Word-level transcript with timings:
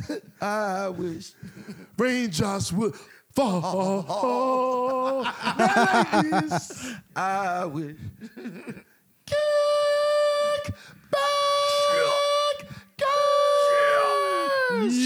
I 0.40 0.88
wish. 0.88 1.32
Raindrops 1.98 2.72
would 2.72 2.94
fall. 3.34 5.22
like 5.22 6.30
this. 6.30 6.92
I 7.16 7.64
wish. 7.66 7.96
Kick 9.26 10.74
back, 11.10 12.66
guys. 12.98 13.08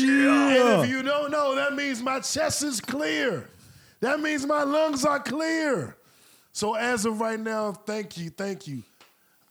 Yeah. 0.02 0.74
And 0.74 0.84
if 0.84 0.90
you 0.90 1.02
don't 1.02 1.30
know, 1.30 1.54
that 1.54 1.74
means 1.74 2.02
my 2.02 2.20
chest 2.20 2.62
is 2.62 2.80
clear. 2.80 3.48
That 4.00 4.20
means 4.20 4.46
my 4.46 4.62
lungs 4.62 5.04
are 5.04 5.20
clear. 5.20 5.96
So 6.52 6.74
as 6.74 7.04
of 7.04 7.20
right 7.20 7.38
now, 7.38 7.72
thank 7.72 8.16
you, 8.16 8.30
thank 8.30 8.66
you. 8.66 8.82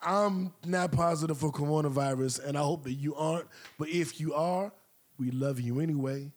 I'm 0.02 0.52
not 0.66 0.92
positive 0.92 1.38
for 1.38 1.52
coronavirus, 1.52 2.46
and 2.46 2.58
I 2.58 2.62
hope 2.62 2.84
that 2.84 2.94
you 2.94 3.16
aren't. 3.16 3.48
But 3.80 3.90
if 3.90 4.20
you 4.20 4.34
are, 4.36 4.72
we 5.18 5.32
love 5.32 5.60
you 5.60 5.80
anyway. 5.80 6.32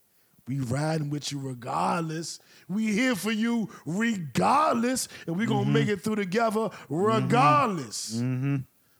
We 0.47 0.61
riding 0.61 1.11
with 1.11 1.31
you 1.31 1.39
regardless. 1.39 2.41
We 2.69 2.93
here 2.93 3.15
for 3.15 3.31
you 3.31 3.69
regardless, 3.85 5.09
and 5.27 5.37
we 5.37 5.45
gonna 5.45 5.65
mm-hmm. 5.65 5.73
make 5.75 5.89
it 5.89 6.01
through 6.01 6.17
together 6.17 6.61
mm-hmm. 6.61 6.95
regardless. 6.95 8.17
Mm-hmm. 8.17 8.57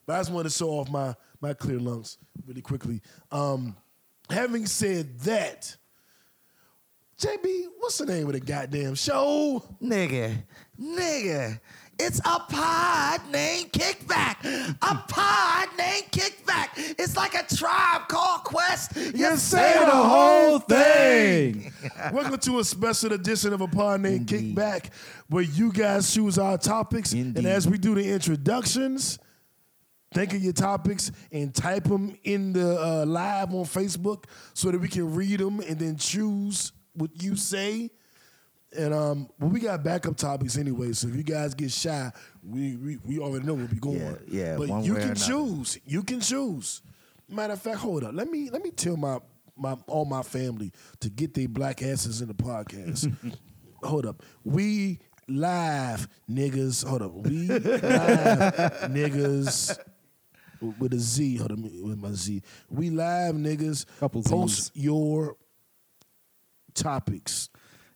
But 0.07 0.13
I 0.15 0.19
just 0.19 0.31
want 0.31 0.47
to 0.47 0.53
show 0.53 0.71
off 0.71 0.91
my 0.91 1.15
my 1.41 1.55
clear 1.55 1.79
lungs 1.79 2.19
really 2.47 2.61
quickly. 2.61 3.01
Um, 3.33 3.77
having 4.31 4.67
said 4.67 5.19
that, 5.21 5.75
JB, 7.19 7.65
what's 7.79 7.99
the 7.99 8.07
name 8.07 8.27
of 8.27 8.35
the 8.35 8.41
goddamn 8.41 8.95
show? 8.95 9.65
Nigga, 9.83 10.37
nigga, 10.81 11.61
it's 11.99 12.21
a 12.21 12.41
pod 12.49 13.21
named 13.33 13.73
Kickback. 13.73 14.77
A 14.83 15.05
pod 15.09 15.69
named 15.77 16.07
Kickback. 16.11 16.95
It's 16.99 17.17
like 17.17 17.35
a 17.35 17.45
tribe 17.55 18.09
called 18.09 18.45
Quest. 18.45 18.97
You 18.97 19.37
say 19.37 19.75
the 19.79 19.91
whole 19.91 20.59
thing. 20.61 21.73
Welcome 22.13 22.39
to 22.39 22.61
a 22.61 22.65
special 22.65 23.13
edition 23.13 23.53
of 23.53 23.61
a 23.61 23.69
pod 23.69 24.01
named 24.01 24.31
Indeed. 24.33 24.57
Kickback, 24.57 24.91
where 25.29 25.43
you 25.43 25.73
guys 25.73 26.13
choose 26.13 26.39
our 26.39 26.57
topics, 26.57 27.13
and 27.13 27.37
as 27.47 27.67
we 27.67 27.79
do 27.79 27.95
the 27.95 28.09
introductions, 28.13 29.19
think 30.15 30.35
of 30.35 30.43
your 30.43 30.53
topics 30.53 31.11
and 31.33 31.55
type 31.55 31.85
them 31.85 32.17
in 32.25 32.53
the 32.53 32.81
uh, 32.81 33.05
live 33.07 33.53
on 33.55 33.65
Facebook 33.65 34.25
so 34.55 34.71
that 34.71 34.81
we 34.81 34.89
can 34.89 35.15
read 35.15 35.41
them 35.41 35.61
and 35.61 35.79
then 35.79 35.97
choose 35.97 36.73
what 36.95 37.11
you 37.23 37.37
say. 37.37 37.91
And 38.77 38.93
um, 38.93 39.29
well, 39.39 39.49
we 39.51 39.61
got 39.61 39.83
backup 39.83 40.17
topics 40.17 40.59
anyway, 40.59 40.93
so 40.93 41.09
if 41.09 41.17
you 41.17 41.23
guys 41.23 41.55
get 41.55 41.71
shy, 41.71 42.11
we 42.43 42.77
we, 42.77 42.99
we 43.05 43.19
already 43.19 43.47
know 43.47 43.55
where 43.55 43.65
we 43.67 43.79
going. 43.79 43.99
Yeah, 43.99 44.15
yeah, 44.29 44.57
But 44.59 44.69
one 44.69 44.85
you 44.85 44.95
way 44.95 45.01
can 45.01 45.11
another. 45.13 45.25
choose. 45.27 45.79
You 45.87 46.03
can 46.03 46.21
choose. 46.21 46.83
Matter 47.31 47.55
of 47.55 47.63
fact, 47.63 47.79
hold 47.79 48.05
up. 48.05 48.13
Let 48.15 48.31
me 48.31 48.51
let 48.51 48.63
me 48.63 48.71
tell 48.71 48.97
my 48.99 49.19
my 49.57 49.75
all 49.87 50.05
my 50.05 50.23
family 50.23 50.71
to 51.01 51.09
get 51.09 51.33
their 51.33 51.49
black 51.49 51.83
asses 51.83 52.21
in 52.21 52.29
the 52.29 52.35
podcast. 52.35 53.11
hold 53.83 54.05
up. 54.05 54.23
We 54.45 54.99
live 55.29 56.07
niggas. 56.31 56.87
Hold 56.87 57.03
up. 57.03 57.13
We 57.15 57.49
live 57.49 57.63
niggas 58.91 59.79
with 60.79 60.93
a 60.93 60.99
Z. 60.99 61.37
Hold 61.37 61.53
up 61.53 61.59
with 61.59 61.99
my 61.99 62.13
Z. 62.13 62.43
We 62.69 62.91
live 62.91 63.35
niggas. 63.35 63.87
Couple 63.99 64.23
post 64.23 64.75
Zs. 64.75 64.83
your 64.83 65.37
topics. 66.75 67.49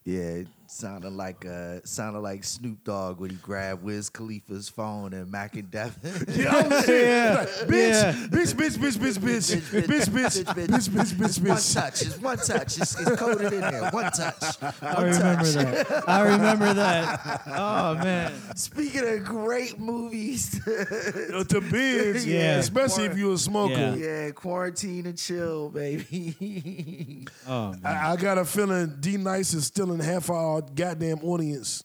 Yeah, 0.05 0.21
it 0.21 0.49
sounded 0.73 1.13
like 1.13 1.45
uh, 1.47 1.81
sounded 1.85 2.21
like 2.21 2.43
Snoop 2.45 2.83
Dogg 2.85 3.21
when 3.21 3.31
he 3.31 3.37
grabbed 3.37 3.83
Wiz 3.83 4.09
Khalifa's 4.11 4.69
phone 4.69 5.13
and 5.13 5.31
Mac 5.31 5.55
and 5.57 5.71
Devin. 5.71 6.27
Yeah. 6.33 6.53
Yeah. 6.89 7.37
Like, 7.39 7.49
bitch, 7.69 7.93
Yeah. 7.93 8.13
bitch, 8.29 8.55
bitch, 8.55 8.79
bitch, 8.79 8.97
bitch, 8.99 9.19
bitch, 9.19 9.53
bitch, 9.53 10.09
bitch, 10.09 10.45
bitch, 10.45 10.89
bitch, 10.89 10.89
bitch, 10.89 11.15
bitch, 11.15 11.25
It's 11.29 11.39
one 11.41 11.83
touch. 11.83 12.03
It's 12.03 12.19
one 12.21 12.37
touch. 12.39 12.79
It's, 12.79 13.01
it's 13.01 13.17
coded 13.17 13.53
in 13.53 13.61
there. 13.61 13.91
One 13.91 14.11
touch. 14.13 14.63
I 14.83 14.95
One 14.95 15.05
remember 15.05 15.45
touch. 15.45 15.55
that. 15.89 16.09
I 16.09 16.21
remember 16.23 16.75
that. 16.75 17.43
Oh 17.47 17.95
man. 17.97 18.33
Speaking 18.57 19.07
of 19.07 19.25
great 19.25 19.79
movies, 19.79 20.61
Uh, 20.67 21.45
to 21.49 21.61
binge, 21.61 22.25
Yeah. 22.25 22.57
especially 22.57 23.05
if 23.05 23.17
you're 23.17 23.35
a 23.35 23.39
smoker. 23.39 23.75
Yeah. 23.75 23.95
yeah, 23.95 24.31
quarantine 24.31 25.07
and 25.07 25.19
chill, 25.19 25.69
baby. 25.71 27.27
Oh 27.47 27.71
man. 27.73 27.81
I, 27.85 28.13
I 28.13 28.17
got 28.17 28.39
a 28.39 28.45
feeling 28.45 28.97
D 29.01 29.17
Nice 29.17 29.53
is 29.55 29.67
stealing 29.67 30.01
half 30.01 30.31
our 30.31 30.62
goddamn 30.75 31.19
audience. 31.25 31.83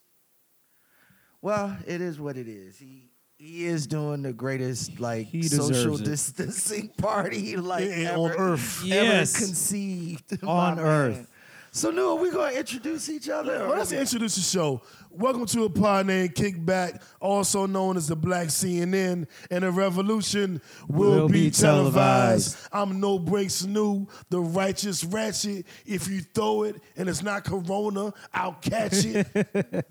well, 1.41 1.75
it 1.85 2.01
is 2.01 2.19
what 2.19 2.37
it 2.37 2.47
is. 2.47 2.77
He 2.77 3.09
he 3.39 3.65
is 3.67 3.85
doing 3.85 4.23
the 4.23 4.33
greatest 4.33 4.99
like 4.99 5.27
He 5.27 5.43
social 5.43 5.95
it. 5.95 6.05
distancing 6.05 6.89
party 6.97 7.55
like 7.55 7.83
In- 7.85 7.91
in- 7.93 8.07
ever, 8.07 8.17
on 8.17 8.31
Earth. 8.31 8.79
ever 8.83 8.87
Yes. 8.87 9.37
conceived 9.37 10.43
On 10.43 10.75
my 10.75 10.81
Earth. 10.81 11.27
Man. 11.67 11.73
So, 11.73 11.91
New, 11.91 12.09
are 12.09 12.15
we 12.15 12.31
gonna 12.31 12.53
introduce 12.53 13.09
each 13.09 13.29
other? 13.29 13.67
Well, 13.67 13.77
let's 13.77 13.91
introduce 13.91 14.35
the 14.35 14.41
show. 14.41 14.81
Welcome 15.11 15.45
to 15.47 15.63
a 15.63 15.69
pod 15.69 16.05
named 16.07 16.35
Kickback, 16.35 17.01
also 17.19 17.65
known 17.65 17.97
as 17.97 18.07
the 18.07 18.15
Black 18.15 18.47
CNN, 18.49 19.27
and 19.49 19.63
the 19.63 19.71
revolution 19.71 20.61
will, 20.87 21.11
Will 21.21 21.27
be, 21.27 21.45
be 21.45 21.51
televised. 21.51 22.53
televised. 22.55 22.57
I'm 22.71 22.99
No 22.99 23.17
Breaks 23.17 23.63
New, 23.65 24.07
the 24.29 24.39
righteous 24.39 25.03
ratchet. 25.03 25.65
If 25.85 26.07
you 26.07 26.21
throw 26.21 26.63
it 26.63 26.75
and 26.95 27.09
it's 27.09 27.23
not 27.23 27.45
Corona, 27.45 28.13
I'll 28.33 28.53
catch 28.53 29.05
it. 29.05 29.27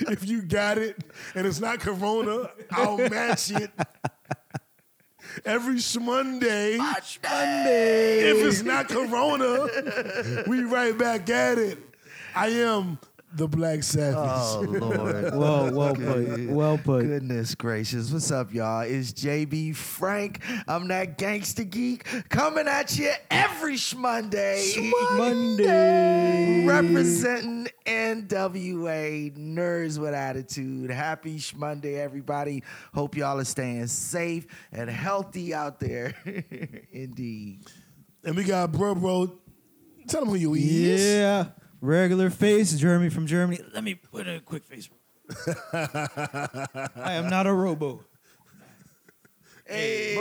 if 0.00 0.26
you 0.28 0.42
got 0.42 0.78
it 0.78 0.96
and 1.34 1.46
it's 1.46 1.60
not 1.60 1.80
Corona, 1.80 2.50
I'll 2.70 2.96
match 2.98 3.50
it. 3.50 3.70
Every 5.44 5.80
Monday. 6.00 6.76
Monday. 6.78 8.30
If 8.30 8.46
it's 8.46 8.62
not 8.62 8.88
Corona, 8.88 9.66
we 10.46 10.62
right 10.62 10.96
back 10.96 11.28
at 11.30 11.58
it. 11.58 11.78
I 12.34 12.48
am 12.48 12.98
the 13.34 13.48
Black 13.48 13.82
Savage. 13.82 14.16
Oh 14.16 14.60
Lord. 14.68 15.34
Well, 15.34 15.72
well 15.72 15.94
put. 15.94 16.48
Well 16.48 16.78
put. 16.78 17.02
Goodness 17.04 17.54
gracious. 17.54 18.12
What's 18.12 18.30
up, 18.30 18.54
y'all? 18.54 18.82
It's 18.82 19.12
JB 19.12 19.74
Frank. 19.74 20.40
I'm 20.68 20.86
that 20.88 21.18
gangster 21.18 21.64
geek 21.64 22.04
coming 22.28 22.68
at 22.68 22.96
you 22.96 23.12
every 23.30 23.76
Monday. 23.96 24.92
Monday. 25.12 26.64
Representing 26.66 27.68
NWA 27.86 29.36
Nerds 29.36 29.98
with 29.98 30.14
Attitude. 30.14 30.90
Happy 30.90 31.42
Monday, 31.56 31.96
everybody. 31.96 32.62
Hope 32.94 33.16
y'all 33.16 33.40
are 33.40 33.44
staying 33.44 33.88
safe 33.88 34.46
and 34.72 34.88
healthy 34.88 35.52
out 35.52 35.80
there. 35.80 36.14
Indeed. 36.92 37.60
And 38.22 38.36
we 38.36 38.44
got 38.44 38.70
Bro 38.72 38.96
Bro. 38.96 39.38
Tell 40.06 40.22
him 40.22 40.28
who 40.28 40.36
you 40.36 40.54
is. 40.54 41.00
Yeah. 41.00 41.46
Regular 41.84 42.30
face, 42.30 42.72
Jeremy 42.72 43.10
from 43.10 43.26
Germany. 43.26 43.60
Let 43.74 43.84
me 43.84 43.94
put 43.94 44.26
a 44.26 44.40
quick 44.40 44.64
face. 44.64 44.88
I 45.74 47.12
am 47.12 47.28
not 47.28 47.46
a 47.46 47.52
robo. 47.52 48.02
Hey, 49.66 50.14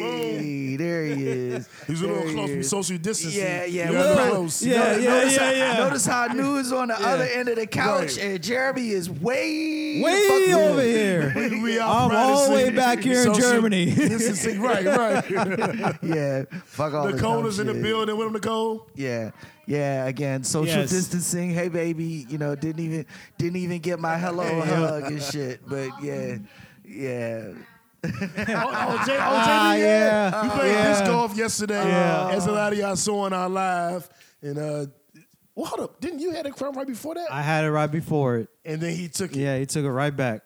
boom! 0.00 0.76
there 0.76 1.04
he 1.06 1.26
is. 1.28 1.68
He's 1.86 2.02
a 2.02 2.06
little 2.08 2.24
There 2.24 2.32
close 2.32 2.50
from 2.50 2.58
is. 2.60 2.68
social 2.68 2.98
distancing. 2.98 3.40
Yeah, 3.40 3.64
yeah, 3.64 3.90
You 3.90 3.96
we're 3.98 4.28
close. 4.30 4.62
Yeah, 4.66 4.96
yeah, 4.96 5.08
notice, 5.10 5.32
yeah, 5.36 5.44
how, 5.44 5.50
yeah. 5.52 5.72
notice 5.78 6.06
how 6.06 6.26
New 6.26 6.56
is 6.56 6.72
on 6.72 6.88
the 6.88 7.00
other 7.00 7.22
end 7.24 7.48
of 7.48 7.56
the 7.56 7.66
couch 7.68 8.16
Right. 8.16 8.18
and 8.18 8.42
Jeremy 8.42 8.88
is 8.90 9.08
way 9.08 10.00
Way 10.02 10.28
fucking- 10.28 10.54
over 10.54 10.82
here. 10.82 11.32
We, 11.36 11.62
we 11.62 11.80
I'm 11.80 12.10
all 12.10 12.48
the 12.48 12.54
way 12.54 12.70
back 12.70 12.98
here 12.98 13.22
in 13.24 13.34
Germany. 13.34 13.84
distancing. 13.94 14.60
right, 14.60 14.84
right. 14.84 15.94
Yeah, 16.02 16.44
fuck 16.64 16.92
all 16.94 17.06
the 17.06 17.12
Nicole 17.12 17.46
is 17.46 17.60
in 17.60 17.68
the 17.68 17.74
building 17.74 18.16
with 18.16 18.26
him, 18.26 18.32
Nicole. 18.32 18.88
Yeah, 18.96 19.30
yeah. 19.66 20.06
Again, 20.06 20.42
social 20.42 20.80
Yes. 20.80 20.90
distancing. 20.90 21.50
Hey, 21.50 21.68
baby. 21.68 22.26
You 22.28 22.38
know, 22.38 22.56
didn't 22.56 22.84
even 22.84 23.06
didn't 23.38 23.56
even 23.56 23.78
get 23.78 24.00
my 24.00 24.18
hello 24.18 24.60
hug 24.60 25.04
and 25.04 25.22
shit. 25.22 25.60
But 25.68 25.90
yeah, 26.02 26.38
yeah. 26.84 27.52
Oh, 28.04 28.10
oh, 28.10 29.02
J, 29.06 29.16
oh, 29.16 29.18
Ah, 29.20 29.74
yeah. 29.74 30.44
You 30.44 30.50
played 30.50 30.72
Yeah. 30.72 30.88
disc 30.88 31.04
golf 31.04 31.36
yesterday, 31.36 31.84
Yeah. 31.88 32.30
as 32.32 32.46
a 32.46 32.52
lot 32.52 32.72
of 32.72 32.78
y'all 32.78 32.96
saw 32.96 33.20
on 33.24 33.32
our 33.32 33.48
live. 33.48 34.08
And 34.42 34.58
uh, 34.58 34.86
well, 35.54 35.66
hold 35.66 35.80
up, 35.80 36.00
didn't 36.00 36.20
you 36.20 36.30
have 36.32 36.46
a 36.46 36.50
crown 36.50 36.74
right 36.74 36.86
before 36.86 37.14
that? 37.16 37.26
I 37.30 37.42
had 37.42 37.64
it 37.64 37.70
right 37.72 37.90
before 37.90 38.36
it. 38.36 38.48
and 38.64 38.80
then 38.80 38.94
he 38.94 39.08
took 39.08 39.32
it. 39.32 39.38
Yeah, 39.40 39.58
he 39.58 39.66
took 39.66 39.84
it 39.84 39.90
right 39.90 40.14
back. 40.16 40.42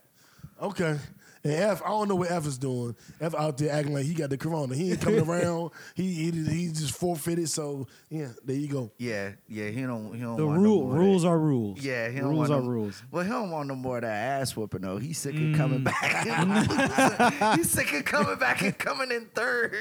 Okay. 0.62 0.96
And 1.44 1.52
F, 1.54 1.82
I 1.84 1.88
don't 1.88 2.08
know 2.08 2.14
what 2.14 2.30
F 2.30 2.46
is 2.46 2.56
doing. 2.56 2.94
F 3.20 3.34
out 3.34 3.58
there 3.58 3.72
acting 3.72 3.92
like 3.94 4.04
he 4.04 4.14
got 4.14 4.30
the 4.30 4.38
corona. 4.38 4.74
He 4.76 4.92
ain't 4.92 5.00
coming 5.00 5.20
around. 5.28 5.70
He, 5.94 6.12
he 6.12 6.30
he 6.30 6.68
just 6.68 6.96
forfeited. 6.96 7.48
So 7.48 7.88
yeah, 8.10 8.28
there 8.44 8.54
you 8.56 8.68
go. 8.68 8.92
Yeah, 8.98 9.32
yeah, 9.48 9.68
he 9.70 9.82
don't. 9.82 10.14
He 10.14 10.20
don't. 10.20 10.36
The 10.36 10.46
want 10.46 10.62
no 10.62 10.68
rule 10.68 10.82
more 10.88 10.98
rules 10.98 11.22
that. 11.22 11.28
are 11.30 11.38
rules. 11.40 11.80
Yeah, 11.84 12.08
he 12.10 12.20
don't 12.20 12.28
rules 12.30 12.48
want 12.48 12.52
are 12.52 12.64
no- 12.64 12.68
rules. 12.70 13.02
Well, 13.10 13.24
he 13.24 13.30
don't 13.30 13.50
want 13.50 13.66
no 13.68 13.74
more 13.74 13.96
of 13.96 14.02
that 14.02 14.40
ass 14.40 14.56
whooping 14.56 14.82
though. 14.82 14.98
He's 14.98 15.18
sick 15.18 15.34
of 15.34 15.40
Mm. 15.40 15.56
coming 15.56 15.82
back. 15.82 17.56
He's 17.56 17.70
sick 17.70 17.92
of 17.92 18.04
coming 18.04 18.38
back 18.38 18.62
and 18.62 18.78
coming 18.78 19.10
in 19.10 19.26
third. 19.34 19.74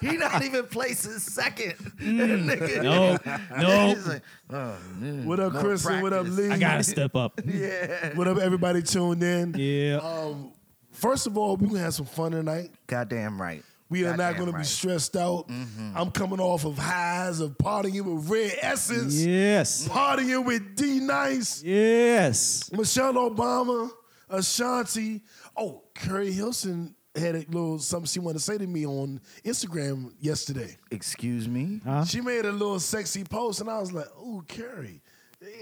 he 0.00 0.16
not 0.16 0.42
even 0.44 0.66
placing 0.66 1.18
second. 1.20 1.74
Nigga. 2.00 2.82
No, 2.82 3.16
no. 3.56 3.94
Like, 4.06 4.22
oh, 4.50 4.76
man, 4.98 5.24
What 5.24 5.38
up, 5.40 5.52
no 5.52 5.60
Chris? 5.60 5.84
What 5.84 6.12
up, 6.12 6.24
practice. 6.26 6.36
Lee? 6.36 6.50
I 6.50 6.58
gotta 6.58 6.82
step 6.82 7.14
up. 7.14 7.40
Yeah. 7.44 8.14
What 8.16 8.26
up, 8.28 8.38
everybody 8.38 8.82
tuned 8.82 9.22
in? 9.22 9.54
Yeah. 9.56 9.98
Um, 10.02 10.52
first 10.94 11.26
of 11.26 11.36
all, 11.36 11.56
we're 11.56 11.68
gonna 11.68 11.80
have 11.80 11.94
some 11.94 12.06
fun 12.06 12.32
tonight. 12.32 12.70
Goddamn 12.86 13.40
right. 13.40 13.62
We 13.90 14.04
are 14.06 14.16
not 14.16 14.32
Goddamn 14.32 14.34
going 14.36 14.46
to 14.46 14.52
be 14.52 14.56
right. 14.58 14.66
stressed 14.66 15.14
out. 15.14 15.46
Mm-hmm. 15.48 15.92
I'm 15.96 16.10
coming 16.10 16.40
off 16.40 16.64
of 16.64 16.78
highs 16.78 17.38
of 17.40 17.50
partying 17.58 18.00
with 18.02 18.28
Rare 18.30 18.50
Essence, 18.62 19.14
Yes. 19.22 19.86
partying 19.86 20.44
with 20.44 20.74
D 20.74 21.00
Nice, 21.00 21.62
Yes. 21.62 22.70
Michelle 22.72 23.12
Obama, 23.14 23.90
Ashanti. 24.28 25.22
Oh, 25.56 25.84
Keri 25.94 26.32
Hilson 26.32 26.94
had 27.14 27.36
a 27.36 27.38
little 27.50 27.78
something 27.78 28.06
she 28.06 28.18
wanted 28.18 28.38
to 28.38 28.44
say 28.44 28.58
to 28.58 28.66
me 28.66 28.84
on 28.86 29.20
Instagram 29.44 30.12
yesterday. 30.18 30.76
Excuse 30.90 31.46
me. 31.46 31.80
Huh? 31.84 32.04
She 32.04 32.20
made 32.20 32.46
a 32.46 32.52
little 32.52 32.80
sexy 32.80 33.22
post, 33.22 33.60
and 33.60 33.70
I 33.70 33.78
was 33.78 33.92
like, 33.92 34.08
"Ooh, 34.18 34.42
Keri, 34.48 35.00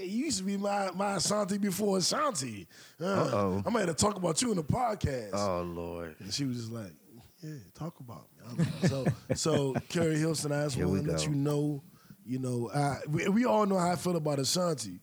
you 0.00 0.24
used 0.26 0.38
to 0.38 0.44
be 0.44 0.56
my 0.56 0.90
my 0.94 1.16
Ashanti 1.16 1.58
before 1.58 1.98
Ashanti. 1.98 2.66
Uh. 3.00 3.62
I'm 3.64 3.72
gonna 3.72 3.94
talk 3.94 4.16
about 4.16 4.40
you 4.42 4.50
in 4.50 4.56
the 4.56 4.64
podcast." 4.64 5.30
Oh 5.34 5.62
Lord. 5.62 6.16
And 6.20 6.32
she 6.32 6.44
was 6.44 6.56
just 6.58 6.72
like, 6.72 6.92
"Yeah, 7.42 7.54
talk 7.74 7.98
about 8.00 8.26
me." 8.36 8.44
I 8.44 8.54
was 8.54 8.92
like- 8.92 9.16
so, 9.36 9.72
so 9.72 9.74
Keri 9.88 10.18
Hilson, 10.18 10.52
I 10.52 10.64
just 10.64 10.76
want 10.76 11.04
to 11.04 11.10
let 11.12 11.26
you 11.26 11.34
know, 11.34 11.82
you 12.24 12.38
know, 12.38 12.70
I, 12.74 12.98
we, 13.08 13.28
we 13.28 13.44
all 13.44 13.66
know 13.66 13.78
how 13.78 13.90
I 13.92 13.96
feel 13.96 14.16
about 14.16 14.38
Ashanti. 14.38 15.00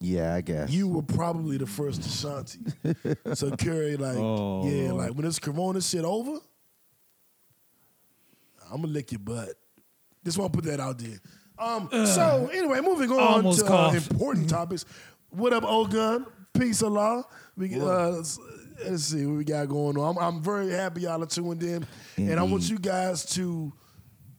Yeah, 0.00 0.34
I 0.34 0.42
guess. 0.42 0.70
You 0.70 0.86
were 0.86 1.02
probably 1.02 1.56
the 1.56 1.66
first 1.66 2.06
Ashanti. 2.06 2.60
so 3.34 3.50
Keri, 3.56 3.96
like, 3.96 4.16
Oh, 4.16 4.68
yeah, 4.68 4.92
like 4.92 5.10
when 5.12 5.24
this 5.24 5.40
Corona 5.40 5.80
shit 5.80 6.04
over, 6.04 6.38
I'm 8.70 8.82
gonna 8.82 8.92
lick 8.92 9.12
your 9.12 9.18
butt. 9.20 9.54
Just 10.24 10.38
want 10.38 10.52
to 10.52 10.56
put 10.58 10.66
that 10.66 10.78
out 10.80 10.98
there. 10.98 11.18
Um, 11.58 11.88
so 12.06 12.48
anyway, 12.52 12.80
moving 12.80 13.10
on 13.10 13.18
Almost 13.18 13.66
to 13.66 13.72
uh, 13.74 13.92
important 13.92 14.48
topics. 14.48 14.84
What 15.30 15.52
up, 15.52 15.64
old 15.64 15.92
gun? 15.92 16.26
Peace, 16.58 16.82
Allah. 16.82 17.24
We 17.56 17.78
uh, 17.80 18.20
s- 18.20 18.38
let's 18.84 19.04
see 19.04 19.26
what 19.26 19.36
we 19.38 19.44
got 19.44 19.68
going 19.68 19.96
on. 19.98 20.16
I'm, 20.16 20.22
I'm 20.36 20.42
very 20.42 20.70
happy 20.70 21.02
y'all 21.02 21.22
are 21.22 21.26
tuned 21.26 21.62
in, 21.62 21.86
and 22.16 22.38
I 22.38 22.42
want 22.44 22.68
you 22.70 22.78
guys 22.78 23.24
to 23.34 23.72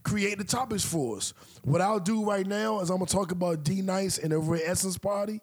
create 0.03 0.37
the 0.37 0.43
topics 0.45 0.83
for 0.85 1.17
us. 1.17 1.33
What 1.63 1.81
I'll 1.81 1.99
do 1.99 2.23
right 2.25 2.47
now 2.47 2.79
is 2.79 2.89
I'm 2.89 2.97
gonna 2.97 3.05
talk 3.07 3.31
about 3.31 3.63
D 3.63 3.81
Nice 3.81 4.17
and 4.17 4.31
the 4.31 4.39
Rare 4.39 4.61
Essence 4.65 4.97
Party, 4.97 5.41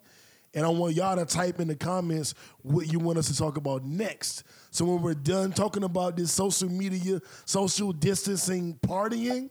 and 0.53 0.65
I 0.65 0.69
want 0.69 0.95
y'all 0.95 1.15
to 1.15 1.25
type 1.25 1.59
in 1.59 1.67
the 1.67 1.75
comments 1.75 2.33
what 2.63 2.91
you 2.91 2.99
want 2.99 3.17
us 3.19 3.27
to 3.27 3.37
talk 3.37 3.57
about 3.57 3.83
next. 3.85 4.43
So 4.77 4.85
when 4.85 5.01
we're 5.01 5.15
done 5.15 5.53
talking 5.53 5.83
about 5.83 6.15
this 6.15 6.31
social 6.31 6.69
media, 6.69 7.19
social 7.45 7.91
distancing 7.91 8.77
partying, 8.85 9.49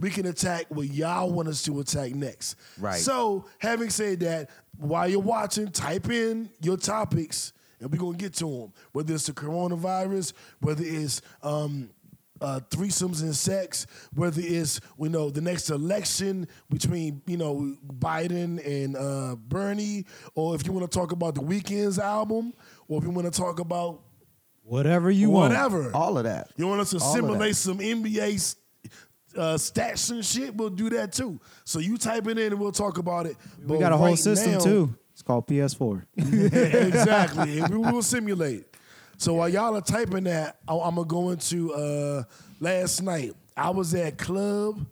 we 0.00 0.08
can 0.08 0.24
attack 0.24 0.64
what 0.70 0.86
y'all 0.86 1.30
want 1.30 1.48
us 1.48 1.62
to 1.64 1.80
attack 1.80 2.14
next. 2.14 2.56
Right. 2.80 2.98
So 2.98 3.44
having 3.58 3.90
said 3.90 4.20
that, 4.20 4.48
while 4.78 5.06
you're 5.06 5.20
watching, 5.20 5.70
type 5.70 6.08
in 6.08 6.48
your 6.62 6.78
topics. 6.78 7.52
And 7.78 7.92
we're 7.92 7.98
gonna 7.98 8.16
get 8.16 8.32
to 8.36 8.46
them. 8.46 8.72
Whether 8.92 9.12
it's 9.12 9.26
the 9.26 9.32
coronavirus, 9.32 10.32
whether 10.60 10.82
it's 10.82 11.20
um, 11.42 11.90
uh, 12.40 12.60
threesomes 12.70 13.20
and 13.20 13.36
sex, 13.36 13.86
whether 14.14 14.40
it's 14.42 14.80
you 14.98 15.10
know 15.10 15.28
the 15.28 15.42
next 15.42 15.68
election 15.68 16.48
between 16.70 17.20
you 17.26 17.36
know 17.36 17.76
Biden 17.86 18.64
and 18.66 18.96
uh, 18.96 19.36
Bernie, 19.36 20.06
or 20.34 20.54
if 20.54 20.66
you 20.66 20.72
want 20.72 20.90
to 20.90 20.98
talk 20.98 21.12
about 21.12 21.34
the 21.34 21.42
Weeknd's 21.42 21.98
album, 21.98 22.54
or 22.88 22.96
if 22.96 23.04
you 23.04 23.10
want 23.10 23.30
to 23.30 23.38
talk 23.38 23.60
about 23.60 24.00
Whatever 24.64 25.10
you 25.10 25.30
want. 25.30 25.52
whatever, 25.52 25.90
All 25.94 26.16
of 26.18 26.24
that. 26.24 26.50
you 26.56 26.66
want 26.66 26.80
us 26.80 26.90
to 26.90 26.98
All 26.98 27.14
simulate 27.14 27.54
some 27.56 27.78
NBA 27.78 28.56
uh, 29.36 29.54
stats 29.54 30.10
and 30.10 30.24
shit, 30.24 30.54
we'll 30.54 30.70
do 30.70 30.88
that 30.90 31.12
too. 31.12 31.40
So 31.64 31.78
you 31.80 31.98
type 31.98 32.26
it 32.28 32.38
in 32.38 32.52
and 32.52 32.60
we'll 32.60 32.72
talk 32.72 32.98
about 32.98 33.26
it. 33.26 33.36
We 33.66 33.78
got 33.78 33.92
a 33.92 33.96
whole 33.96 34.16
system 34.16 34.60
too. 34.60 34.94
It's 35.12 35.22
called 35.22 35.46
PS4. 35.46 36.02
exactly. 36.16 37.58
And 37.60 37.68
we 37.68 37.78
will 37.78 38.02
simulate. 38.02 38.64
So 39.16 39.34
while 39.34 39.48
y'all 39.48 39.76
are 39.76 39.80
typing 39.80 40.24
that, 40.24 40.58
I- 40.66 40.74
I'm 40.78 40.94
gonna 40.96 41.06
go 41.06 41.30
into 41.30 41.72
uh, 41.72 42.24
last 42.60 43.02
night. 43.02 43.32
I 43.56 43.70
was 43.70 43.94
at 43.94 44.18
club. 44.18 44.84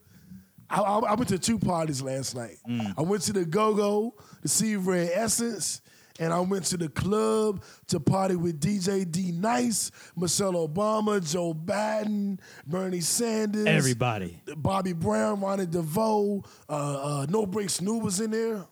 I, 0.71 0.81
I, 0.81 0.99
I 1.01 1.15
went 1.15 1.29
to 1.31 1.39
two 1.39 1.59
parties 1.59 2.01
last 2.03 2.35
night. 2.37 2.57
I 2.97 3.03
went 3.03 3.23
to 3.25 3.33
the 3.33 3.45
Go 3.45 3.75
Go 3.75 4.15
to 4.43 4.49
see 4.49 4.77
Rare 4.77 5.11
Essence, 5.13 5.81
and 6.19 6.33
I 6.33 6.41
went 6.41 6.65
to 6.67 6.77
the 6.77 6.89
club 6.89 7.63
to 7.89 8.01
party 8.01 8.37
with 8.37 8.61
DJ 8.61 9.11
D 9.11 9.33
Nice, 9.33 9.91
Michelle 10.17 10.55
Obama, 10.55 11.21
Joe 11.31 11.55
Biden, 11.55 12.39
Bernie 12.67 13.01
Sanders, 13.01 13.67
Everybody. 13.67 14.41
Bobby 14.57 14.93
Brown, 14.93 15.41
Ronnie 15.41 15.67
DeVoe, 15.67 16.43
uh, 16.69 16.73
uh, 16.73 17.27
No 17.29 17.47
Break 17.47 17.71
Snoop 17.71 18.03
was 18.03 18.21
in 18.21 18.31
there. 18.31 18.67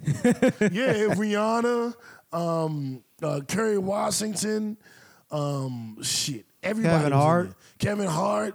yeah, 0.06 1.14
Rihanna, 1.14 1.94
um, 2.32 3.02
uh, 3.22 3.40
Kerry 3.48 3.78
Washington, 3.78 4.76
um, 5.30 5.98
shit, 6.02 6.46
everybody. 6.62 6.94
Kevin 6.96 7.12
Hart. 7.12 7.52
Kevin 7.78 8.06
Hart, 8.06 8.54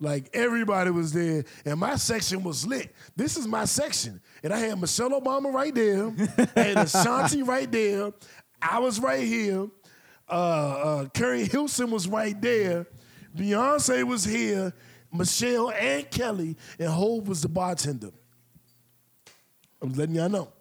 like 0.00 0.30
everybody 0.32 0.90
was 0.90 1.12
there, 1.12 1.44
and 1.64 1.78
my 1.78 1.96
section 1.96 2.42
was 2.42 2.66
lit. 2.66 2.94
This 3.14 3.36
is 3.36 3.46
my 3.46 3.66
section, 3.66 4.20
and 4.42 4.52
I 4.52 4.58
had 4.58 4.80
Michelle 4.80 5.20
Obama 5.20 5.52
right 5.52 5.74
there, 5.74 6.06
and 6.56 6.78
Ashanti 6.78 7.42
right 7.42 7.70
there, 7.70 8.12
I 8.62 8.78
was 8.78 8.98
right 8.98 9.22
here, 9.22 9.68
uh, 10.28 10.32
uh, 10.32 11.08
Keri 11.08 11.44
Hilson 11.44 11.90
was 11.90 12.08
right 12.08 12.40
there, 12.40 12.86
Beyonce 13.36 14.04
was 14.04 14.24
here, 14.24 14.72
Michelle 15.12 15.70
and 15.70 16.10
Kelly, 16.10 16.56
and 16.78 16.88
Hove 16.88 17.28
was 17.28 17.42
the 17.42 17.48
bartender. 17.48 18.10
I'm 19.82 19.92
letting 19.92 20.14
y'all 20.14 20.28
know. 20.28 20.52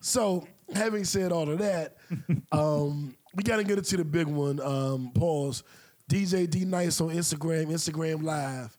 So, 0.00 0.46
having 0.74 1.04
said 1.04 1.32
all 1.32 1.50
of 1.50 1.58
that, 1.58 1.96
um, 2.52 3.16
we 3.34 3.42
got 3.42 3.56
to 3.56 3.64
get 3.64 3.78
into 3.78 3.96
the 3.96 4.04
big 4.04 4.26
one. 4.26 4.60
Um, 4.60 5.10
pause. 5.14 5.62
DJ 6.08 6.48
D 6.48 6.64
Nice 6.64 7.00
on 7.00 7.10
Instagram, 7.10 7.66
Instagram 7.66 8.22
Live. 8.22 8.76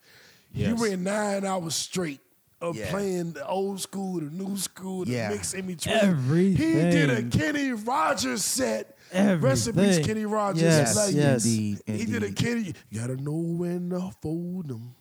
He 0.52 0.64
Yes. 0.64 0.80
ran 0.80 1.04
nine 1.04 1.46
hours 1.46 1.76
straight 1.76 2.20
of 2.60 2.76
Yeah. 2.76 2.90
playing 2.90 3.34
the 3.34 3.48
old 3.48 3.80
school, 3.80 4.20
the 4.20 4.26
new 4.31 4.58
school, 4.58 5.06
the 5.06 5.12
Yeah. 5.12 5.30
mix 5.30 5.54
in 5.54 5.68
between. 5.68 5.96
Everything. 5.96 6.58
He 6.58 6.74
did 6.92 7.10
a 7.10 7.24
Kenny 7.24 7.72
Rogers 7.72 8.44
set. 8.44 8.96
Rest 9.14 9.68
in 9.68 9.76
peace, 9.76 10.00
Kenny 10.06 10.26
Rogers. 10.26 10.62
Yes, 10.64 10.96
Like, 10.96 11.16
yes. 11.16 11.46
Indeed. 11.46 11.80
He 11.86 12.06
did 12.06 12.24
a. 12.24 12.31
Kenny. 12.31 12.74
You 12.90 13.00
gotta 13.00 13.16
know 13.18 13.32
when 13.34 13.90
to 13.92 14.12
fold 14.22 14.68
them. 14.70 14.96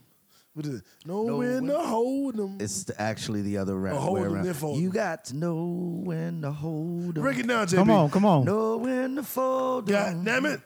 What 0.55 0.67
is 0.67 0.77
it? 0.81 0.83
Know, 1.07 1.25
Know 1.27 1.37
when, 1.39 1.67
when- 1.67 1.67
to 1.67 1.79
hold 1.79 2.37
them. 2.37 2.57
It's 2.61 2.85
the- 2.85 3.01
actually 3.01 3.43
the 3.43 3.59
other 3.59 3.79
ra- 3.79 3.93
Oh, 3.93 4.01
hold 4.01 4.15
way 4.19 4.23
them, 4.25 4.35
around. 4.35 4.45
then 4.47 4.55
fold 4.55 4.81
You 4.81 4.91
got 4.91 5.25
to 5.27 5.37
know 5.37 6.01
when 6.05 6.43
to 6.43 6.51
hold 6.51 7.17
'em. 7.17 7.23
Break 7.23 7.39
it 7.39 7.47
down, 7.47 7.67
JB. 7.69 7.77
Come 7.77 7.91
on, 7.91 8.11
come 8.11 8.25
on. 8.25 8.45
Know 8.45 8.77
when 8.79 9.17
to 9.17 9.23
fold 9.23 9.89
'em. 9.91 10.17
God 10.17 10.25
damn 10.25 10.47
it. 10.47 10.61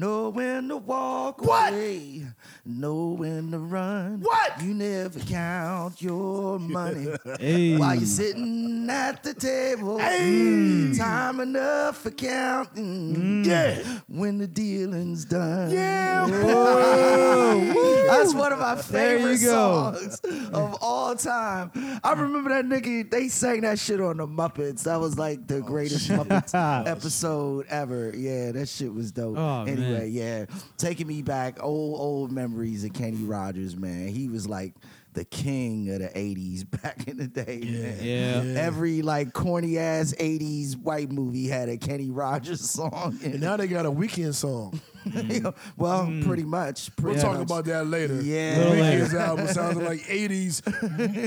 Know 0.00 0.30
when 0.30 0.68
to 0.68 0.78
walk 0.78 1.42
What? 1.44 1.74
away. 1.74 2.24
Know 2.64 3.08
when 3.18 3.50
to 3.50 3.58
run. 3.58 4.20
What? 4.22 4.62
You 4.62 4.72
never 4.72 5.18
count 5.20 6.00
your 6.00 6.58
money. 6.58 7.08
Hey. 7.38 7.76
While 7.76 7.96
you're 7.96 8.06
sitting 8.06 8.88
at 8.88 9.22
the 9.22 9.34
table. 9.34 9.98
Hey. 9.98 10.94
Time 10.96 11.40
enough 11.40 11.98
for 11.98 12.10
counting. 12.12 13.44
Yeah. 13.44 13.82
When 14.08 14.38
the 14.38 14.46
dealing's 14.46 15.26
done. 15.26 15.70
Yeah, 15.70 16.26
That's 18.10 18.34
one 18.34 18.52
of 18.52 18.58
my 18.58 18.76
favorite 18.76 19.40
go. 19.40 19.92
songs 19.94 20.20
of 20.52 20.76
all 20.82 21.14
time. 21.14 21.70
I 22.02 22.12
remember 22.14 22.50
that 22.50 22.64
nigga, 22.64 23.10
they 23.10 23.28
sang 23.28 23.60
that 23.62 23.78
shit 23.78 24.00
on 24.00 24.16
the 24.18 24.26
Muppets. 24.26 24.82
That 24.84 24.98
was 25.00 25.18
like 25.18 25.46
the 25.46 25.60
greatest 25.60 26.08
Muppets 26.10 26.86
episode 26.86 27.66
ever. 27.68 28.12
Yeah, 28.16 28.52
that 28.52 28.68
shit 28.68 28.92
was 28.92 29.12
dope. 29.12 29.36
Oh, 29.38 29.62
anyway, 29.62 29.80
man. 29.80 29.89
Yeah. 29.98 30.46
Taking 30.76 31.06
me 31.06 31.22
back, 31.22 31.62
old, 31.62 32.00
old 32.00 32.32
memories 32.32 32.84
of 32.84 32.92
Kenny 32.92 33.22
Rogers, 33.22 33.76
man. 33.76 34.08
He 34.08 34.28
was 34.28 34.48
like 34.48 34.74
the 35.12 35.24
king 35.24 35.90
of 35.90 36.00
the 36.00 36.08
80s 36.08 36.70
back 36.82 37.08
in 37.08 37.16
the 37.16 37.26
day, 37.26 37.60
man. 37.64 37.98
Yeah. 38.00 38.60
Every 38.60 39.02
like 39.02 39.32
corny 39.32 39.78
ass 39.78 40.14
80s 40.18 40.76
white 40.76 41.10
movie 41.10 41.48
had 41.48 41.68
a 41.68 41.76
Kenny 41.76 42.10
Rogers 42.10 42.60
song 42.70 43.18
And 43.24 43.40
now 43.40 43.56
they 43.56 43.66
got 43.66 43.86
a 43.86 43.90
Weeknd 43.90 44.34
song. 44.34 44.80
well, 45.76 46.06
pretty 46.24 46.44
much. 46.44 46.90
We'll 47.00 47.12
Pretty 47.14 47.20
talk 47.26 47.38
about 47.40 47.64
that 47.66 47.86
later. 47.86 48.20
Yeah. 48.22 48.54
The 48.58 48.60
Little 48.64 48.76
later. 48.84 49.04
Weeknd's 49.04 49.14
album 49.14 49.46
sounds 49.48 49.76
like 49.76 50.00
80s 50.00 50.62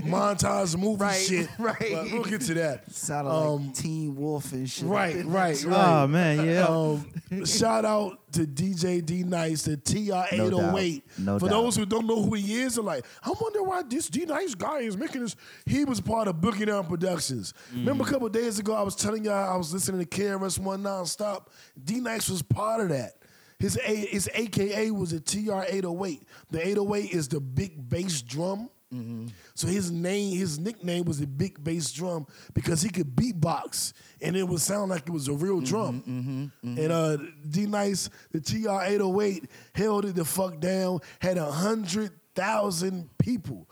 montage 0.03 0.77
movie 0.77 0.93
Right, 1.03 1.15
shit. 1.21 1.49
right. 1.59 1.77
But 1.79 2.11
we'll 2.11 2.23
get 2.23 2.41
to 2.41 2.53
that. 2.55 2.91
Sounded 2.91 3.31
Um, 3.31 3.65
like 3.67 3.75
Teen 3.75 4.15
Wolf 4.15 4.51
and 4.53 4.69
shit. 4.69 4.85
Right, 4.85 5.23
right, 5.25 5.61
right. 5.63 5.87
Oh 5.87 6.07
man, 6.07 6.45
yeah. 6.45 6.65
Um, 6.67 7.45
shout 7.45 7.85
out 7.85 8.19
to 8.33 8.45
DJ 8.45 9.03
D 9.05 9.23
Nice, 9.23 9.63
the 9.63 9.77
TR 9.77 10.35
No 10.35 10.47
808. 10.47 11.07
doubt. 11.07 11.25
No 11.25 11.39
For 11.39 11.45
doubt. 11.47 11.51
those 11.61 11.75
who 11.75 11.85
don't 11.85 12.07
know 12.07 12.21
who 12.21 12.33
he 12.35 12.61
is, 12.61 12.77
are 12.79 12.83
like, 12.83 13.05
I 13.23 13.31
wonder 13.39 13.63
why 13.63 13.83
this 13.83 14.07
D 14.09 14.25
Nice 14.25 14.55
guy 14.55 14.79
is 14.79 14.97
making 14.97 15.21
this. 15.21 15.35
He 15.65 15.85
was 15.85 15.99
part 16.01 16.27
of 16.27 16.37
Boogie 16.37 16.65
Down 16.65 16.85
Productions. 16.85 17.53
Remember 17.73 18.03
a 18.03 18.07
couple 18.07 18.27
days 18.29 18.59
ago, 18.59 18.73
I 18.73 18.81
was 18.81 18.95
telling 18.95 19.25
y'all 19.25 19.53
I 19.53 19.57
was 19.57 19.73
listening 19.73 20.05
to 20.05 20.07
KRS 20.07 20.59
One 20.59 20.83
nonstop. 20.83 21.47
D 21.83 21.99
Nice 21.99 22.29
was 22.29 22.41
part 22.41 22.81
of 22.81 22.89
that. 22.89 23.13
His 23.60 23.77
A, 23.77 23.95
his 23.95 24.29
AKA 24.33 24.91
was 24.91 25.13
a 25.13 25.19
TR 25.19 25.63
808. 25.67 26.24
The 26.51 26.67
808 26.67 27.12
is 27.12 27.27
the 27.27 27.39
big 27.39 27.89
bass 27.89 28.22
drum. 28.22 28.69
Mm-hmm. 28.93 29.27
So 29.55 29.67
his 29.67 29.91
name, 29.91 30.38
his 30.38 30.60
nickname 30.60 31.05
was 31.05 31.19
the 31.19 31.27
Big 31.27 31.63
Bass 31.63 31.91
Drum 31.91 32.27
because 32.53 32.81
he 32.81 32.89
could 32.89 33.15
beatbox 33.15 33.93
and 34.22 34.36
it 34.36 34.48
would 34.48 34.62
sound 34.62 34.91
like 34.91 35.07
it 35.07 35.12
was 35.12 35.27
a 35.27 35.33
real 35.33 35.62
drum. 35.62 36.03
Mm-hmm, 36.07 36.69
mm-hmm, 36.69 36.79
and 36.79 36.91
uh, 36.91 37.17
D 37.50 37.65
Nice, 37.65 38.10
the 38.31 38.39
TR 38.39 38.83
808, 38.83 39.50
held 39.74 40.05
it 40.05 40.15
the 40.15 40.25
fuck 40.25 40.60
down, 40.60 41.00
had 41.19 41.38
a 41.38 41.51
hundred 41.51 42.12
thousand 42.36 43.10
people. 43.17 43.67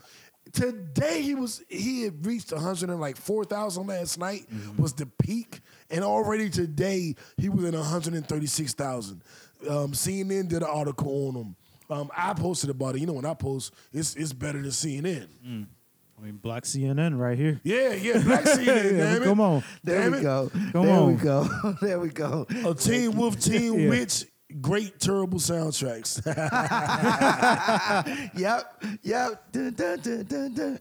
Today 0.53 1.21
he 1.21 1.35
was 1.35 1.63
he 1.69 2.03
had 2.03 2.25
reached 2.25 2.51
a 2.51 2.55
100 2.55 2.89
and 2.89 2.99
like 2.99 3.15
4,000 3.15 3.87
last 3.87 4.19
night 4.19 4.47
was 4.77 4.93
the 4.93 5.05
peak, 5.05 5.61
and 5.91 6.03
already 6.03 6.49
today 6.49 7.15
he 7.37 7.49
was 7.49 7.63
in 7.65 7.75
136,000. 7.75 9.21
Um, 9.69 9.91
CNN 9.91 10.47
did 10.47 10.63
an 10.63 10.69
article 10.69 11.27
on 11.29 11.35
him. 11.35 11.55
Um, 11.89 12.09
I 12.15 12.33
posted 12.33 12.69
about 12.69 12.95
it. 12.95 13.01
You 13.01 13.07
know 13.07 13.13
when 13.13 13.25
I 13.25 13.33
post, 13.33 13.73
it's 13.91 14.15
it's 14.15 14.33
better 14.33 14.61
than 14.61 14.71
CNN. 14.71 15.27
I 15.45 16.23
mean, 16.25 16.37
Black 16.37 16.63
CNN 16.63 17.17
right 17.19 17.37
here. 17.37 17.59
Yeah, 17.63 17.93
yeah, 17.93 18.21
Black 18.23 18.43
CNN. 18.45 18.65
Yeah, 18.65 19.13
damn 19.13 19.21
it. 19.21 19.25
come 19.25 19.41
on. 19.41 19.63
There 19.83 19.99
Damn 20.01 20.11
we 20.11 20.17
it. 20.19 20.23
go. 20.23 20.51
Come 20.71 20.85
there 20.85 21.03
we 21.03 21.13
go. 21.15 21.47
there 21.81 21.99
we 21.99 22.09
go. 22.09 22.47
A 22.65 22.73
Teen 22.75 23.17
Wolf, 23.17 23.39
team 23.39 23.73
Yeah. 23.79 23.89
Witch, 23.89 24.25
great 24.59 24.99
terrible 24.99 25.39
soundtracks. 25.39 26.21
Yep. 28.35 28.83
Yep. 29.03 29.51
Dun, 29.51 29.73
dun, 29.73 29.99
dun, 29.99 30.23
dun, 30.23 30.53
dun. 30.53 30.79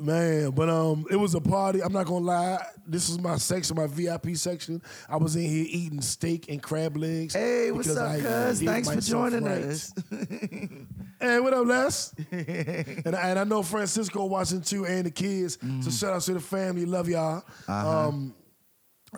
Man, 0.00 0.50
but 0.50 0.68
um, 0.68 1.04
it 1.10 1.16
was 1.16 1.34
a 1.34 1.40
party. 1.40 1.82
I'm 1.82 1.92
not 1.92 2.06
gonna 2.06 2.24
lie. 2.24 2.64
This 2.86 3.08
is 3.08 3.18
my 3.18 3.36
section, 3.36 3.76
my 3.76 3.86
VIP 3.86 4.36
section. 4.36 4.82
I 5.08 5.16
was 5.16 5.36
in 5.36 5.42
here 5.42 5.66
eating 5.68 6.00
steak 6.00 6.46
and 6.48 6.62
crab 6.62 6.96
legs. 6.96 7.34
Hey, 7.34 7.70
what's 7.70 7.94
up, 7.94 8.20
cuz? 8.20 8.62
Thanks 8.62 8.90
for 8.90 9.00
joining 9.00 9.44
right. 9.44 9.64
us. 9.64 9.92
Hey, 11.20 11.40
what 11.40 11.54
up, 11.54 11.66
Les? 11.66 12.12
and, 12.32 13.16
I, 13.16 13.30
and 13.30 13.38
I 13.38 13.44
know 13.44 13.62
Francisco 13.62 14.26
watching 14.26 14.60
too, 14.60 14.84
and 14.84 15.06
the 15.06 15.10
kids. 15.10 15.56
Mm-hmm. 15.56 15.80
So 15.80 15.90
shout 15.90 16.12
out 16.12 16.20
to 16.22 16.34
the 16.34 16.40
family. 16.40 16.84
Love 16.84 17.08
y'all. 17.08 17.44
Uh-huh. 17.66 18.08
Um, 18.08 18.34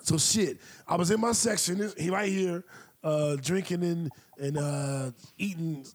so 0.03 0.17
shit, 0.17 0.59
I 0.87 0.95
was 0.95 1.11
in 1.11 1.19
my 1.19 1.31
section. 1.31 1.91
He 1.97 2.09
right 2.09 2.29
here, 2.29 2.63
uh, 3.07 3.35
drinking 3.37 3.83
and 3.83 4.11
and 4.37 4.57
uh, 4.57 5.11
eating 5.37 5.85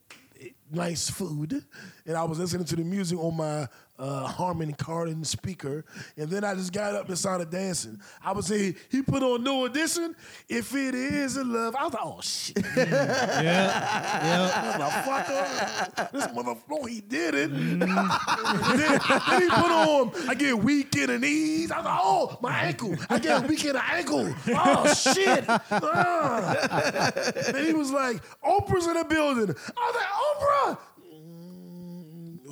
nice 0.72 1.10
food, 1.10 1.64
and 2.06 2.16
I 2.16 2.24
was 2.24 2.38
listening 2.38 2.64
to 2.64 2.76
the 2.76 2.84
music 2.84 3.18
on 3.18 3.36
my 3.36 3.68
uh, 3.98 4.26
Harman 4.26 4.72
Kardon 4.74 5.24
speaker, 5.24 5.84
and 6.16 6.28
then 6.28 6.44
I 6.44 6.54
just 6.54 6.72
got 6.72 6.94
up 6.94 7.08
and 7.08 7.16
started 7.18 7.50
dancing. 7.50 8.00
I 8.24 8.32
was 8.32 8.46
saying 8.46 8.76
he 8.90 9.02
put 9.02 9.22
on 9.22 9.44
New 9.44 9.64
Edition. 9.66 10.16
If 10.48 10.74
it 10.74 10.94
is 10.94 11.36
a 11.36 11.44
love, 11.44 11.76
I 11.76 11.84
was 11.84 11.92
like, 11.94 12.02
oh 12.04 12.20
shit, 12.20 12.58
Yeah. 12.76 14.78
motherfucker, 14.78 16.10
this 16.12 16.26
motherfucker, 16.28 16.62
no, 16.70 16.84
he 16.84 17.00
did 17.00 17.34
it. 17.34 17.50
then, 17.50 17.78
then 17.78 19.40
he 19.42 19.48
put 19.48 19.70
on, 19.70 20.12
I 20.28 20.34
get 20.36 20.56
weak 20.58 20.94
in 20.96 21.06
the 21.08 21.18
knees. 21.18 21.70
I 21.70 21.76
was 21.78 21.84
like, 21.84 21.98
oh, 22.02 22.38
my 22.40 22.58
ankle. 22.62 22.96
I 23.10 23.18
get 23.18 23.46
weak 23.46 23.64
in 23.64 23.72
the 23.74 23.84
ankle. 23.84 24.34
Oh, 24.48 24.94
shit. 24.94 25.44
Ah. 25.48 27.10
Then 27.52 27.66
he 27.66 27.72
was 27.72 27.90
like, 27.90 28.22
Oprah's 28.42 28.86
in 28.86 28.94
the 28.94 29.04
building. 29.04 29.54
I 29.76 29.86
was 29.86 29.94
like, 29.94 30.76
Oprah. 30.76 30.78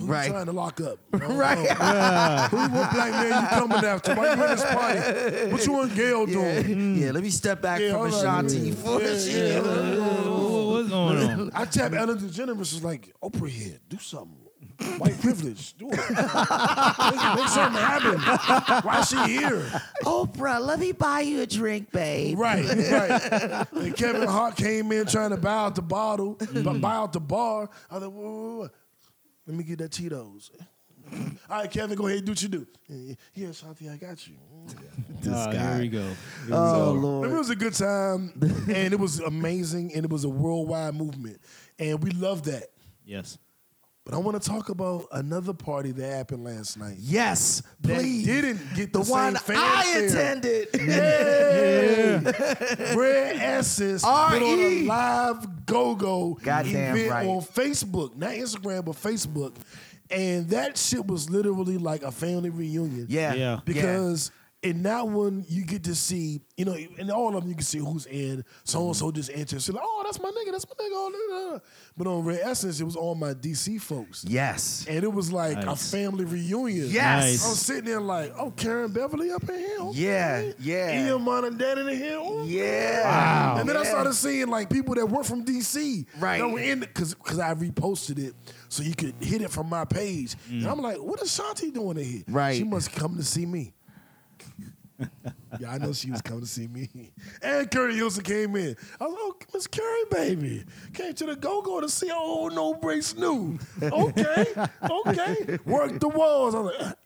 Mm, 0.00 0.06
Who 0.06 0.06
you 0.06 0.12
Right. 0.12 0.30
trying 0.30 0.46
to 0.46 0.52
lock 0.52 0.80
up? 0.80 0.98
I 1.14 1.18
don't 1.18 1.36
Right. 1.36 1.58
know. 1.58 2.48
Who, 2.50 2.56
what 2.76 2.92
black 2.92 3.10
man 3.12 3.42
you 3.42 3.48
coming 3.48 3.84
after? 3.84 4.14
Why 4.14 4.26
you 4.26 4.32
in 4.32 4.50
this 4.50 4.64
party? 4.64 5.50
What 5.52 5.66
you 5.66 5.80
and 5.80 5.94
Gayle 5.94 6.28
Yeah. 6.28 6.62
doing? 6.62 6.96
yeah, 6.98 7.10
let 7.12 7.22
me 7.22 7.30
step 7.30 7.60
back 7.62 7.80
Yeah, 7.80 7.90
from 7.92 8.00
hold 8.10 8.14
on. 8.14 8.44
Ashanti 8.46 8.70
for 8.72 9.00
Yeah, 9.00 9.08
the 9.08 9.18
shit. 9.20 9.62
Whoa, 9.64 10.70
what's 10.72 10.88
going 10.88 11.18
on? 11.18 11.50
I 11.54 11.64
tapped 11.64 11.94
Ellen 11.94 12.18
DeGeneres 12.18 12.56
was 12.58 12.82
like, 12.84 13.12
Oprah 13.22 13.48
here, 13.48 13.78
do 13.88 13.98
something. 13.98 14.36
White 14.98 15.20
privilege, 15.20 15.74
do 15.76 15.88
it. 15.90 15.96
make, 15.98 17.36
make 17.36 17.48
something 17.48 17.82
happen. 17.82 18.18
Why 18.82 19.00
is 19.00 19.08
she 19.10 19.16
here? 19.26 19.62
Oprah, 20.04 20.58
let 20.64 20.78
me 20.78 20.92
buy 20.92 21.20
you 21.20 21.42
a 21.42 21.46
drink, 21.46 21.90
babe. 21.92 22.38
Right, 22.38 22.64
right. 22.90 23.66
And 23.72 23.94
Kevin 23.96 24.26
Hart 24.26 24.56
came 24.56 24.90
in 24.92 25.04
trying 25.06 25.30
to 25.30 25.36
buy 25.36 25.52
out 25.54 25.74
the 25.74 25.82
bottle, 25.82 26.38
but 26.64 26.80
buy 26.80 26.94
out 26.94 27.12
the 27.12 27.20
bar. 27.20 27.68
I 27.90 27.94
was 27.94 28.04
like, 28.04 28.12
whoa, 28.12 28.22
whoa, 28.22 28.56
whoa. 28.58 28.68
Let 29.50 29.58
me 29.58 29.64
get 29.64 29.78
that 29.78 29.90
Tito's. 29.90 30.50
All 31.50 31.58
right, 31.58 31.68
Kevin, 31.70 31.96
go 31.96 32.06
ahead 32.06 32.18
and 32.18 32.26
do 32.26 32.32
what 32.32 32.42
you 32.42 32.48
do. 32.48 32.66
Yeah, 33.34 33.48
Shanti, 33.48 33.92
I 33.92 33.96
got 33.96 34.24
you. 34.28 34.34
This 35.20 35.32
Ah, 35.34 35.50
guy. 35.52 35.72
here 35.72 35.80
we 35.80 35.88
go. 35.88 36.02
Here 36.02 36.14
we 36.46 36.52
Oh, 36.52 37.00
go. 37.00 37.24
It 37.24 37.32
was 37.32 37.50
a 37.50 37.56
good 37.56 37.74
time, 37.74 38.32
and 38.68 38.92
it 38.92 38.98
was 39.00 39.18
amazing, 39.18 39.92
and 39.94 40.04
it 40.04 40.10
was 40.10 40.22
a 40.22 40.28
worldwide 40.28 40.94
movement, 40.94 41.40
and 41.80 42.00
we 42.00 42.10
love 42.12 42.44
that. 42.44 42.66
Yes. 43.04 43.38
But 44.06 44.14
I 44.14 44.18
want 44.18 44.42
to 44.42 44.48
talk 44.48 44.70
about 44.70 45.06
another 45.12 45.52
party 45.52 45.92
that 45.92 46.10
happened 46.10 46.42
last 46.42 46.78
night. 46.78 46.96
Yes, 46.98 47.62
That 47.82 48.00
please. 48.00 48.24
didn't 48.24 48.58
get 48.74 48.94
the, 48.94 49.00
the 49.00 49.10
one 49.10 49.36
same 49.36 49.56
I 49.58 49.82
fanfare. 49.84 50.06
attended. 50.06 50.68
Rare 52.96 53.32
Essence 53.36 54.02
put 54.02 54.08
on 54.10 54.42
a 54.42 54.82
live 54.84 55.66
go-go 55.66 56.38
Goddamn 56.42 56.96
event 56.96 57.10
right. 57.10 57.26
on 57.28 57.40
Facebook, 57.42 58.16
not 58.16 58.30
Instagram, 58.30 58.86
but 58.86 58.94
Facebook, 58.96 59.54
and 60.10 60.48
that 60.48 60.76
shit 60.78 61.06
was 61.06 61.30
literally 61.30 61.78
like 61.78 62.02
a 62.02 62.10
family 62.10 62.50
reunion. 62.50 63.06
Yeah. 63.08 63.34
Yeah. 63.34 63.60
because 63.64 64.32
in 64.62 64.82
that 64.82 65.08
one 65.08 65.44
you 65.48 65.64
get 65.64 65.84
to 65.84 65.94
see, 65.94 66.40
you 66.56 66.66
know, 66.66 66.74
in 66.74 67.10
all 67.10 67.28
of 67.34 67.42
them 67.42 67.48
you 67.48 67.54
can 67.54 67.64
see 67.64 67.78
who's 67.78 68.06
in. 68.06 68.44
So 68.64 68.88
and 68.88 68.96
so 68.96 69.10
just 69.10 69.30
enters, 69.32 69.64
so 69.64 69.72
like, 69.72 69.82
oh, 69.84 70.02
that's 70.04 70.20
my 70.20 70.30
nigga, 70.30 70.52
that's 70.52 70.66
my 70.66 70.74
nigga. 70.74 70.90
Oh. 70.92 71.60
But 71.96 72.06
on 72.06 72.24
Rare 72.24 72.40
Essence, 72.42 72.80
it 72.80 72.84
was 72.84 72.96
all 72.96 73.14
my 73.14 73.32
DC 73.32 73.80
folks. 73.80 74.24
Yes. 74.28 74.84
And 74.88 75.02
it 75.02 75.12
was 75.12 75.32
like 75.32 75.64
Nice. 75.64 75.90
a 75.90 75.96
family 75.96 76.24
reunion. 76.26 76.88
Yes. 76.88 77.24
Nice. 77.24 77.46
I 77.46 77.48
was 77.48 77.60
sitting 77.60 77.84
there 77.84 78.00
like, 78.00 78.34
oh, 78.38 78.50
Karen 78.50 78.92
Beverly 78.92 79.30
up 79.30 79.48
in 79.48 79.58
here. 79.58 79.90
Yeah, 79.92 80.52
yeah. 80.58 81.06
Ian 81.06 81.22
Mom 81.22 81.44
and 81.44 81.58
Dad 81.58 81.78
in 81.78 81.88
here. 81.88 82.20
Yeah. 82.44 83.04
Wow. 83.04 83.56
And 83.60 83.68
then 83.68 83.76
I 83.76 83.82
started 83.84 84.12
seeing 84.14 84.48
like 84.48 84.68
people 84.68 84.94
that 84.94 85.06
work 85.06 85.24
from 85.24 85.44
DC. 85.44 86.06
Right. 86.18 86.38
That 86.38 86.48
were 86.48 86.60
in 86.60 86.80
because 86.80 87.14
because 87.14 87.38
I 87.38 87.54
reposted 87.54 88.18
it 88.18 88.34
so 88.68 88.82
you 88.82 88.94
could 88.94 89.14
hit 89.20 89.40
it 89.40 89.50
from 89.50 89.68
my 89.68 89.84
page. 89.84 90.36
And 90.48 90.62
mm. 90.62 90.70
I'm 90.70 90.80
like, 90.80 90.98
what 90.98 91.20
is 91.22 91.30
Shanti 91.30 91.72
doing 91.72 91.98
in 91.98 92.04
here? 92.04 92.22
Right. 92.28 92.56
She 92.56 92.64
must 92.64 92.92
come 92.92 93.16
to 93.16 93.24
see 93.24 93.46
me. 93.46 93.72
yeah, 95.60 95.72
I 95.72 95.78
know 95.78 95.92
she 95.92 96.10
was 96.10 96.22
coming 96.22 96.42
to 96.42 96.46
see 96.46 96.66
me. 96.66 96.88
And 97.42 97.70
Keri 97.70 97.94
Hilson 97.96 98.24
came 98.24 98.54
in. 98.56 98.76
I 99.00 99.04
was 99.04 99.12
like, 99.12 99.20
oh, 99.22 99.36
Miss 99.54 99.66
Keri, 99.66 100.02
baby. 100.10 100.64
Came 100.92 101.14
to 101.14 101.26
the 101.26 101.36
go-go 101.36 101.80
to 101.80 101.88
see 101.88 102.10
old 102.10 102.54
no 102.54 102.74
brace 102.74 103.14
new. 103.16 103.58
Okay, 103.82 104.46
okay. 104.90 105.58
Work 105.64 106.00
the 106.00 106.08
walls. 106.08 106.54
I 106.54 106.60
was 106.60 106.74
like, 106.80 106.96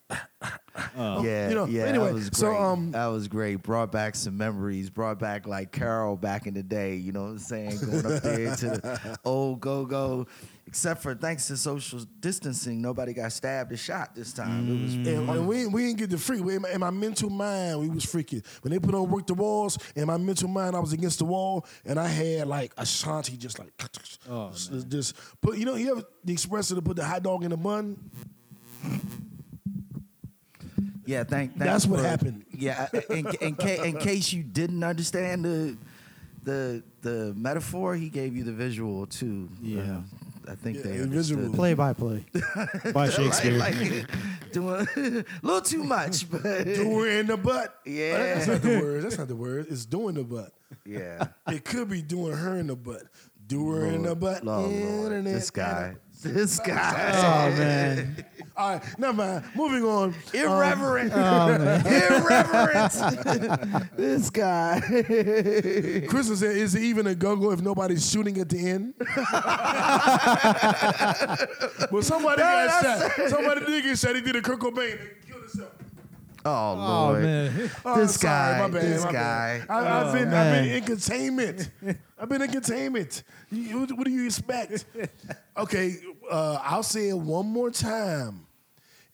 Yeah, 0.97 1.49
you 1.49 1.55
know, 1.55 1.67
yeah. 1.67 1.85
anyway, 1.85 2.09
that 2.09 2.15
was 2.15 2.31
great. 2.31 2.37
so, 2.37 2.57
um, 2.57 2.91
that 2.93 3.07
was 3.07 3.29
great. 3.29 3.63
Brought 3.63 3.93
back 3.93 4.15
some 4.15 4.37
memories. 4.37 4.91
Brought 4.91 5.19
back 5.19 5.47
like 5.47 5.73
Carol 5.73 6.17
back 6.17 6.47
in 6.47 6.55
the 6.55 6.63
day. 6.63 6.97
You 6.97 7.13
know 7.13 7.23
what 7.23 7.31
I'm 7.31 7.39
saying? 7.39 7.79
Going 7.79 8.07
up 8.07 8.23
there 8.23 8.57
to 8.57 8.69
the 8.69 9.19
old 9.25 9.61
go 9.61 9.85
go. 9.85 10.27
Except 10.67 11.03
for 11.03 11.15
thanks 11.15 11.47
to 11.49 11.57
social 11.59 12.01
distancing, 12.21 12.81
nobody 12.81 13.13
got 13.13 13.31
stabbed 13.33 13.71
or 13.71 13.77
shot 13.77 14.15
this 14.15 14.33
time. 14.33 14.67
It 14.69 14.83
was 14.83 14.95
And, 14.95 15.29
and 15.29 15.47
we, 15.47 15.67
we 15.67 15.83
didn't 15.87 15.99
get 15.99 16.11
the 16.11 16.19
freak. 16.19 16.41
In 16.41 16.63
my, 16.63 16.71
in 16.71 16.81
my 16.81 16.91
mental 16.91 17.29
mind, 17.31 17.81
we 17.81 17.89
was 17.91 18.05
freaking. 18.07 18.43
When 18.63 18.73
they 18.73 18.79
put 18.79 18.95
on 18.95 19.09
Work 19.11 19.27
the 19.27 19.35
Walls, 19.35 19.79
in 19.95 20.07
my 20.07 20.17
mental 20.17 20.49
mind, 20.49 20.75
I 20.75 20.81
was 20.81 20.93
against 20.95 21.19
the 21.19 21.27
wall, 21.27 21.67
and 21.85 22.01
I 22.01 22.09
had 22.09 22.49
like 22.49 22.73
Ashanti 22.79 23.37
just 23.37 23.59
like, 23.59 23.73
Oh, 24.29 24.51
just, 24.53 24.89
just 24.89 25.15
put, 25.43 25.59
you 25.59 25.67
know, 25.67 25.75
you 25.75 25.95
have 25.95 26.05
the 26.25 26.35
espresso 26.35 26.75
to 26.75 26.83
put 26.83 26.97
the 26.97 27.05
hot 27.05 27.23
dog 27.23 27.45
in 27.45 27.51
the 27.51 27.57
bun? 27.59 27.99
Yeah, 31.07 31.25
thank. 31.25 31.51
thank 31.53 31.59
That's 31.59 31.87
what 31.87 32.01
for- 32.01 32.07
happened. 32.07 32.47
Yeah, 32.51 32.89
in, 33.11 33.27
in, 33.41 33.55
ca- 33.57 33.83
in 33.85 33.99
case 33.99 34.33
you 34.33 34.43
didn't 34.43 34.83
understand 34.83 35.45
the 35.45 35.77
the 36.43 36.83
the 37.03 37.35
metaphor, 37.37 37.95
he 37.95 38.09
gave 38.09 38.35
you 38.35 38.45
the 38.45 38.53
visual 38.53 39.07
too. 39.07 39.49
Yeah. 39.61 39.81
Uh, 39.83 40.01
I 40.49 40.55
think 40.55 40.77
Yeah, 40.79 40.83
they 40.85 40.97
the 40.99 41.03
understood. 41.05 41.53
Play 41.55 41.75
by 41.85 41.93
play 41.93 42.25
by 42.93 43.09
Shakespeare. 43.11 43.59
Right, 43.59 43.75
like 43.81 44.53
doing 44.53 44.87
a 44.97 45.25
little 45.43 45.61
too 45.63 45.83
much, 45.85 46.31
but 46.31 46.43
Do 46.65 46.99
her 47.01 47.09
in 47.09 47.27
the 47.27 47.37
butt. 47.37 47.79
Yeah. 47.85 48.15
Oh, 48.15 48.23
that's 48.35 48.47
not 48.49 48.63
the 48.63 48.81
word. 48.81 49.03
That's 49.05 49.19
not 49.19 49.29
the 49.29 49.37
word. 49.37 49.67
It's 49.71 49.85
doing 49.87 50.15
the 50.17 50.25
butt. 50.25 50.53
yeah. 50.85 51.27
It 51.49 51.65
could 51.65 51.89
be 51.89 52.03
doing 52.03 52.37
her 52.37 52.57
in 52.57 52.67
the 52.69 52.77
butt. 52.77 53.03
Do 53.47 53.71
her 53.71 53.87
in 53.87 54.03
the 54.03 54.15
butt. 54.15 54.45
Lord, 54.45 54.71
Lord, 54.73 55.13
Internet. 55.13 55.35
this 55.35 55.51
guy, 55.51 55.97
this 56.25 56.59
guy, 56.61 57.13
Oh 57.17 57.51
man. 57.59 58.25
All 58.57 58.75
right, 58.75 58.99
never 59.01 59.13
mind. 59.15 59.45
Moving 59.57 59.83
on. 59.85 60.11
Um, 60.11 60.15
irreverent, 60.33 61.13
Oh 61.17 61.59
man. 61.59 61.85
irreverent. 61.87 62.93
this 63.97 64.31
guy. 64.31 64.81
Kristen 66.09 66.37
said, 66.37 66.57
"Is 66.57 66.75
it 66.77 66.83
even 66.83 67.09
a 67.09 67.15
go-go 67.17 67.51
if 67.51 67.61
nobody's 67.63 68.09
shooting 68.09 68.39
at 68.39 68.49
the 68.49 68.71
end?" 68.71 68.95
well, 71.91 72.03
somebody 72.03 72.43
got 72.43 72.83
shot. 72.83 73.29
Somebody 73.29 73.67
did 73.67 73.83
get 73.85 73.99
shot. 73.99 74.15
He 74.15 74.21
did 74.23 74.37
a 74.37 74.43
Kurt 74.43 74.61
Cobain 74.61 74.99
and 74.99 75.01
killed 75.01 75.01
himself. 75.01 75.24
Oh 76.47 76.51
Oh 76.73 76.75
Lord. 76.77 77.23
man. 77.23 77.71
Oh, 77.85 77.97
This 78.01 78.15
sorry, 78.21 78.55
guy, 78.55 78.59
my 78.61 78.69
bad, 78.69 78.83
this 78.83 79.05
my 79.05 79.13
guy. 79.13 79.59
bad. 79.61 79.71
I, 79.71 80.01
I've 80.01 80.07
Oh, 80.09 80.13
been, 80.13 80.25
I've 80.29 80.31
man. 80.31 80.65
been 80.65 80.75
in 80.77 80.85
containment. 80.85 81.71
I've 82.19 82.29
been 82.29 82.43
in 82.43 82.51
containment. 82.51 83.23
You- 83.51 83.81
what, 83.81 83.93
what 83.93 84.05
do 84.07 84.11
you 84.13 84.27
expect? 84.27 84.85
okay, 85.57 85.97
uh, 86.31 86.59
I'll 86.63 86.83
say 86.83 87.09
it 87.09 87.19
one 87.19 87.47
more 87.47 87.71
time. 87.71 88.47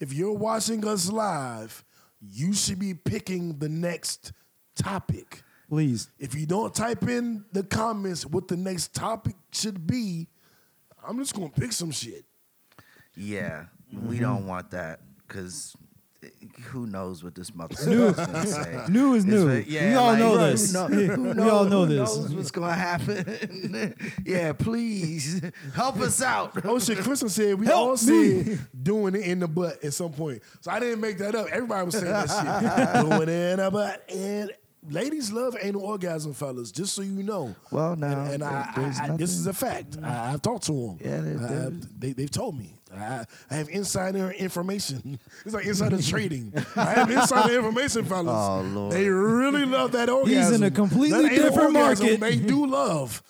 if 0.01 0.13
you're 0.13 0.33
watching 0.33 0.87
us 0.87 1.11
live, 1.11 1.85
you 2.21 2.53
should 2.53 2.79
be 2.79 2.95
picking 2.95 3.59
the 3.59 3.69
next 3.69 4.33
topic. 4.75 5.43
Please. 5.69 6.09
If 6.19 6.35
you 6.35 6.47
don't 6.47 6.75
type 6.75 7.05
in 7.09 7.45
the 7.53 7.63
comments 7.63 8.27
what 8.27 8.49
the 8.49 8.57
next 8.57 8.93
topic 8.95 9.37
should 9.53 9.87
be, 9.87 10.27
I'm 11.07 11.17
just 11.19 11.35
gonna 11.35 11.49
pick 11.51 11.73
some 11.73 11.93
shit. 11.93 12.25
Yeah, 13.15 13.67
we 13.93 13.99
Mm-hmm. 14.17 14.21
don't 14.23 14.47
want 14.47 14.71
that 14.73 15.01
because 15.27 15.77
who 16.65 16.87
knows 16.87 17.25
what 17.25 17.35
this 17.35 17.55
New- 17.55 17.65
motherfucker's 17.65 18.17
gonna 18.27 18.47
say. 18.47 18.85
New 18.93 19.15
is 19.15 19.25
It's 19.25 19.33
new. 19.33 19.49
ve- 19.62 19.71
yeah, 19.71 19.89
we 19.89 19.95
all 19.95 20.07
like, 20.11 20.19
know 20.19 20.37
right, 20.37 20.50
this. 20.50 20.73
Know, 20.73 20.87
who 20.87 21.23
we 21.23 21.49
all 21.50 21.65
know 21.65 21.85
who 21.87 21.95
this. 21.97 22.17
knows 22.17 22.35
what's 22.35 22.50
gonna 22.50 22.73
happen? 22.75 23.95
yeah, 24.27 24.53
please 24.53 25.41
help 25.75 25.97
us 26.00 26.21
out. 26.23 26.53
Oh 26.65 26.79
shit, 26.79 26.99
Kristen 26.99 27.29
said 27.29 27.59
we 27.59 27.67
Help 27.67 27.79
all 27.79 27.97
see 27.97 28.43
said 28.45 28.59
doing 28.83 29.15
it 29.15 29.23
in 29.23 29.41
the 29.41 29.49
butt 29.49 29.83
at 29.83 29.95
some 29.95 30.12
point. 30.12 30.43
So 30.61 30.71
I 30.71 30.79
didn't 30.81 31.00
make 31.00 31.19
that 31.19 31.35
up. 31.35 31.47
Everybody 31.50 31.85
was 31.87 31.95
saying 31.95 32.05
that 32.07 32.29
shit. 32.29 33.03
doing 33.11 33.23
it 33.23 33.53
in 33.53 33.57
the 33.59 33.71
butt. 33.71 34.05
And 34.11 34.53
ladies 34.89 35.33
love 35.33 35.57
anal 35.61 35.83
orgasm, 35.83 36.35
fellas, 36.35 36.71
just 36.71 36.95
so 36.95 37.03
you 37.03 37.23
know. 37.23 37.55
Well, 37.71 37.97
now, 37.97 38.25
and, 38.25 38.35
and 38.35 38.45
I, 38.45 38.71
I, 38.77 39.05
I, 39.12 39.17
this 39.17 39.31
is 39.31 39.47
a 39.47 39.53
fact. 39.55 39.97
I, 40.03 40.33
I've 40.35 40.43
talked 40.43 40.65
to 40.67 40.73
them. 40.73 40.99
Yeah, 41.00 41.21
there- 41.23 41.69
I- 41.69 41.87
they, 41.99 42.12
they've 42.12 42.31
told 42.31 42.59
me. 42.59 42.75
I, 42.94 43.25
I 43.50 43.54
have 43.54 43.68
insider 43.68 44.30
information. 44.32 45.18
It's 45.44 45.54
like 45.54 45.66
insider 45.66 46.00
trading. 46.02 46.52
I 46.76 46.92
have 46.94 47.11
insider 47.11 47.56
information, 47.56 48.04
fellas. 48.04 48.28
Oh, 48.37 48.61
Lord. 48.62 48.92
They 48.92 49.09
really 49.09 49.64
love 49.64 49.92
that 49.92 50.09
orgasm. 50.09 50.37
He's 50.37 50.50
in 50.50 50.62
a 50.62 50.70
completely 50.70 51.23
That 51.23 51.30
different 51.30 51.73
market. 51.73 52.20
They 52.20 52.37
do 52.37 52.66
love. 52.80 53.23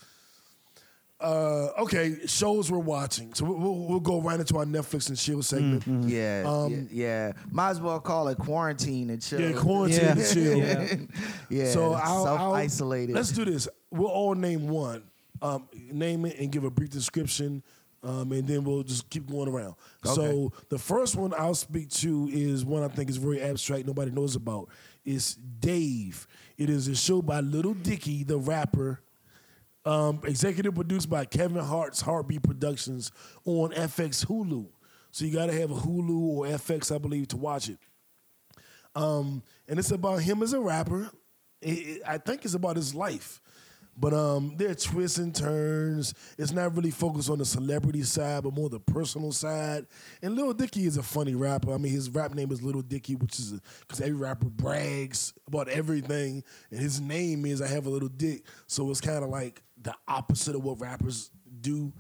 Uh, 1.21 1.69
okay, 1.79 2.17
shows 2.27 2.73
we're 2.73 2.79
watching. 2.79 3.35
So 3.35 3.45
we'll, 3.45 3.77
we'll, 3.87 4.01
go 4.01 4.23
right 4.23 4.41
into 4.41 4.57
our 4.57 4.65
Netflix 4.65 5.11
and 5.11 5.19
chill 5.19 5.43
segment. 5.43 6.09
Yeah, 6.09 6.45
Um, 6.47 6.73
yeah, 6.73 6.79
yeah. 6.91 7.33
Might 7.51 7.71
as 7.71 7.81
well 7.81 8.01
call 8.01 8.29
it 8.29 8.39
quarantine 8.39 9.11
and 9.11 9.21
chill. 9.21 9.39
Yeah, 9.39 9.53
quarantine 9.53 10.01
Yeah. 10.01 10.13
and 10.13 10.27
chill. 10.27 10.57
Yeah. 10.57 10.95
yeah, 11.51 11.71
So 11.73 11.93
I'll, 11.93 12.03
I'll- 12.03 12.25
self 12.25 12.55
isolated. 12.55 13.15
Let's 13.15 13.33
do 13.33 13.45
this. 13.45 13.69
We'll 13.91 14.09
all 14.09 14.35
name 14.35 14.69
one. 14.69 15.03
Um, 15.43 15.69
name 15.93 16.25
it 16.25 16.39
and 16.39 16.51
give 16.51 16.65
a 16.65 16.71
brief 16.71 16.91
description, 16.91 17.63
um, 18.03 18.33
and 18.33 18.47
then 18.47 18.65
we'll 18.65 18.83
just 18.83 19.09
keep 19.11 19.29
going 19.31 19.49
around. 19.49 19.75
So 20.15 20.53
the 20.69 20.79
first 20.79 21.17
one 21.17 21.35
I'll 21.37 21.55
speak 21.55 21.91
to 21.91 22.29
is 22.33 22.65
one 22.65 22.83
I 22.83 22.89
think 22.89 23.11
is 23.11 23.17
very 23.19 23.41
abstract. 23.43 23.87
Nobody 23.87 24.11
knows 24.11 24.37
about. 24.37 24.69
It's 25.05 25.35
Dave. 25.35 26.27
It 26.57 26.71
is 26.71 26.89
a 26.89 26.95
show 26.95 27.23
by 27.23 27.41
Little 27.41 27.75
Dicky, 27.75 28.25
the 28.25 28.39
rapper. 28.39 29.01
Um, 29.87 30.21
executive 30.25 30.75
produced 30.75 31.09
by 31.09 31.25
Kevin 31.25 31.65
Hart's 31.65 32.03
HartBeat 32.03 32.43
Productions 32.43 33.13
on 33.47 33.71
FX 33.71 34.27
Hulu. 34.27 34.67
So 35.11 35.25
you 35.25 35.33
got 35.33 35.47
to 35.47 35.53
have 35.59 35.71
a 35.71 35.75
Hulu 35.75 36.21
or 36.21 36.45
FX, 36.47 36.95
I 36.95 36.99
believe, 36.99 37.29
to 37.29 37.39
watch 37.39 37.69
it. 37.71 37.79
Um, 38.95 39.43
and 39.69 39.79
it's 39.79 39.91
about 39.91 40.17
him 40.23 40.43
as 40.43 40.53
a 40.53 40.61
rapper. 40.61 41.11
It- 41.63 41.69
it- 41.79 42.03
I 42.07 42.19
think 42.19 42.45
it's 42.45 42.55
about 42.55 42.77
his 42.77 42.95
life. 42.95 43.40
But 44.01 44.15
um, 44.15 44.55
there 44.57 44.71
are 44.71 44.75
twists 44.75 45.19
and 45.19 45.35
turns. 45.35 46.15
It's 46.39 46.53
not 46.53 46.75
really 46.75 46.91
focused 46.91 47.29
on 47.29 47.37
the 47.37 47.45
celebrity 47.45 48.03
side, 48.03 48.45
but 48.45 48.55
more 48.55 48.71
the 48.71 48.81
personal 48.81 49.31
side. 49.31 49.87
And 50.23 50.35
Lil 50.35 50.55
Dicky 50.55 50.87
is 50.87 50.97
a 50.97 51.03
funny 51.03 51.35
rapper. 51.35 51.75
I 51.75 51.77
mean, 51.77 51.93
his 51.93 52.09
rap 52.09 52.33
name 52.33 52.51
is 52.51 52.63
Little 52.63 52.81
Dicky, 52.81 53.15
which 53.15 53.39
is 53.39 53.61
because 53.81 54.01
every 54.01 54.15
rapper 54.15 54.47
brags 54.47 55.35
about 55.47 55.69
everything, 55.69 56.43
and 56.71 56.81
his 56.81 56.99
name 56.99 57.45
is 57.45 57.61
I 57.61 57.69
have 57.69 57.85
a 57.85 57.91
little 57.91 58.09
dick. 58.09 58.45
So 58.67 58.91
it's 58.91 59.03
kind 59.03 59.23
of 59.23 59.29
like 59.29 59.63
the 59.83 59.95
opposite 60.09 60.55
of 60.55 60.65
what 60.65 60.81
rappers 60.81 61.31
do. 61.61 61.93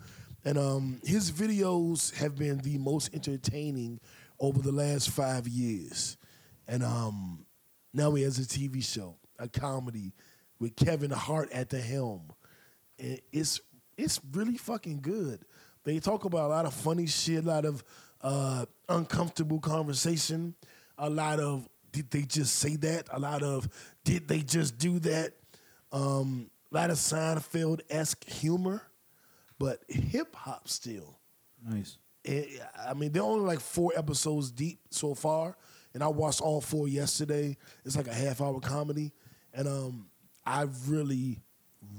And 0.43 0.57
um, 0.57 1.01
his 1.05 1.31
videos 1.31 2.15
have 2.15 2.35
been 2.35 2.59
the 2.59 2.79
most 2.79 3.13
entertaining 3.13 4.01
over 4.39 4.63
the 4.63 4.73
last 4.73 5.11
five 5.11 5.47
years. 5.47 6.17
And 6.67 6.83
um, 6.83 7.45
now 7.93 8.15
he 8.15 8.23
has 8.23 8.39
a 8.39 8.43
TV 8.43 8.83
show, 8.83 9.19
a 9.39 9.49
comedy 9.49 10.15
with 10.61 10.77
Kevin 10.77 11.11
Hart 11.11 11.51
at 11.51 11.71
the 11.71 11.81
helm. 11.81 12.33
And 12.99 13.21
it's 13.33 13.61
it's 13.97 14.21
really 14.33 14.57
fucking 14.57 15.01
good. 15.01 15.41
They 15.85 15.99
talk 15.99 16.25
about 16.25 16.47
a 16.47 16.55
lot 16.55 16.67
of 16.67 16.75
funny 16.75 17.07
shit, 17.07 17.45
a 17.45 17.49
lot 17.49 17.65
of 17.65 17.83
uh, 18.23 18.67
uncomfortable 18.89 19.61
conversation, 19.61 20.55
a 20.99 21.09
lot 21.09 21.41
of 21.41 21.69
did 21.93 22.11
they 22.11 22.23
just 22.23 22.57
say 22.57 22.77
that? 22.77 23.09
A 23.11 23.19
lot 23.19 23.43
of 23.43 23.69
did 24.05 24.29
they 24.29 24.41
just 24.41 24.79
do 24.79 24.99
that? 25.01 25.33
Um, 25.91 26.51
a 26.71 26.77
lot 26.77 26.91
of 26.91 26.99
Seinfeld 26.99 27.81
esque 27.91 28.29
humor, 28.29 28.83
but 29.59 29.81
hip 29.89 30.37
hop 30.37 30.69
still. 30.69 31.19
Nice. 31.67 31.99
It, 32.23 32.61
I 32.87 32.95
mean, 32.95 33.13
they're 33.13 33.23
only 33.23 33.45
like 33.45 33.61
four 33.61 33.93
episodes 33.97 34.53
deep 34.53 34.81
so 34.91 35.15
far, 35.15 35.57
and 35.95 36.03
I 36.03 36.09
watched 36.09 36.43
all 36.43 36.61
four 36.61 36.87
yesterday. 36.87 37.57
It's 37.85 37.97
like 37.97 38.07
a 38.07 38.15
half 38.15 38.41
hour 38.41 38.61
comedy, 38.61 39.13
and 39.53 39.67
um, 39.67 40.10
I 40.51 40.67
really, 40.89 41.39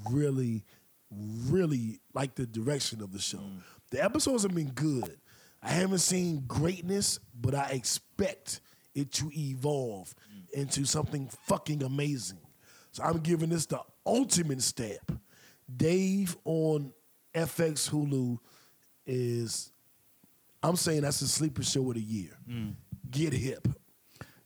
really, 0.10 0.66
really 1.10 2.00
like 2.14 2.36
the 2.36 2.46
direction 2.46 3.02
of 3.02 3.14
the 3.14 3.20
show. 3.20 3.38
Mm. 3.38 3.62
The 3.92 4.04
episodes 4.04 4.44
have 4.44 4.54
been 4.54 4.72
good. 4.72 5.18
I 5.64 5.70
haven't 5.70 6.00
seen 6.00 6.44
greatness, 6.48 7.20
but 7.40 7.56
I 7.56 7.70
expect 7.70 8.60
it 8.94 9.12
to 9.14 9.32
evolve 9.34 10.14
mm. 10.34 10.50
into 10.52 10.84
something 10.84 11.30
fucking 11.48 11.82
amazing. 11.82 12.40
So 12.92 13.04
I'm 13.04 13.20
giving 13.20 13.50
this 13.50 13.66
the 13.68 13.80
ultimate 14.06 14.62
stamp. 14.62 15.20
Dave 15.74 16.36
on 16.44 16.92
FX 17.34 17.90
Hulu 17.90 18.38
is 19.06 19.72
I'm 20.62 20.76
saying 20.76 21.02
that's 21.02 21.22
a 21.22 21.28
sleeper 21.28 21.64
show 21.64 21.88
of 21.90 21.96
the 21.96 22.02
year. 22.02 22.38
Mm. 22.50 22.74
Get 23.10 23.32
hip. 23.32 23.68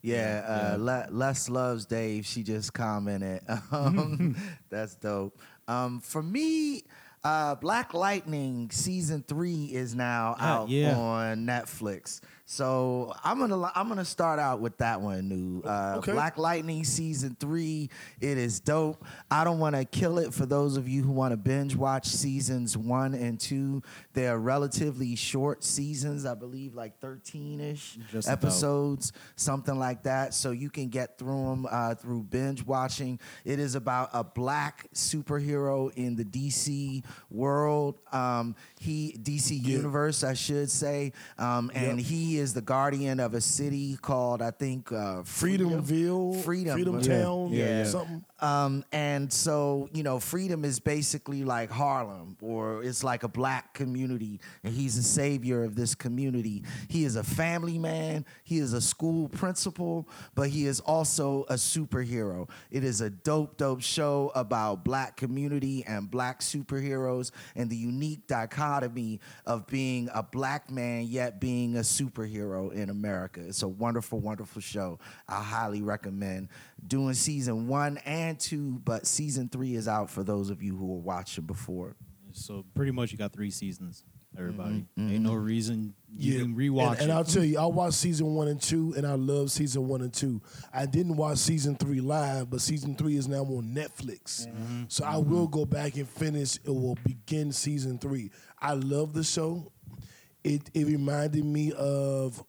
Yeah, 0.06 0.74
uh, 0.74 0.78
Le- 0.78 1.08
Les 1.10 1.50
loves 1.50 1.86
Dave. 1.86 2.26
She 2.26 2.44
just 2.44 2.74
commented. 2.74 3.42
Um, 3.72 4.36
that's 4.70 4.96
dope. 4.96 5.40
Um, 5.68 6.00
for 6.00 6.22
me, 6.22 6.84
uh, 7.24 7.56
Black 7.56 7.94
Lightning 7.94 8.70
season 8.72 9.24
three 9.28 9.66
is 9.66 9.96
now 9.96 10.36
out 10.40 10.70
yeah. 10.70 10.96
on 10.96 11.46
Netflix. 11.46 12.22
So 12.48 13.12
I'm 13.24 13.40
gonna 13.40 13.72
I'm 13.76 13.88
gonna 13.88 14.06
start 14.06 14.38
out 14.40 14.60
with 14.60 14.78
that 14.78 15.02
one. 15.02 15.28
New 15.28 15.62
uh, 15.68 15.96
Okay. 15.98 16.12
Black 16.12 16.38
Lightning 16.38 16.84
season 16.84 17.36
three. 17.40 17.90
It 18.22 18.38
is 18.38 18.60
dope. 18.60 19.04
I 19.32 19.44
don't 19.44 19.58
want 19.58 19.76
to 19.76 19.84
kill 19.84 20.20
it 20.20 20.32
for 20.32 20.46
those 20.46 20.78
of 20.78 20.88
you 20.88 21.02
who 21.02 21.12
want 21.12 21.32
to 21.32 21.38
binge 21.38 21.76
watch 21.76 22.06
seasons 22.06 22.78
one 22.78 23.16
and 23.16 23.40
two. 23.40 23.82
They 24.14 24.28
are 24.28 24.38
relatively 24.38 25.16
short 25.16 25.64
seasons. 25.64 26.26
I 26.28 26.36
believe 26.36 26.76
like 26.76 27.00
13 27.00 27.60
ish 27.62 27.98
episodes, 28.28 29.12
something 29.36 29.78
like 29.80 30.04
that. 30.04 30.36
So 30.36 30.52
you 30.52 30.70
can 30.70 30.90
get 30.90 31.18
through 31.18 31.46
them 31.50 31.68
uh, 31.72 31.96
through 31.96 32.24
binge 32.24 32.64
watching. 32.64 33.20
It 33.44 33.58
is 33.58 33.74
about 33.74 34.12
a 34.14 34.24
black 34.24 34.88
superhero 34.94 35.92
in 35.96 36.16
the 36.16 36.24
DC 36.26 37.04
world. 37.32 37.98
Um, 38.12 38.56
he 38.80 39.18
DC 39.20 39.60
universe, 39.64 40.24
I 40.24 40.36
should 40.36 40.70
say, 40.70 41.12
um, 41.40 41.72
and 41.74 41.98
Yep. 41.98 42.06
he 42.06 42.35
is 42.40 42.54
the 42.54 42.62
guardian 42.62 43.20
of 43.20 43.34
a 43.34 43.42
city 43.42 43.98
called 44.02 44.42
I 44.42 44.52
think 44.52 44.92
uh, 44.92 45.24
Freedomville, 45.24 46.44
Freedom, 46.44 46.74
Freedom 46.74 47.00
yeah. 47.00 47.18
Town, 47.24 47.50
Yeah, 47.52 47.66
yeah. 47.66 47.84
something. 47.86 48.26
Um, 48.42 48.84
and 48.92 49.32
so, 49.32 49.88
you 49.94 50.04
know, 50.04 50.20
freedom 50.20 50.66
is 50.66 50.80
basically 50.80 51.46
like 51.46 51.72
Harlem, 51.72 52.36
or 52.42 52.84
it's 52.84 53.04
like 53.04 53.24
a 53.24 53.30
black 53.30 53.74
community, 53.74 54.42
and 54.64 54.74
he's 54.74 54.98
the 54.98 55.04
savior 55.04 55.64
of 55.64 55.76
this 55.76 55.96
community. 55.96 56.64
He 56.90 57.06
is 57.06 57.16
a 57.16 57.24
family 57.24 57.78
man, 57.78 58.26
he 58.44 58.58
is 58.58 58.74
a 58.74 58.82
school 58.82 59.30
principal, 59.30 60.10
but 60.36 60.50
he 60.50 60.66
is 60.66 60.82
also 60.82 61.46
a 61.50 61.54
superhero. 61.54 62.50
It 62.72 62.84
is 62.84 63.00
a 63.00 63.10
dope, 63.10 63.56
dope 63.58 63.82
show 63.82 64.32
about 64.36 64.84
black 64.84 65.16
community 65.16 65.86
and 65.88 66.12
black 66.12 66.42
superheroes 66.42 67.32
and 67.56 67.70
the 67.70 67.78
unique 67.78 68.28
dichotomy 68.28 69.22
of 69.46 69.66
being 69.68 70.10
a 70.14 70.22
black 70.22 70.70
man 70.70 71.06
yet 71.08 71.40
being 71.40 71.78
a 71.78 71.82
superhero 71.82 72.72
in 72.74 72.90
America. 72.90 73.40
It's 73.48 73.64
a 73.64 73.68
wonderful, 73.68 74.20
wonderful 74.20 74.62
show. 74.62 75.00
I 75.28 75.42
highly 75.42 75.82
recommend 75.82 76.50
doing 76.86 77.14
season 77.14 77.68
one 77.68 77.98
and 78.06 78.40
two, 78.40 78.80
but 78.84 79.08
season 79.08 79.50
three 79.50 79.76
is 79.76 79.88
out 79.88 80.10
for 80.10 80.24
those 80.24 80.50
of 80.50 80.62
you 80.62 80.76
who 80.76 80.86
were 80.86 81.00
watching 81.00 81.46
before. 81.46 81.96
So 82.32 82.66
pretty 82.74 82.92
much 82.92 83.12
you 83.12 83.18
got 83.18 83.32
three 83.34 83.50
seasons, 83.50 84.04
everybody. 84.38 84.74
Mm-hmm, 84.74 85.02
mm-hmm. 85.02 85.14
Ain't 85.16 85.24
no 85.24 85.34
reason 85.36 85.94
you 86.14 86.34
Yeah, 86.34 86.40
can 86.42 86.56
rewatch 86.56 86.92
and, 86.94 87.04
and. 87.04 87.12
I'll 87.14 87.24
tell 87.24 87.44
you, 87.44 87.58
I 87.58 87.66
watched 87.66 87.96
season 87.96 88.28
one 88.36 88.50
and 88.50 88.62
two, 88.62 88.94
and 88.98 89.08
I 89.08 89.14
love 89.16 89.52
season 89.52 89.88
one 89.88 90.02
and 90.02 90.14
two. 90.14 90.42
I 90.74 90.86
didn't 90.86 91.16
watch 91.16 91.38
season 91.38 91.76
three 91.76 92.02
live, 92.02 92.50
but 92.50 92.62
season 92.62 92.96
three 92.96 93.16
is 93.16 93.28
now 93.28 93.44
on 93.44 93.74
Netflix, 93.74 94.48
mm-hmm. 94.48 94.84
so 94.90 95.06
I 95.06 95.18
will 95.18 95.48
go 95.48 95.66
back 95.66 95.96
and 95.96 96.08
finish. 96.08 96.58
It 96.58 96.70
will 96.70 96.98
begin 97.06 97.52
season 97.52 97.98
three. 97.98 98.32
I 98.60 98.74
love 98.74 99.14
the 99.14 99.24
show. 99.24 99.72
It 100.44 100.70
it 100.74 100.86
reminded 100.86 101.46
me 101.46 101.72
of 101.72 102.44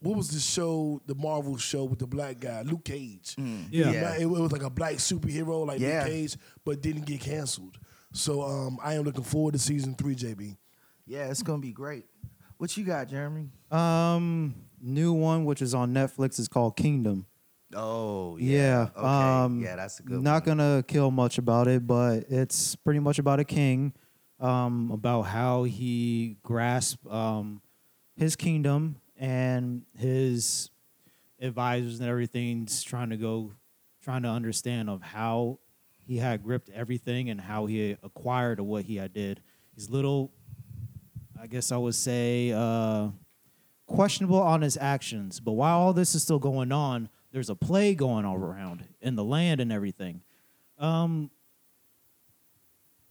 what 0.00 0.16
was 0.16 0.28
the 0.30 0.40
show, 0.40 1.00
the 1.06 1.14
Marvel 1.14 1.56
show 1.58 1.84
with 1.84 1.98
the 1.98 2.06
black 2.06 2.40
guy, 2.40 2.62
Luke 2.62 2.84
Cage. 2.84 3.34
Yeah. 3.38 3.90
Yeah. 3.90 4.14
It, 4.16 4.22
it 4.22 4.26
was 4.26 4.52
like 4.52 4.62
a 4.62 4.70
black 4.70 4.94
superhero, 4.94 5.66
like 5.66 5.78
Yeah. 5.80 6.00
Luke 6.02 6.08
Cage, 6.12 6.36
but 6.64 6.80
didn't 6.82 7.06
get 7.06 7.20
canceled. 7.20 7.78
So 8.12 8.42
um, 8.42 8.78
I 8.82 8.94
am 8.94 9.02
looking 9.04 9.24
forward 9.24 9.52
to 9.52 9.58
season 9.58 9.94
three, 9.94 10.14
JB. 10.16 10.56
Yeah, 11.06 11.26
it's 11.28 11.42
gonna 11.42 11.58
be 11.60 11.72
great. 11.72 12.06
What 12.58 12.76
you 12.76 12.84
got, 12.84 13.08
Jeremy? 13.08 13.50
Um, 13.70 14.54
new 14.80 15.12
one, 15.12 15.44
which 15.44 15.62
is 15.62 15.74
on 15.74 15.92
Netflix, 15.94 16.38
is 16.38 16.48
called 16.48 16.76
Kingdom. 16.76 17.26
Oh 17.74 18.36
Yeah. 18.38 18.58
yeah. 18.58 18.88
Okay. 18.96 19.06
Um, 19.06 19.60
yeah, 19.62 19.76
that's 19.76 20.00
a 20.00 20.02
good. 20.02 20.22
Not 20.22 20.46
one. 20.46 20.56
gonna 20.58 20.82
kill 20.86 21.10
much 21.10 21.38
about 21.38 21.68
it, 21.68 21.86
but 21.86 22.24
it's 22.28 22.74
pretty 22.76 23.00
much 23.00 23.18
about 23.18 23.38
a 23.38 23.44
king, 23.44 23.92
um, 24.40 24.90
about 24.92 25.22
how 25.22 25.62
he 25.64 26.36
grasped 26.42 27.06
um, 27.06 27.62
his 28.16 28.34
kingdom 28.36 28.96
and 29.20 29.82
his 29.98 30.70
advisors 31.40 32.00
and 32.00 32.08
everything's 32.08 32.82
trying 32.82 33.10
to 33.10 33.16
go, 33.18 33.52
trying 34.02 34.22
to 34.22 34.28
understand 34.28 34.88
of 34.88 35.02
how 35.02 35.58
he 36.06 36.16
had 36.16 36.42
gripped 36.42 36.70
everything 36.70 37.28
and 37.30 37.40
how 37.40 37.66
he 37.66 37.96
acquired 38.02 38.58
what 38.60 38.84
he 38.86 38.96
had 38.96 39.12
did. 39.12 39.40
He's 39.74 39.90
little, 39.90 40.32
I 41.40 41.46
guess 41.46 41.70
I 41.70 41.76
would 41.76 41.94
say, 41.94 42.50
uh, 42.52 43.08
questionable 43.86 44.40
on 44.40 44.62
his 44.62 44.76
actions. 44.80 45.38
But 45.38 45.52
while 45.52 45.78
all 45.78 45.92
this 45.92 46.14
is 46.14 46.22
still 46.22 46.38
going 46.38 46.72
on, 46.72 47.08
there's 47.30 47.50
a 47.50 47.54
play 47.54 47.94
going 47.94 48.24
all 48.24 48.36
around 48.36 48.84
in 49.02 49.16
the 49.16 49.24
land 49.24 49.60
and 49.60 49.70
everything. 49.70 50.22
Um, 50.78 51.30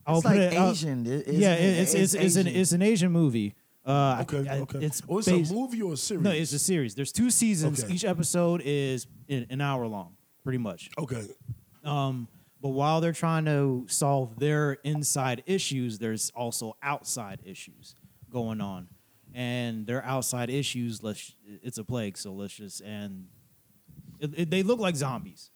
I'll 0.08 0.18
It's 0.18 0.28
put 0.28 0.38
like 0.38 0.54
it. 0.54 0.54
Asian. 0.54 1.06
It- 1.06 1.12
it's- 1.28 1.36
yeah, 1.36 1.54
it- 1.54 1.78
it's 1.80 1.94
it's 1.94 2.14
it's 2.16 2.36
an 2.36 2.48
it's 2.48 2.72
an 2.72 2.82
Asian 2.82 3.12
movie. 3.12 3.54
Uh, 3.90 4.20
Okay, 4.22 4.48
I- 4.48 4.58
I- 4.58 4.60
okay. 4.60 4.80
It's 4.86 5.02
oh, 5.10 5.18
it's 5.18 5.28
based- 5.28 5.52
a 5.52 5.54
movie 5.54 5.82
or 5.82 5.94
a 5.94 5.98
series? 5.98 6.24
no, 6.24 6.32
it's 6.32 6.54
a 6.54 6.60
series. 6.60 6.94
There's 6.96 7.12
two 7.12 7.30
seasons. 7.32 7.84
Okay. 7.84 7.94
Each 7.94 8.06
episode 8.06 8.62
is 8.64 9.08
an 9.28 9.48
an 9.50 9.62
hour 9.62 9.88
long, 9.88 10.16
pretty 10.44 10.60
much. 10.60 10.90
Okay. 10.98 11.24
Um, 11.84 12.28
but 12.62 12.70
while 12.70 13.02
they're 13.02 13.14
trying 13.14 13.46
to 13.46 13.86
solve 13.88 14.38
their 14.38 14.74
inside 14.84 15.44
issues, 15.46 15.98
there's 15.98 16.30
also 16.36 16.76
outside 16.84 17.40
issues 17.46 17.96
going 18.30 18.62
on, 18.62 18.88
and 19.34 19.88
their 19.88 20.04
outside 20.06 20.50
issues. 20.50 21.02
Let's 21.02 21.34
it's 21.64 21.78
a 21.80 21.84
plague, 21.84 22.18
so 22.18 22.34
let's 22.34 22.54
just 22.54 22.82
and 22.82 23.28
it, 24.20 24.32
it- 24.38 24.50
they 24.52 24.62
look 24.62 24.80
like 24.80 24.96
zombies. 24.98 25.50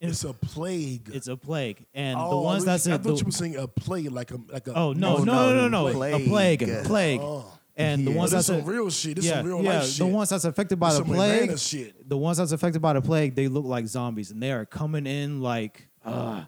It's 0.00 0.24
a 0.24 0.34
plague. 0.34 1.10
It's 1.12 1.26
a 1.28 1.36
plague, 1.38 1.86
and 1.94 2.18
the 2.18 2.24
oh, 2.24 2.42
ones 2.42 2.64
that's 2.66 2.86
I 2.86 2.92
a, 2.92 2.98
thought 2.98 3.02
the, 3.04 3.14
you 3.20 3.24
were 3.26 3.30
saying 3.30 3.56
a 3.56 3.66
plague 3.66 4.10
like 4.10 4.30
a 4.30 4.38
like 4.52 4.66
a. 4.66 4.74
oh 4.74 4.92
no 4.92 5.18
No, 5.18 5.24
no 5.24 5.54
no 5.54 5.54
no, 5.54 5.68
no 5.68 5.86
no, 5.88 5.92
plague. 5.94 6.14
a 6.14 6.28
plague 6.28 6.84
plague, 6.84 7.20
Oh. 7.22 7.55
And 7.76 8.06
the 8.06 8.10
ones 8.12 8.30
This 8.30 8.46
that's 8.46 8.60
some 8.60 8.68
a, 8.68 8.72
real 8.72 8.90
shit. 8.90 9.16
This 9.16 9.26
yeah 9.26 9.36
some 9.38 9.46
real 9.46 9.62
yeah 9.62 9.78
life 9.80 9.88
shit. 9.88 9.98
the 9.98 10.06
ones 10.06 10.28
that's 10.30 10.44
affected 10.44 10.78
by 10.80 10.90
This 10.90 10.98
the 10.98 11.04
plague 11.04 11.58
shit. 11.58 12.08
the 12.08 12.16
ones 12.16 12.38
that's 12.38 12.52
affected 12.52 12.80
by 12.80 12.92
the 12.94 13.02
plague, 13.02 13.34
they 13.34 13.48
look 13.48 13.64
like 13.66 13.86
zombies, 13.86 14.30
and 14.30 14.42
they 14.42 14.52
are 14.52 14.64
coming 14.64 15.06
in 15.06 15.40
like, 15.40 15.88
uh, 16.04 16.44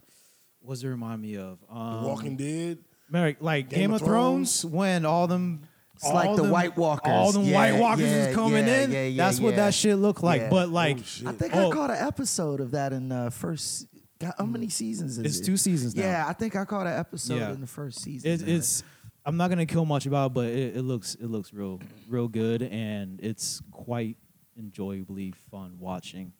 what 0.61 0.75
does 0.75 0.85
it 0.85 0.89
remind 0.89 1.23
me 1.23 1.37
of? 1.37 1.59
Um, 1.71 2.05
Walking 2.05 2.37
Dead. 2.37 2.79
Like, 3.11 3.41
like 3.41 3.71
Game, 3.71 3.93
of 3.93 4.03
Thrones, 4.03 4.65
when 4.65 5.05
all 5.07 5.27
them. 5.27 5.63
It's 5.95 6.05
all 6.05 6.15
like 6.15 6.37
the 6.37 6.43
them- 6.43 6.53
White 6.53 6.77
Walkers. 6.77 7.11
All 7.11 7.33
them 7.33 7.43
Yeah, 7.45 7.55
White 7.73 7.81
Walkers 7.81 8.05
yeah, 8.07 8.27
is 8.29 8.35
coming 8.37 8.67
yeah, 8.69 8.83
in. 8.83 8.93
yeah, 8.93 9.05
yeah, 9.07 9.25
That's 9.25 9.41
what 9.41 9.57
that 9.57 9.75
shit 9.75 9.97
look 9.99 10.23
like. 10.23 10.43
Yeah. 10.43 10.51
But 10.51 10.69
like, 10.69 10.99
Oh. 11.25 11.29
I 11.31 11.33
think 11.33 11.57
Oh. 11.57 11.71
I 11.71 11.75
caught 11.75 11.91
an 11.91 11.97
episode 12.07 12.61
of 12.61 12.71
that 12.73 12.93
in 12.93 13.09
the 13.09 13.31
first. 13.33 13.87
God, 14.21 14.35
how 14.39 14.45
many 14.47 14.69
seasons 14.69 15.13
is 15.13 15.19
it? 15.19 15.27
it's 15.27 15.41
two 15.41 15.57
seasons 15.57 15.97
now. 15.97 16.03
Yeah, 16.03 16.25
I 16.29 16.35
think 16.35 16.55
I 16.55 16.65
caught 16.67 16.87
an 16.87 16.97
episode 16.99 17.39
Yeah. 17.39 17.51
in 17.53 17.61
the 17.61 17.67
first 17.67 18.01
season. 18.03 18.31
It, 18.31 18.47
it's. 18.47 18.83
I'm 19.29 19.37
not 19.37 19.51
gonna 19.51 19.67
kill 19.67 19.85
much 19.85 20.07
about 20.07 20.31
it, 20.31 20.35
but 20.35 20.47
it, 20.47 20.77
it 20.79 20.83
looks 20.83 21.15
it 21.15 21.27
looks 21.27 21.53
real 21.53 21.81
real 22.09 22.29
good, 22.29 22.63
and 22.63 23.21
it's 23.21 23.61
quite 23.71 24.17
enjoyably 24.57 25.35
fun 25.51 25.77
watching. 25.79 26.33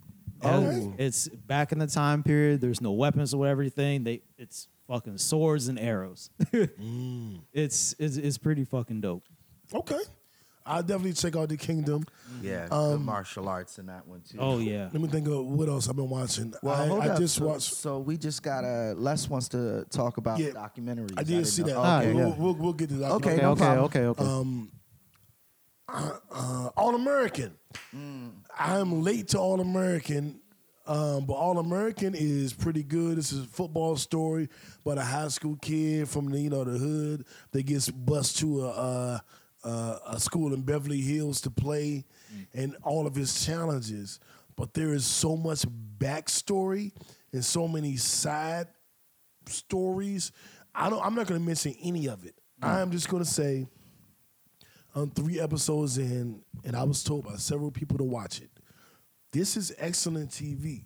Oh, 0.43 0.95
It's 0.97 1.29
back 1.29 1.73
in 1.73 1.81
the 1.81 1.87
time 1.87 2.23
period. 2.23 2.63
There's 2.63 2.81
no 2.81 2.93
weapons 2.93 3.35
or 3.35 3.47
everything. 3.47 4.05
They 4.05 4.23
it's 4.39 4.69
fucking 4.87 5.19
swords 5.19 5.69
and 5.69 5.79
arrows. 5.79 6.31
Mm. 6.51 7.43
It's 7.53 7.95
it's 7.99 8.17
it's 8.17 8.39
pretty 8.39 8.65
fucking 8.65 9.03
dope. 9.03 9.25
Okay. 9.75 9.99
I'll 10.69 10.83
definitely 10.83 11.15
check 11.15 11.35
out 11.35 11.49
the 11.49 11.57
Kingdom. 11.57 12.05
yeah, 12.43 12.69
um, 12.71 12.91
the 12.93 12.99
martial 12.99 13.49
arts 13.49 13.79
in 13.79 13.87
that 13.87 14.07
one 14.07 14.21
too. 14.21 14.37
Oh 14.39 14.59
yeah. 14.59 14.91
Let 14.93 15.01
me 15.01 15.09
think 15.09 15.27
of 15.27 15.47
what 15.47 15.69
else 15.69 15.89
I've 15.89 15.97
been 15.97 16.11
watching. 16.11 16.53
Well, 16.63 16.75
I, 16.75 16.87
hold 16.87 17.03
I 17.03 17.09
up. 17.09 17.19
just 17.19 17.37
so, 17.37 17.47
watched. 17.47 17.73
So 17.75 17.99
we 18.01 18.17
just 18.19 18.43
got 18.43 18.65
a 18.65 18.95
Les 18.97 19.29
wants 19.29 19.49
to 19.49 19.85
talk 19.91 20.19
about 20.19 20.39
Yeah, 20.39 20.51
documentaries. 20.51 21.15
I 21.17 21.23
did 21.23 21.29
didn't 21.29 21.45
see 21.47 21.63
know- 21.63 21.83
that. 21.83 22.03
Okay. 22.05 22.13
yeah. 22.17 22.25
we'll, 22.27 22.35
we'll, 22.35 22.55
we'll 22.55 22.73
get 22.75 22.91
to 22.91 22.97
that. 22.97 23.13
Okay, 23.13 23.33
Okay, 23.33 23.43
no 23.43 23.51
okay, 23.53 23.61
problem. 23.61 23.85
okay, 23.87 24.05
okay. 24.07 24.25
Um, 24.25 24.71
uh, 25.89 26.69
All 26.77 26.95
American. 26.95 27.55
Mm. 27.97 28.33
I'm 28.59 29.03
late 29.03 29.29
to 29.29 29.39
All 29.39 29.61
American, 29.61 30.41
um, 30.87 31.25
but 31.27 31.35
All 31.35 31.59
American 31.59 32.15
is 32.15 32.53
pretty 32.53 32.83
good. 32.83 33.17
This 33.17 33.33
is 33.33 33.45
a 33.45 33.49
football 33.49 33.97
story 33.97 34.49
about 34.85 34.99
a 34.99 35.03
high 35.05 35.29
school 35.29 35.57
kid 35.57 36.09
from 36.09 36.29
the 36.31 36.39
you 36.41 36.51
know 36.51 36.65
the 36.65 36.79
hood 36.79 37.25
that 37.53 37.63
gets 37.65 37.89
bused 37.91 38.39
to 38.41 38.65
a 38.67 38.69
uh, 38.71 39.19
uh, 39.69 39.99
a 40.07 40.21
school 40.21 40.55
in 40.55 40.63
Beverly 40.63 41.01
Hills 41.01 41.43
to 41.43 41.51
play, 41.51 42.05
and 42.55 42.75
all 42.83 43.07
of 43.07 43.15
his 43.15 43.45
challenges. 43.45 44.19
But 44.57 44.75
there 44.75 44.93
is 44.93 45.05
so 45.05 45.37
much 45.37 45.65
backstory 45.99 46.93
and 47.33 47.45
so 47.45 47.69
many 47.69 47.97
side 47.97 48.69
stories. 49.47 50.33
I 50.75 50.89
don't. 50.89 51.05
I'm 51.05 51.15
not 51.15 51.27
going 51.27 51.41
to 51.41 51.47
mention 51.47 51.75
any 51.83 52.09
of 52.09 52.25
it. 52.25 52.35
I'm 52.61 52.91
just 52.91 53.09
going 53.09 53.23
to 53.23 53.29
say, 53.29 53.69
I'm 54.95 55.11
three 55.11 55.39
episodes 55.39 55.99
in, 55.99 56.43
and 56.65 56.75
I 56.75 56.83
was 56.85 57.05
told 57.05 57.25
by 57.25 57.37
several 57.37 57.71
people 57.71 57.99
to 57.99 58.05
watch 58.05 58.41
it. 58.41 58.51
This 59.33 59.57
is 59.57 59.75
excellent 59.79 60.31
TV. 60.31 60.85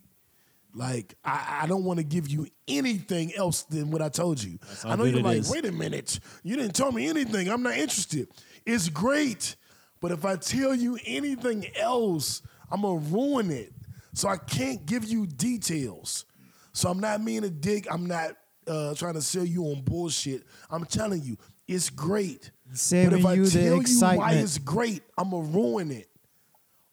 Like 0.74 1.14
I, 1.24 1.60
I 1.62 1.66
don't 1.66 1.84
want 1.84 1.98
to 1.98 2.04
give 2.04 2.28
you 2.28 2.46
anything 2.66 3.34
else 3.34 3.62
than 3.64 3.90
what 3.90 4.00
I 4.00 4.08
told 4.08 4.42
you. 4.42 4.58
I 4.84 4.96
know 4.96 5.04
you're 5.04 5.20
like, 5.20 5.38
is. 5.38 5.50
wait 5.50 5.66
a 5.66 5.72
minute, 5.72 6.18
you 6.42 6.56
didn't 6.56 6.74
tell 6.74 6.92
me 6.92 7.08
anything. 7.08 7.48
I'm 7.48 7.62
not 7.62 7.76
interested. 7.76 8.28
It's 8.66 8.88
great, 8.88 9.56
but 10.00 10.12
if 10.12 10.24
I 10.24 10.36
tell 10.36 10.74
you 10.74 10.98
anything 11.04 11.66
else, 11.76 12.42
I'm 12.70 12.82
gonna 12.82 12.98
ruin 12.98 13.50
it. 13.50 13.72
So 14.14 14.28
I 14.28 14.36
can't 14.36 14.84
give 14.86 15.04
you 15.04 15.26
details. 15.26 16.24
So 16.72 16.90
I'm 16.90 17.00
not 17.00 17.24
being 17.24 17.44
a 17.44 17.50
dick. 17.50 17.86
I'm 17.90 18.06
not 18.06 18.32
uh, 18.66 18.94
trying 18.94 19.14
to 19.14 19.22
sell 19.22 19.44
you 19.44 19.64
on 19.64 19.82
bullshit. 19.82 20.44
I'm 20.70 20.84
telling 20.84 21.22
you, 21.22 21.36
it's 21.66 21.90
great. 21.90 22.50
Saving 22.72 23.10
but 23.10 23.18
if 23.20 23.26
I 23.26 23.34
you 23.34 23.44
the 23.44 23.50
tell 23.50 23.62
you 23.62 23.70
why 23.70 23.80
excitement. 23.80 24.40
it's 24.40 24.58
great, 24.58 25.02
I'm 25.18 25.30
gonna 25.30 25.44
ruin 25.44 25.90
it. 25.90 26.08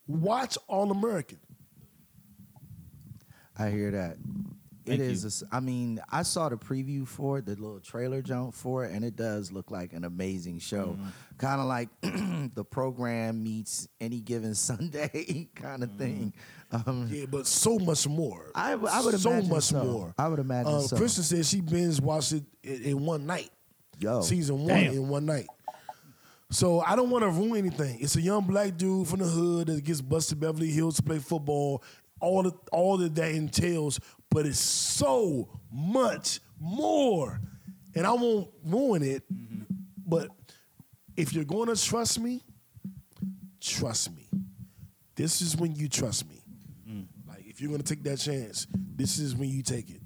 Watch 0.07 0.57
All 0.67 0.91
American. 0.91 1.39
I 3.57 3.69
hear 3.69 3.91
that. 3.91 4.17
Thank 4.89 5.01
it 5.01 5.05
you. 5.05 5.11
is. 5.11 5.23
a 5.23 5.27
s- 5.27 5.43
I 5.51 5.59
mean, 5.59 5.99
I 6.11 6.23
saw 6.23 6.49
the 6.49 6.57
preview 6.57 7.07
for 7.07 7.37
it, 7.37 7.45
the 7.45 7.51
little 7.55 7.79
trailer 7.79 8.21
jump 8.21 8.53
for 8.53 8.85
it, 8.85 8.91
and 8.93 9.05
it 9.05 9.15
does 9.15 9.51
look 9.51 9.71
like 9.71 9.93
an 9.93 10.03
amazing 10.03 10.59
show. 10.59 10.97
Mm-hmm. 10.99 11.07
Kind 11.37 11.61
of 11.61 11.67
like 11.67 11.89
the 12.55 12.63
program 12.63 13.41
meets 13.43 13.87
any 14.01 14.19
given 14.19 14.53
Sunday 14.55 15.47
kind 15.55 15.81
Mm-hmm. 15.81 15.83
of 15.83 15.91
thing. 15.97 16.33
Um, 16.71 17.07
Yeah, 17.11 17.25
but 17.29 17.47
so 17.47 17.79
much 17.79 18.07
more. 18.07 18.51
I 18.53 18.75
would 18.75 19.19
so 19.19 19.31
imagine 19.31 19.49
much 19.49 19.63
so. 19.63 19.83
more. 19.83 20.13
I 20.17 20.27
would 20.27 20.39
imagine 20.39 20.73
Uh, 20.73 20.79
so. 20.81 20.97
Kristen 20.97 21.23
said 21.23 21.45
she 21.45 21.61
binge 21.61 21.99
watched 21.99 22.33
it 22.33 22.43
in, 22.63 22.83
in 22.83 23.05
one 23.05 23.25
night. 23.25 23.49
Yo, 23.99 24.21
season 24.21 24.59
one 24.59 24.67
Damn. 24.67 24.93
in 24.93 25.07
one 25.09 25.25
night. 25.25 25.47
So 26.51 26.79
I 26.81 26.95
don't 26.95 27.09
want 27.11 27.23
to 27.23 27.29
ruin 27.29 27.57
anything. 27.57 27.99
It's 28.01 28.15
a 28.15 28.21
young 28.21 28.43
black 28.45 28.75
dude 28.77 29.07
from 29.07 29.19
the 29.19 29.25
hood 29.25 29.67
that 29.67 29.83
gets 29.83 30.01
busted 30.01 30.39
Beverly 30.39 30.69
Hills 30.71 30.95
to 30.95 31.03
play 31.03 31.19
football. 31.19 31.83
All 32.21 32.43
the, 32.43 32.51
all 32.71 32.97
that 32.97 33.15
that 33.15 33.31
entails, 33.31 33.99
but 34.31 34.45
it's 34.45 34.59
so 34.59 35.49
much 35.71 36.39
more, 36.59 37.39
and 37.95 38.05
I 38.05 38.13
won't 38.13 38.49
ruin 38.63 39.03
it. 39.03 39.23
But 40.05 40.29
if 41.15 41.33
you're 41.33 41.43
going 41.43 41.73
to 41.73 41.81
trust 41.81 42.19
me, 42.19 42.43
trust 43.61 44.15
me. 44.15 44.27
This 45.15 45.41
is 45.41 45.57
when 45.57 45.75
you 45.75 45.89
trust 45.89 46.29
me. 46.29 46.41
Like 47.27 47.45
if 47.45 47.59
you're 47.61 47.69
going 47.69 47.81
to 47.81 47.95
take 47.95 48.03
that 48.03 48.19
chance, 48.19 48.67
this 48.95 49.19
is 49.19 49.35
when 49.35 49.49
you 49.49 49.61
take 49.61 49.89
it. 49.89 50.01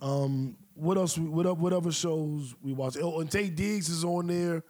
Um, 0.00 0.56
what 0.74 0.96
else? 0.96 1.18
What 1.18 1.46
up? 1.46 1.58
What 1.58 1.72
other 1.72 1.92
shows 1.92 2.54
we 2.62 2.72
watch? 2.72 2.96
Oh, 3.00 3.20
and 3.20 3.28
Taye 3.28 3.54
Diggs 3.54 3.88
is 3.88 4.04
on 4.04 4.28
there. 4.28 4.62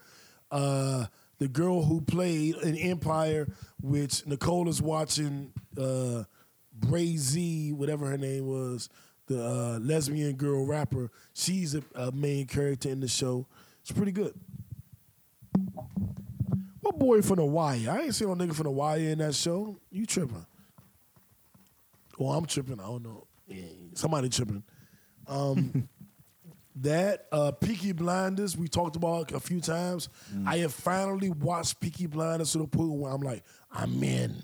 Uh, 0.51 1.07
the 1.39 1.49
girl 1.49 1.85
who 1.85 2.01
played 2.01 2.57
in 2.57 2.77
Empire, 2.77 3.47
which 3.81 4.27
Nicole 4.27 4.69
is 4.69 4.83
watching. 4.83 5.53
Uh, 5.79 6.25
Bre-Z, 6.73 7.73
whatever 7.73 8.07
her 8.07 8.19
name 8.19 8.47
was, 8.47 8.89
the 9.27 9.45
uh, 9.45 9.79
lesbian 9.81 10.35
girl 10.35 10.65
rapper. 10.65 11.11
She's 11.35 11.75
a, 11.75 11.83
a 11.95 12.13
main 12.13 12.47
character 12.47 12.89
in 12.89 13.01
the 13.01 13.09
show. 13.09 13.47
It's 13.83 13.93
pretty 13.93 14.13
good. 14.13 14.35
What 16.81 16.99
boy 16.99 17.23
from 17.23 17.37
the 17.37 17.45
Wire? 17.45 17.91
I 17.91 18.03
ain't 18.03 18.15
seen 18.15 18.29
no 18.29 18.35
nigga 18.35 18.55
from 18.55 18.65
the 18.65 18.71
Wire 18.71 18.99
in 18.99 19.19
that 19.19 19.35
show. 19.35 19.79
You 19.91 20.07
tripping? 20.07 20.47
Well, 22.19 22.33
I'm 22.33 22.47
tripping. 22.47 22.81
I 22.81 22.85
don't 22.85 23.03
know. 23.03 23.27
Yeah, 23.47 23.65
somebody 23.95 24.29
tripping. 24.29 24.63
Um, 25.27 25.89
that 26.77 27.27
uh, 27.33 27.53
Peaky 27.53 27.93
Blinders 27.93 28.57
we 28.57 28.69
talked 28.69 28.97
about 28.97 29.33
a 29.33 29.41
few 29.41 29.61
times. 29.61 30.09
I 30.47 30.59
have 30.59 30.73
finally 30.73 31.31
watched 31.31 31.81
Peaky 31.81 32.07
Blinders 32.07 32.53
to 32.53 32.59
the 32.59 32.67
point 32.67 32.93
where 32.93 33.13
I'm 33.13 33.21
like, 33.21 33.43
I'm 33.71 34.03
in. 34.03 34.35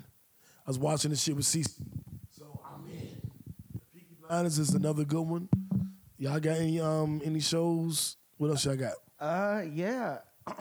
I 0.66 0.70
was 0.70 0.78
watching 0.78 1.10
this 1.10 1.22
shit 1.22 1.36
with 1.36 1.44
CC, 1.44 1.68
so 2.30 2.60
I'm 2.64 2.86
in. 2.90 3.08
Peaky 3.92 4.16
Blinders 4.26 4.58
is 4.58 4.70
another 4.74 5.04
good 5.04 5.20
one. 5.22 5.48
Y'all 6.16 6.40
got 6.40 6.56
any 6.56 6.80
um 6.80 7.20
any 7.24 7.40
shows? 7.40 8.16
What 8.38 8.48
else 8.50 8.64
y'all 8.64 8.76
got? 8.76 8.94
Uh, 9.20 9.62
yeah. 9.72 10.18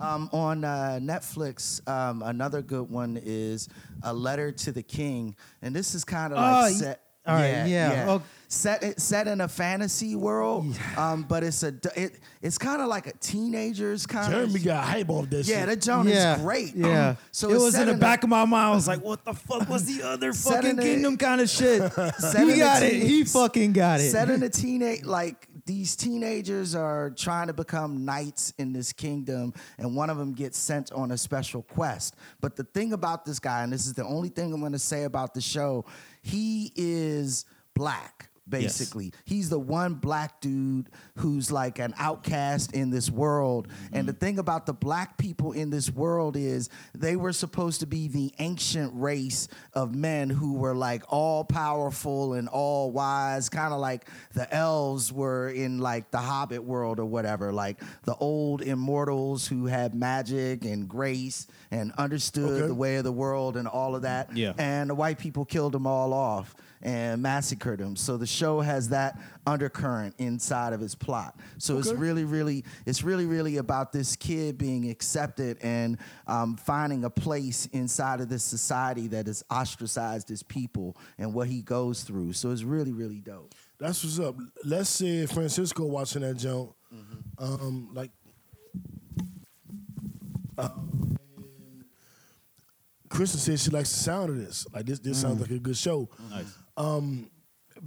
Um, 0.00 0.28
on 0.32 0.64
uh, 0.64 0.98
Netflix, 1.00 1.80
um, 1.88 2.20
another 2.24 2.62
good 2.62 2.90
one 2.90 3.16
is 3.24 3.68
A 4.02 4.12
Letter 4.12 4.50
to 4.50 4.72
the 4.72 4.82
King, 4.82 5.36
and 5.62 5.74
this 5.74 5.94
is 5.94 6.04
kind 6.04 6.32
of 6.32 6.38
like 6.40 6.72
Oh, 6.72 6.76
set. 6.76 7.00
All 7.26 7.34
right, 7.34 7.66
yeah, 7.66 8.06
oh. 8.08 8.22
Set 8.46 8.84
it 8.84 9.00
set 9.00 9.26
in 9.26 9.40
a 9.40 9.48
fantasy 9.48 10.14
world, 10.14 10.78
um, 10.96 11.24
but 11.24 11.42
it's 11.42 11.64
a 11.64 11.74
it 11.96 12.20
it's 12.40 12.56
kind 12.56 12.80
of 12.80 12.86
like 12.86 13.08
a 13.08 13.12
teenager's 13.14 14.06
kind 14.06 14.32
of. 14.32 14.40
Jeremy 14.42 14.60
got 14.60 14.84
hype 14.86 15.08
off 15.10 15.28
that 15.30 15.44
Yeah, 15.44 15.60
shit. 15.60 15.66
that 15.70 15.80
joint 15.80 16.08
yeah, 16.08 16.36
is 16.36 16.42
great. 16.42 16.76
Yeah. 16.76 17.08
Um, 17.08 17.16
so 17.32 17.50
it 17.50 17.58
was 17.58 17.74
in 17.74 17.86
the 17.86 17.94
a- 17.94 17.96
back 17.96 18.22
of 18.22 18.28
my 18.30 18.44
mind. 18.44 18.72
I 18.72 18.74
was 18.74 18.86
like, 18.86 19.00
what 19.02 19.24
the 19.24 19.32
fuck 19.32 19.68
was 19.68 19.86
the 19.86 20.06
other 20.06 20.32
fucking 20.32 20.76
kingdom 20.76 21.16
kind 21.16 21.40
of 21.40 21.48
shit? 21.50 21.80
He 22.44 22.52
a 22.52 22.56
got 22.58 22.82
it. 22.84 23.02
He 23.02 23.24
fucking 23.24 23.72
got 23.72 23.98
it. 23.98 24.10
Set 24.10 24.30
in 24.30 24.42
a 24.44 24.48
teenage 24.50 25.04
like 25.04 25.48
these 25.66 25.96
teenagers 25.96 26.74
are 26.76 27.10
trying 27.10 27.46
to 27.48 27.54
become 27.54 28.04
knights 28.04 28.52
in 28.58 28.72
this 28.72 28.92
kingdom, 28.92 29.52
and 29.78 29.96
one 29.96 30.10
of 30.10 30.18
them 30.18 30.32
gets 30.32 30.58
sent 30.58 30.92
on 30.92 31.10
a 31.10 31.18
special 31.18 31.62
quest. 31.62 32.14
But 32.40 32.54
the 32.54 32.64
thing 32.64 32.92
about 32.92 33.24
this 33.24 33.40
guy, 33.40 33.64
and 33.64 33.72
this 33.72 33.86
is 33.86 33.94
the 33.94 34.04
only 34.04 34.28
thing 34.28 34.52
I'm 34.52 34.60
going 34.60 34.72
to 34.72 34.78
say 34.78 35.04
about 35.04 35.32
the 35.34 35.40
show, 35.40 35.86
he 36.24 36.72
is 36.74 37.44
black. 37.74 38.30
Basically, 38.48 39.12
he's 39.24 39.48
the 39.48 39.58
one 39.58 39.94
black 39.94 40.40
dude 40.40 40.90
who's 41.16 41.50
like 41.50 41.78
an 41.78 41.94
outcast 41.98 42.74
in 42.74 42.90
this 42.90 43.10
world. 43.10 43.68
And 43.92 44.06
the 44.06 44.12
mm. 44.12 44.20
thing 44.20 44.38
about 44.38 44.66
the 44.66 44.74
black 44.74 45.16
people 45.16 45.52
in 45.52 45.70
this 45.70 45.90
world 45.90 46.36
is 46.36 46.68
they 46.94 47.16
were 47.16 47.32
supposed 47.32 47.80
to 47.80 47.86
be 47.86 48.08
the 48.08 48.34
ancient 48.38 48.92
race 48.94 49.48
of 49.72 49.94
men 49.94 50.28
who 50.28 50.54
were 50.54 50.74
like 50.74 51.04
all 51.08 51.44
powerful 51.44 52.34
and 52.34 52.48
all 52.48 52.92
wise, 52.92 53.48
kind 53.48 53.72
of 53.72 53.80
like 53.80 54.08
the 54.34 54.52
elves 54.54 55.12
were 55.12 55.48
in 55.48 55.78
like 55.78 56.10
the 56.10 56.18
Hobbit 56.18 56.62
world 56.64 57.00
or 57.00 57.06
whatever, 57.06 57.52
like 57.52 57.80
the 58.04 58.14
old 58.16 58.60
immortals 58.60 59.46
who 59.46 59.66
had 59.66 59.94
magic 59.94 60.64
and 60.64 60.88
grace 60.88 61.46
and 61.70 61.92
understood 61.96 62.44
Okay. 62.44 62.66
the 62.66 62.74
way 62.74 62.96
of 62.96 63.04
the 63.04 63.12
world 63.12 63.56
and 63.56 63.66
all 63.66 63.96
of 63.96 64.02
that. 64.02 64.36
Yeah. 64.36 64.52
And 64.58 64.90
the 64.90 64.94
white 64.94 65.18
people 65.18 65.44
killed 65.44 65.72
them 65.72 65.86
all 65.86 66.12
off 66.12 66.54
and 66.84 67.22
massacred 67.22 67.80
him. 67.80 67.96
So 67.96 68.16
the 68.16 68.26
show 68.26 68.60
has 68.60 68.90
that 68.90 69.18
undercurrent 69.46 70.14
inside 70.18 70.72
of 70.72 70.82
its 70.82 70.94
plot. 70.94 71.38
So 71.58 71.78
it's 71.78 71.90
really, 71.92 72.24
really, 72.24 72.64
it's 72.86 73.02
really, 73.02 73.26
really 73.26 73.56
about 73.56 73.92
this 73.92 74.16
kid 74.16 74.58
being 74.58 74.90
accepted 74.90 75.58
and 75.62 75.98
um, 76.26 76.56
finding 76.56 77.04
a 77.04 77.10
place 77.10 77.66
inside 77.72 78.20
of 78.20 78.28
this 78.28 78.44
society 78.44 79.08
that 79.08 79.26
has 79.26 79.42
ostracized 79.50 80.28
his 80.28 80.42
people 80.42 80.96
and 81.18 81.32
what 81.34 81.48
he 81.48 81.62
goes 81.62 82.02
through. 82.02 82.34
So 82.34 82.50
it's 82.50 82.62
really, 82.62 82.92
really 82.92 83.20
dope. 83.20 83.54
That's 83.78 84.04
what's 84.04 84.18
up. 84.20 84.36
Let's 84.64 84.90
say 84.90 85.26
Francisco 85.26 85.84
watching 85.86 86.22
that 86.22 86.34
joint, 86.36 86.70
Mm-hmm. 86.94 87.44
um, 87.66 87.88
like, 87.92 88.12
uh, 90.56 90.68
Kristen 93.08 93.40
said 93.40 93.58
she 93.60 93.70
likes 93.70 93.90
the 93.90 93.98
sound 93.98 94.30
of 94.30 94.36
this. 94.36 94.66
Like 94.72 94.86
this, 94.86 94.98
this 94.98 95.18
Mm. 95.18 95.22
sounds 95.22 95.40
like 95.40 95.50
a 95.50 95.58
good 95.58 95.76
show. 95.76 96.08
Um, 96.76 97.30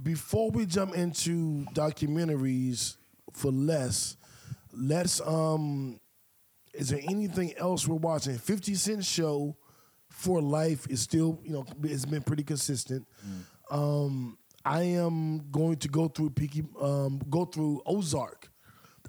before 0.02 0.50
we 0.50 0.66
jump 0.66 0.94
into 0.94 1.64
documentaries 1.74 2.96
for 3.32 3.50
less, 3.50 4.16
let's 4.72 5.20
um, 5.20 6.00
is 6.74 6.88
there 6.88 7.00
anything 7.08 7.54
else 7.56 7.86
we're 7.86 7.96
watching? 7.96 8.36
Fifty 8.38 8.74
Cent 8.74 9.04
show 9.04 9.56
for 10.08 10.40
life 10.40 10.86
is 10.88 11.00
still 11.00 11.40
you 11.44 11.52
know 11.52 11.64
it's 11.82 12.04
been 12.06 12.22
pretty 12.22 12.44
consistent. 12.44 13.06
Um, 13.70 14.38
I 14.64 14.82
am 14.82 15.50
going 15.50 15.76
to 15.76 15.88
go 15.88 16.08
through 16.08 16.30
Peaky, 16.30 16.64
um, 16.80 17.20
go 17.30 17.44
through 17.44 17.82
Ozark. 17.86 18.50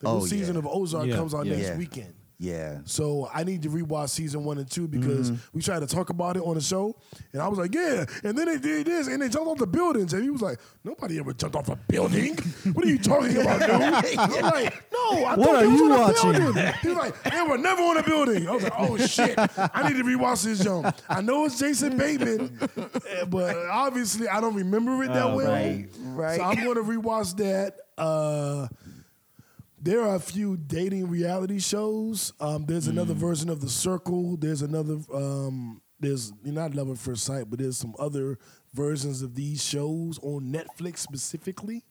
The 0.01 0.07
new 0.07 0.15
Oh, 0.17 0.25
season 0.25 0.55
yeah. 0.55 0.59
of 0.59 0.67
Ozark 0.67 1.07
Yeah, 1.07 1.15
comes 1.15 1.33
out 1.33 1.45
yeah. 1.45 1.55
next 1.55 1.67
Yeah. 1.69 1.77
weekend. 1.77 2.13
Yeah. 2.41 2.78
So 2.86 3.30
I 3.34 3.43
need 3.43 3.63
to 3.63 3.69
rewatch 3.69 4.10
season 4.12 4.45
one 4.45 4.58
and 4.60 4.71
two 4.71 4.88
because 4.88 5.30
Mm-hmm. 5.32 5.58
we 5.58 5.62
tried 5.62 5.82
to 5.82 5.88
talk 5.88 6.10
about 6.10 6.38
it 6.38 6.43
on 6.43 6.56
the 6.56 6.62
show, 6.62 6.95
and 7.34 7.41
I 7.41 7.49
was 7.49 7.60
like, 7.60 7.75
"Yeah," 7.75 8.06
and 8.23 8.38
then 8.38 8.45
they 8.45 8.58
did 8.58 8.88
this, 8.88 9.08
and 9.10 9.21
they 9.21 9.28
jumped 9.28 9.49
off 9.49 9.58
the 9.58 9.67
buildings, 9.67 10.13
and 10.13 10.23
he 10.23 10.30
was 10.30 10.41
like, 10.41 10.58
"Nobody 10.86 11.19
ever 11.19 11.34
jumped 11.34 11.58
off 11.58 11.67
a 11.67 11.75
building. 11.75 12.38
what 12.73 12.86
are 12.86 12.88
you 12.88 12.97
talking 12.97 13.36
about, 13.36 13.60
dude?" 13.60 13.71
I'm 14.17 14.41
like, 14.41 14.84
"No, 14.93 15.25
I 15.25 15.36
What 15.36 15.45
thought 15.47 15.56
are 15.56 15.65
you 15.65 15.89
watching?" 15.89 16.32
building." 16.32 16.73
He 16.82 16.88
was 16.88 16.97
like, 16.97 17.23
"They 17.23 17.41
were 17.41 17.58
never 17.58 17.82
on 17.82 17.97
a 17.97 18.04
building." 18.04 18.47
I 18.47 18.52
was 18.52 18.63
like, 18.63 18.73
"Oh 18.78 18.95
shit, 18.97 19.36
I 19.38 19.89
need 19.89 19.97
to 19.97 20.04
rewatch 20.06 20.43
this 20.45 20.63
jump." 20.63 20.95
I 21.10 21.19
know 21.19 21.43
it's 21.43 21.60
Jason 21.60 21.97
Bateman, 21.97 22.58
but 23.28 23.58
obviously 23.67 24.30
I 24.30 24.39
don't 24.39 24.56
remember 24.56 25.04
it 25.04 25.10
that 25.10 25.25
Oh, 25.25 25.36
well. 25.36 25.52
right, 25.52 25.88
right. 26.04 26.38
So 26.38 26.43
I'm 26.45 26.63
going 26.63 26.75
to 26.75 26.84
rewatch 26.84 27.36
that. 27.36 27.75
Uh, 27.97 28.69
there 29.81 30.01
are 30.01 30.15
a 30.15 30.19
few 30.19 30.57
dating 30.57 31.09
reality 31.09 31.59
shows. 31.59 32.33
Um, 32.39 32.65
there's 32.65 32.87
another 32.87 33.13
version 33.13 33.49
of 33.49 33.61
The 33.61 33.69
Circle. 33.69 34.37
There's 34.37 34.61
another. 34.61 34.99
Um, 35.13 35.81
there's 35.99 36.31
you're 36.43 36.53
not 36.53 36.75
Love 36.75 36.89
at 36.89 36.97
First 36.97 37.25
Sight, 37.25 37.49
but 37.49 37.59
there's 37.59 37.77
some 37.77 37.95
other 37.99 38.37
versions 38.73 39.21
of 39.21 39.35
these 39.35 39.63
shows 39.63 40.19
on 40.19 40.53
Netflix 40.53 40.99
specifically. 40.99 41.83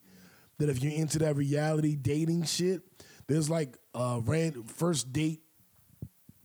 That 0.58 0.68
if 0.68 0.82
you're 0.82 0.92
into 0.92 1.18
that 1.20 1.36
reality 1.36 1.94
dating 1.94 2.44
shit, 2.44 2.82
there's 3.26 3.48
like 3.48 3.76
uh, 3.94 4.20
ran 4.24 4.64
first 4.64 5.12
date 5.12 5.40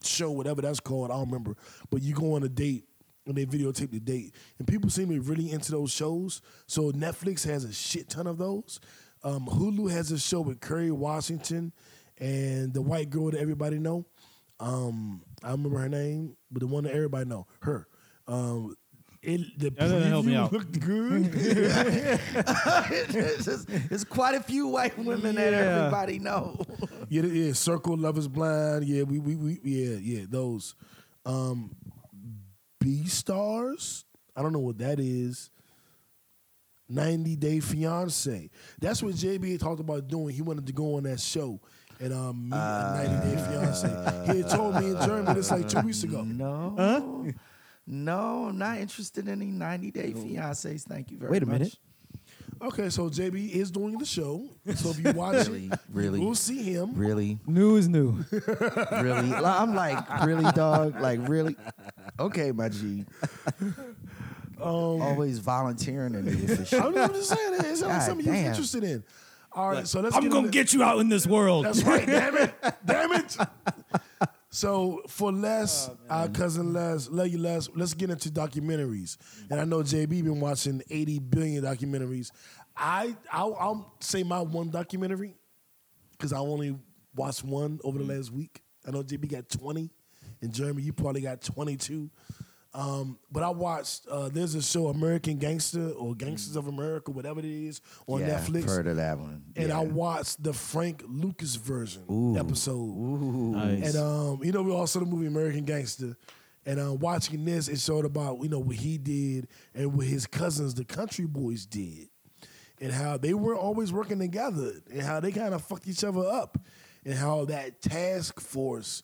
show, 0.03 0.31
whatever 0.31 0.61
that's 0.61 0.79
called. 0.79 1.09
I 1.09 1.15
don't 1.15 1.25
remember. 1.25 1.55
But 1.89 2.01
you 2.01 2.13
go 2.13 2.33
on 2.35 2.43
a 2.43 2.49
date 2.49 2.85
and 3.25 3.35
they 3.35 3.45
videotape 3.45 3.91
the 3.91 3.99
date, 3.99 4.35
and 4.59 4.67
people 4.67 4.89
seem 4.89 5.07
to 5.07 5.13
be 5.13 5.19
really 5.19 5.51
into 5.51 5.71
those 5.71 5.91
shows. 5.91 6.41
So 6.67 6.91
Netflix 6.91 7.45
has 7.47 7.63
a 7.63 7.73
shit 7.73 8.09
ton 8.09 8.27
of 8.27 8.37
those. 8.37 8.79
Um, 9.23 9.45
Hulu 9.47 9.89
has 9.91 10.11
a 10.11 10.19
show 10.19 10.41
with 10.41 10.59
Kerry 10.61 10.91
Washington 10.91 11.71
and 12.17 12.73
the 12.73 12.81
white 12.81 13.09
girl 13.09 13.31
that 13.31 13.39
everybody 13.39 13.79
know. 13.79 14.05
Um, 14.59 15.21
I 15.43 15.49
don't 15.49 15.63
remember 15.63 15.79
her 15.79 15.89
name, 15.89 16.35
but 16.51 16.59
the 16.61 16.67
one 16.67 16.83
that 16.85 16.93
everybody 16.93 17.29
know, 17.29 17.47
her. 17.61 17.87
Um, 18.27 18.75
it, 19.21 19.57
the 19.57 19.69
That 19.69 19.79
doesn't 19.79 20.03
help 20.03 20.25
me 20.25 20.33
preview 20.33 20.37
out. 20.37 20.51
looked 20.53 20.79
good. 20.81 21.31
there's, 23.09 23.45
just- 23.45 23.67
there's 23.89 24.03
quite 24.03 24.35
a 24.35 24.41
few 24.43 24.67
white 24.67 24.97
women 24.97 25.35
that 25.35 25.53
everybody 25.53 26.19
know. 26.19 26.59
Yeah, 27.09 27.23
yeah, 27.23 27.53
Circle, 27.53 27.97
Love 27.97 28.17
is 28.17 28.27
Blind. 28.27 28.85
Yeah, 28.85 29.03
we, 29.03 29.19
we, 29.19 29.35
we 29.35 29.59
yeah, 29.63 29.95
yeah, 30.01 30.25
those. 30.29 30.75
Um, 31.25 31.75
B 32.79 33.05
Stars. 33.07 34.03
I 34.35 34.41
don't 34.41 34.51
know 34.51 34.59
what 34.59 34.77
that 34.79 34.99
is. 34.99 35.49
90 36.89 37.35
Day 37.37 37.59
Fiance. 37.59 38.49
That's 38.79 39.01
what 39.03 39.13
JB 39.15 39.59
talked 39.59 39.79
about 39.79 40.07
doing. 40.07 40.33
He 40.35 40.41
wanted 40.41 40.67
to 40.67 40.73
go 40.73 40.95
on 40.95 41.03
that 41.03 41.19
show 41.19 41.59
and 41.99 42.13
um, 42.13 42.49
meet 42.49 42.55
a 42.55 43.07
90 43.23 43.35
Day 43.35 43.41
Fiance. 43.49 44.31
He 44.33 44.41
had 44.41 44.49
told 44.49 44.75
me 44.75 44.91
in 44.91 44.97
German 45.01 45.35
this 45.35 45.51
like 45.51 45.67
two 45.67 45.81
weeks 45.81 46.03
ago. 46.03 46.21
No. 46.23 47.25
No, 47.85 48.45
I'm 48.49 48.57
not 48.57 48.77
interested 48.77 49.27
in 49.27 49.41
any 49.41 49.51
90 49.51 49.91
day 49.91 50.13
fiancés. 50.13 50.83
Thank 50.83 51.11
you 51.11 51.17
very 51.17 51.29
much. 51.29 51.33
Wait 51.33 51.43
a 51.43 51.45
much. 51.45 51.59
minute. 51.59 51.77
Okay, 52.61 52.89
so 52.89 53.09
JB 53.09 53.49
is 53.51 53.71
doing 53.71 53.97
the 53.97 54.05
show. 54.05 54.47
So 54.75 54.91
if 54.91 54.99
you 55.03 55.11
watch 55.15 55.47
Really? 55.47 55.65
it, 55.65 55.79
Really? 55.91 56.19
you 56.21 56.25
will 56.27 56.33
see 56.35 56.63
him. 56.63 56.93
Really? 56.95 57.39
New 57.45 57.75
is 57.75 57.89
new. 57.89 58.23
Really? 58.31 59.33
I'm 59.33 59.75
like, 59.75 60.23
really, 60.23 60.49
dog? 60.53 60.97
Like, 61.01 61.27
really? 61.27 61.57
Okay, 62.17 62.53
my 62.53 62.69
G. 62.69 63.05
Oh. 64.63 65.01
Always 65.01 65.39
volunteering 65.39 66.15
a 66.15 66.19
nigga 66.19 66.57
for 66.57 66.65
shit. 66.65 66.81
I'm, 66.81 66.97
I'm 66.97 67.13
just 67.13 67.29
saying, 67.29 67.53
it 67.53 67.61
sounds 67.63 67.81
like 67.81 67.91
God 67.91 68.01
something 68.01 68.25
you're 68.25 68.35
damn. 68.35 68.45
interested 68.47 68.83
in. 68.83 69.03
All 69.55 69.69
right, 69.69 69.87
so 69.87 70.01
let's 70.01 70.15
I'm 70.15 70.23
get 70.23 70.31
gonna 70.31 70.47
into- 70.47 70.51
get 70.51 70.73
you 70.73 70.83
out 70.83 70.99
in 70.99 71.09
this 71.09 71.27
world. 71.27 71.65
That's 71.65 71.83
right. 71.83 72.07
Damn 72.07 72.37
it. 72.37 72.53
Damn 72.85 73.11
it. 73.11 73.37
So 74.49 75.01
for 75.07 75.31
Les, 75.31 75.89
Oh, 75.89 75.97
our 76.09 76.27
cousin 76.29 76.73
Les, 76.73 77.09
love 77.09 77.27
you 77.27 77.37
Les. 77.39 77.69
Let's 77.75 77.93
get 77.93 78.09
into 78.09 78.29
documentaries. 78.29 79.17
And 79.49 79.59
I 79.59 79.65
know 79.65 79.79
JB 79.79 80.09
been 80.23 80.39
watching 80.39 80.81
80 80.89 81.19
billion 81.19 81.63
documentaries. 81.63 82.31
I 82.75 83.15
I'll, 83.31 83.55
I'll 83.59 83.95
say 83.99 84.23
my 84.23 84.41
one 84.41 84.69
documentary 84.69 85.35
because 86.11 86.33
I 86.33 86.37
only 86.37 86.75
watched 87.15 87.43
one 87.43 87.79
over 87.83 87.97
the 87.97 88.05
mm. 88.05 88.15
last 88.15 88.31
week. 88.31 88.61
I 88.87 88.91
know 88.91 89.03
JB 89.03 89.31
got 89.31 89.49
20, 89.49 89.89
and 90.41 90.53
Jeremy 90.53 90.83
you 90.83 90.93
probably 90.93 91.21
got 91.21 91.41
22. 91.41 92.09
Um, 92.75 93.19
but 93.31 93.43
I 93.43 93.49
watched. 93.49 94.07
Uh, 94.07 94.29
there's 94.29 94.55
a 94.55 94.61
show, 94.61 94.87
American 94.87 95.37
Gangster 95.37 95.89
or 95.91 96.15
Gangsters 96.15 96.55
of 96.55 96.67
America, 96.67 97.11
whatever 97.11 97.39
it 97.39 97.45
is, 97.45 97.81
on 98.07 98.21
yeah, 98.21 98.39
Netflix. 98.39 98.65
Heard 98.65 98.87
of 98.87 98.95
that 98.95 99.19
one. 99.19 99.43
And 99.55 99.69
yeah. 99.69 99.79
I 99.79 99.83
watched 99.83 100.41
the 100.41 100.53
Frank 100.53 101.03
Lucas 101.07 101.55
version 101.55 102.35
episode. 102.37 102.95
Nice. 102.95 103.93
And 103.93 104.03
um, 104.03 104.39
you 104.43 104.51
know, 104.51 104.63
we 104.63 104.71
also 104.71 104.99
the 104.99 105.05
movie 105.05 105.27
American 105.27 105.65
Gangster. 105.65 106.17
And 106.65 106.79
uh, 106.79 106.93
watching 106.93 107.43
this, 107.43 107.67
it 107.67 107.79
showed 107.79 108.05
about 108.05 108.41
you 108.41 108.49
know 108.49 108.59
what 108.59 108.77
he 108.77 108.97
did 108.97 109.49
and 109.75 109.93
what 109.93 110.07
his 110.07 110.25
cousins, 110.25 110.73
the 110.73 110.85
Country 110.85 111.25
Boys, 111.25 111.65
did, 111.65 112.07
and 112.81 112.91
how 112.91 113.17
they 113.17 113.33
were 113.33 113.55
always 113.55 113.93
working 113.93 114.17
together, 114.17 114.71
and 114.91 115.01
how 115.01 115.19
they 115.19 115.31
kind 115.31 115.53
of 115.53 115.61
fucked 115.63 115.87
each 115.87 116.03
other 116.03 116.25
up, 116.25 116.57
and 117.05 117.13
how 117.15 117.45
that 117.45 117.81
task 117.81 118.39
force 118.39 119.03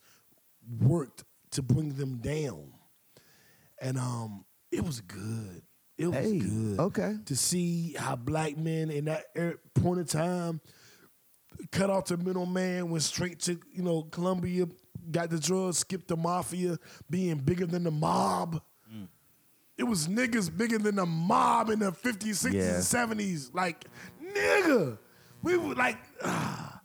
worked 0.82 1.26
to 1.52 1.62
bring 1.62 1.90
them 1.94 2.18
down. 2.18 2.72
And 3.82 3.98
um, 3.98 4.46
it 4.72 4.84
was 4.84 5.02
good. 5.02 5.62
It 5.98 6.08
was 6.08 6.16
Hey, 6.16 6.40
good. 6.40 6.80
okay. 6.80 7.16
To 7.26 7.36
see 7.36 7.94
how 7.98 8.16
black 8.16 8.58
men 8.58 8.90
in 8.90 9.06
that 9.06 9.26
er- 9.38 9.60
point 9.74 10.00
of 10.00 10.08
time 10.08 10.62
cut 11.72 11.90
off 11.90 12.06
the 12.06 12.18
middleman, 12.18 12.90
went 12.90 13.04
straight 13.04 13.40
to 13.42 13.60
you 13.74 13.84
know 13.84 14.04
Colombia 14.04 14.66
got 15.12 15.30
the 15.30 15.40
drugs, 15.40 15.80
skipped 15.80 16.08
the 16.08 16.16
mafia, 16.18 16.78
being 17.10 17.38
bigger 17.38 17.66
than 17.66 17.84
the 17.84 17.92
mob. 17.92 18.62
It 19.78 19.84
was 19.84 20.10
niggas 20.10 20.56
bigger 20.56 20.78
than 20.78 20.96
the 20.98 21.06
mob 21.06 21.70
in 21.70 21.80
the 21.80 21.94
50s, 21.94 22.46
60s, 22.46 22.54
Yeah. 22.54 22.76
and 22.76 22.84
70s. 22.84 23.54
Like, 23.54 23.86
nigga. 24.22 24.98
We 25.42 25.56
were 25.56 25.74
like, 25.74 25.98
ah. 26.22 26.82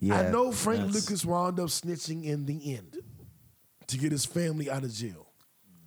Yeah. 0.00 0.18
I 0.20 0.30
know 0.30 0.50
Frank 0.50 0.94
Lucas 0.94 1.26
wound 1.26 1.60
up 1.60 1.66
snitching 1.68 2.24
in 2.24 2.46
the 2.46 2.74
end 2.74 2.96
to 3.88 3.98
get 3.98 4.12
his 4.12 4.24
family 4.24 4.70
out 4.70 4.82
of 4.82 4.94
jail. 4.94 5.21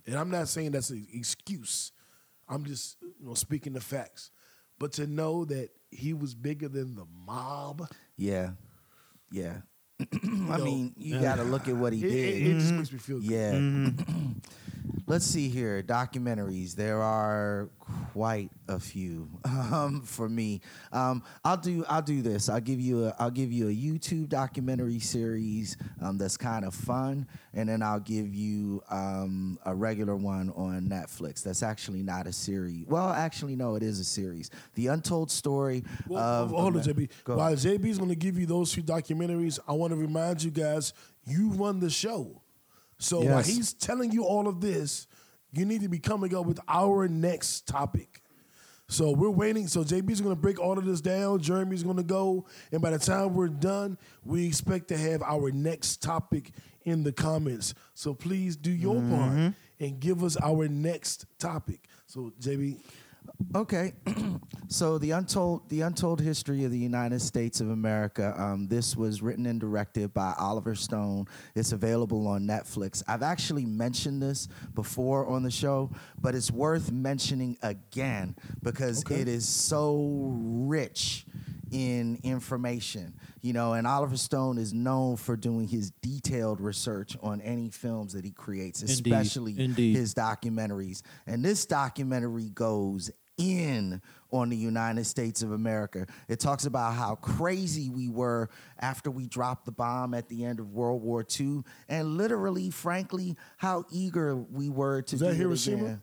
And 0.06 0.16
I'm 0.16 0.30
not 0.30 0.48
saying 0.48 0.72
that's 0.72 0.90
an 0.90 1.06
excuse. 1.12 1.92
I'm 2.48 2.64
just 2.64 2.96
you 3.02 3.26
know 3.26 3.34
speaking 3.34 3.72
the 3.72 3.80
facts. 3.80 4.30
But 4.78 4.92
to 4.94 5.06
know 5.06 5.44
that 5.46 5.70
he 5.90 6.12
was 6.12 6.34
bigger 6.34 6.68
than 6.68 6.94
the 6.94 7.06
mob, 7.26 7.88
Yeah. 8.16 8.50
Yeah. 9.30 9.54
I 10.00 10.58
mean, 10.58 10.92
you 10.98 11.18
got 11.20 11.36
to 11.36 11.42
look 11.44 11.66
at 11.68 11.74
what 11.74 11.92
he 11.94 12.00
it, 12.04 12.10
did. 12.10 12.34
it- 12.42 12.46
it 12.56 12.58
just 12.60 12.72
makes 12.74 12.92
me 12.92 12.98
feel 12.98 13.18
good. 13.18 13.30
Yeah. 13.30 13.52
Mm-hmm. 13.54 14.32
Let's 15.06 15.24
see 15.24 15.48
here. 15.48 15.82
Documentaries. 15.82 16.74
There 16.74 17.00
are 17.00 17.70
quite 18.12 18.50
a 18.68 18.78
few 18.78 19.28
um, 19.44 20.02
for 20.02 20.28
me. 20.28 20.60
Um, 20.92 21.22
I'll 21.44 21.56
do. 21.56 21.84
I'll 21.88 22.02
do 22.02 22.22
this. 22.22 22.48
I'll 22.48 22.60
give 22.60 22.80
you. 22.80 23.06
A, 23.06 23.16
I'll 23.18 23.30
give 23.30 23.52
you 23.52 23.68
a 23.68 23.72
YouTube 23.72 24.28
documentary 24.28 24.98
series 24.98 25.76
um, 26.02 26.18
that's 26.18 26.36
kind 26.36 26.64
of 26.64 26.74
fun, 26.74 27.26
and 27.54 27.68
then 27.68 27.82
I'll 27.82 28.00
give 28.00 28.34
you 28.34 28.82
um, 28.90 29.58
a 29.64 29.74
regular 29.74 30.16
one 30.16 30.50
on 30.56 30.88
Netflix. 30.88 31.42
That's 31.42 31.62
actually 31.62 32.02
not 32.02 32.26
a 32.26 32.32
series. 32.32 32.86
Well, 32.86 33.10
actually, 33.10 33.56
no, 33.56 33.76
it 33.76 33.82
is 33.82 34.00
a 34.00 34.04
series. 34.04 34.50
The 34.74 34.88
Untold 34.88 35.30
Story 35.30 35.84
Well, 36.08 36.22
of. 36.22 36.50
hold 36.50 36.76
on, 36.76 36.82
JB. 36.82 37.10
Go. 37.24 37.36
While 37.36 37.52
JB's 37.54 37.98
going 37.98 38.10
to 38.10 38.16
give 38.16 38.38
you 38.38 38.46
those 38.46 38.72
two 38.72 38.82
documentaries, 38.82 39.58
I 39.68 39.72
want 39.72 39.92
to 39.92 39.96
remind 39.96 40.42
you 40.42 40.50
guys, 40.50 40.92
you 41.26 41.50
run 41.50 41.80
the 41.80 41.90
show. 41.90 42.42
So 42.98 43.20
while 43.20 43.42
he's 43.42 43.72
telling 43.74 44.10
you 44.10 44.24
all 44.24 44.48
of 44.48 44.60
this, 44.60 45.06
you 45.56 45.64
need 45.64 45.82
to 45.82 45.88
be 45.88 45.98
coming 45.98 46.34
up 46.34 46.46
with 46.46 46.60
our 46.68 47.08
next 47.08 47.66
topic. 47.66 48.22
So 48.88 49.10
we're 49.10 49.30
waiting. 49.30 49.66
So 49.66 49.82
JB's 49.82 50.20
going 50.20 50.34
to 50.34 50.40
break 50.40 50.60
all 50.60 50.78
of 50.78 50.84
this 50.84 51.00
down. 51.00 51.40
Jeremy's 51.40 51.82
going 51.82 51.96
to 51.96 52.04
go, 52.04 52.46
and 52.70 52.80
by 52.80 52.90
the 52.90 52.98
time 52.98 53.34
we're 53.34 53.48
done, 53.48 53.98
we 54.24 54.46
expect 54.46 54.88
to 54.88 54.96
have 54.96 55.22
our 55.22 55.50
next 55.50 56.02
topic 56.02 56.52
in 56.84 57.02
the 57.02 57.12
comments. 57.12 57.74
So 57.94 58.14
please 58.14 58.56
do 58.56 58.70
your 58.70 58.94
part 58.94 59.32
mm-hmm. 59.32 59.48
and 59.80 60.00
give 60.00 60.22
us 60.22 60.36
our 60.40 60.68
next 60.68 61.26
topic. 61.38 61.80
So 62.06 62.32
JB, 62.40 62.80
Okay, 63.54 63.92
so 64.68 64.98
the 64.98 65.12
untold 65.12 65.68
the 65.68 65.80
untold 65.82 66.20
history 66.20 66.64
of 66.64 66.70
the 66.70 66.78
United 66.78 67.20
States 67.20 67.60
of 67.60 67.70
America. 67.70 68.34
Um, 68.36 68.68
this 68.68 68.96
was 68.96 69.22
written 69.22 69.46
and 69.46 69.60
directed 69.60 70.12
by 70.12 70.34
Oliver 70.38 70.74
Stone. 70.74 71.26
It's 71.54 71.72
available 71.72 72.26
on 72.28 72.42
Netflix. 72.42 73.02
I've 73.08 73.22
actually 73.22 73.64
mentioned 73.64 74.22
this 74.22 74.48
before 74.74 75.26
on 75.26 75.42
the 75.42 75.50
show, 75.50 75.90
but 76.20 76.34
it's 76.34 76.50
worth 76.50 76.92
mentioning 76.92 77.56
again 77.62 78.36
because 78.62 79.02
it 79.10 79.28
is 79.28 79.48
so 79.48 80.32
rich 80.34 81.26
in 81.76 82.18
information, 82.22 83.12
you 83.42 83.52
know, 83.52 83.74
and 83.74 83.86
Oliver 83.86 84.16
Stone 84.16 84.56
is 84.56 84.72
known 84.72 85.16
for 85.18 85.36
doing 85.36 85.68
his 85.68 85.90
detailed 86.00 86.58
research 86.58 87.18
on 87.22 87.42
any 87.42 87.68
films 87.68 88.14
that 88.14 88.24
he 88.24 88.30
creates, 88.30 88.82
especially 88.82 89.54
Indeed. 89.60 89.94
his 89.94 90.14
documentaries. 90.14 91.02
And 91.26 91.44
this 91.44 91.66
documentary 91.66 92.48
goes 92.48 93.10
in 93.36 94.00
on 94.32 94.48
the 94.48 94.56
United 94.56 95.04
States 95.04 95.42
of 95.42 95.52
America. 95.52 96.06
It 96.28 96.40
talks 96.40 96.64
about 96.64 96.94
how 96.94 97.16
crazy 97.16 97.90
we 97.90 98.08
were 98.08 98.48
after 98.80 99.10
we 99.10 99.26
dropped 99.26 99.66
the 99.66 99.72
bomb 99.72 100.14
at 100.14 100.30
the 100.30 100.46
end 100.46 100.60
of 100.60 100.72
World 100.72 101.02
War 101.02 101.26
II, 101.38 101.60
and 101.90 102.16
literally, 102.16 102.70
frankly, 102.70 103.36
how 103.58 103.84
eager 103.92 104.34
we 104.34 104.70
were 104.70 105.02
to 105.02 105.14
Is 105.16 105.20
that 105.20 105.26
do 105.26 105.32
it 105.32 105.36
Hiroshima? 105.36 105.76
again. 105.84 106.02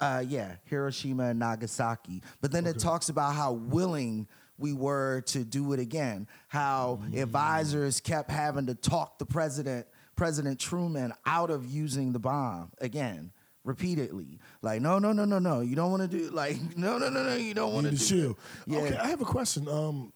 Uh, 0.00 0.24
yeah, 0.26 0.56
Hiroshima 0.64 1.24
and 1.26 1.38
Nagasaki. 1.38 2.20
But 2.40 2.50
then 2.50 2.66
it 2.66 2.80
talks 2.80 3.10
about 3.10 3.34
how 3.34 3.52
willing 3.52 4.26
we 4.58 4.72
were 4.72 5.22
to 5.26 5.44
do 5.44 5.72
it 5.72 5.80
again. 5.80 6.28
How 6.48 7.02
advisors 7.14 8.00
kept 8.00 8.30
having 8.30 8.66
to 8.66 8.74
talk 8.74 9.18
the 9.18 9.26
president, 9.26 9.86
President 10.16 10.60
Truman, 10.60 11.12
out 11.26 11.50
of 11.50 11.66
using 11.66 12.12
the 12.12 12.18
bomb 12.18 12.70
again, 12.80 13.32
repeatedly. 13.64 14.38
Like, 14.62 14.80
no, 14.80 14.98
no, 14.98 15.12
no, 15.12 15.24
no, 15.24 15.38
no, 15.38 15.60
you 15.60 15.74
don't 15.74 15.90
want 15.90 16.08
to 16.10 16.18
do. 16.18 16.30
Like, 16.30 16.56
no, 16.76 16.98
no, 16.98 17.08
no, 17.08 17.24
no, 17.24 17.34
you 17.34 17.54
don't 17.54 17.72
want 17.74 17.86
to 17.86 17.96
do. 17.96 18.36
Yeah. 18.66 18.78
Okay, 18.78 18.96
I 18.96 19.08
have 19.08 19.20
a 19.20 19.26
question. 19.26 19.68
Um, 19.68 20.12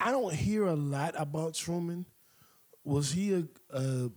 I 0.00 0.10
don't 0.10 0.34
hear 0.34 0.66
a 0.66 0.74
lot 0.74 1.14
about 1.16 1.54
Truman. 1.54 2.06
Was 2.84 3.12
he 3.12 3.34
a, 3.34 3.44
a 3.70 4.10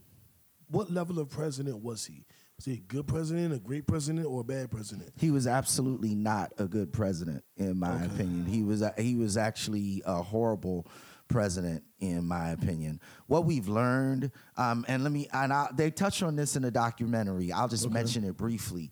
what 0.69 0.91
level 0.91 1.19
of 1.19 1.29
president 1.29 1.83
was 1.83 2.05
he? 2.05 2.25
Was 2.57 2.65
he 2.65 2.73
a 2.73 2.77
good 2.77 3.05
president, 3.05 3.53
a 3.53 3.59
great 3.59 3.85
president, 3.85 4.25
or 4.25 4.39
a 4.39 4.43
bad 4.43 4.71
president? 4.71 5.11
He 5.17 5.29
was 5.29 5.45
absolutely 5.45 6.15
not 6.15 6.53
a 6.57 6.65
good 6.65 6.93
president, 6.93 7.43
in 7.57 7.77
my 7.77 8.03
opinion. 8.05 8.45
He 8.45 8.63
was 8.63 8.81
he 8.97 9.15
was 9.15 9.35
actually 9.35 10.01
a 10.05 10.21
horrible 10.21 10.87
president, 11.27 11.83
in 11.99 12.25
my 12.25 12.49
opinion. 12.51 13.01
What 13.27 13.45
we've 13.45 13.67
learned, 13.67 14.31
um, 14.55 14.85
and 14.87 15.03
let 15.03 15.11
me, 15.11 15.27
and 15.33 15.51
I, 15.51 15.67
they 15.73 15.91
touch 15.91 16.23
on 16.23 16.37
this 16.37 16.55
in 16.55 16.61
the 16.61 16.71
documentary. 16.71 17.51
I'll 17.51 17.67
just 17.67 17.89
mention 17.89 18.23
it 18.23 18.37
briefly. 18.37 18.89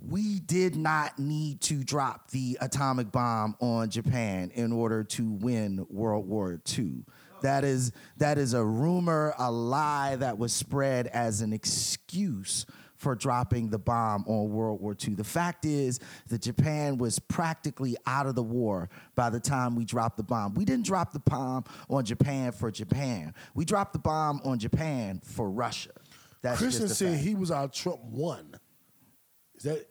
We 0.00 0.38
did 0.38 0.74
not 0.76 1.18
need 1.18 1.60
to 1.62 1.84
drop 1.84 2.30
the 2.30 2.56
atomic 2.60 3.12
bomb 3.12 3.56
on 3.60 3.90
Japan 3.90 4.50
in 4.54 4.72
order 4.72 5.04
to 5.04 5.30
win 5.30 5.84
World 5.90 6.26
War 6.26 6.58
II. 6.78 7.04
That 7.42 7.64
is 7.64 7.92
that 8.16 8.38
is 8.38 8.54
a 8.54 8.64
rumor, 8.64 9.34
a 9.38 9.50
lie 9.50 10.16
that 10.16 10.38
was 10.38 10.52
spread 10.52 11.06
as 11.08 11.40
an 11.40 11.52
excuse 11.52 12.64
for 12.98 13.14
dropping 13.14 13.70
the 13.70 13.78
bomb 13.78 14.24
on 14.26 14.50
World 14.50 14.80
War 14.80 14.94
II. 15.06 15.14
The 15.14 15.24
fact 15.24 15.64
is 15.64 16.00
that 16.28 16.42
Japan 16.42 16.98
was 16.98 17.18
practically 17.18 17.96
out 18.06 18.26
of 18.26 18.34
the 18.34 18.42
war 18.42 18.90
by 19.14 19.30
the 19.30 19.40
time 19.40 19.74
we 19.76 19.84
dropped 19.84 20.16
the 20.16 20.22
bomb. 20.24 20.54
We 20.54 20.64
didn't 20.64 20.84
drop 20.84 21.12
the 21.12 21.20
bomb 21.20 21.64
on 21.88 22.04
Japan 22.04 22.52
for 22.52 22.70
Japan. 22.70 23.34
We 23.54 23.64
dropped 23.64 23.92
the 23.92 23.98
bomb 24.00 24.40
on 24.44 24.58
Japan 24.58 25.20
for 25.24 25.48
Russia. 25.48 25.92
That's 26.42 26.58
Christian 26.58 26.88
just 26.88 26.98
said 26.98 27.12
fact. 27.14 27.24
he 27.24 27.34
was 27.34 27.50
our 27.50 27.68
Trump 27.68 28.00
one. 28.02 28.54
Is 29.56 29.62
that 29.64 29.86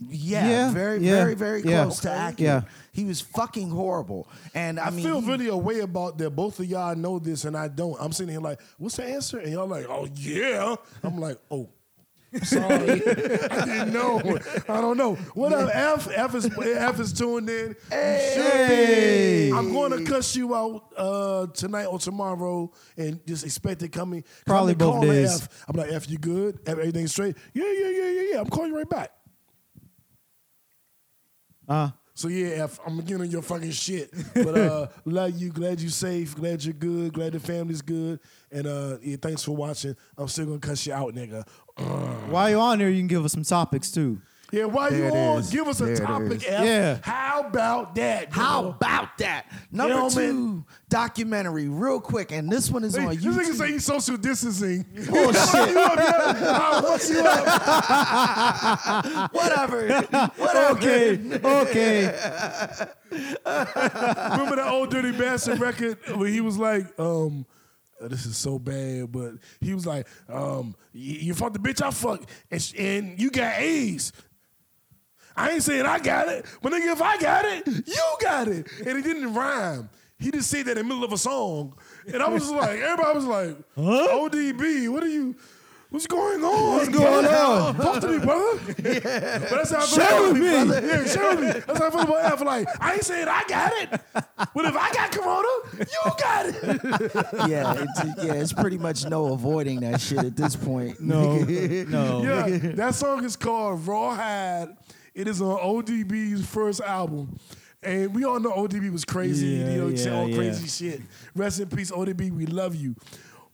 Yeah, 0.00 0.48
Yeah, 0.48 0.70
very, 0.70 0.98
yeah, 1.00 1.10
very, 1.16 1.34
very 1.34 1.62
yeah. 1.62 1.82
close 1.82 2.00
to 2.00 2.08
Okay. 2.10 2.16
accurate. 2.18 2.40
Yeah. 2.64 2.70
He 2.92 3.04
was 3.04 3.20
fucking 3.20 3.70
horrible. 3.70 4.28
And 4.54 4.78
I, 4.78 4.86
I, 4.86 4.90
mean, 4.90 5.04
feel 5.04 5.20
he- 5.20 5.28
really 5.28 5.48
a 5.48 5.56
way 5.56 5.80
about 5.80 6.18
that. 6.18 6.30
Both 6.30 6.60
of 6.60 6.66
y'all 6.66 6.94
know 6.94 7.18
this, 7.18 7.44
and 7.44 7.56
I 7.56 7.66
don't. 7.66 7.96
I'm 8.00 8.12
sitting 8.12 8.30
here 8.32 8.40
like, 8.40 8.60
"What's 8.78 8.96
the 8.96 9.04
answer?" 9.04 9.38
And 9.40 9.52
y'all 9.52 9.66
like, 9.66 9.86
"Oh 9.88 10.06
yeah." 10.14 10.76
I'm 11.02 11.18
like, 11.18 11.38
"Oh." 11.50 11.68
Sorry, 12.42 12.90
I 13.50 13.64
didn't 13.64 13.92
know. 13.92 14.20
I 14.68 14.80
don't 14.80 14.98
know. 14.98 15.14
What 15.34 15.52
up, 15.54 15.70
F? 15.72 16.08
F 16.14 16.34
is 16.34 16.46
F 16.58 17.00
is 17.00 17.12
tuned 17.12 17.48
in. 17.48 17.74
Should. 17.90 19.52
I'm 19.54 19.72
going 19.72 19.92
to 19.92 20.04
cuss 20.10 20.36
you 20.36 20.54
out 20.54 20.92
uh, 20.96 21.46
tonight 21.46 21.86
or 21.86 21.98
tomorrow, 21.98 22.70
and 22.98 23.24
just 23.26 23.44
expect 23.46 23.82
it 23.82 23.88
coming. 23.92 24.24
Probably 24.44 24.72
and 24.72 24.78
both 24.78 25.02
days. 25.02 25.42
F. 25.42 25.64
I'm 25.68 25.76
like, 25.76 25.90
F, 25.90 26.08
you 26.10 26.18
good? 26.18 26.60
Everything 26.66 27.06
straight? 27.06 27.36
Yeah, 27.54 27.64
yeah, 27.64 27.88
yeah, 27.88 28.08
yeah, 28.10 28.22
yeah. 28.32 28.40
I'm 28.40 28.48
calling 28.50 28.72
you 28.72 28.76
right 28.76 28.88
back. 28.88 29.10
Uh, 31.66 31.90
So 32.18 32.26
yeah, 32.26 32.64
F, 32.64 32.80
I'm 32.84 32.98
getting 32.98 33.20
on 33.20 33.30
your 33.30 33.42
fucking 33.42 33.70
shit. 33.70 34.12
But 34.34 34.58
uh 34.58 34.88
love 35.04 35.38
you, 35.38 35.50
glad 35.50 35.80
you 35.80 35.88
safe, 35.88 36.34
glad 36.34 36.64
you're 36.64 36.74
good, 36.74 37.12
glad 37.12 37.32
the 37.32 37.38
family's 37.38 37.80
good. 37.80 38.18
And 38.50 38.66
uh 38.66 38.98
yeah, 39.00 39.18
thanks 39.22 39.44
for 39.44 39.54
watching. 39.54 39.94
I'm 40.16 40.26
still 40.26 40.46
gonna 40.46 40.58
cuss 40.58 40.84
you 40.84 40.94
out, 40.94 41.14
nigga. 41.14 41.46
while 42.28 42.50
you're 42.50 42.58
on 42.58 42.80
there, 42.80 42.90
you 42.90 42.98
can 42.98 43.06
give 43.06 43.24
us 43.24 43.30
some 43.30 43.44
topics 43.44 43.92
too. 43.92 44.20
Yeah, 44.50 44.64
while 44.64 44.88
There 44.90 44.98
you 45.00 45.04
it 45.06 45.12
on, 45.12 45.38
is. 45.40 45.50
give 45.50 45.68
us 45.68 45.78
a 45.82 45.84
There 45.84 45.92
it 45.94 46.00
topic, 46.00 46.32
is. 46.38 46.44
F. 46.46 46.64
Yeah. 46.64 46.98
How 47.02 47.42
about 47.42 47.94
that? 47.96 48.32
How 48.32 48.62
nigga? 48.62 48.76
about 48.76 49.18
that? 49.18 49.44
Number 49.70 49.92
Gentlemen. 49.94 50.32
two 50.32 50.64
documentary, 50.88 51.68
real 51.68 52.00
quick, 52.00 52.32
and 52.32 52.50
this 52.50 52.70
one 52.70 52.82
is 52.82 52.96
Hey, 52.96 53.04
on 53.04 53.14
this 53.16 53.24
nigga 53.24 53.44
say 53.54 53.66
YouTube. 53.66 53.72
he's 53.72 53.84
social 53.84 54.16
distancing. 54.16 54.86
Oh 55.10 55.32
shit! 55.32 55.70
you 55.70 55.78
up, 55.78 55.96
yeah? 55.98 56.60
I'll 56.62 56.82
fuck 56.98 57.08
you 57.10 57.20
up. 57.20 59.32
Whatever. 59.34 59.88
Whatever. 60.36 60.78
Okay, 60.78 61.18
okay. 61.44 62.04
Remember 63.10 64.56
that 64.56 64.66
Ol' 64.70 64.86
Dirty 64.86 65.12
Bastard 65.12 65.60
record 65.60 65.98
where 66.16 66.28
he 66.28 66.40
was 66.40 66.58
like, 66.58 66.86
um, 66.98 67.46
uh, 68.00 68.08
this 68.08 68.26
is 68.26 68.36
so 68.36 68.58
bad, 68.58 69.10
but 69.10 69.32
he 69.60 69.74
was 69.74 69.86
like, 69.86 70.06
um, 70.28 70.76
you, 70.92 71.14
you 71.14 71.34
fucked 71.34 71.54
the 71.54 71.58
bitch 71.58 71.82
I 71.84 71.90
fucked, 71.90 72.28
and, 72.50 72.62
sh- 72.62 72.74
and 72.78 73.20
you 73.20 73.30
got 73.30 73.58
AIDS. 73.58 74.12
I 75.38 75.50
ain't 75.52 75.62
saying 75.62 75.86
I 75.86 75.98
got 76.00 76.28
it, 76.28 76.44
but 76.62 76.72
nigga, 76.72 76.92
if 76.92 77.00
I 77.00 77.16
got 77.18 77.44
it, 77.44 77.66
you 77.66 78.02
got 78.20 78.48
it. 78.48 78.66
And 78.84 78.98
it 78.98 79.02
didn't 79.02 79.32
rhyme. 79.34 79.88
He 80.18 80.32
just 80.32 80.50
said 80.50 80.66
that 80.66 80.72
in 80.72 80.78
the 80.78 80.84
middle 80.84 81.04
of 81.04 81.12
a 81.12 81.18
song. 81.18 81.74
And 82.12 82.20
I 82.22 82.28
was 82.28 82.42
just 82.42 82.54
like, 82.56 82.80
everybody 82.80 83.14
was 83.14 83.24
like, 83.24 83.56
ODB, 83.76 84.88
what 84.88 85.02
are 85.04 85.08
you? 85.08 85.36
What's 85.90 86.06
going 86.06 86.44
on? 86.44 86.76
What's 86.76 86.88
going 86.90 87.24
on? 87.24 87.74
Talk 87.76 88.00
to 88.02 88.08
me, 88.08 88.18
brother. 88.18 88.58
Yeah. 88.84 89.38
But 89.38 89.50
that's 89.50 89.70
how 89.70 89.78
I 89.78 89.86
feel 89.86 89.98
Share 89.98 90.18
about 90.18 90.32
with 90.32 90.42
me. 90.42 90.50
brother. 90.50 90.86
Yeah, 90.86 91.04
share 91.06 91.30
with 91.36 91.40
me. 91.40 91.62
That's 91.66 91.78
how 91.78 91.86
I 91.86 91.90
feel 91.90 92.00
about 92.02 92.32
F. 92.32 92.40
Like, 92.42 92.68
I 92.78 92.92
ain't 92.94 93.04
saying 93.04 93.26
I 93.28 93.44
got 93.48 93.72
it. 93.72 94.00
But 94.54 94.64
if 94.66 94.76
I 94.76 94.92
got 94.92 95.12
corona, 95.12 95.48
you 95.78 96.12
got 96.20 96.46
it. 96.46 96.54
yeah, 97.48 97.74
it's, 97.86 98.22
yeah, 98.24 98.32
it's 98.34 98.52
pretty 98.52 98.76
much 98.76 99.06
no 99.06 99.32
avoiding 99.32 99.80
that 99.80 99.98
shit 100.02 100.18
at 100.18 100.36
this 100.36 100.56
point. 100.56 101.00
No, 101.00 101.36
no. 101.44 102.22
Yeah, 102.22 102.58
that 102.74 102.94
song 102.94 103.24
is 103.24 103.36
called 103.36 103.86
Rawhide. 103.86 104.76
It 105.18 105.26
is 105.26 105.42
on 105.42 105.58
ODB's 105.58 106.46
first 106.46 106.80
album. 106.80 107.36
And 107.82 108.14
we 108.14 108.24
all 108.24 108.38
know 108.38 108.52
ODB 108.52 108.90
was 108.92 109.04
crazy, 109.04 109.46
Yeah, 109.48 109.70
you 109.70 109.78
know, 109.78 109.94
say 109.96 110.10
yeah, 110.10 110.16
all 110.16 110.28
yeah. 110.28 110.36
crazy 110.36 110.68
shit. 110.68 111.00
Rest 111.34 111.58
in 111.58 111.68
peace, 111.68 111.90
ODB, 111.90 112.30
we 112.30 112.46
love 112.46 112.76
you. 112.76 112.94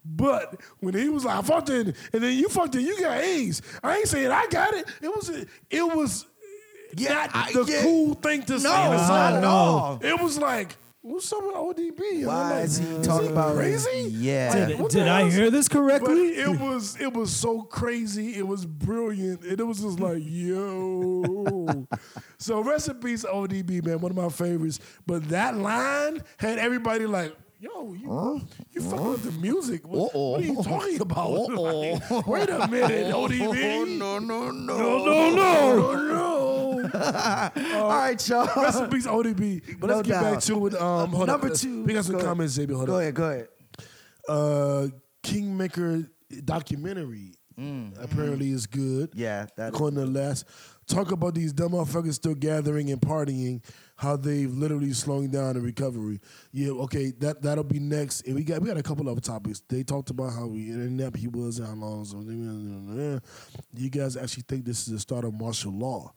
But 0.05 0.61
when 0.81 0.93
he 0.95 1.09
was 1.09 1.25
like, 1.25 1.39
I 1.39 1.43
fucked 1.43 1.71
it, 1.71 1.97
and 2.13 2.23
then 2.23 2.37
you 2.37 2.49
fucked 2.51 2.75
it, 2.75 2.83
you 2.83 3.01
got 3.01 3.19
AIDS. 3.19 3.63
I 3.83 3.97
ain't 3.97 4.09
saying 4.09 4.31
I 4.31 4.47
got 4.51 4.75
it. 4.75 4.87
It 5.01 5.09
was 5.09 5.31
it 5.31 5.47
was 5.97 6.27
Yeah, 6.97 7.15
not 7.15 7.31
I- 7.35 7.53
the 7.53 7.65
yeah. 7.65 7.83
cool 7.83 8.13
thing 8.15 8.43
to 8.43 8.61
say 8.61 8.69
No, 8.69 8.91
not 8.93 9.33
at 9.33 9.45
all. 9.45 9.99
It 10.03 10.21
was 10.21 10.37
like, 10.39 10.77
what's 11.05 11.33
up 11.33 11.43
with 11.45 11.55
ODB? 11.55 12.27
Why 12.27 12.51
like, 12.55 12.65
is 12.65 12.79
he 12.79 12.85
is 12.87 13.07
talking 13.07 13.27
he 13.27 13.33
about 13.33 13.55
crazy? 13.57 14.09
Yeah. 14.11 14.67
Did, 14.69 14.81
What 14.81 14.91
the 14.91 14.99
did 15.01 15.09
I 15.09 15.19
hell 15.21 15.29
is- 15.29 15.35
hear 15.35 15.51
this 15.51 15.69
But 15.69 15.77
correctly? 15.79 16.29
it 16.31 16.59
was 16.61 16.97
it 17.01 17.13
was 17.13 17.35
so 17.35 17.63
crazy. 17.63 18.35
It 18.37 18.47
was 18.47 18.65
brilliant. 18.67 19.43
And 19.43 19.61
it 19.61 19.65
was 19.67 19.81
just 19.81 20.01
like, 20.01 20.23
yo. 20.25 21.87
so 22.39 22.61
rest 22.63 22.89
in 22.89 22.95
peace, 22.97 23.25
ODB, 23.25 23.85
man. 23.85 24.01
One 24.01 24.11
of 24.13 24.17
my 24.17 24.29
favorites. 24.31 24.81
But 25.07 25.29
that 25.29 25.57
line 25.57 26.23
had 26.39 26.59
everybody 26.59 27.07
like, 27.07 27.37
yo, 27.61 27.93
you, 27.95 28.43
you 28.73 28.81
fucking 28.83 29.11
with 29.11 29.23
the 29.25 29.41
music. 29.41 29.87
What, 29.87 30.15
what 30.15 30.41
are 30.41 30.45
you 30.45 30.63
talking 30.63 31.01
about? 31.01 31.49
Like, 31.55 32.27
wait 32.27 32.49
a 32.51 32.67
minute, 32.69 33.15
ODB. 33.15 33.99
no, 33.99 34.19
no, 34.19 34.51
no, 34.51 34.51
no, 34.51 35.05
no, 35.05 35.35
no, 35.35 35.95
no. 35.97 36.74
All 37.75 37.89
right, 37.89 38.29
y'all. 38.29 38.49
Rest 38.63 38.81
in 38.81 38.91
peace, 38.91 39.07
ODB. 39.07 39.79
But 39.81 39.89
No 39.89 39.97
let's 39.97 40.09
get 40.09 40.21
back 40.23 40.41
to 40.43 40.67
it. 40.67 40.75
Um, 40.75 41.11
hold 41.11 41.27
Number 41.27 41.49
up. 41.49 41.55
two. 41.55 41.83
We 41.85 41.95
got 41.95 42.05
some 42.05 42.13
Go 42.13 42.19
ahead. 42.19 42.29
comments, 42.29 42.53
Xavier. 42.55 42.77
Hold 42.77 42.89
Go 42.89 42.95
up. 42.97 43.01
ahead, 43.03 43.15
go 43.15 43.25
ahead. 43.31 43.49
Uh, 44.29 44.89
Kingmaker 45.23 46.09
documentary 46.45 47.35
apparently 48.01 48.51
is 48.51 48.67
good. 48.67 49.11
Mm. 49.13 49.19
Yeah, 49.19 49.47
that 49.57 49.69
according 49.75 49.99
to 50.01 50.07
Les. 50.07 50.45
Talk 50.87 51.13
about 51.13 51.35
these 51.35 51.53
dumb 51.55 51.73
motherfuckers 51.73 52.13
still 52.15 52.35
gathering 52.35 52.91
and 52.91 53.01
partying, 53.01 53.63
how 53.97 54.17
they've 54.17 54.53
literally 54.53 54.93
slowing 54.93 55.31
down 55.31 55.55
the 55.55 55.61
recovery. 55.63 56.21
Yeah, 56.53 56.73
okay, 56.73 57.11
that 57.21 57.41
that'll 57.41 57.65
be 57.65 57.79
next. 57.79 58.27
And 58.27 58.35
we 58.35 58.45
got 58.45 58.61
we 58.61 58.69
got 58.69 58.77
a 58.77 58.83
couple 58.83 59.09
other 59.09 59.21
topics. 59.21 59.63
They 59.67 59.83
talked 59.83 60.11
about 60.11 60.35
how 60.35 60.47
we 60.47 60.71
inept 60.71 61.17
he 61.17 61.29
was 61.29 61.59
and 61.59 61.69
how 61.69 61.75
long. 61.75 62.05
So 62.05 62.21
you 63.75 63.89
guys 63.91 64.17
actually 64.19 64.45
think 64.47 64.67
this 64.67 64.87
is 64.87 64.93
the 64.93 64.99
start 64.99 65.25
of 65.25 65.33
martial 65.33 65.73
law? 65.73 66.13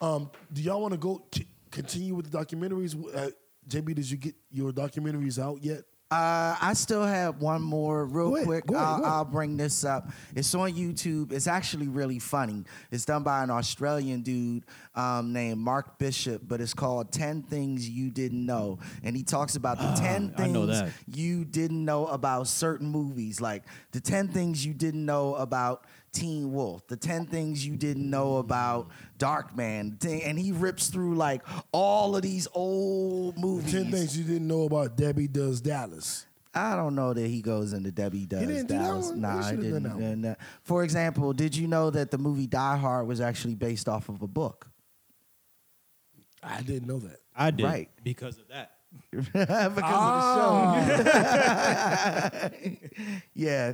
Um, 0.00 0.30
do 0.52 0.62
y'all 0.62 0.80
want 0.80 0.92
to 0.92 0.98
go 0.98 1.22
c- 1.34 1.46
continue 1.70 2.14
with 2.14 2.30
the 2.30 2.38
documentaries? 2.38 2.94
Uh, 3.14 3.30
JB, 3.68 3.94
did 3.94 4.10
you 4.10 4.16
get 4.16 4.34
your 4.50 4.72
documentaries 4.72 5.38
out 5.42 5.62
yet? 5.62 5.82
Uh, 6.08 6.54
I 6.62 6.74
still 6.74 7.02
have 7.02 7.40
one 7.42 7.60
more 7.62 8.06
real 8.06 8.36
ahead, 8.36 8.46
quick. 8.46 8.66
go 8.66 8.76
ahead, 8.76 8.86
I'll, 8.86 8.96
go 8.98 9.02
ahead. 9.02 9.12
I'll 9.16 9.24
bring 9.24 9.56
this 9.56 9.84
up. 9.84 10.08
It's 10.36 10.54
on 10.54 10.70
YouTube. 10.72 11.32
It's 11.32 11.48
actually 11.48 11.88
really 11.88 12.20
funny. 12.20 12.62
It's 12.92 13.04
done 13.04 13.24
by 13.24 13.42
an 13.42 13.50
Australian 13.50 14.22
dude 14.22 14.62
um, 14.94 15.32
named 15.32 15.58
Mark 15.58 15.98
Bishop, 15.98 16.42
but 16.46 16.60
it's 16.60 16.74
called 16.74 17.10
10 17.10 17.42
Things 17.42 17.88
You 17.88 18.10
Didn't 18.10 18.46
Know. 18.46 18.78
And 19.02 19.16
he 19.16 19.24
talks 19.24 19.56
about 19.56 19.78
the 19.78 20.00
10 20.00 20.34
I 20.38 20.46
know 20.46 20.66
things 20.68 20.80
that. 20.82 20.90
you 21.08 21.44
didn't 21.44 21.84
know 21.84 22.06
about 22.06 22.46
certain 22.46 22.86
movies, 22.86 23.40
like 23.40 23.64
the 23.90 24.00
10 24.00 24.28
things 24.28 24.64
you 24.64 24.74
didn't 24.74 25.04
know 25.04 25.34
about 25.34 25.86
Teen 26.16 26.52
Wolf, 26.52 26.86
the 26.86 26.96
10 26.96 27.26
things 27.26 27.66
you 27.66 27.76
didn't 27.76 28.08
know 28.08 28.36
about 28.38 28.88
Darkman. 29.18 29.98
the 30.00 30.08
10 30.08 30.20
And 30.22 30.38
he 30.38 30.52
rips 30.52 30.88
through 30.88 31.14
like 31.16 31.42
all 31.72 32.16
of 32.16 32.22
these 32.22 32.48
old 32.54 33.38
movies. 33.38 33.70
Ten 33.72 33.90
things 33.90 34.16
you 34.16 34.24
didn't 34.24 34.48
know 34.48 34.64
about 34.64 34.96
Debbie 34.96 35.28
Does 35.28 35.60
Dallas. 35.60 36.26
I 36.54 36.74
don't 36.74 36.94
know 36.94 37.12
that 37.12 37.26
he 37.26 37.42
goes 37.42 37.74
into 37.74 37.92
Debbie 37.92 38.24
Does 38.24 38.40
didn't 38.46 38.66
do 38.68 38.74
that 38.78 38.82
Dallas. 38.84 39.08
one? 39.08 39.20
Nah, 39.20 39.32
He 39.32 39.38
I 39.38 39.50
should've 39.50 39.62
done 39.64 39.72
didn't. 39.72 39.82
that 39.82 39.94
one. 39.94 40.02
And, 40.04 40.26
uh, 40.26 40.34
for 40.62 40.84
example, 40.84 41.32
did 41.34 41.54
you 41.54 41.68
know 41.68 41.90
that 41.90 42.10
the 42.10 42.16
movie 42.18 42.46
Die 42.46 42.76
Hard 42.78 43.06
was 43.06 43.20
actually 43.20 43.54
based 43.56 43.88
off 43.88 44.08
of 44.08 44.22
a 44.22 44.26
book? 44.26 44.70
I 46.42 46.62
didn't 46.62 46.88
know 46.88 46.98
that. 47.00 47.18
I 47.34 47.50
did 47.50 47.64
Right. 47.64 47.90
because 48.02 48.38
of 48.38 48.48
that. 48.48 48.70
because 49.10 49.28
Ah. 49.84 50.80
of 50.80 51.04
the 51.04 52.70
show. 52.70 53.04
yeah. 53.34 53.72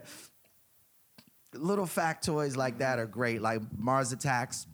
Little 1.55 1.86
factoids 1.86 2.57
like 2.57 2.78
that 2.78 2.98
are 2.98 3.07
great. 3.07 3.42
Like 3.42 3.61
Mars 3.76 4.12
Attacks 4.12 4.66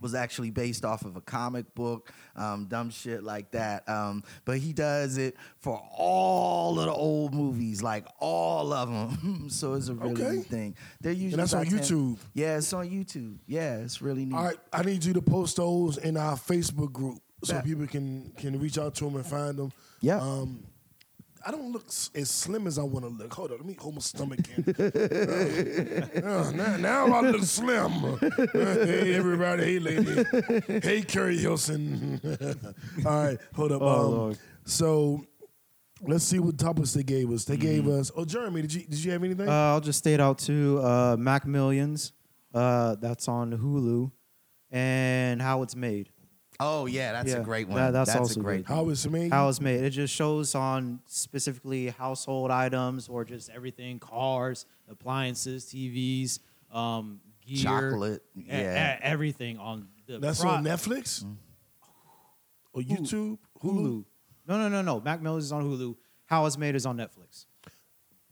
was 0.00 0.14
actually 0.14 0.50
based 0.50 0.82
off 0.84 1.04
of 1.04 1.16
a 1.16 1.20
comic 1.20 1.74
book, 1.74 2.10
um, 2.34 2.64
dumb 2.66 2.88
shit 2.88 3.22
like 3.22 3.50
that. 3.50 3.86
Um, 3.86 4.24
but 4.46 4.56
he 4.56 4.72
does 4.72 5.18
it 5.18 5.36
for 5.58 5.78
all 5.94 6.78
of 6.80 6.86
the 6.86 6.92
old 6.92 7.34
movies, 7.34 7.82
like 7.82 8.06
all 8.18 8.72
of 8.72 8.88
them. 8.88 9.50
so 9.50 9.74
it's 9.74 9.88
a 9.88 9.94
really 9.94 10.22
Okay. 10.22 10.36
neat 10.36 10.46
thing. 10.46 10.74
They're 11.02 11.12
usually 11.12 11.36
that's 11.36 11.52
on 11.52 11.66
10 11.66 11.78
YouTube? 11.80 12.18
Yeah, 12.32 12.56
it's 12.56 12.72
on 12.72 12.88
YouTube. 12.88 13.36
Yeah, 13.46 13.76
it's 13.76 14.00
really 14.00 14.24
neat. 14.24 14.34
All 14.34 14.44
right, 14.44 14.56
I 14.72 14.82
need 14.82 15.04
you 15.04 15.12
to 15.12 15.22
post 15.22 15.58
those 15.58 15.98
in 15.98 16.16
our 16.16 16.36
Facebook 16.36 16.92
group 16.92 17.18
so 17.44 17.54
Bet. 17.54 17.64
people 17.64 17.86
can 17.86 18.32
can 18.38 18.58
reach 18.58 18.78
out 18.78 18.94
to 18.96 19.04
them 19.04 19.16
and 19.16 19.26
find 19.26 19.58
them. 19.58 19.70
Yeah. 20.00 20.18
Um, 20.20 20.64
I 21.44 21.50
don't 21.50 21.72
look 21.72 21.86
as 22.14 22.30
slim 22.30 22.66
as 22.66 22.78
I 22.78 22.82
want 22.82 23.04
to 23.04 23.10
look. 23.10 23.32
Hold 23.32 23.52
on, 23.52 23.56
let 23.58 23.66
me 23.66 23.74
hold 23.78 23.94
my 23.94 24.00
stomach 24.00 24.40
in. 24.56 24.64
Uh, 26.20 26.50
now, 26.52 26.76
now 26.76 27.06
I 27.06 27.20
look 27.30 27.42
slim. 27.42 27.92
hey, 28.52 29.14
everybody. 29.14 29.64
Hey, 29.64 29.78
lady. 29.78 30.24
Hey, 30.80 31.02
Keri 31.02 31.38
Hilson. 31.38 32.20
All 33.06 33.24
right, 33.24 33.38
hold 33.54 33.72
up. 33.72 33.82
Oh, 33.82 34.30
um. 34.30 34.36
So 34.64 35.24
let's 36.02 36.24
see 36.24 36.38
what 36.38 36.58
topics 36.58 36.92
they 36.92 37.02
gave 37.02 37.30
us. 37.30 37.44
They 37.44 37.56
gave 37.56 37.88
us. 37.88 38.10
Oh, 38.14 38.24
Jeremy, 38.24 38.62
did 38.62 38.74
you 38.74 38.82
did 38.86 39.02
you 39.02 39.12
have 39.12 39.24
anything? 39.24 39.48
Uh, 39.48 39.52
I'll 39.52 39.80
just 39.80 39.98
state 39.98 40.20
out 40.20 40.38
to 40.40 40.78
uh, 40.82 41.16
McMillions. 41.16 42.12
Uh, 42.52 42.96
that's 43.00 43.28
on 43.28 43.52
Hulu, 43.52 44.10
and 44.70 45.40
how 45.40 45.62
it's 45.62 45.76
made. 45.76 46.10
Oh 46.62 46.84
yeah, 46.86 47.12
that's 47.12 47.30
Yeah, 47.30 47.38
a 47.38 47.42
great 47.42 47.68
one. 47.68 47.76
that- 47.78 47.90
that's 47.92 48.14
a 48.14 48.18
also 48.18 48.40
great. 48.40 48.66
good. 48.66 48.72
How 48.74 48.88
it's 48.90 49.06
made? 49.08 49.32
How 49.32 49.48
it's 49.48 49.60
made. 49.60 49.82
It 49.82 49.90
just 49.90 50.14
shows 50.14 50.54
on 50.54 51.00
specifically 51.06 51.88
household 51.88 52.50
items 52.50 53.08
or 53.08 53.24
just 53.24 53.48
everything: 53.50 53.98
cars, 53.98 54.66
appliances, 54.88 55.64
TVs, 55.66 56.38
um, 56.70 57.20
gear, 57.46 57.62
Chocolate, 57.64 58.22
yeah. 58.34 58.96
e- 58.96 59.00
everything 59.02 59.58
on 59.58 59.88
the. 60.06 60.18
That's 60.18 60.40
pro- 60.42 60.50
on 60.50 60.64
Netflix 60.64 61.24
or 62.72 62.82
YouTube, 62.82 63.38
Hulu. 63.62 63.80
Hulu. 63.80 64.04
No, 64.46 64.58
no, 64.58 64.68
no, 64.68 64.82
no. 64.82 65.00
McMillions 65.00 65.38
is 65.38 65.52
on 65.52 65.64
Hulu. 65.64 65.96
How 66.26 66.44
it's 66.46 66.58
made 66.58 66.74
is 66.74 66.86
on 66.86 66.96
Netflix. 66.96 67.46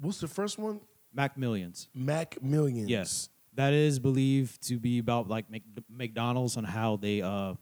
What's 0.00 0.20
the 0.20 0.28
first 0.28 0.58
one? 0.58 0.80
McMillions. 1.16 1.88
Mac 1.94 2.40
Millions. 2.42 2.88
Yes, 2.90 3.30
that 3.54 3.72
is 3.72 3.98
believed 3.98 4.62
to 4.68 4.78
be 4.78 4.98
about 4.98 5.28
like 5.28 5.50
Mc- 5.50 5.62
McDonald's 5.88 6.56
and 6.56 6.66
how 6.66 6.96
they 6.96 7.22
uh, 7.22 7.54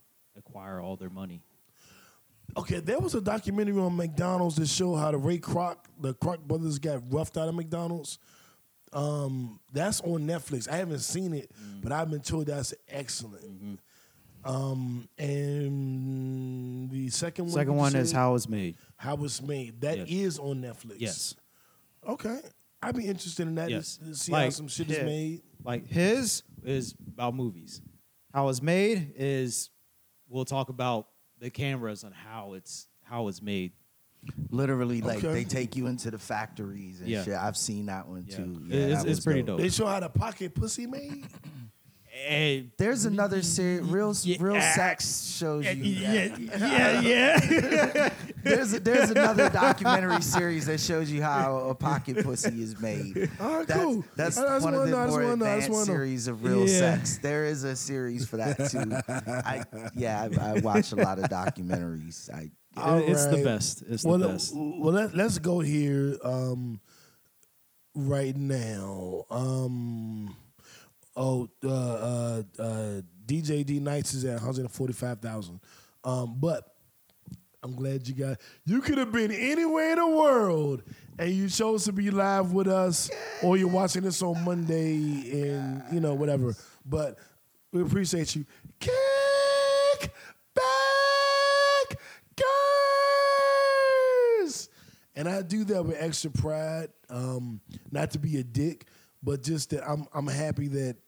acquire 0.56 0.80
all 0.80 0.96
their 0.96 1.10
money. 1.10 1.42
Okay, 2.56 2.80
there 2.80 2.98
was 2.98 3.14
a 3.14 3.20
documentary 3.20 3.78
on 3.80 3.96
McDonald's 3.96 4.56
that 4.56 4.68
showed 4.68 4.96
how 4.96 5.10
the 5.10 5.18
Ray 5.18 5.38
Kroc, 5.38 5.76
the 6.00 6.14
Kroc 6.14 6.40
brothers, 6.40 6.78
got 6.78 7.02
roughed 7.12 7.36
out 7.36 7.48
of 7.48 7.54
McDonald's. 7.54 8.18
Um, 8.92 9.60
that's 9.72 10.00
on 10.02 10.26
Netflix. 10.26 10.68
I 10.68 10.76
haven't 10.76 11.00
seen 11.00 11.34
it, 11.34 11.50
Mm. 11.52 11.82
but 11.82 11.92
I've 11.92 12.10
been 12.10 12.20
told 12.22 12.46
that's 12.46 12.72
excellent. 12.88 13.44
Mm-hmm. 13.44 14.50
Um, 14.50 15.08
and 15.18 16.90
the 16.90 17.10
second 17.10 17.46
one. 17.46 17.52
Second 17.54 17.76
one 17.76 17.96
is 17.96 18.12
how 18.12 18.34
it's 18.36 18.48
made. 18.48 18.76
how 18.96 19.16
it's 19.24 19.42
made. 19.42 19.80
That 19.80 19.98
is 19.98 20.08
Yes. 20.08 20.38
on 20.38 20.62
Netflix. 20.62 20.96
Yes. 20.98 21.34
Okay, 22.08 22.38
I'd 22.80 22.96
be 22.96 23.06
interested 23.06 23.48
in 23.48 23.56
that. 23.56 23.68
Yes. 23.68 23.96
To 23.98 24.14
see 24.14 24.32
how 24.32 24.48
some 24.50 24.68
shit 24.68 24.88
is 24.90 25.04
made. 25.04 25.42
Like 25.64 25.86
his 25.88 26.44
is 26.64 26.94
about 27.08 27.34
movies. 27.34 27.82
How 28.32 28.48
it's 28.48 28.62
made 28.62 29.12
is 29.16 29.70
we'll 30.28 30.44
talk 30.44 30.68
about 30.68 31.08
the 31.38 31.50
cameras 31.50 32.02
and 32.04 32.14
how 32.14 32.54
it's 32.54 32.86
how 33.02 33.28
it's 33.28 33.40
made. 33.42 33.72
Literally, 34.50 35.00
like 35.02 35.18
Okay. 35.18 35.32
they 35.32 35.44
take 35.44 35.76
you 35.76 35.86
into 35.86 36.10
the 36.10 36.18
factories 36.18 37.00
and 37.00 37.08
Yeah. 37.08 37.22
shit. 37.22 37.34
I've 37.34 37.56
seen 37.56 37.86
that 37.86 38.08
one 38.08 38.24
Yeah. 38.28 38.36
too. 38.36 38.62
Yeah, 38.66 38.76
it's- 38.76 39.02
that 39.02 39.08
it's 39.08 39.18
was 39.18 39.24
pretty 39.24 39.42
dope. 39.42 39.60
They 39.60 39.68
show 39.68 39.86
how 39.86 40.00
the 40.00 40.08
pocket 40.08 40.54
pussy 40.54 40.86
made. 40.86 41.26
Hey, 42.08 42.72
There's 42.78 43.04
another 43.04 43.42
series, 43.42 43.82
real 43.86 44.14
Yeah. 44.22 44.36
real 44.40 44.60
sex 44.60 45.26
shows 45.36 45.66
you. 45.66 45.72
yeah, 45.74 46.36
yeah, 46.38 47.00
yeah. 47.02 48.14
There's 48.48 48.72
a, 48.74 48.80
there's 48.80 49.10
another 49.10 49.50
documentary 49.50 50.22
series 50.22 50.66
that 50.66 50.80
shows 50.80 51.10
you 51.10 51.22
how 51.22 51.56
a 51.68 51.74
pocket 51.74 52.24
pussy 52.24 52.62
is 52.62 52.80
made. 52.80 53.30
All 53.40 53.58
right, 53.58 53.66
That's, 53.66 53.80
cool. 53.80 54.04
that's 54.16 54.38
I 54.38 54.42
just 54.42 54.64
one 54.64 54.74
of 54.74 54.80
wanna 54.80 54.90
the 54.90 54.96
know, 54.96 55.06
more 55.08 55.22
wanna 55.24 55.36
know, 55.36 55.44
I 55.46 55.56
just 55.56 55.68
advanced 55.68 55.86
series 55.86 56.28
of 56.28 56.44
real 56.44 56.66
Yeah. 56.66 56.78
sex. 56.78 57.18
There 57.18 57.44
is 57.44 57.64
a 57.64 57.74
series 57.76 58.26
for 58.28 58.36
that 58.38 58.56
too. 58.70 58.92
I 59.08 59.64
yeah, 59.94 60.28
I, 60.40 60.50
I 60.50 60.60
watch 60.60 60.92
a 60.92 60.96
lot 60.96 61.18
of 61.18 61.24
documentaries. 61.26 62.30
I 62.32 62.50
All 62.80 62.98
it's 62.98 63.26
the 63.26 63.42
best. 63.42 63.82
It's 63.88 64.04
well, 64.04 64.18
the 64.18 64.28
best. 64.28 64.52
well, 64.54 64.92
let, 64.92 65.14
let's 65.14 65.38
go 65.38 65.60
here 65.60 66.16
um, 66.22 66.80
right 67.94 68.36
now. 68.36 69.24
Um, 69.30 70.36
Oh, 71.18 71.48
uh, 71.64 71.68
uh, 71.70 72.42
uh, 72.58 73.00
DJ 73.24 73.64
D 73.64 73.80
Nice 73.80 74.12
is 74.12 74.26
at 74.26 74.34
145,000. 74.34 75.60
Um, 76.04 76.36
but 76.38 76.74
I'm 77.66 77.74
glad 77.74 78.06
you 78.06 78.14
got. 78.14 78.38
You 78.64 78.80
could 78.80 78.96
have 78.96 79.10
been 79.10 79.32
anywhere 79.32 79.90
in 79.90 79.98
the 79.98 80.06
world, 80.06 80.84
and 81.18 81.32
you 81.32 81.48
chose 81.48 81.82
to 81.86 81.92
be 81.92 82.12
live 82.12 82.52
with 82.52 82.68
us, 82.68 83.10
or 83.42 83.56
you're 83.56 83.66
watching 83.66 84.02
this 84.04 84.22
on 84.22 84.44
Monday, 84.44 85.48
and 85.50 85.82
you 85.90 85.98
know 85.98 86.14
whatever. 86.14 86.54
But 86.84 87.18
we 87.72 87.82
appreciate 87.82 88.36
you. 88.36 88.46
Kick 88.78 90.12
back, 90.54 91.98
girls, 94.44 94.68
and 95.16 95.28
I 95.28 95.42
do 95.42 95.64
that 95.64 95.84
with 95.84 95.96
extra 95.98 96.30
pride. 96.30 96.90
Um, 97.10 97.60
not 97.90 98.12
to 98.12 98.20
be 98.20 98.36
a 98.38 98.44
dick, 98.44 98.86
but 99.24 99.42
just 99.42 99.70
that 99.70 99.82
I'm 99.90 100.06
I'm 100.14 100.28
happy 100.28 100.68
that 100.68 100.98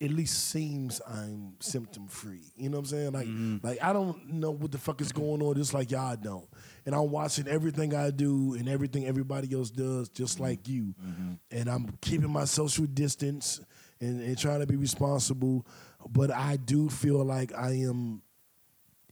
at 0.00 0.10
least 0.10 0.50
seems 0.50 1.00
I'm 1.08 1.54
symptom 1.60 2.06
free. 2.06 2.52
You 2.56 2.68
know 2.68 2.76
what 2.76 2.82
I'm 2.82 2.86
saying? 2.86 3.12
Like, 3.12 3.26
mm-hmm. 3.26 3.66
like 3.66 3.82
I 3.82 3.92
don't 3.92 4.34
know 4.34 4.52
what 4.52 4.70
the 4.70 4.78
fuck 4.78 5.00
is 5.00 5.10
going 5.10 5.42
on, 5.42 5.56
just 5.56 5.74
like 5.74 5.90
y'all 5.90 6.16
don't. 6.16 6.48
And 6.86 6.94
I'm 6.94 7.10
watching 7.10 7.48
everything 7.48 7.94
I 7.94 8.10
do 8.10 8.54
and 8.54 8.68
everything 8.68 9.06
everybody 9.06 9.52
else 9.54 9.70
does, 9.70 10.08
just 10.08 10.34
mm-hmm. 10.34 10.44
like 10.44 10.68
you. 10.68 10.94
Mm-hmm. 11.04 11.32
And 11.50 11.68
I'm 11.68 11.88
keeping 12.00 12.30
my 12.30 12.44
social 12.44 12.86
distance 12.86 13.60
and, 14.00 14.20
and 14.22 14.38
trying 14.38 14.60
to 14.60 14.66
be 14.66 14.76
responsible. 14.76 15.66
But 16.08 16.30
I 16.30 16.56
do 16.56 16.88
feel 16.88 17.24
like 17.24 17.52
I 17.54 17.70
am 17.72 18.22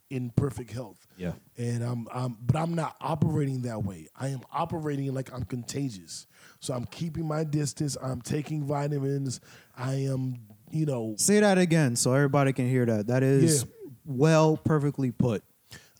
in 0.08 0.30
perfect 0.30 0.70
health. 0.70 1.04
Yeah. 1.16 1.32
And 1.56 1.82
I'm, 1.82 2.06
I'm 2.12 2.36
but 2.40 2.56
I'm 2.56 2.74
not 2.74 2.96
operating 3.00 3.62
that 3.62 3.82
way. 3.82 4.06
I 4.14 4.28
am 4.28 4.42
operating 4.52 5.12
like 5.12 5.32
I'm 5.32 5.42
contagious. 5.44 6.28
So 6.60 6.74
I'm 6.74 6.84
keeping 6.84 7.26
my 7.26 7.42
distance. 7.42 7.96
I'm 8.00 8.20
taking 8.20 8.64
vitamins. 8.64 9.40
I 9.76 9.94
am, 9.94 10.38
you 10.70 10.86
know, 10.86 11.14
Say 11.18 11.40
that 11.40 11.58
again 11.58 11.96
so 11.96 12.12
everybody 12.12 12.52
can 12.52 12.68
hear 12.68 12.86
that. 12.86 13.06
That 13.08 13.22
is 13.22 13.62
Yeah. 13.62 13.68
well, 14.04 14.56
perfectly 14.56 15.10
put. 15.12 15.42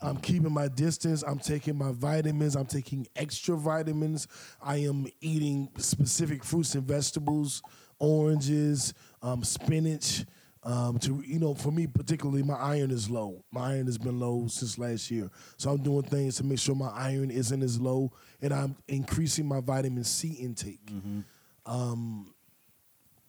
I'm 0.01 0.19
keeping 0.19 0.53
my 0.53 0.69
distance. 0.69 1.23
I'm 1.23 1.39
taking 1.39 1.77
my 1.77 1.91
vitamins. 1.93 2.55
I'm 2.55 2.67
taking 2.67 3.07
extra 3.17 3.57
vitamins. 3.57 4.29
I 4.63 4.77
am 4.79 5.07
eating 5.23 5.71
specific 5.79 6.45
fruits 6.45 6.75
and 6.75 6.87
vegetables, 6.87 7.63
oranges, 7.99 8.93
um, 9.23 9.43
spinach. 9.43 10.25
Um, 10.63 10.99
to 10.99 11.23
you 11.25 11.39
know, 11.39 11.55
for 11.55 11.71
me 11.71 11.87
particularly, 11.87 12.43
my 12.43 12.57
iron 12.57 12.91
is 12.91 13.09
low. 13.09 13.45
My 13.53 13.75
iron 13.75 13.87
has 13.87 13.99
been 13.99 14.19
low 14.19 14.49
since 14.49 14.77
last 14.79 15.13
year, 15.13 15.31
so 15.57 15.71
I'm 15.71 15.81
doing 15.81 16.03
things 16.03 16.37
to 16.39 16.45
make 16.45 16.59
sure 16.59 16.75
my 16.75 16.89
iron 16.91 17.31
isn't 17.31 17.63
as 17.63 17.81
low, 17.81 18.11
and 18.43 18.53
I'm 18.53 18.75
increasing 18.89 19.47
my 19.47 19.61
vitamin 19.61 20.03
C 20.03 20.31
intake. 20.33 20.91
Um, 21.65 22.35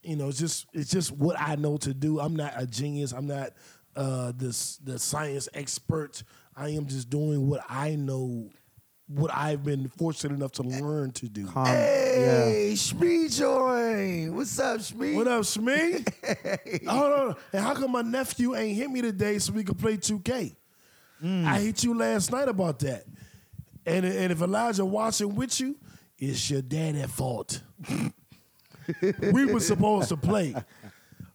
you 0.03 0.15
know, 0.15 0.29
it's 0.29 0.39
just 0.39 0.67
it's 0.73 0.91
just 0.91 1.11
what 1.11 1.39
I 1.39 1.55
know 1.55 1.77
to 1.77 1.93
do. 1.93 2.19
I'm 2.19 2.35
not 2.35 2.53
a 2.55 2.65
genius. 2.65 3.11
I'm 3.11 3.27
not 3.27 3.51
uh, 3.95 4.31
this 4.35 4.77
the 4.77 4.99
science 4.99 5.49
expert. 5.53 6.23
I 6.55 6.69
am 6.69 6.87
just 6.87 7.09
doing 7.09 7.47
what 7.47 7.61
I 7.69 7.95
know, 7.95 8.49
what 9.07 9.31
I've 9.33 9.63
been 9.63 9.87
fortunate 9.89 10.33
enough 10.33 10.53
to 10.53 10.63
learn 10.63 11.11
to 11.11 11.27
do. 11.29 11.45
Calm. 11.45 11.65
Hey, 11.67 12.71
Shmee 12.73 13.35
join. 13.35 14.35
What's 14.35 14.57
up, 14.59 14.79
Shmee? 14.79 15.15
What 15.15 15.27
up, 15.27 15.43
Shmee? 15.43 16.87
Hold 16.87 17.13
on. 17.13 17.35
And 17.53 17.63
how 17.63 17.75
come 17.75 17.91
my 17.91 18.01
nephew 18.01 18.55
ain't 18.55 18.75
hit 18.75 18.89
me 18.89 19.01
today 19.01 19.37
so 19.39 19.53
we 19.53 19.63
could 19.63 19.77
play 19.77 19.97
2K? 19.97 20.55
I 21.23 21.59
hit 21.59 21.83
you 21.83 21.95
last 21.97 22.31
night 22.31 22.47
about 22.47 22.79
that. 22.79 23.05
And, 23.85 24.05
and 24.05 24.31
if 24.31 24.41
Elijah 24.41 24.85
watching 24.85 25.33
with 25.35 25.59
you, 25.59 25.75
it's 26.17 26.49
your 26.49 26.61
dad 26.61 26.95
at 26.95 27.09
fault. 27.09 27.61
we 29.31 29.45
were 29.45 29.59
supposed 29.59 30.09
to 30.09 30.17
play. 30.17 30.55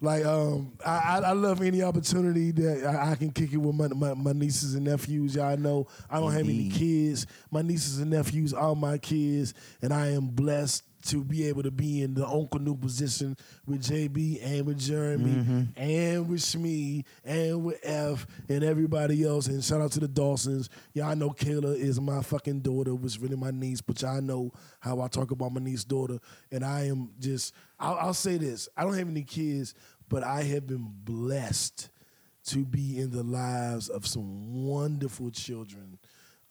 Like 0.00 0.24
um, 0.24 0.72
I, 0.84 1.20
I 1.24 1.32
love 1.32 1.62
any 1.62 1.80
opportunity 1.80 2.50
that 2.50 2.84
I, 2.84 3.12
I 3.12 3.14
can 3.14 3.30
kick 3.30 3.52
it 3.52 3.56
with 3.56 3.74
my, 3.76 3.86
my, 3.88 4.14
my 4.14 4.32
nieces 4.32 4.74
and 4.74 4.84
nephews. 4.84 5.36
Y'all 5.36 5.56
know 5.56 5.86
I 6.10 6.18
don't 6.18 6.32
have 6.32 6.42
any 6.42 6.70
kids. 6.70 7.26
My 7.52 7.62
nieces 7.62 8.00
and 8.00 8.10
nephews 8.10 8.52
are 8.52 8.74
my 8.74 8.98
kids, 8.98 9.54
and 9.80 9.92
I 9.92 10.08
am 10.08 10.26
blessed 10.26 10.82
to 11.02 11.24
be 11.24 11.46
able 11.48 11.62
to 11.62 11.70
be 11.70 12.02
in 12.02 12.14
the 12.14 12.26
Uncle 12.26 12.60
New 12.60 12.76
position 12.76 13.36
with 13.66 13.82
JB 13.82 14.38
and 14.44 14.66
with 14.66 14.78
Jeremy 14.78 15.68
and 15.76 16.28
with 16.28 16.40
Shmee 16.40 17.04
and 17.24 17.64
with 17.64 17.78
F 17.82 18.26
and 18.48 18.62
everybody 18.64 19.24
else. 19.24 19.46
And 19.46 19.62
shout 19.62 19.80
out 19.80 19.92
to 19.92 20.00
the 20.00 20.08
Dawsons. 20.08 20.68
Y'all 20.94 21.16
know 21.16 21.30
Kayla 21.30 21.76
is 21.76 22.00
my 22.00 22.22
fucking 22.22 22.60
daughter, 22.60 22.94
was 22.94 23.18
really 23.18 23.36
my 23.36 23.50
niece, 23.50 23.80
but 23.80 24.00
y'all 24.02 24.20
know 24.20 24.52
how 24.80 25.00
I 25.00 25.08
talk 25.08 25.30
about 25.30 25.52
my 25.52 25.60
niece 25.60 25.84
daughter. 25.84 26.18
And 26.50 26.64
I 26.64 26.86
am 26.86 27.10
just, 27.18 27.54
I'll, 27.78 27.94
I'll 27.96 28.14
say 28.14 28.36
this 28.38 28.68
I 28.76 28.84
don't 28.84 28.94
have 28.94 29.08
any 29.08 29.22
kids, 29.22 29.74
but 30.08 30.22
I 30.22 30.42
have 30.42 30.66
been 30.66 30.88
blessed 31.04 31.90
to 32.44 32.64
be 32.64 32.98
in 32.98 33.10
the 33.10 33.22
lives 33.22 33.88
of 33.88 34.06
some 34.06 34.64
wonderful 34.66 35.30
children 35.30 35.98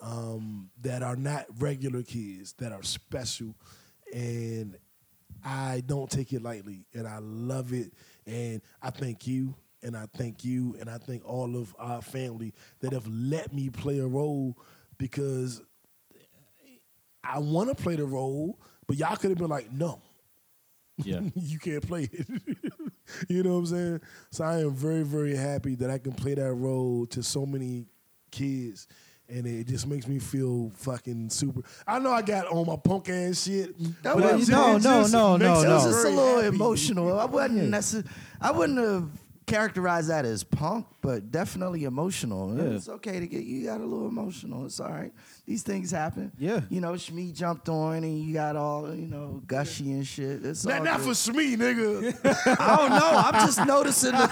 um, 0.02 0.70
that 0.82 1.04
are 1.04 1.16
not 1.16 1.46
regular 1.60 2.02
kids, 2.04 2.54
that 2.54 2.72
are 2.72 2.84
special. 2.84 3.56
And 4.14 4.78
I 5.44 5.82
don't 5.86 6.10
take 6.10 6.34
it 6.34 6.42
lightly, 6.44 6.86
and 6.94 7.08
I 7.08 7.20
love 7.20 7.74
it. 7.74 7.94
And 8.28 8.62
I 8.82 8.90
thank 8.92 9.26
you, 9.28 9.56
and 9.82 9.96
I 9.98 10.06
thank 10.16 10.44
you, 10.44 10.76
and 10.80 10.90
I 10.90 10.98
thank 10.98 11.28
all 11.28 11.56
of 11.58 11.76
our 11.80 12.02
family 12.02 12.54
that 12.82 12.94
have 12.94 13.08
let 13.08 13.54
me 13.54 13.70
play 13.70 14.00
a 14.00 14.08
role 14.08 14.58
because 14.98 15.62
I 17.24 17.40
want 17.40 17.76
to 17.76 17.82
play 17.82 17.96
the 17.96 18.06
role, 18.06 18.60
but 18.88 18.98
y'all 18.98 19.16
could 19.16 19.30
have 19.32 19.38
been 19.38 19.50
like, 19.50 19.72
no, 19.72 20.02
Yeah. 21.04 21.22
you 21.36 21.60
can't 21.60 21.86
play 21.88 22.10
it. 22.12 22.28
you 23.30 23.44
know 23.44 23.54
what 23.54 23.60
I'm 23.60 23.66
saying? 23.66 24.02
So 24.32 24.44
I 24.44 24.60
am 24.60 24.74
very, 24.74 25.04
very 25.04 25.36
happy 25.36 25.76
that 25.76 25.90
I 25.90 25.98
can 25.98 26.14
play 26.14 26.34
that 26.36 26.54
role 26.54 27.06
to 27.08 27.24
so 27.24 27.46
many 27.46 27.86
kids. 28.32 28.88
And 29.32 29.48
it 29.48 29.66
just 29.66 29.88
makes 29.88 30.08
me 30.08 30.20
feel 30.20 30.72
fucking 30.76 31.30
super. 31.30 31.62
I 31.88 32.00
know 32.00 32.12
I 32.12 32.22
got 32.22 32.48
on 32.48 32.66
my 32.68 32.76
punk 32.76 33.08
ass 33.10 33.44
shit. 33.46 33.78
That 34.04 34.16
but 34.16 34.24
it 34.26 34.36
was- 34.36 34.48
just- 34.48 34.52
no, 34.52 34.76
it 34.76 34.84
no, 34.84 35.02
just 35.02 35.14
no, 35.14 35.38
makes 35.38 35.44
no, 35.44 35.62
It 35.62 35.68
was 35.74 35.84
just 35.86 36.06
a 36.06 36.10
little 36.10 36.36
happy. 36.42 36.48
emotional. 36.56 37.18
I 37.20 37.26
wouldn't 37.26 37.70
necessarily, 37.70 38.10
I 38.42 38.52
wouldn't 38.52 38.80
have 38.80 39.08
characterized 39.48 40.10
that 40.10 40.26
as 40.26 40.44
punk, 40.44 40.86
but 41.02 41.32
definitely 41.32 41.84
emotional. 41.86 42.56
Yeah. 42.58 42.76
It's 42.76 42.90
okay 42.90 43.20
to 43.22 43.28
get 43.28 43.44
you 43.44 43.66
got 43.66 43.80
a 43.82 43.86
little 43.86 44.08
emotional. 44.08 44.66
It's 44.66 44.80
all 44.80 44.90
right. 44.90 45.14
These 45.52 45.64
things 45.64 45.92
happen. 45.92 46.32
Yeah. 46.40 46.62
You 46.70 46.80
know, 46.80 46.94
Shmee 46.94 47.34
jumped 47.34 47.68
on 47.68 48.06
and 48.06 48.24
you 48.24 48.34
got 48.34 48.56
all, 48.56 48.96
you 48.96 49.06
know, 49.06 49.42
gushy 49.46 49.92
and 49.92 50.08
shit. 50.08 50.46
It's 50.46 50.66
all 50.66 50.72
Not, 50.72 50.84
not 50.86 51.02
good. 51.02 51.18
for 51.18 51.34
me, 51.34 51.58
nigga. 51.58 52.58
I 52.58 52.78
don't 52.78 52.90
know. 52.92 53.12
I'm 53.18 53.34
just 53.46 53.66
noticing 53.66 54.14
the, 54.14 54.28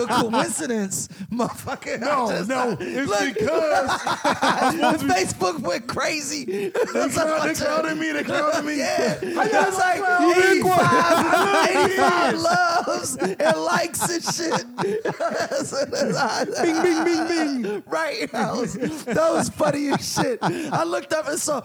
the 0.00 0.06
coincidence, 0.08 1.06
motherfucker. 1.30 2.00
No, 2.00 2.26
I'm 2.26 2.28
just 2.38 2.48
no, 2.48 2.70
like, 2.70 2.78
it's 2.80 3.08
look, 3.08 3.34
because 3.34 5.02
Facebook 5.04 5.60
went 5.60 5.86
crazy. 5.86 6.44
they, 6.44 6.70
clown, 6.72 6.90
they 6.90 7.06
clowned 7.54 7.96
me. 7.96 8.10
They 8.10 8.24
clowned 8.24 8.64
me. 8.64 8.78
Yeah, 8.78 9.20
I 9.22 9.42
I 9.44 9.48
got 9.52 9.68
was 9.68 9.78
like 9.78 10.00
clown. 10.00 10.32
85, 10.32 11.76
85 11.86 12.38
loves 12.40 13.16
and 13.16 13.58
likes 13.60 14.10
and 14.10 14.24
shit. 14.24 14.66
bing, 16.64 16.82
bing, 16.82 17.04
bing, 17.04 17.62
bing. 17.62 17.82
Right. 17.86 18.34
I 18.34 18.52
was, 18.52 18.74
that 19.04 19.32
was 19.32 19.50
funny 19.50 19.90
as 19.90 20.14
shit. 20.14 20.40
I 20.72 20.84
looked 20.84 21.12
up 21.12 21.28
and 21.28 21.38
saw. 21.38 21.60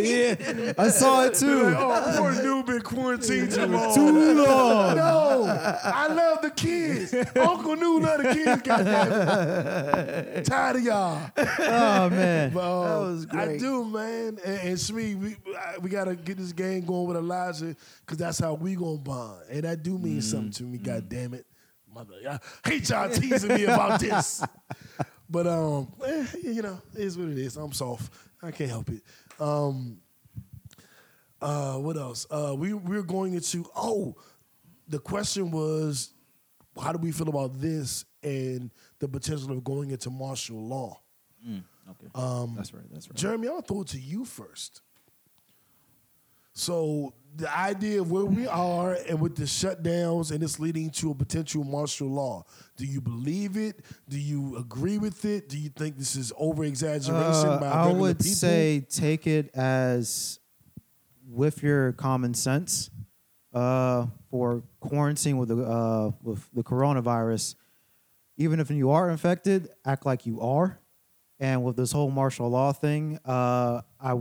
yeah. 0.00 0.72
I 0.78 0.88
saw 0.88 1.24
it 1.24 1.34
too. 1.34 1.64
Like, 1.64 1.76
oh, 1.78 2.14
poor 2.18 2.32
dude 2.34 2.66
been 2.66 2.80
quarantined 2.82 3.52
too 3.52 3.66
long. 3.66 3.94
Too 3.94 4.34
long. 4.44 4.96
No, 4.96 5.44
I 5.84 6.06
love 6.08 6.42
the 6.42 6.50
kids. 6.50 7.14
Uncle 7.36 7.76
New 7.76 8.00
love 8.00 8.22
the 8.22 8.34
kids. 8.34 8.62
Goddamn, 8.62 10.44
tired 10.44 10.76
of 10.76 10.82
y'all. 10.82 11.30
Oh 11.36 12.10
man. 12.10 12.52
But, 12.52 12.60
um, 12.60 12.84
That 13.04 13.10
was 13.12 13.26
great. 13.26 13.48
I 13.48 13.58
do, 13.58 13.84
man. 13.84 14.38
And, 14.44 14.58
and 14.60 14.76
Shmee, 14.78 15.16
we 15.18 15.36
I- 15.56 15.78
we 15.78 15.90
gotta 15.90 16.14
get 16.16 16.36
this 16.38 16.52
game 16.52 16.84
going 16.84 17.06
with 17.08 17.16
Elijah 17.16 17.74
because 18.00 18.18
that's 18.18 18.38
how 18.38 18.54
we 18.54 18.74
gonna 18.74 18.96
bond, 18.98 19.42
and 19.50 19.62
that 19.64 19.82
do 19.82 19.98
mean 19.98 20.22
something 20.22 20.50
to 20.52 20.62
me. 20.64 20.78
God 20.78 21.08
damn 21.08 21.34
it, 21.34 21.46
mother! 21.92 22.14
I 22.28 22.38
hate 22.68 22.88
y'all 22.88 23.08
teasing 23.10 23.54
me 23.54 23.64
about 23.64 24.00
this. 24.00 24.42
But 25.28 25.46
um, 25.46 25.92
eh, 26.06 26.26
you 26.42 26.62
know, 26.62 26.80
it 26.94 27.00
is 27.00 27.16
what 27.18 27.28
it 27.28 27.38
is. 27.38 27.56
I'm 27.56 27.72
soft. 27.72 28.12
I 28.42 28.50
can't 28.50 28.70
help 28.70 28.88
it. 28.90 29.02
Um, 29.40 29.98
uh, 31.40 31.74
what 31.74 31.96
else? 31.96 32.26
Uh, 32.30 32.54
we 32.56 32.74
we're 32.74 33.02
going 33.02 33.34
into 33.34 33.64
oh, 33.76 34.14
the 34.88 34.98
question 34.98 35.50
was, 35.50 36.12
how 36.80 36.92
do 36.92 36.98
we 36.98 37.12
feel 37.12 37.28
about 37.28 37.60
this 37.60 38.04
and 38.22 38.70
the 38.98 39.08
potential 39.08 39.50
of 39.52 39.64
going 39.64 39.90
into 39.90 40.10
martial 40.10 40.60
law? 40.62 41.00
Okay. 41.90 42.08
Um, 42.14 42.54
that's 42.56 42.72
right. 42.72 42.84
That's 42.90 43.08
right. 43.08 43.16
Jeremy, 43.16 43.48
I'll 43.48 43.60
throw 43.60 43.82
it 43.82 43.88
to 43.88 44.00
you 44.00 44.24
first. 44.24 44.80
So 46.52 47.12
the 47.36 47.50
idea 47.56 48.00
of 48.00 48.10
where 48.10 48.24
we 48.24 48.46
are 48.46 48.96
and 49.08 49.20
with 49.20 49.34
the 49.36 49.44
shutdowns 49.44 50.30
and 50.30 50.42
it's 50.42 50.60
leading 50.60 50.90
to 50.90 51.10
a 51.10 51.14
potential 51.14 51.64
martial 51.64 52.08
law. 52.08 52.44
Do 52.76 52.84
you 52.86 53.00
believe 53.00 53.56
it? 53.56 53.80
Do 54.08 54.18
you 54.18 54.56
agree 54.56 54.98
with 54.98 55.24
it? 55.24 55.48
Do 55.48 55.58
you 55.58 55.68
think 55.70 55.96
this 55.98 56.14
is 56.16 56.32
over 56.38 56.64
exaggeration 56.64 57.48
Uh, 57.48 57.58
by 57.58 57.66
I 57.70 57.92
would 57.92 58.18
people? 58.18 58.32
say 58.32 58.86
take 58.88 59.26
it 59.26 59.50
as 59.54 60.38
with 61.28 61.62
your 61.62 61.92
common 61.92 62.34
sense. 62.34 62.90
uh, 63.52 64.06
for 64.30 64.64
quarantine 64.80 65.36
with 65.38 65.48
the 65.48 65.56
uh, 65.62 66.10
with 66.22 66.44
the 66.54 66.62
coronavirus, 66.64 67.54
even 68.36 68.58
if 68.58 68.68
you 68.68 68.90
are 68.90 69.08
infected, 69.10 69.68
act 69.84 70.04
like 70.04 70.26
you 70.26 70.40
are. 70.40 70.80
And 71.38 71.62
with 71.62 71.76
this 71.76 71.92
whole 71.92 72.10
martial 72.10 72.48
law 72.50 72.72
thing, 72.72 73.18
uh, 73.24 73.82
I 74.00 74.18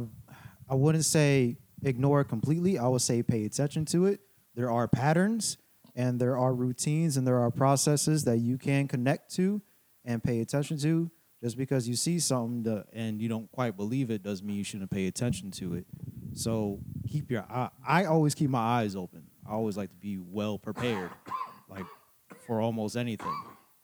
I 0.70 0.76
wouldn't 0.76 1.06
say 1.06 1.58
ignore 1.84 2.22
it 2.22 2.26
completely. 2.26 2.78
I 2.78 2.88
would 2.88 3.02
say 3.02 3.24
pay 3.24 3.46
attention 3.46 3.86
to 3.86 4.06
it. 4.06 4.22
There 4.56 4.70
are 4.70 4.88
patterns 4.88 5.58
and 5.96 6.20
there 6.20 6.38
are 6.38 6.54
routines 6.54 7.18
and 7.18 7.28
there 7.28 7.40
are 7.40 7.52
processes 7.52 8.24
that 8.26 8.38
you 8.38 8.58
can 8.58 8.88
connect 8.88 9.34
to 9.36 9.62
and 10.06 10.24
pay 10.24 10.42
attention 10.42 10.78
to. 10.80 11.12
Just 11.42 11.58
because 11.58 11.90
you 11.90 11.98
see 11.98 12.20
something 12.20 12.64
to, 12.64 12.86
and 12.94 13.22
you 13.22 13.28
don't 13.28 13.52
quite 13.52 13.76
believe 13.76 14.10
it 14.10 14.24
doesn't 14.24 14.48
mean 14.48 14.56
you 14.56 14.64
shouldn't 14.64 14.90
pay 14.90 15.08
attention 15.08 15.52
to 15.52 15.74
it. 15.74 15.86
So 16.36 16.80
keep 17.06 17.30
your 17.30 17.42
eye. 17.50 17.70
I 17.86 18.06
always 18.06 18.34
keep 18.34 18.50
my 18.50 18.60
eyes 18.60 18.96
open. 18.96 19.24
I 19.46 19.52
always 19.52 19.76
like 19.76 19.90
to 19.90 19.98
be 19.98 20.18
well 20.18 20.58
prepared, 20.58 21.12
like 21.70 21.86
for 22.48 22.62
almost 22.62 22.96
anything. 22.96 23.36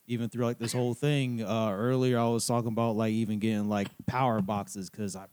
Even 0.10 0.28
through 0.28 0.46
like 0.46 0.58
this 0.58 0.74
whole 0.74 0.96
thing 0.96 1.44
uh, 1.44 1.70
earlier, 1.72 2.18
I 2.18 2.28
was 2.28 2.46
talking 2.46 2.70
about 2.70 2.96
like 2.96 3.12
even 3.14 3.38
getting 3.38 3.70
like 3.70 3.90
power 4.08 4.42
boxes 4.42 4.90
because 4.90 5.16
I 5.16 5.28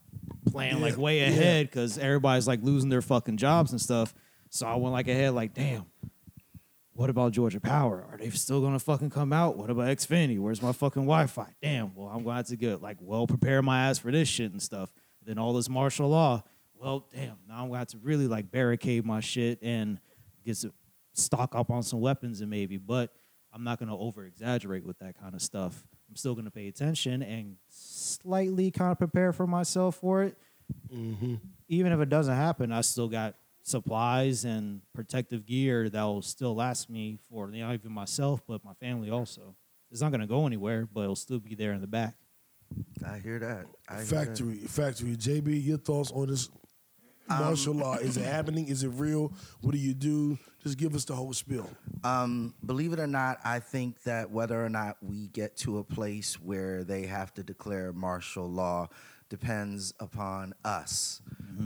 plan 0.51 0.81
like 0.81 0.97
way 0.97 1.23
ahead 1.23 1.65
because 1.65 1.97
everybody's 1.97 2.47
like 2.47 2.61
losing 2.61 2.89
their 2.89 3.01
fucking 3.01 3.37
jobs 3.37 3.71
and 3.71 3.81
stuff. 3.81 4.13
So 4.51 4.67
I 4.67 4.75
went 4.75 4.93
like 4.93 5.07
ahead, 5.07 5.33
like 5.33 5.55
damn. 5.55 5.85
What 6.93 7.09
about 7.09 7.31
Georgia 7.31 7.59
Power? 7.59 8.07
Are 8.11 8.17
they 8.17 8.29
still 8.29 8.61
gonna 8.61 8.79
fucking 8.79 9.09
come 9.09 9.33
out? 9.33 9.57
What 9.57 9.71
about 9.71 9.87
Xfinity? 9.87 10.39
Where's 10.39 10.61
my 10.61 10.71
fucking 10.71 11.03
Wi-Fi? 11.03 11.55
Damn. 11.61 11.93
Well, 11.95 12.07
I'm 12.07 12.23
gonna 12.23 12.37
have 12.37 12.47
to 12.47 12.55
get 12.55 12.81
like 12.81 12.97
well 12.99 13.25
prepare 13.25 13.61
my 13.63 13.87
ass 13.87 13.97
for 13.97 14.11
this 14.11 14.27
shit 14.27 14.51
and 14.51 14.61
stuff. 14.61 14.91
Then 15.23 15.39
all 15.39 15.53
this 15.53 15.69
martial 15.69 16.09
law. 16.09 16.43
Well, 16.75 17.07
damn. 17.11 17.37
Now 17.47 17.61
I'm 17.61 17.67
gonna 17.67 17.79
have 17.79 17.87
to 17.89 17.97
really 17.97 18.27
like 18.27 18.51
barricade 18.51 19.05
my 19.05 19.21
shit 19.21 19.59
and 19.63 19.99
get 20.45 20.57
some 20.57 20.73
stock 21.13 21.55
up 21.55 21.71
on 21.71 21.83
some 21.83 21.99
weapons 21.99 22.41
and 22.41 22.49
maybe. 22.49 22.77
But 22.77 23.11
I'm 23.57 23.63
not 23.63 23.79
gonna 23.79 23.97
over 23.97 24.23
exaggerate 24.23 24.85
with 24.85 24.99
that 24.99 25.19
kind 25.19 25.33
of 25.33 25.41
stuff. 25.41 25.83
I'm 26.07 26.15
still 26.15 26.35
gonna 26.35 26.51
pay 26.51 26.67
attention 26.67 27.23
and 27.23 27.55
slightly 27.69 28.69
kind 28.69 28.91
of 28.91 28.99
prepare 28.99 29.33
for 29.33 29.47
myself 29.47 29.95
for 29.95 30.21
it. 30.21 30.37
Mm-hmm. 30.93 31.35
Even 31.67 31.91
if 31.91 31.99
it 31.99 32.09
doesn't 32.09 32.35
happen, 32.35 32.71
I 32.71 32.81
still 32.81 33.07
got 33.07 33.33
supplies 33.63 34.45
and 34.45 34.81
protective 34.93 35.47
gear 35.47 35.89
that 35.89 36.03
will 36.03 36.21
still 36.21 36.53
last 36.53 36.87
me 36.87 37.17
for 37.31 37.47
not 37.47 37.73
even 37.73 37.91
myself, 37.91 38.41
but 38.47 38.63
my 38.63 38.73
family 38.75 39.09
also. 39.09 39.55
It's 39.89 40.01
not 40.01 40.11
gonna 40.11 40.27
go 40.27 40.45
anywhere, 40.45 40.87
but 40.93 41.01
it'll 41.01 41.15
still 41.15 41.39
be 41.39 41.55
there 41.55 41.73
in 41.73 41.81
the 41.81 41.87
back. 41.87 42.13
I 43.03 43.17
hear 43.17 43.39
that. 43.39 43.65
I 43.89 43.95
hear 43.95 44.03
that. 44.03 44.07
Factory, 44.07 44.57
factory. 44.57 45.17
JB, 45.17 45.65
your 45.65 45.79
thoughts 45.79 46.11
on 46.11 46.27
this 46.27 46.51
martial 47.29 47.73
law? 47.73 47.95
Is 47.95 48.17
it 48.17 48.25
happening? 48.25 48.67
Is 48.67 48.83
it 48.83 48.89
real? 48.89 49.31
What 49.61 49.71
do 49.71 49.77
you 49.77 49.93
do? 49.93 50.37
Just 50.63 50.77
give 50.77 50.95
us 50.95 51.05
the 51.05 51.15
whole 51.15 51.33
spiel. 51.33 51.69
Um, 52.03 52.53
believe 52.65 52.93
it 52.93 52.99
or 52.99 53.07
not, 53.07 53.39
I 53.43 53.59
think 53.59 54.03
that 54.03 54.31
whether 54.31 54.63
or 54.63 54.69
not 54.69 54.97
we 55.01 55.27
get 55.27 55.55
to 55.57 55.77
a 55.77 55.83
place 55.83 56.35
where 56.41 56.83
they 56.83 57.03
have 57.03 57.33
to 57.35 57.43
declare 57.43 57.93
martial 57.93 58.49
law 58.49 58.89
depends 59.29 59.93
upon 59.99 60.53
us, 60.63 61.21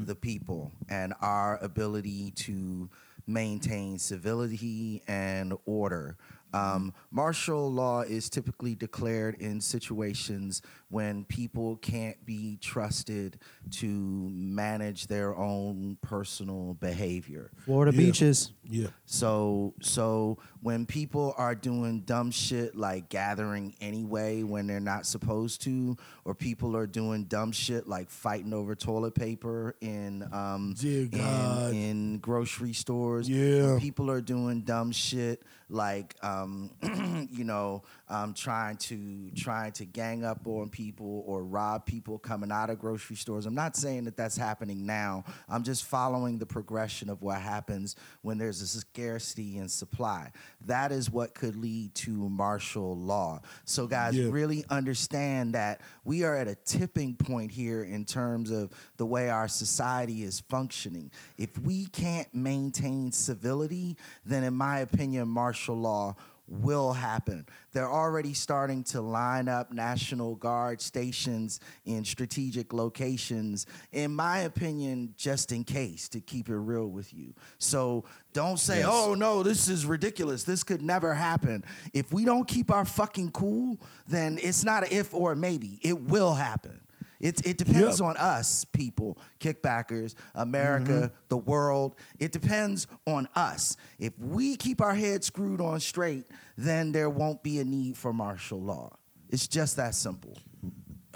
the 0.05 0.15
people, 0.15 0.71
and 0.89 1.13
our 1.21 1.57
ability 1.63 2.31
to 2.31 2.89
maintain 3.27 3.99
civility 3.99 5.01
and 5.07 5.53
order. 5.65 6.17
Um, 6.53 6.93
martial 7.11 7.71
law 7.71 8.01
is 8.01 8.29
typically 8.29 8.75
declared 8.75 9.35
in 9.35 9.61
situations 9.61 10.61
when 10.89 11.23
people 11.25 11.77
can't 11.77 12.23
be 12.25 12.57
trusted 12.61 13.39
to 13.71 13.87
manage 13.87 15.07
their 15.07 15.35
own 15.35 15.97
personal 16.01 16.73
behavior. 16.75 17.51
Florida 17.65 17.91
Yeah. 17.95 18.05
beaches. 18.05 18.51
Yeah. 18.63 18.87
So 19.05 19.73
so 19.81 20.37
when 20.61 20.85
people 20.85 21.33
are 21.37 21.55
doing 21.55 22.01
dumb 22.01 22.31
shit 22.31 22.75
like 22.75 23.09
gathering 23.09 23.75
anyway 23.81 24.43
when 24.43 24.67
they're 24.67 24.79
not 24.79 25.05
supposed 25.05 25.61
to, 25.63 25.97
or 26.25 26.35
people 26.35 26.75
are 26.75 26.87
doing 26.87 27.25
dumb 27.25 27.51
shit 27.51 27.87
like 27.87 28.09
fighting 28.09 28.53
over 28.53 28.75
toilet 28.75 29.15
paper 29.15 29.75
in 29.81 30.27
um 30.33 30.73
Dear 30.77 31.07
God. 31.07 31.71
in, 31.71 31.75
in 31.75 32.17
grocery 32.19 32.73
stores. 32.73 33.29
Yeah. 33.29 33.77
People 33.79 34.09
are 34.11 34.21
doing 34.21 34.61
dumb 34.61 34.91
shit 34.91 35.43
like 35.71 36.15
um 36.21 36.69
you 37.31 37.43
know 37.43 37.81
um 38.11 38.33
trying 38.33 38.75
to 38.77 39.31
trying 39.35 39.71
to 39.71 39.85
gang 39.85 40.23
up 40.25 40.45
on 40.45 40.69
people 40.69 41.23
or 41.25 41.43
rob 41.43 41.85
people 41.85 42.19
coming 42.19 42.51
out 42.51 42.69
of 42.69 42.77
grocery 42.77 43.15
stores. 43.15 43.45
I'm 43.45 43.55
not 43.55 43.75
saying 43.75 44.03
that 44.03 44.17
that's 44.17 44.35
happening 44.37 44.85
now. 44.85 45.23
I'm 45.47 45.63
just 45.63 45.85
following 45.85 46.37
the 46.37 46.45
progression 46.45 47.09
of 47.09 47.21
what 47.21 47.41
happens 47.41 47.95
when 48.21 48.37
there's 48.37 48.61
a 48.61 48.67
scarcity 48.67 49.57
in 49.57 49.69
supply. 49.69 50.31
That 50.65 50.91
is 50.91 51.09
what 51.09 51.33
could 51.33 51.55
lead 51.55 51.95
to 51.95 52.11
martial 52.29 52.95
law. 52.97 53.41
So 53.65 53.87
guys, 53.87 54.15
Yeah. 54.15 54.29
really 54.29 54.65
understand 54.69 55.55
that 55.55 55.81
we 56.03 56.23
are 56.23 56.35
at 56.35 56.47
a 56.49 56.55
tipping 56.55 57.15
point 57.15 57.51
here 57.51 57.83
in 57.83 58.03
terms 58.05 58.51
of 58.51 58.71
the 58.97 59.05
way 59.05 59.29
our 59.29 59.47
society 59.47 60.23
is 60.23 60.41
functioning. 60.41 61.11
If 61.37 61.57
we 61.59 61.85
can't 61.85 62.33
maintain 62.35 63.11
civility, 63.13 63.95
then 64.25 64.43
in 64.43 64.53
my 64.53 64.79
opinion, 64.79 65.29
martial 65.29 65.75
law 65.77 66.15
will 66.51 66.91
happen. 66.91 67.45
They're 67.71 67.89
already 67.89 68.33
starting 68.33 68.83
to 68.85 68.99
line 69.01 69.47
up 69.47 69.71
National 69.71 70.35
Guard 70.35 70.81
stations 70.81 71.61
in 71.85 72.03
strategic 72.03 72.73
locations, 72.73 73.65
in 73.93 74.13
my 74.13 74.39
opinion, 74.39 75.13
just 75.17 75.53
in 75.53 75.63
case, 75.63 76.09
to 76.09 76.19
keep 76.19 76.49
it 76.49 76.57
real 76.57 76.87
with 76.87 77.13
you. 77.13 77.33
So 77.57 78.03
don't 78.33 78.59
say, 78.59 78.79
Yes. 78.79 78.89
oh 78.91 79.13
no, 79.15 79.43
this 79.43 79.69
is 79.69 79.85
ridiculous. 79.85 80.43
This 80.43 80.63
could 80.63 80.81
never 80.81 81.13
happen. 81.13 81.63
If 81.93 82.11
we 82.11 82.25
don't 82.25 82.47
keep 82.47 82.69
our 82.69 82.85
fucking 82.85 83.31
cool, 83.31 83.79
then 84.07 84.37
it's 84.41 84.63
not 84.65 84.83
an 84.83 84.89
if 84.91 85.13
or 85.13 85.31
a 85.31 85.35
maybe. 85.35 85.79
It 85.81 86.01
will 86.01 86.33
happen. 86.33 86.81
It, 87.21 87.45
it 87.45 87.57
depends 87.57 87.99
Yep. 87.99 88.09
on 88.09 88.17
us, 88.17 88.65
people, 88.65 89.17
kickbackers, 89.39 90.15
America, 90.35 90.91
Mm-hmm. 90.91 91.15
the 91.29 91.37
world. 91.37 91.95
It 92.19 92.31
depends 92.31 92.87
on 93.05 93.27
us. 93.35 93.77
If 93.99 94.17
we 94.19 94.55
keep 94.57 94.81
our 94.81 94.95
heads 94.95 95.27
screwed 95.27 95.61
on 95.61 95.79
straight, 95.79 96.25
then 96.57 96.91
there 96.91 97.09
won't 97.09 97.43
be 97.43 97.59
a 97.59 97.63
need 97.63 97.95
for 97.95 98.11
martial 98.11 98.59
law. 98.59 98.91
It's 99.29 99.47
just 99.47 99.77
that 99.77 99.95
simple. 99.95 100.35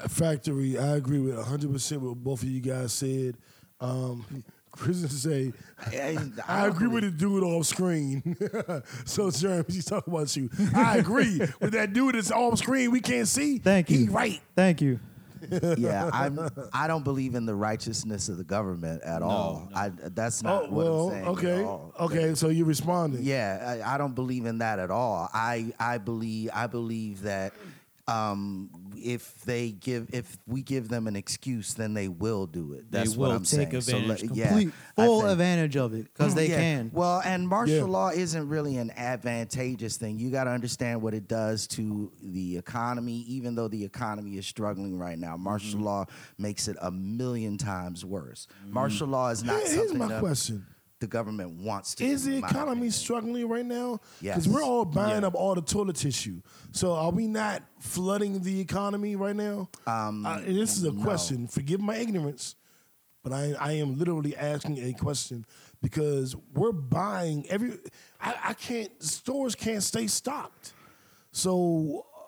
Factory, 0.08 0.78
I 0.78 0.96
agree 0.98 1.20
with 1.20 1.36
100% 1.38 1.98
what 2.00 2.16
both 2.18 2.44
of 2.44 2.50
you 2.50 2.60
guys 2.62 2.94
said. 2.94 3.38
Um, 3.80 4.26
Kristen 4.72 5.08
say, 5.10 5.54
I- 5.80 5.96
I 5.96 6.18
I, 6.48 6.62
don't 6.68 6.76
agree 6.76 6.88
with 6.90 7.04
the 7.06 7.12
dude 7.12 7.44
off 7.44 7.66
screen. 7.66 8.36
so, 9.06 9.32
Jeremy, 9.32 9.64
he's 9.70 9.86
talking 9.86 10.14
about 10.14 10.36
you. 10.36 10.50
I 10.76 10.98
agree 10.98 11.40
with 11.62 11.72
that 11.72 11.94
dude 11.94 12.16
that's 12.16 12.30
off 12.32 12.60
screen. 12.60 12.92
We 12.92 13.00
can't 13.00 13.28
see. 13.28 13.58
Thank 13.58 13.90
you. 13.90 13.98
He 14.00 14.08
right. 14.10 14.42
Thank 14.56 14.82
you. 14.82 15.00
Yeah, 15.78 16.10
I'm. 16.14 16.40
I 16.74 16.88
don't 16.88 17.04
believe 17.04 17.36
in 17.36 17.46
the 17.46 17.56
righteousness 17.56 18.30
of 18.30 18.38
the 18.38 18.44
government 18.44 19.02
at 19.04 19.22
all. 19.22 19.70
I, 19.76 19.90
that's 19.90 20.42
not 20.44 20.64
Oh, 20.64 20.66
what 20.70 20.86
well, 20.86 21.08
I'm 21.10 21.12
saying. 21.12 21.28
okay. 21.28 22.04
Okay, 22.04 22.36
so 22.36 22.50
you're 22.50 22.66
responding. 22.66 23.22
Yeah, 23.24 23.82
I, 23.86 23.96
I 23.96 23.98
don't 23.98 24.16
believe 24.16 24.46
in 24.46 24.60
that 24.60 24.80
at 24.80 24.92
all. 24.92 25.30
I 25.34 25.74
I 25.80 25.98
believe 25.98 26.50
I 26.54 26.68
believe 26.68 27.22
that 27.24 27.54
um, 28.08 28.70
if 28.98 29.42
they 29.46 29.72
give 29.72 30.08
if 30.14 30.38
we 30.48 30.62
give 30.62 30.88
them 30.90 31.08
an 31.08 31.16
excuse, 31.16 31.74
then 31.74 31.94
they 31.94 32.08
will 32.08 32.46
do 32.48 32.74
it. 32.74 32.92
That's 32.92 33.12
they 33.12 33.18
will 33.18 33.28
what 33.30 33.36
I'm 33.36 33.44
take 33.44 33.70
saying. 33.72 33.82
So 33.82 33.98
advantage, 33.98 34.24
let- 34.30 34.36
yeah, 34.36 34.48
complete, 34.48 34.74
I 34.98 35.06
full 35.06 35.26
advantage 35.28 35.76
of 35.78 35.94
it 35.94 36.06
because 36.14 36.36
they 36.36 36.50
Yeah. 36.50 36.58
can. 36.60 36.92
Well, 36.94 37.22
and 37.26 37.48
martial 37.48 37.76
Yeah. 37.78 37.84
law 37.84 38.10
isn't 38.10 38.48
really 38.50 38.78
an 38.78 38.92
advantageous 38.96 39.98
thing. 39.98 40.18
You 40.20 40.30
got 40.32 40.46
to 40.46 40.52
understand 40.52 41.02
what 41.02 41.14
it 41.14 41.28
does 41.28 41.68
to 41.68 42.12
the 42.22 42.58
economy. 42.58 43.22
Even 43.28 43.56
though 43.56 43.68
the 43.68 43.84
economy 43.84 44.38
is 44.38 44.46
struggling 44.46 44.98
right 44.98 45.18
now, 45.20 45.36
martial 45.38 45.76
Mm-hmm. 45.78 45.84
law 45.86 46.06
makes 46.38 46.68
it 46.68 46.78
a 46.82 46.92
million 46.92 47.58
times 47.58 48.06
worse. 48.06 48.48
Martial 48.70 49.08
law 49.08 49.30
is 49.30 49.44
not 49.44 49.62
Here- 49.62 49.66
Here's 49.76 49.76
something 49.90 49.98
my 49.98 50.08
that 50.08 50.20
question. 50.22 50.66
The 51.00 51.08
government 51.08 51.52
wants 51.62 51.96
to. 51.96 52.06
Is 52.06 52.26
the 52.26 52.38
economy 52.38 52.72
opinion. 52.72 52.92
struggling 52.92 53.48
right 53.50 53.66
now? 53.66 54.00
Yes. 54.22 54.36
Because 54.38 54.50
we're 54.50 54.64
all 54.64 54.86
buying 54.86 55.22
Yeah. 55.22 55.28
up 55.28 55.36
all 55.36 55.56
the 55.56 55.62
toilet 55.62 55.98
tissue. 55.98 56.42
So 56.72 56.94
are 56.94 57.12
we 57.12 57.28
not 57.28 57.64
flooding 57.80 58.42
the 58.42 58.60
economy 58.60 59.16
right 59.16 59.36
now? 59.36 59.70
Um, 59.86 60.26
and 60.26 60.46
this 60.58 60.78
is 60.78 60.84
a 60.84 60.92
no. 60.92 61.04
question. 61.04 61.48
Forgive 61.48 61.82
my 61.82 61.98
ignorance, 61.98 62.56
but 63.24 63.34
I, 63.34 63.54
I 63.60 63.72
am 63.74 63.98
literally 63.98 64.36
asking 64.38 64.78
a 64.80 64.94
question 64.94 65.46
because 65.82 66.36
we're 66.54 66.72
buying 66.72 67.46
every. 67.50 67.74
I, 68.22 68.36
I 68.50 68.54
can't. 68.54 68.92
Stores 69.04 69.56
can't 69.56 69.84
stay 69.84 70.08
stocked. 70.08 70.74
So, 71.32 72.06
uh, 72.16 72.22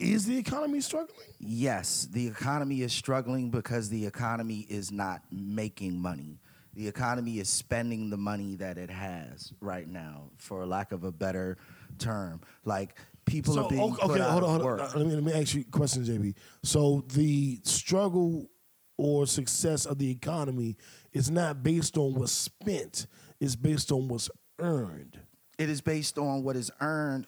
is 0.00 0.26
the 0.26 0.36
economy 0.36 0.80
struggling? 0.80 1.28
Yes, 1.38 2.08
the 2.10 2.26
economy 2.26 2.82
is 2.82 2.92
struggling 2.92 3.50
because 3.50 3.88
the 3.88 4.04
economy 4.04 4.66
is 4.68 4.90
not 4.90 5.22
making 5.30 6.00
money. 6.00 6.40
The 6.80 6.88
economy 6.88 7.38
is 7.40 7.50
spending 7.50 8.08
the 8.08 8.16
money 8.16 8.56
that 8.56 8.78
it 8.78 8.88
has 8.88 9.52
right 9.60 9.86
now, 9.86 10.30
for 10.38 10.64
lack 10.64 10.92
of 10.92 11.04
a 11.04 11.12
better 11.12 11.58
term. 11.98 12.40
Like 12.64 12.96
people 13.26 13.52
So 13.52 13.64
are 13.64 13.68
being 13.68 13.82
okay, 13.82 14.00
put 14.00 14.10
okay, 14.12 14.22
out 14.22 14.30
hold 14.30 14.44
of 14.44 14.48
on, 14.48 14.60
hold 14.60 14.64
work. 14.64 14.80
on. 14.80 14.98
Let 14.98 15.06
me 15.06 15.14
let 15.16 15.24
me 15.24 15.32
ask 15.34 15.54
you 15.54 15.60
a 15.60 15.70
question, 15.70 16.04
JB. 16.06 16.34
So 16.62 17.04
the 17.08 17.60
struggle 17.64 18.48
or 18.96 19.26
success 19.26 19.84
of 19.84 19.98
the 19.98 20.10
economy 20.10 20.78
is 21.12 21.30
not 21.30 21.62
based 21.62 21.98
on 21.98 22.14
what's 22.14 22.32
spent; 22.32 23.06
it's 23.40 23.56
based 23.56 23.92
on 23.92 24.08
what's 24.08 24.30
earned. 24.58 25.18
It 25.58 25.68
is 25.68 25.82
based 25.82 26.16
on 26.16 26.44
what 26.44 26.56
is 26.56 26.70
earned 26.80 27.26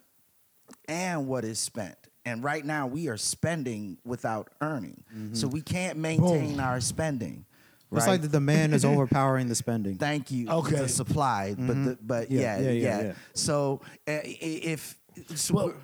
and 0.88 1.28
what 1.28 1.44
is 1.44 1.58
spent. 1.58 1.98
And 2.24 2.42
right 2.42 2.64
now 2.64 2.86
we 2.86 3.08
are 3.08 3.18
spending 3.18 3.98
without 4.02 4.48
earning. 4.62 5.04
Mm-hmm. 5.14 5.34
So 5.34 5.46
we 5.46 5.60
can't 5.60 5.98
maintain 5.98 6.52
Boom. 6.52 6.60
our 6.60 6.80
spending. 6.80 7.44
It's 7.92 8.06
like 8.06 8.22
the 8.22 8.28
demand 8.28 8.74
is 8.74 8.84
overpowering 8.84 9.48
the 9.48 9.54
spending. 9.54 9.96
Thank 9.98 10.30
you. 10.30 10.48
Okay. 10.48 10.76
The 10.76 10.88
supply, 10.88 11.54
but 11.58 11.74
the, 11.84 11.98
but 12.02 12.30
yeah, 12.30 12.40
Yeah, 12.40 12.60
yeah, 12.60 12.70
yeah, 12.70 12.70
yeah, 12.98 13.02
yeah. 13.06 13.12
So 13.34 13.80
uh, 14.08 14.18
if 14.24 14.98
so 15.34 15.54
Well, 15.54 15.66
we're- 15.66 15.76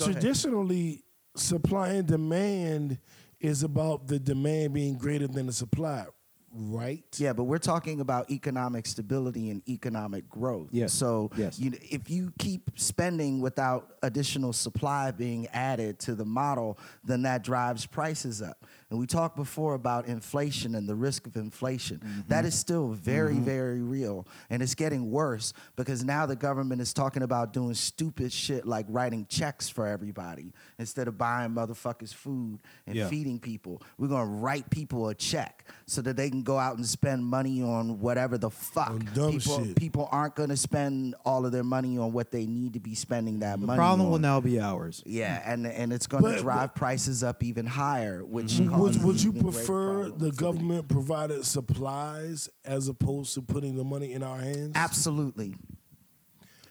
ahead. 0.00 0.12
traditionally, 0.20 1.04
supply 1.36 1.90
and 1.90 2.06
demand 2.06 2.98
is 3.40 3.62
about 3.62 4.06
the 4.06 4.18
demand 4.18 4.74
being 4.74 4.96
greater 4.96 5.26
than 5.26 5.46
the 5.46 5.52
supply, 5.52 6.06
right? 6.52 7.04
Yeah, 7.18 7.32
but 7.32 7.44
we're 7.44 7.58
talking 7.58 8.00
about 8.00 8.30
economic 8.30 8.86
stability 8.86 9.50
and 9.50 9.60
economic 9.68 10.28
growth. 10.28 10.68
Yes. 10.72 10.92
So 10.92 11.30
Yes. 11.36 11.58
you, 11.58 11.72
if 11.82 12.08
you 12.08 12.32
keep 12.38 12.70
spending 12.76 13.40
without 13.40 13.94
additional 14.02 14.52
supply 14.52 15.10
being 15.10 15.46
added 15.48 15.98
to 16.00 16.14
the 16.14 16.24
model, 16.24 16.78
then 17.04 17.22
that 17.22 17.42
drives 17.42 17.84
prices 17.86 18.40
up. 18.40 18.64
And 18.94 19.00
we 19.00 19.08
talked 19.08 19.34
before 19.34 19.74
about 19.74 20.06
inflation 20.06 20.76
and 20.76 20.88
the 20.88 20.94
risk 20.94 21.26
of 21.26 21.34
inflation. 21.34 21.98
Mm-hmm. 21.98 22.20
That 22.28 22.44
is 22.44 22.54
still 22.54 22.90
very, 22.90 23.34
very 23.34 23.82
real. 23.82 24.24
And 24.50 24.62
it's 24.62 24.76
getting 24.76 25.10
worse 25.10 25.52
because 25.74 26.04
now 26.04 26.26
the 26.26 26.36
government 26.36 26.80
is 26.80 26.92
talking 26.92 27.24
about 27.24 27.52
doing 27.52 27.74
stupid 27.74 28.32
shit 28.32 28.64
like 28.68 28.86
writing 28.88 29.26
checks 29.28 29.68
for 29.68 29.88
everybody 29.88 30.52
instead 30.78 31.08
of 31.08 31.18
buying 31.18 31.50
motherfuckers 31.50 32.14
food 32.14 32.60
and 32.86 32.94
Yeah. 32.94 33.08
feeding 33.08 33.40
people. 33.40 33.82
We're 33.98 34.06
gonna 34.06 34.26
write 34.30 34.70
people 34.70 35.08
a 35.08 35.14
check 35.16 35.64
so 35.86 36.00
that 36.02 36.16
they 36.16 36.30
can 36.30 36.44
go 36.44 36.56
out 36.56 36.76
and 36.76 36.86
spend 36.86 37.24
money 37.26 37.62
on 37.64 37.98
whatever 37.98 38.38
the 38.38 38.50
fuck. 38.50 38.90
On 38.90 39.08
dumb 39.12 39.32
people, 39.32 39.64
shit. 39.64 39.74
people 39.74 40.08
aren't 40.12 40.36
gonna 40.36 40.56
spend 40.56 41.16
all 41.24 41.44
of 41.44 41.50
their 41.50 41.64
money 41.64 41.98
on 41.98 42.12
what 42.12 42.30
they 42.30 42.46
need 42.46 42.74
to 42.74 42.80
be 42.80 42.94
spending 42.94 43.40
that 43.40 43.58
The 43.58 43.66
money. 43.66 43.76
The 43.76 43.80
problem 43.80 44.08
will 44.10 44.20
now 44.20 44.40
be 44.40 44.60
ours. 44.60 45.02
Yeah, 45.04 45.42
and 45.44 45.66
and 45.66 45.92
it's 45.92 46.06
gonna 46.06 46.22
But- 46.22 46.42
drive 46.42 46.76
prices 46.76 47.24
up 47.24 47.42
even 47.42 47.66
higher, 47.66 48.24
which 48.24 48.60
Would, 48.84 49.02
would 49.02 49.22
you 49.22 49.32
prefer 49.32 50.10
the 50.10 50.30
government 50.30 50.88
provided 50.88 51.44
supplies 51.46 52.50
as 52.66 52.88
opposed 52.88 53.32
to 53.34 53.40
putting 53.42 53.76
the 53.76 53.84
money 53.84 54.12
in 54.12 54.22
our 54.22 54.36
hands? 54.38 54.72
Absolutely. 54.74 55.48
Do 55.48 55.56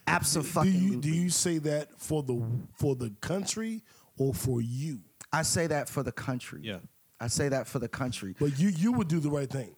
Absolutely. 0.05 0.71
you 0.71 1.01
do 1.01 1.09
you 1.09 1.29
say 1.29 1.57
that 1.59 1.99
for 1.99 2.21
the 2.21 2.39
for 2.77 2.95
the 2.95 3.09
country 3.21 3.81
or 4.17 4.33
for 4.33 4.61
you? 4.61 4.99
I 5.31 5.41
say 5.41 5.65
that 5.67 5.89
for 5.89 6.03
the 6.03 6.11
country. 6.11 6.59
Yeah. 6.63 6.79
I 7.19 7.27
say 7.27 7.49
that 7.49 7.67
for 7.67 7.79
the 7.79 7.87
country. 7.87 8.35
But 8.39 8.59
you 8.59 8.69
you 8.69 8.91
would 8.91 9.07
do 9.07 9.19
the 9.19 9.29
right 9.31 9.49
thing. 9.49 9.75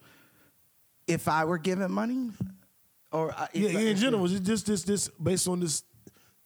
If 1.08 1.28
I 1.30 1.46
were 1.46 1.60
given 1.60 1.92
money, 1.92 2.32
or 3.12 3.32
uh, 3.32 3.36
I- 3.38 3.48
if 3.54 3.72
Yeah, 3.72 3.80
I- 3.80 3.84
in 3.84 3.98
general, 3.98 4.26
it's 4.26 4.40
just 4.42 4.66
this 4.66 4.84
this 4.84 5.08
based 5.10 5.48
on 5.48 5.60
this 5.62 5.84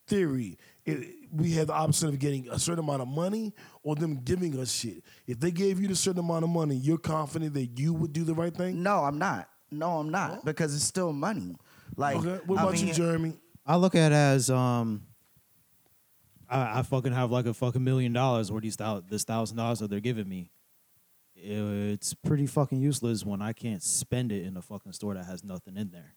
theory, 0.08 0.58
it, 0.86 1.16
we 1.32 1.52
have 1.54 1.68
the 1.68 1.74
option 1.74 2.08
of 2.10 2.20
getting 2.20 2.50
a 2.50 2.58
certain 2.60 2.84
amount 2.84 3.02
of 3.02 3.08
money 3.08 3.54
or 3.84 3.96
them 3.96 4.22
giving 4.24 4.60
us 4.60 4.72
shit. 4.72 5.04
If 5.28 5.40
they 5.40 5.52
gave 5.52 5.80
you 5.80 5.88
the 5.88 5.96
certain 5.96 6.20
amount 6.20 6.44
of 6.44 6.50
money, 6.50 6.76
you're 6.76 6.98
confident 6.98 7.54
that 7.54 7.80
you 7.80 7.94
would 7.94 8.14
do 8.14 8.24
the 8.24 8.34
right 8.34 8.54
thing. 8.56 8.82
No, 8.84 9.04
I'm 9.04 9.18
not. 9.18 9.50
No, 9.72 10.00
I'm 10.00 10.10
not 10.10 10.44
because 10.46 10.74
it's 10.76 10.84
still 10.84 11.14
money. 11.14 11.56
Like, 11.96 12.18
Okay. 12.18 12.40
What 12.46 12.60
I 12.60 12.64
about 12.64 12.80
you, 12.80 12.86
mean, 12.88 12.96
Jeremy? 12.96 13.34
I 13.66 13.76
look 13.76 13.94
at 13.94 14.12
it 14.12 14.16
as 14.16 14.50
um, 14.50 15.04
I, 16.50 16.80
I 16.80 16.82
fucking 16.82 17.12
have 17.12 17.30
like 17.32 17.46
a 17.46 17.54
fucking 17.54 17.84
million 17.84 18.14
dollars 18.14 18.50
or 18.50 18.60
these 18.62 18.78
this 19.10 19.24
thousand 19.24 19.58
dollars 19.58 19.80
that 19.80 19.90
they're 19.90 20.00
giving 20.00 20.28
me. 20.28 20.50
It's 21.36 22.14
pretty 22.14 22.48
fucking 22.48 22.82
useless 22.82 23.24
when 23.24 23.42
I 23.42 23.54
can't 23.54 23.82
spend 23.84 24.32
it 24.32 24.44
in 24.46 24.58
a 24.58 24.62
fucking 24.62 24.92
store 24.94 25.14
that 25.14 25.26
has 25.26 25.44
nothing 25.44 25.78
in 25.78 25.92
there. 25.92 26.16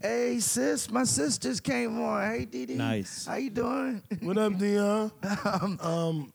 Hey 0.00 0.40
sis, 0.40 0.90
my 0.90 1.04
sis 1.04 1.38
just 1.38 1.62
came 1.62 2.00
on. 2.02 2.30
Hey 2.30 2.44
Didi, 2.44 2.74
Nice. 2.74 3.26
How 3.26 3.36
you 3.36 3.50
doing? 3.50 4.02
What 4.20 4.36
up, 4.36 4.58
Dion? 4.58 5.10
um, 5.80 6.32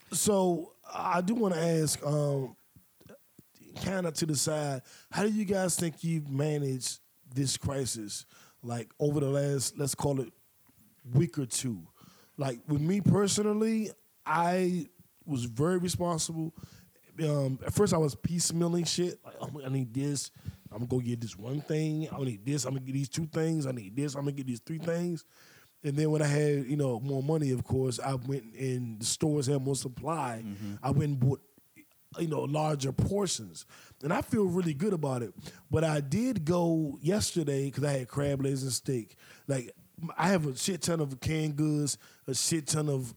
so 0.12 0.72
I 0.92 1.20
do 1.20 1.34
want 1.34 1.54
to 1.54 1.60
ask, 1.60 2.04
um, 2.04 2.56
kind 3.84 4.06
of 4.06 4.14
to 4.14 4.26
the 4.26 4.34
side, 4.34 4.82
how 5.10 5.22
do 5.22 5.28
you 5.28 5.44
guys 5.44 5.76
think 5.76 6.02
you've 6.02 6.30
managed 6.30 7.00
this 7.34 7.56
crisis, 7.58 8.24
like 8.62 8.90
over 8.98 9.20
the 9.20 9.28
last, 9.28 9.78
let's 9.78 9.94
call 9.94 10.20
it, 10.20 10.32
week 11.12 11.38
or 11.38 11.46
two? 11.46 11.86
Like 12.38 12.60
with 12.66 12.80
me 12.80 13.02
personally, 13.02 13.90
I 14.24 14.86
was 15.26 15.44
very 15.44 15.78
responsible. 15.78 16.54
Um, 17.22 17.58
at 17.66 17.74
first, 17.74 17.92
I 17.92 17.98
was 17.98 18.14
piecemealing 18.14 18.86
shit. 18.86 19.18
Like, 19.24 19.34
oh, 19.40 19.50
I 19.64 19.68
need 19.68 19.92
this. 19.92 20.30
I'm 20.76 20.80
gonna 20.86 20.88
go 20.88 21.00
get 21.00 21.22
this 21.22 21.38
one 21.38 21.62
thing. 21.62 22.06
I 22.12 22.22
need 22.22 22.44
this. 22.44 22.66
I'm 22.66 22.72
gonna 22.74 22.84
get 22.84 22.92
these 22.92 23.08
two 23.08 23.24
things. 23.26 23.66
I 23.66 23.72
need 23.72 23.96
this. 23.96 24.14
I'm 24.14 24.20
gonna 24.22 24.32
get 24.32 24.46
these 24.46 24.60
three 24.60 24.78
things. 24.78 25.24
And 25.82 25.96
then 25.96 26.10
when 26.10 26.20
I 26.20 26.26
had, 26.26 26.66
you 26.66 26.76
know, 26.76 27.00
more 27.00 27.22
money, 27.22 27.50
of 27.52 27.64
course, 27.64 27.98
I 27.98 28.14
went 28.14 28.54
in 28.54 28.98
the 28.98 29.06
stores 29.06 29.46
had 29.46 29.62
more 29.62 29.74
supply. 29.74 30.42
Mm-hmm. 30.44 30.74
I 30.82 30.90
went 30.90 31.10
and 31.12 31.20
bought, 31.20 31.40
you 32.18 32.28
know, 32.28 32.42
larger 32.42 32.92
portions. 32.92 33.64
And 34.02 34.12
I 34.12 34.20
feel 34.20 34.44
really 34.44 34.74
good 34.74 34.92
about 34.92 35.22
it. 35.22 35.32
But 35.70 35.82
I 35.82 36.00
did 36.00 36.44
go 36.44 36.98
yesterday 37.00 37.66
because 37.66 37.84
I 37.84 37.92
had 37.92 38.08
crab 38.08 38.42
legs 38.42 38.62
and 38.62 38.72
steak. 38.72 39.16
Like 39.48 39.72
I 40.18 40.28
have 40.28 40.46
a 40.46 40.54
shit 40.56 40.82
ton 40.82 41.00
of 41.00 41.18
canned 41.20 41.56
goods, 41.56 41.96
a 42.26 42.34
shit 42.34 42.66
ton 42.66 42.90
of 42.90 43.14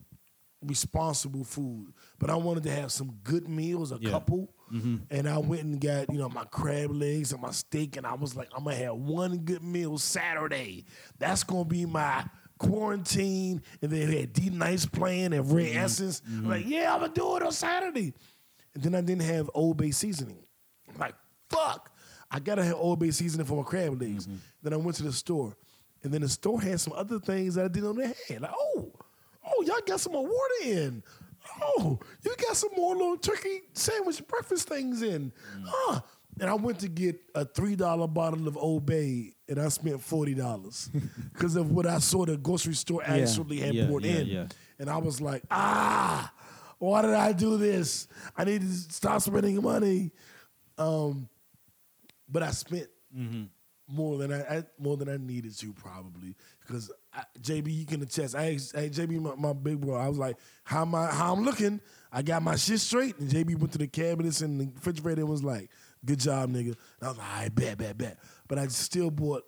responsible 0.61 1.43
food. 1.43 1.93
But 2.19 2.29
I 2.29 2.35
wanted 2.35 2.63
to 2.63 2.71
have 2.71 2.91
some 2.91 3.17
good 3.23 3.49
meals, 3.49 3.91
a 3.91 3.97
Yeah. 3.99 4.11
couple. 4.11 4.53
Mm-hmm. 4.71 4.97
And 5.09 5.27
I 5.27 5.37
went 5.37 5.63
and 5.63 5.79
got, 5.81 6.11
you 6.11 6.17
know, 6.17 6.29
my 6.29 6.45
crab 6.45 6.91
legs 6.91 7.31
and 7.31 7.41
my 7.41 7.51
steak. 7.51 7.97
And 7.97 8.05
I 8.05 8.13
was 8.13 8.35
like, 8.35 8.49
I'm 8.55 8.63
gonna 8.63 8.75
have 8.75 8.95
one 8.95 9.39
good 9.39 9.63
meal 9.63 9.97
Saturday. 9.97 10.85
That's 11.17 11.43
gonna 11.43 11.65
be 11.65 11.85
my 11.85 12.25
quarantine. 12.57 13.61
And 13.81 13.91
then 13.91 14.09
they 14.09 14.19
had 14.21 14.33
D 14.33 14.49
Nice 14.49 14.85
playing 14.85 15.33
and 15.33 15.51
Rare 15.51 15.65
mm-hmm. 15.65 15.79
Essence. 15.79 16.21
I'm 16.25 16.33
mm-hmm. 16.33 16.49
like, 16.49 16.67
yeah, 16.67 16.93
I'm 16.93 17.01
gonna 17.01 17.13
do 17.13 17.37
it 17.37 17.43
on 17.43 17.51
Saturday. 17.51 18.13
And 18.73 18.83
then 18.83 18.95
I 18.95 19.01
didn't 19.01 19.23
have 19.23 19.49
Old 19.53 19.77
Bay 19.77 19.91
seasoning. 19.91 20.43
I'm 20.87 20.97
like, 20.99 21.15
fuck. 21.49 21.91
I 22.31 22.39
gotta 22.39 22.63
have 22.63 22.75
Old 22.75 22.99
Bay 22.99 23.11
seasoning 23.11 23.47
for 23.47 23.57
my 23.57 23.63
crab 23.63 23.99
legs. 23.99 24.27
Then 24.61 24.73
I 24.73 24.77
went 24.77 24.97
to 24.97 25.03
the 25.03 25.13
store. 25.13 25.55
And 26.03 26.13
then 26.13 26.21
the 26.21 26.29
store 26.29 26.61
had 26.61 26.79
some 26.79 26.93
other 26.93 27.19
things 27.19 27.55
that 27.55 27.65
I 27.65 27.67
didn't 27.67 27.83
know 27.83 27.93
they 27.93 28.13
had. 28.33 28.41
Like, 28.41 28.53
oh, 28.53 28.91
oh, 29.45 29.63
y'all 29.63 29.79
got 29.85 29.99
some 29.99 30.13
water 30.13 30.29
in. 30.63 31.03
Oh, 31.61 31.99
you 32.23 32.35
got 32.37 32.55
some 32.55 32.71
more 32.75 32.95
little 32.95 33.17
turkey 33.17 33.61
sandwich 33.73 34.25
breakfast 34.27 34.67
things 34.67 35.01
in. 35.01 35.31
Huh. 35.65 36.01
And 36.39 36.49
I 36.49 36.53
went 36.53 36.79
to 36.79 36.87
get 36.87 37.19
a 37.35 37.45
$3 37.45 38.13
bottle 38.13 38.47
of 38.47 38.55
Old 38.55 38.85
Bay 38.85 39.33
and 39.49 39.59
I 39.59 39.67
spent 39.67 39.97
$40 39.97 40.89
because 41.33 41.55
of 41.57 41.71
what 41.71 41.85
I 41.85 41.99
saw 41.99 42.25
the 42.25 42.37
grocery 42.37 42.75
store 42.75 43.01
actually 43.03 43.57
had 43.57 43.73
yeah, 43.73 43.85
brought 43.85 44.03
yeah, 44.03 44.11
in. 44.13 44.27
yeah. 44.27 44.47
And 44.77 44.89
I 44.89 44.97
was 44.97 45.19
like, 45.19 45.43
ah, 45.51 46.31
why 46.77 47.01
did 47.01 47.13
I 47.13 47.33
do 47.33 47.57
this? 47.57 48.07
I 48.37 48.45
need 48.45 48.61
to 48.61 48.67
stop 48.67 49.21
spending 49.21 49.61
money. 49.61 50.11
Um, 50.77 51.27
but 52.29 52.41
I 52.41 52.51
spent 52.51 52.87
more 53.89 54.17
than 54.17 54.31
I, 54.31 54.57
I 54.57 54.63
more 54.77 54.95
than 54.95 55.09
I 55.09 55.17
needed 55.17 55.57
to 55.57 55.73
probably 55.73 56.35
because 56.61 56.91
I, 57.13 57.23
JB 57.41 57.73
you 57.73 57.85
can 57.85 58.01
attest. 58.01 58.35
I 58.35 58.53
asked, 58.53 58.75
hey 58.75 58.89
JB 58.89 59.19
my, 59.19 59.35
my 59.35 59.53
big 59.53 59.81
bro. 59.81 59.95
I 59.95 60.07
was 60.07 60.17
like, 60.17 60.37
how 60.63 60.81
am 60.81 60.95
I 60.95 61.07
how 61.07 61.33
I'm 61.33 61.43
looking? 61.43 61.81
I 62.11 62.21
got 62.21 62.41
my 62.41 62.55
shit 62.55 62.79
straight, 62.79 63.17
and 63.19 63.29
JB 63.29 63.57
went 63.59 63.71
to 63.73 63.77
the 63.77 63.87
cabinets 63.87 64.41
and 64.41 64.59
the 64.59 64.71
refrigerator 64.73 65.21
and 65.21 65.29
was 65.29 65.43
like, 65.43 65.69
good 66.03 66.19
job, 66.19 66.49
nigga. 66.49 66.75
And 66.99 67.03
I 67.03 67.07
was 67.09 67.17
like, 67.17 67.27
right, 67.27 67.55
bet, 67.55 67.77
bet, 67.77 67.97
bet. 67.97 68.17
But 68.47 68.57
I 68.57 68.67
still 68.67 69.11
bought 69.11 69.43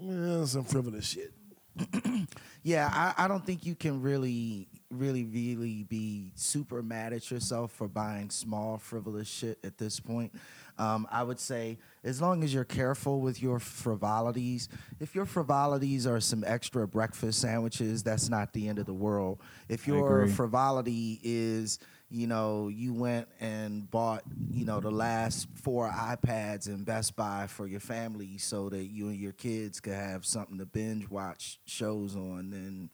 eh, 0.00 0.44
some 0.44 0.64
frivolous 0.64 1.06
shit. 1.06 1.32
Yeah, 2.64 2.88
I, 2.92 3.24
I 3.24 3.28
don't 3.28 3.44
think 3.44 3.66
you 3.66 3.74
can 3.74 4.02
really, 4.02 4.68
really, 4.88 5.24
really 5.24 5.82
be 5.82 6.30
super 6.36 6.80
mad 6.80 7.12
at 7.12 7.28
yourself 7.28 7.72
for 7.72 7.88
buying 7.88 8.30
small, 8.30 8.78
frivolous 8.78 9.26
shit 9.26 9.58
at 9.64 9.78
this 9.78 9.98
point. 9.98 10.32
Um, 10.78 11.06
I 11.10 11.22
would 11.22 11.38
say, 11.38 11.78
as 12.02 12.20
long 12.20 12.42
as 12.42 12.52
you're 12.52 12.64
careful 12.64 13.20
with 13.20 13.42
your 13.42 13.58
frivolities, 13.58 14.68
if 15.00 15.14
your 15.14 15.26
frivolities 15.26 16.06
are 16.06 16.20
some 16.20 16.44
extra 16.46 16.88
breakfast 16.88 17.40
sandwiches, 17.40 18.02
that's 18.02 18.28
not 18.28 18.52
the 18.52 18.68
end 18.68 18.78
of 18.78 18.86
the 18.86 18.94
world. 18.94 19.38
If 19.68 19.86
your 19.86 20.26
frivolity 20.28 21.20
is, 21.22 21.78
you 22.10 22.26
know, 22.26 22.68
you 22.68 22.92
went 22.92 23.28
and 23.40 23.90
bought, 23.90 24.22
you 24.50 24.64
know, 24.64 24.80
the 24.80 24.90
last 24.90 25.46
four 25.54 25.88
iPads 25.90 26.66
in 26.68 26.84
Best 26.84 27.16
Buy 27.16 27.46
for 27.46 27.66
your 27.66 27.80
family 27.80 28.38
so 28.38 28.68
that 28.70 28.84
you 28.84 29.08
and 29.08 29.18
your 29.18 29.32
kids 29.32 29.80
could 29.80 29.94
have 29.94 30.26
something 30.26 30.58
to 30.58 30.66
binge 30.66 31.08
watch 31.08 31.58
shows 31.66 32.16
on, 32.16 32.50
then 32.50 32.90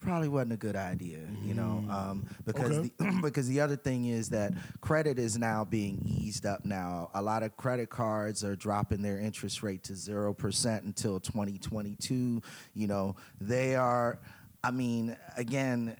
probably 0.00 0.28
wasn't 0.28 0.52
a 0.52 0.56
good 0.56 0.76
idea, 0.76 1.20
you 1.44 1.54
know, 1.54 1.84
um, 1.90 2.24
because 2.44 2.78
Okay. 2.78 2.92
the, 2.98 3.18
because 3.22 3.48
the 3.48 3.60
other 3.60 3.76
thing 3.76 4.06
is 4.06 4.28
that 4.30 4.52
credit 4.80 5.18
is 5.18 5.36
now 5.38 5.64
being 5.64 6.00
eased 6.04 6.46
up. 6.46 6.64
Now, 6.64 7.10
a 7.14 7.22
lot 7.22 7.42
of 7.42 7.56
credit 7.56 7.90
cards 7.90 8.44
are 8.44 8.54
dropping 8.56 9.02
their 9.02 9.18
interest 9.18 9.62
rate 9.62 9.82
to 9.84 9.94
zero 9.96 10.32
percent 10.34 10.84
until 10.84 11.18
2022. 11.20 12.42
You 12.74 12.86
know, 12.86 13.16
they 13.40 13.74
are. 13.76 14.18
I 14.64 14.70
mean, 14.72 15.16
again, 15.36 15.96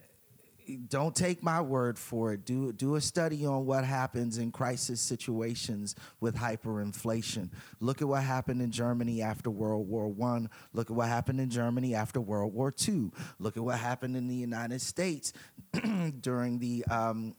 don't 0.76 1.14
take 1.14 1.42
my 1.42 1.60
word 1.60 1.98
for 1.98 2.32
it. 2.32 2.44
Do 2.44 2.72
do 2.72 2.96
a 2.96 3.00
study 3.00 3.46
on 3.46 3.66
what 3.66 3.84
happens 3.84 4.38
in 4.38 4.52
crisis 4.52 5.00
situations 5.00 5.94
with 6.20 6.36
hyperinflation. 6.36 7.50
Look 7.80 8.02
at 8.02 8.08
what 8.08 8.22
happened 8.22 8.62
in 8.62 8.70
Germany 8.70 9.22
after 9.22 9.50
World 9.50 9.88
War 9.88 10.08
One. 10.08 10.50
Look 10.72 10.90
at 10.90 10.96
what 10.96 11.08
happened 11.08 11.40
in 11.40 11.50
Germany 11.50 11.94
after 11.94 12.20
World 12.20 12.52
War 12.54 12.70
Two. 12.70 13.12
Look 13.38 13.56
at 13.56 13.62
what 13.62 13.78
happened 13.78 14.16
in 14.16 14.28
the 14.28 14.34
United 14.34 14.80
States 14.80 15.32
during 16.20 16.58
the 16.58 16.84
um, 16.90 17.34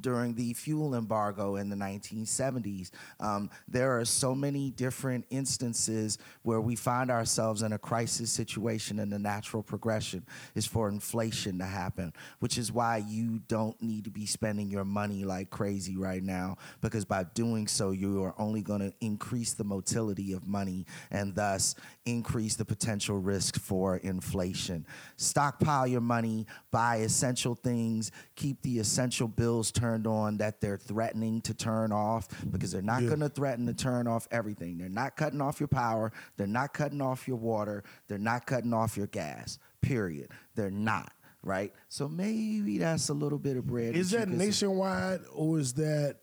during 0.00 0.34
the 0.34 0.52
fuel 0.54 0.94
embargo 0.94 1.56
in 1.56 1.68
the 1.68 1.76
1970s. 1.76 2.90
Um, 3.20 3.50
there 3.68 3.98
are 3.98 4.04
so 4.04 4.34
many 4.34 4.70
different 4.70 5.24
instances 5.30 6.18
where 6.42 6.60
we 6.60 6.76
find 6.76 7.10
ourselves 7.10 7.62
in 7.62 7.72
a 7.72 7.78
crisis 7.78 8.30
situation, 8.30 8.98
and 8.98 9.12
the 9.12 9.18
natural 9.18 9.62
progression 9.62 10.24
is 10.54 10.66
for 10.66 10.88
inflation 10.88 11.58
to 11.58 11.64
happen, 11.64 12.12
which 12.40 12.58
is 12.58 12.72
why 12.72 12.98
you 12.98 13.40
don't 13.46 13.80
need 13.80 14.04
to 14.04 14.10
be 14.10 14.26
spending 14.26 14.68
your 14.68 14.84
money 14.84 15.24
like 15.24 15.50
crazy 15.50 15.96
right 15.96 16.22
now, 16.22 16.56
because 16.80 17.04
by 17.04 17.24
doing 17.34 17.66
so, 17.66 17.92
you 17.92 18.22
are 18.22 18.34
only 18.38 18.62
going 18.62 18.80
to 18.80 18.92
increase 19.00 19.54
the 19.54 19.64
motility 19.64 20.32
of 20.32 20.46
money 20.46 20.86
and 21.10 21.34
thus 21.34 21.74
increase 22.06 22.56
the 22.56 22.64
potential 22.64 23.18
risk 23.18 23.60
for 23.60 23.98
inflation. 23.98 24.84
Stockpile 25.16 25.86
your 25.86 26.00
money, 26.00 26.46
buy 26.70 26.96
essential 26.96 27.54
things, 27.54 28.10
keep 28.34 28.60
the 28.62 28.78
essential 28.78 29.28
bills 29.28 29.70
turned 29.70 29.83
on 30.06 30.38
that 30.38 30.60
they're 30.60 30.76
threatening 30.78 31.40
to 31.42 31.54
turn 31.54 31.92
off 31.92 32.26
because 32.50 32.72
they're 32.72 32.82
not 32.82 33.02
Yeah. 33.02 33.08
going 33.10 33.20
to 33.20 33.28
threaten 33.28 33.66
to 33.66 33.74
turn 33.74 34.06
off 34.06 34.26
everything. 34.30 34.78
They're 34.78 34.88
not 34.88 35.16
cutting 35.16 35.40
off 35.40 35.60
your 35.60 35.68
power, 35.68 36.12
they're 36.36 36.46
not 36.46 36.72
cutting 36.74 37.00
off 37.00 37.28
your 37.28 37.36
water, 37.36 37.84
they're 38.08 38.18
not 38.18 38.46
cutting 38.46 38.72
off 38.72 38.96
your 38.96 39.06
gas. 39.06 39.58
Period. 39.80 40.30
They're 40.54 40.70
not. 40.70 41.12
Right, 41.46 41.74
so 41.90 42.08
maybe 42.08 42.78
that's 42.78 43.10
a 43.10 43.12
little 43.12 43.38
bit 43.38 43.58
of 43.58 43.66
bread. 43.66 43.94
Is 43.96 44.12
that 44.12 44.30
nationwide 44.30 45.20
or 45.30 45.58
is 45.58 45.74
that? 45.74 46.16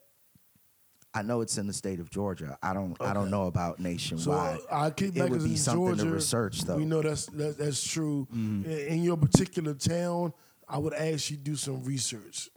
I 1.14 1.22
know 1.22 1.42
it's 1.42 1.60
in 1.60 1.68
the 1.68 1.74
state 1.74 2.00
of 2.00 2.10
Georgia. 2.10 2.58
I 2.64 2.74
don't. 2.74 2.98
I 3.00 3.14
don't 3.14 3.30
know 3.30 3.46
about 3.46 3.80
nationwide. 3.80 4.60
uh, 4.72 4.76
I 4.86 4.90
keep 4.90 5.16
It 5.16 5.30
would 5.30 5.44
be 5.44 5.58
something 5.58 5.86
Georgia. 5.90 6.06
to 6.06 6.10
research, 6.10 6.62
though. 6.64 6.78
We 6.78 6.86
know 6.86 7.04
that's 7.04 7.28
that, 7.28 7.60
that's 7.60 7.84
true. 7.88 8.28
In, 8.34 8.66
in 8.66 9.04
your 9.04 9.16
particular 9.16 9.76
town, 9.76 10.34
I 10.68 10.80
would 10.80 10.94
ask 10.96 11.30
you 11.30 11.38
do 11.38 11.56
some 11.56 11.84
research. 11.84 12.50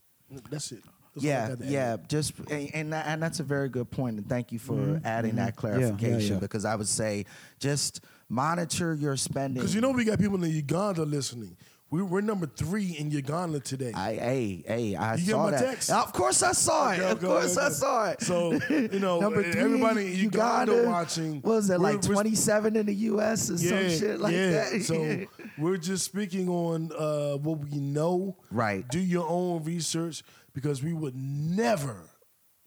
That's 0.51 0.73
it. 0.73 0.85
That's 1.15 1.25
yeah, 1.25 1.49
got 1.49 1.65
yeah. 1.65 1.97
Just 2.09 2.33
and 2.51 2.71
and, 2.75 2.93
that, 2.93 3.07
and 3.07 3.23
that's 3.23 3.41
a 3.41 3.45
very 3.45 3.69
good 3.69 3.91
point, 3.91 4.19
and 4.19 4.29
thank 4.29 4.53
you 4.53 4.59
for 4.59 5.01
adding 5.05 5.37
that 5.37 5.57
Mm-hmm. 5.57 5.67
Yeah, 5.67 5.73
yeah, 5.79 5.87
clarification 5.91 6.35
yeah. 6.35 6.41
because 6.41 6.65
I 6.65 6.75
would 6.75 6.89
say 6.89 7.27
just 7.59 8.01
monitor 8.29 8.95
your 8.95 9.17
spending. 9.17 9.55
Because 9.55 9.75
you 9.75 9.81
know 9.81 9.91
we 9.91 10.05
got 10.05 10.19
people 10.19 10.43
in 10.43 10.51
Uganda 10.51 11.05
listening. 11.05 11.57
We, 11.91 12.03
we're 12.03 12.23
number 12.23 12.47
three 12.47 12.97
in 12.99 13.13
Uganda 13.13 13.61
today. 13.61 13.93
I, 13.95 14.15
hey, 14.15 14.65
hey, 14.67 14.97
I 14.97 15.15
You 15.15 15.27
get 15.27 15.31
saw 15.31 15.45
my 15.45 15.51
that. 15.53 15.61
text? 15.61 15.91
Of 15.93 16.13
course, 16.13 16.43
I 16.43 16.51
saw 16.51 16.91
it. 16.91 16.99
Okay, 16.99 17.11
of 17.11 17.21
course, 17.21 17.57
okay. 17.57 17.67
I 17.67 17.69
saw 17.69 18.11
it. 18.11 18.21
So 18.21 18.53
you 18.69 18.99
know, 18.99 19.21
Number 19.21 19.45
three, 19.45 19.61
everybody 19.61 20.13
in 20.13 20.19
Uganda, 20.19 20.89
watching. 20.89 21.41
What 21.43 21.57
was 21.57 21.71
it 21.71 21.79
like 21.79 22.03
twenty 22.03 22.35
seven 22.35 22.75
in 22.75 22.87
the 22.87 22.95
U.S. 22.95 23.49
or 23.49 23.59
some 23.59 23.91
shit 23.91 24.19
like 24.19 24.35
yeah. 24.35 24.51
that? 24.51 24.83
So 24.83 25.27
we're 25.59 25.77
just 25.77 26.05
speaking 26.05 26.49
on 26.49 26.91
uh, 26.99 27.37
what 27.37 27.59
we 27.61 27.79
know. 27.79 28.39
Right. 28.51 28.89
Do 28.89 28.99
your 28.99 29.29
own 29.29 29.63
research 29.63 30.25
because 30.55 30.83
we 30.83 30.93
would 30.93 31.15
never 31.15 32.09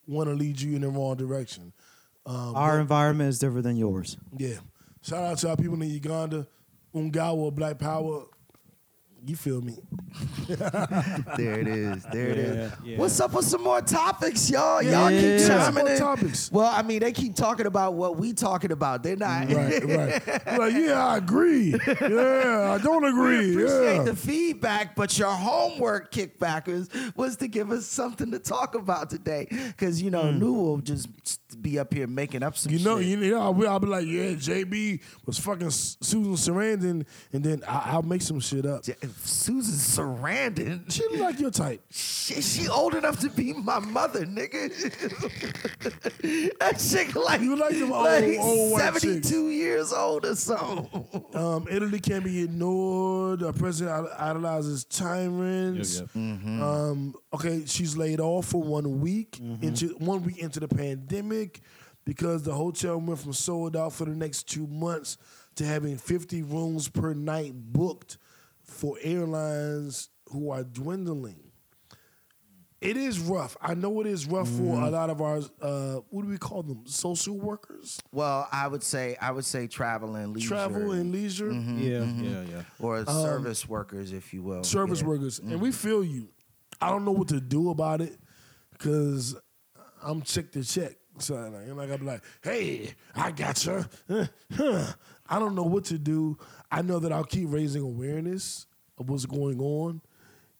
want 0.07 0.29
to 0.29 0.35
lead 0.35 0.59
you 0.61 0.75
in 0.75 0.81
the 0.81 0.89
wrong 0.89 1.15
direction. 1.15 1.73
Um, 2.25 2.55
Our 2.55 2.79
environment 2.79 3.29
is 3.29 3.39
different 3.39 3.63
than 3.63 3.77
yours. 3.77 4.17
yeah. 4.37 4.57
Shout 5.01 5.23
out 5.23 5.37
to 5.39 5.49
our 5.51 5.55
people 5.55 5.81
in 5.81 5.89
Uganda, 5.89 6.45
Ungawa, 6.93 7.53
Black 7.55 7.79
Power. 7.79 8.25
You 9.27 9.35
feel 9.35 9.59
me? 9.59 9.77
there 10.47 11.59
it 11.59 11.67
is. 11.67 12.03
There 12.13 12.27
it 12.29 12.37
is. 12.37 12.55
Yeah, 12.55 12.75
yeah. 12.85 12.97
What's 12.97 13.19
up 13.19 13.33
with 13.33 13.43
some 13.45 13.61
more 13.61 13.81
topics, 13.81 14.49
y'all? 14.49 14.81
Yeah, 14.81 15.01
y'all 15.01 15.09
keep 15.09 15.21
yeah. 15.21 15.37
Some 15.39 15.57
chiming 15.59 15.83
more 15.83 15.93
in. 15.93 15.99
topics. 15.99 16.49
Well, 16.49 16.65
I 16.73 16.81
mean, 16.81 16.99
they 16.99 17.11
keep 17.11 17.35
talking 17.35 17.65
about 17.65 17.95
what 17.95 18.15
we 18.17 18.31
talking 18.31 18.71
about. 18.71 19.03
They're 19.03 19.17
not. 19.17 19.51
Right, 19.51 19.83
right. 19.83 20.57
Like, 20.57 20.73
yeah, 20.75 21.05
I 21.05 21.17
agree. 21.17 21.71
Yeah, 21.85 22.71
I 22.79 22.81
don't 22.81 23.03
agree. 23.03 23.51
appreciate 23.51 23.95
Yeah. 23.97 24.03
the 24.03 24.15
feedback, 24.15 24.95
but 24.95 25.17
your 25.19 25.29
homework 25.29 26.11
kickbackers 26.11 27.15
was 27.17 27.35
to 27.37 27.47
give 27.49 27.69
us 27.71 27.85
something 27.85 28.31
to 28.31 28.39
talk 28.39 28.75
about 28.75 29.09
today. 29.09 29.47
Because 29.51 30.01
you 30.01 30.09
know, 30.09 30.31
New 30.31 30.53
will 30.53 30.77
just 30.77 31.09
be 31.61 31.77
up 31.79 31.93
here 31.93 32.07
making 32.07 32.43
up 32.43 32.55
some. 32.57 32.71
Hmm. 32.71 32.77
You 32.77 32.85
know, 32.85 32.97
shit. 32.99 33.07
you 33.07 33.31
know, 33.31 33.41
I'll, 33.41 33.67
I'll 33.67 33.79
be 33.79 33.87
like, 33.87 34.05
yeah, 34.05 34.31
JB 34.31 35.01
was 35.25 35.37
fucking 35.37 35.67
S- 35.67 35.97
Susan 36.01 36.33
Sarandon, 36.33 37.05
and 37.33 37.43
then 37.43 37.61
I, 37.67 37.91
I'll 37.91 38.01
make 38.03 38.21
some 38.21 38.39
shit 38.39 38.65
up. 38.65 38.83
J- 38.83 38.95
Susan 39.25 39.73
Sarandon. 39.75 40.91
She 40.91 41.03
look 41.09 41.19
like 41.19 41.39
your 41.39 41.51
type. 41.51 41.81
She, 41.91 42.41
she 42.41 42.67
old 42.67 42.95
enough 42.95 43.19
to 43.21 43.29
be 43.29 43.53
my 43.53 43.79
mother, 43.79 44.25
nigga. 44.25 44.69
that 46.59 46.79
chick 46.79 47.15
like, 47.15 47.41
You 47.41 47.55
like 47.55 47.73
them 47.77 47.91
old- 47.91 48.05
like 48.05 48.37
old 48.39 48.71
white 48.73 48.93
chicks. 48.93 49.01
72 49.29 49.49
years 49.49 49.93
old 49.93 50.25
or 50.25 50.35
something. 50.35 51.05
Um, 51.33 51.67
Italy 51.69 51.99
can't 51.99 52.23
be 52.23 52.43
ignored. 52.43 53.39
The 53.39 53.53
president 53.53 53.95
idol- 53.97 54.11
idolizes 54.17 54.85
tyrants. 54.85 55.99
Yep, 55.99 56.09
yep. 56.15 56.61
Um, 56.61 57.15
okay, 57.33 57.63
she's 57.65 57.95
laid 57.97 58.19
off 58.19 58.45
for 58.47 58.61
one 58.61 58.99
week 59.01 59.39
into 59.61 59.89
one 59.99 60.23
week 60.23 60.39
into 60.39 60.59
the 60.59 60.67
pandemic 60.67 61.61
because 62.05 62.43
the 62.43 62.53
hotel 62.53 62.97
went 62.99 63.19
from 63.19 63.33
sold 63.33 63.75
out 63.75 63.93
for 63.93 64.05
the 64.05 64.15
next 64.15 64.43
two 64.43 64.65
months 64.67 65.17
to 65.55 65.65
having 65.65 65.97
50 65.97 66.43
rooms 66.43 66.87
per 66.87 67.13
night 67.13 67.51
booked 67.55 68.17
for 68.77 68.97
airlines 69.01 70.09
who 70.27 70.51
are 70.51 70.63
dwindling. 70.63 71.39
It 72.79 72.95
is 72.95 73.19
rough. 73.19 73.57
I 73.59 73.73
know 73.73 74.01
it 74.01 74.07
is 74.07 74.27
rough 74.27 74.47
for 74.47 74.61
a 74.61 74.65
mm-hmm. 74.65 74.93
lot 74.93 75.09
of 75.09 75.19
our 75.19 75.41
uh, 75.61 76.01
what 76.09 76.21
do 76.21 76.29
we 76.29 76.37
call 76.37 76.61
them? 76.61 76.83
Social 76.85 77.35
workers, 77.35 77.99
Well, 78.11 78.47
I 78.51 78.67
would 78.67 78.83
say 78.83 79.17
I 79.19 79.31
would 79.31 79.45
say 79.45 79.65
travel 79.65 80.15
and 80.15 80.31
leisure. 80.33 80.49
travel 80.49 80.91
and 80.91 81.11
leisure. 81.11 81.49
Mm-hmm, 81.49 81.79
yeah, 81.79 81.89
yeah, 81.89 81.99
mm-hmm. 82.01 82.55
yeah. 82.55 82.63
or 82.79 82.97
um, 82.99 83.05
service 83.07 83.67
workers, 83.67 84.13
if 84.13 84.31
you 84.31 84.43
will. 84.43 84.63
service 84.63 85.01
Yeah. 85.01 85.07
workers, 85.07 85.39
and 85.39 85.59
we 85.59 85.71
feel 85.71 86.03
you. 86.03 86.29
I 86.79 86.91
don't 86.91 87.03
know 87.03 87.11
what 87.11 87.29
to 87.29 87.41
do 87.41 87.71
about 87.71 88.01
it 88.01 88.15
because 88.73 89.35
I'm 90.03 90.21
check 90.21 90.51
to 90.51 90.63
check. 90.63 90.97
So 91.17 91.33
like, 91.33 91.75
like 91.75 91.99
I'm 91.99 92.05
like, 92.05 92.21
hey, 92.43 92.93
I 93.15 93.31
got 93.31 93.65
you. 93.65 93.85
I 95.29 95.39
don't 95.39 95.55
know 95.55 95.63
what 95.63 95.85
to 95.85 95.97
do. 95.97 96.37
I 96.71 96.81
know 96.81 96.99
that 96.99 97.11
I'll 97.11 97.23
keep 97.23 97.51
raising 97.51 97.81
awareness 97.83 98.65
of 98.97 99.09
what's 99.09 99.25
going 99.25 99.59
on, 99.59 100.01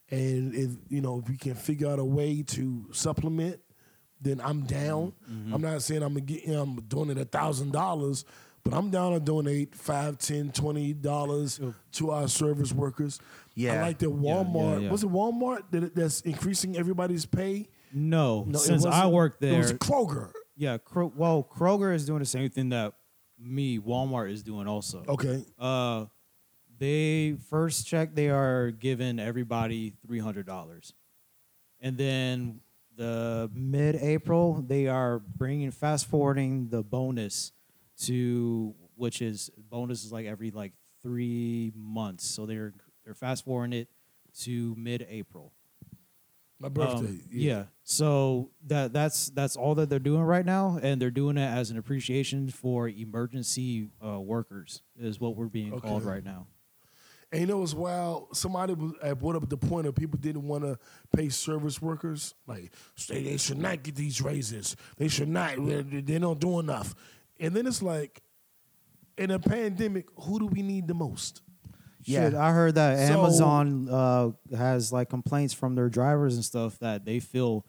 and 0.10 0.54
if 0.56 0.72
you 0.90 1.02
know 1.02 1.20
if 1.20 1.30
we 1.30 1.38
can 1.38 1.56
figure 1.56 1.90
out 1.90 2.00
a 2.00 2.06
way 2.06 2.42
to 2.44 2.86
supplement, 2.92 3.60
then 4.22 4.42
I'm 4.44 4.62
down. 4.64 5.14
Mm-hmm. 5.30 5.54
I'm 5.54 5.62
not 5.62 5.82
saying 5.82 6.04
I'm 6.04 6.10
gonna 6.14 6.22
get 6.22 6.44
you 6.46 6.54
know, 6.54 6.62
I'm 6.64 6.76
doing 6.82 7.10
it 7.10 7.18
a 7.18 7.26
thousand 7.26 7.72
dollars. 7.74 8.26
But 8.64 8.76
I'm 8.76 8.90
down 8.90 9.14
to 9.14 9.22
donate 9.22 9.74
five, 9.76 10.18
ten, 10.18 10.52
twenty 10.52 10.92
dollars 10.92 11.60
to 11.94 12.12
our 12.12 12.28
service 12.28 12.74
workers. 12.74 13.20
I 13.22 13.24
Yeah. 13.56 13.82
like 13.82 13.98
that 14.00 14.10
yeah, 14.10 14.16
Walmart. 14.16 14.84
yeah. 14.84 14.92
Was 14.92 15.04
it 15.04 15.10
Walmart 15.10 15.62
that 15.72 15.96
that's 15.96 16.20
increasing 16.22 16.76
everybody's 16.76 17.26
pay? 17.26 17.70
No, 17.94 18.44
No, 18.46 18.60
since 18.60 18.84
I 18.86 18.90
wasn't. 19.06 19.14
work 19.14 19.40
there, 19.40 19.54
it 19.54 19.58
was 19.60 19.74
Kroger. 19.74 20.32
yeah. 20.58 20.78
Kro- 20.80 21.14
well, 21.16 21.48
Kroger 21.50 21.96
is 21.96 22.06
doing 22.06 22.20
the 22.20 22.26
same 22.26 22.50
thing 22.50 22.68
that 22.70 22.94
me 23.40 23.80
Walmart 23.80 24.32
is 24.32 24.44
doing 24.44 24.68
also. 24.68 25.04
Okay, 25.08 25.44
Uh, 25.58 26.06
they 26.80 27.38
first 27.50 27.88
check 27.88 28.14
they 28.14 28.30
are 28.30 28.72
giving 28.72 29.20
everybody 29.20 29.94
three 30.06 30.20
hundred 30.20 30.46
dollars, 30.46 30.94
and 31.80 31.98
then 31.98 32.60
the 32.96 33.50
mid-April 33.54 34.64
they 34.68 34.88
are 34.88 35.20
bringing 35.20 35.72
fast 35.72 36.08
forwarding 36.08 36.70
the 36.70 36.84
bonus 36.84 37.52
to 38.02 38.74
which 38.96 39.22
is 39.22 39.50
bonus 39.70 40.04
is 40.04 40.12
like 40.12 40.26
every 40.26 40.52
like 40.52 40.74
three 41.02 41.72
months, 41.76 42.26
so 42.26 42.46
they're 42.46 42.74
they're 43.06 43.14
fast 43.14 43.46
forwarding 43.46 43.80
it 43.80 43.88
to 44.42 44.76
mid-April. 44.78 45.52
My 46.60 46.70
birthday. 46.70 47.08
Um, 47.08 47.22
yeah. 47.32 47.64
So 47.84 48.52
that 48.66 48.94
that's 48.94 49.30
that's 49.30 49.56
all 49.56 49.76
that 49.76 49.90
they're 49.90 50.00
doing 50.00 50.22
right 50.22 50.46
now, 50.46 50.80
and 50.82 51.02
they're 51.02 51.12
doing 51.12 51.38
it 51.38 51.48
as 51.48 51.72
an 51.72 51.78
appreciation 51.78 52.50
for 52.50 52.90
emergency 52.90 53.90
uh, 54.06 54.20
workers, 54.20 54.82
is 55.00 55.20
what 55.20 55.36
we're 55.36 55.48
being 55.48 55.80
called 55.80 56.04
right 56.04 56.24
now. 56.24 56.48
And 57.32 57.42
you 57.42 57.48
know 57.48 57.58
what's 57.58 57.74
wild? 57.74 58.38
Somebody 58.38 58.74
had 59.04 59.20
brought 59.20 59.36
up 59.36 59.50
the 59.50 59.58
point 59.58 59.86
of 59.86 59.94
people 59.94 60.18
didn't 60.18 60.48
want 60.48 60.64
to 60.64 60.80
pay 61.14 61.28
service 61.28 61.82
workers. 61.82 62.34
Like, 62.48 62.72
they 63.10 63.36
should 63.36 63.58
not 63.58 63.84
get 63.84 63.96
these 63.96 64.22
raises. 64.22 64.78
They 64.96 65.10
should 65.10 65.28
not. 65.28 65.58
They 65.58 65.82
they 65.82 66.20
don't 66.20 66.40
do 66.40 66.60
enough. 66.60 66.96
And 67.38 67.54
then 67.54 67.68
it's 67.68 67.82
like, 67.82 68.22
in 69.18 69.32
a 69.32 69.40
pandemic, 69.40 70.08
who 70.22 70.40
do 70.40 70.46
we 70.46 70.62
need 70.62 70.88
the 70.88 70.94
most? 70.94 71.42
Yeah. 72.08 72.30
Shit, 72.30 72.34
I 72.36 72.52
heard 72.54 72.76
that 72.76 73.08
So- 73.08 73.20
Amazon 73.20 73.88
uh, 73.90 74.32
has 74.56 74.92
like 74.92 75.10
complaints 75.10 75.54
from 75.54 75.76
their 75.76 75.90
drivers 75.90 76.36
and 76.36 76.44
stuff 76.46 76.80
that 76.80 77.06
they 77.06 77.20
feel 77.20 77.66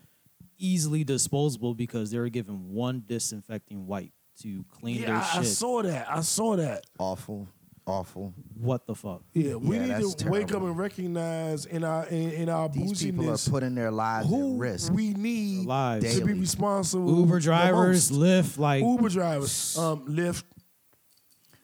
easily 0.58 1.04
disposable 1.04 1.74
because 1.74 2.10
they 2.10 2.18
were 2.18 2.28
given 2.28 2.70
one 2.70 3.02
disinfecting 3.06 3.86
wipe 3.86 4.12
to 4.42 4.64
clean 4.70 5.00
Yeah, 5.00 5.06
their 5.06 5.16
I, 5.16 5.20
I 5.20 5.42
shit. 5.42 5.46
saw 5.46 5.82
that. 5.82 6.10
I 6.10 6.20
saw 6.20 6.56
that. 6.56 6.84
Awful. 6.98 7.48
awful. 7.86 8.34
What 8.60 8.86
the 8.86 8.94
fuck? 8.94 9.22
Yeah, 9.32 9.54
we 9.54 9.76
Yeah, 9.76 9.82
need 9.82 9.90
that's 9.92 10.14
to 10.16 10.28
wake 10.30 10.42
up 10.44 10.48
terrible. 10.48 10.66
and 10.68 10.78
recognize 10.78 11.64
in 11.66 11.82
our 11.84 12.06
in, 12.06 12.30
in 12.32 12.48
our 12.48 12.68
These 12.68 13.02
people 13.02 13.24
are 13.24 13.26
bouginess 13.32 13.48
putting 13.48 13.74
their 13.74 13.90
lives 13.90 14.28
who 14.28 14.54
at 14.54 14.60
risk. 14.60 14.92
we 14.92 15.14
need 15.14 15.66
Lives. 15.66 16.04
to 16.14 16.20
be 16.20 16.26
Daily. 16.26 16.40
responsible. 16.40 17.18
Uber 17.20 17.34
the 17.36 17.40
drivers, 17.40 18.10
most. 18.12 18.20
Lyft, 18.20 18.58
like 18.58 18.82
Uber 18.84 19.08
drivers, 19.08 19.78
um, 19.78 20.06
Lyft, 20.06 20.44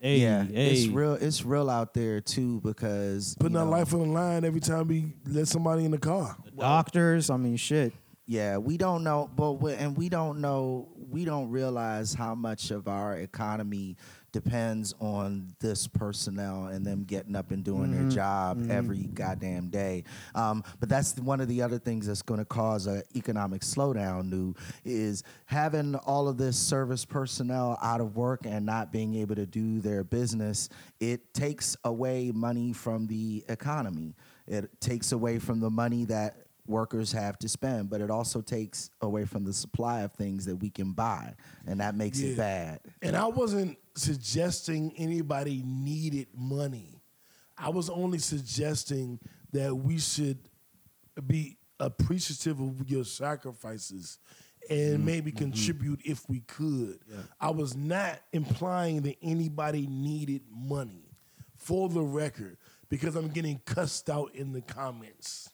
hey, 0.05 0.19
yeah, 0.19 0.45
hey. 0.45 0.73
it's 0.73 0.87
real. 0.87 1.15
It's 1.15 1.45
real 1.45 1.71
out 1.71 1.95
there 1.95 2.21
too 2.21 2.61
because 2.61 3.37
putting 3.41 3.57
our 3.57 3.65
life 3.65 3.95
on 3.95 4.01
the 4.01 4.07
line 4.07 4.45
every 4.45 4.61
time 4.61 4.87
we 4.87 5.15
let 5.27 5.49
somebody 5.49 5.85
in 5.85 5.91
the 5.91 5.99
car. 5.99 6.37
doctors. 6.57 7.31
I 7.31 7.37
mean, 7.37 7.57
shit. 7.57 7.93
Yeah, 8.27 8.57
we 8.57 8.79
don't 8.79 9.05
know, 9.05 9.31
but 9.35 9.53
we, 9.55 9.75
and 9.75 9.97
we 9.97 10.09
don't 10.09 10.41
know. 10.41 10.89
We 10.97 11.25
don't 11.25 11.51
realize 11.51 12.15
how 12.15 12.35
much 12.35 12.71
of 12.71 12.89
our 12.89 13.17
economy 13.17 13.97
depends 14.35 14.93
on 14.99 15.55
this 15.61 15.87
personnel 15.87 16.67
and 16.67 16.85
them 16.85 17.05
getting 17.05 17.37
up 17.37 17.53
and 17.53 17.63
doing 17.63 17.93
their 17.93 18.09
job 18.09 18.69
every 18.69 19.05
goddamn 19.05 19.69
day. 19.71 20.03
Um, 20.35 20.65
but 20.81 20.89
that's 20.89 21.15
one 21.21 21.41
of 21.41 21.47
the 21.47 21.63
other 21.63 21.79
things 21.79 22.09
that's 22.09 22.21
going 22.21 22.41
to 22.41 22.45
cause 22.45 22.89
an 22.89 23.05
economic 23.15 23.63
slowdown. 23.63 24.29
New 24.29 24.53
is 24.85 25.23
having 25.47 25.95
all 25.95 26.27
of 26.27 26.37
this 26.37 26.57
service 26.59 27.05
personnel 27.05 27.79
out 27.81 28.01
of 28.01 28.17
work 28.17 28.41
and 28.45 28.67
not 28.67 28.91
being 28.91 29.15
able 29.15 29.37
to 29.37 29.47
do 29.47 29.79
their 29.81 30.03
business. 30.03 30.69
It 30.99 31.33
takes 31.33 31.77
away 31.85 32.33
money 32.35 32.73
from 32.73 33.07
the 33.07 33.45
economy. 33.49 34.17
It 34.49 34.69
takes 34.81 35.13
away 35.13 35.39
from 35.39 35.61
the 35.61 35.71
money 35.71 36.07
that 36.07 36.39
workers 36.67 37.13
have 37.13 37.39
to 37.39 37.49
spend, 37.49 37.89
but 37.89 38.01
it 38.01 38.11
also 38.11 38.41
takes 38.41 38.91
away 39.01 39.27
from 39.27 39.45
the 39.45 39.53
supply 39.53 40.01
of 40.01 40.13
things 40.15 40.45
that 40.47 40.57
we 40.57 40.71
can 40.71 40.91
buy, 40.93 41.35
and 41.67 41.79
that 41.79 41.95
makes 41.95 42.21
Yeah. 42.21 42.31
it 42.31 42.37
bad. 42.37 42.81
And 43.03 43.15
I 43.17 43.27
wasn't 43.27 43.77
suggesting 43.95 44.93
anybody 44.97 45.63
needed 45.65 46.29
money. 46.37 47.01
I 47.57 47.69
was 47.69 47.89
only 47.89 48.19
suggesting 48.19 49.21
that 49.53 49.75
we 49.75 49.99
should 49.99 50.39
be 51.27 51.59
appreciative 51.79 52.61
of 52.61 52.89
your 52.89 53.05
sacrifices 53.05 54.19
and 54.69 54.97
mm-hmm. 54.97 55.05
maybe 55.05 55.31
mm-hmm. 55.31 55.51
contribute 55.51 56.01
if 56.05 56.29
we 56.29 56.41
could. 56.41 56.99
I 57.41 57.51
was 57.51 57.77
not 57.77 58.21
implying 58.33 59.03
that 59.03 59.17
anybody 59.23 59.87
needed 59.87 60.43
money 60.51 61.11
for 61.57 61.89
the 61.89 62.03
record 62.03 62.57
because 62.89 63.17
I'm 63.17 63.29
getting 63.29 63.61
cussed 63.65 64.11
out 64.11 64.35
in 64.35 64.53
the 64.53 64.61
comments. 64.61 65.51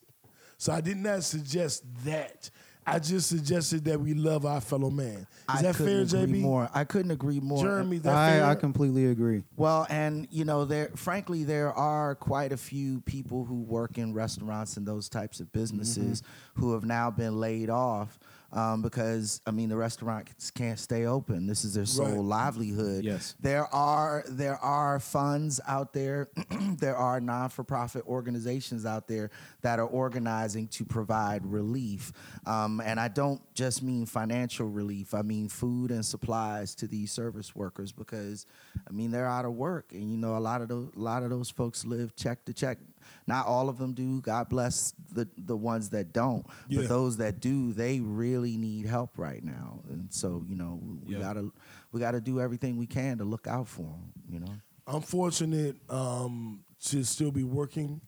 So 0.58 0.72
I 0.72 0.80
did 0.80 0.98
not 0.98 1.24
suggest 1.24 1.84
that. 2.04 2.50
I 2.94 2.98
just 2.98 3.28
suggested 3.28 3.84
that 3.86 4.00
we 4.00 4.14
love 4.14 4.44
our 4.46 4.60
fellow 4.60 4.90
man. 4.90 5.18
Is 5.20 5.26
I 5.48 5.62
that 5.62 5.76
fair, 5.76 6.00
agree 6.02 6.04
JB? 6.04 6.40
More, 6.40 6.68
I 6.74 6.84
couldn't 6.84 7.10
agree 7.10 7.40
more. 7.40 7.62
Jeremy, 7.62 7.96
is 7.96 8.02
that 8.02 8.30
fair? 8.32 8.44
I, 8.44 8.50
I 8.50 8.54
completely 8.54 9.06
agree. 9.06 9.42
Well, 9.56 9.86
and 9.90 10.26
you 10.30 10.44
know, 10.44 10.64
there 10.64 10.90
frankly 10.96 11.44
there 11.44 11.72
are 11.72 12.14
quite 12.14 12.52
a 12.52 12.56
few 12.56 13.00
people 13.02 13.44
who 13.44 13.60
work 13.62 13.98
in 13.98 14.12
restaurants 14.14 14.76
and 14.76 14.86
those 14.86 15.08
types 15.08 15.40
of 15.40 15.52
businesses 15.52 16.22
Mm-hmm. 16.22 16.60
who 16.60 16.72
have 16.74 16.84
now 16.84 17.10
been 17.10 17.38
laid 17.38 17.70
off 17.70 18.18
um, 18.52 18.82
because 18.82 19.40
I 19.46 19.50
mean 19.50 19.68
the 19.68 19.76
restaurants 19.76 20.50
can't 20.50 20.78
stay 20.78 21.06
open. 21.06 21.46
This 21.46 21.64
is 21.64 21.74
their 21.74 21.86
sole 21.86 22.06
Right. 22.06 22.18
livelihood. 22.18 23.04
Yes. 23.04 23.34
There 23.40 23.66
are 23.74 24.24
there 24.28 24.56
are 24.58 24.98
funds 25.00 25.60
out 25.66 25.92
there, 25.92 26.28
there 26.78 26.96
are 26.96 27.20
non-for-profit 27.20 28.04
organizations 28.06 28.84
out 28.84 29.06
there 29.08 29.30
that 29.62 29.78
are 29.78 29.86
organizing 29.86 30.68
to 30.68 30.84
provide 30.84 31.46
relief, 31.46 32.12
um, 32.46 32.80
and 32.84 32.98
I 32.98 33.08
don't 33.08 33.40
just 33.54 33.82
mean 33.82 34.06
financial 34.06 34.66
relief. 34.68 35.14
I 35.14 35.22
mean 35.22 35.48
food 35.48 35.90
and 35.90 36.04
supplies 36.04 36.74
to 36.76 36.86
these 36.86 37.12
service 37.12 37.54
workers 37.54 37.92
because 37.92 38.46
I 38.88 38.92
mean 38.92 39.10
they're 39.10 39.26
out 39.28 39.44
of 39.44 39.52
work, 39.54 39.92
and 39.92 40.10
you 40.10 40.16
know 40.16 40.36
a 40.36 40.40
lot 40.40 40.60
of 40.62 40.68
those 40.68 40.90
a 40.96 40.98
lot 40.98 41.22
of 41.22 41.30
those 41.30 41.50
folks 41.50 41.84
live 41.84 42.16
check 42.16 42.44
to 42.46 42.52
check. 42.52 42.78
Not 43.26 43.46
all 43.46 43.68
of 43.68 43.78
them 43.78 43.92
do. 43.92 44.20
God 44.20 44.48
bless 44.48 44.92
the 45.12 45.28
the 45.38 45.56
ones 45.56 45.90
that 45.90 46.12
don't, 46.12 46.44
Yeah. 46.68 46.80
but 46.80 46.88
those 46.88 47.16
that 47.18 47.40
do, 47.40 47.72
they 47.72 48.00
really 48.00 48.56
need 48.56 48.86
help 48.86 49.18
right 49.18 49.42
now, 49.44 49.80
and 49.88 50.12
so 50.12 50.44
you 50.48 50.56
know 50.56 50.80
we 51.06 51.14
Yeah. 51.14 51.20
gotta 51.20 51.50
we 51.92 52.00
gotta 52.00 52.20
do 52.20 52.40
everything 52.40 52.76
we 52.76 52.86
can 52.86 53.18
to 53.18 53.24
look 53.24 53.46
out 53.46 53.68
for 53.68 53.82
them. 53.82 54.12
You 54.28 54.40
know. 54.40 54.52
I'm 54.86 55.02
fortunate 55.02 55.76
um, 55.88 56.64
to 56.86 57.04
still 57.04 57.30
be 57.30 57.44
working. 57.44 58.00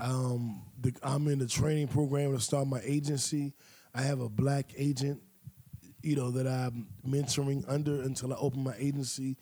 Um, 0.00 0.62
the, 0.80 0.92
I'm 1.02 1.28
in 1.28 1.38
the 1.38 1.46
training 1.46 1.88
program 1.88 2.32
to 2.34 2.40
start 2.40 2.66
my 2.66 2.80
agency. 2.82 3.54
I 3.94 4.02
have 4.02 4.20
a 4.20 4.28
black 4.28 4.72
agent, 4.76 5.22
you 6.02 6.16
know, 6.16 6.30
that 6.32 6.46
I'm 6.46 6.88
mentoring 7.06 7.64
under 7.68 8.00
until 8.02 8.32
I 8.32 8.36
open 8.36 8.64
my 8.64 8.74
agency. 8.78 9.36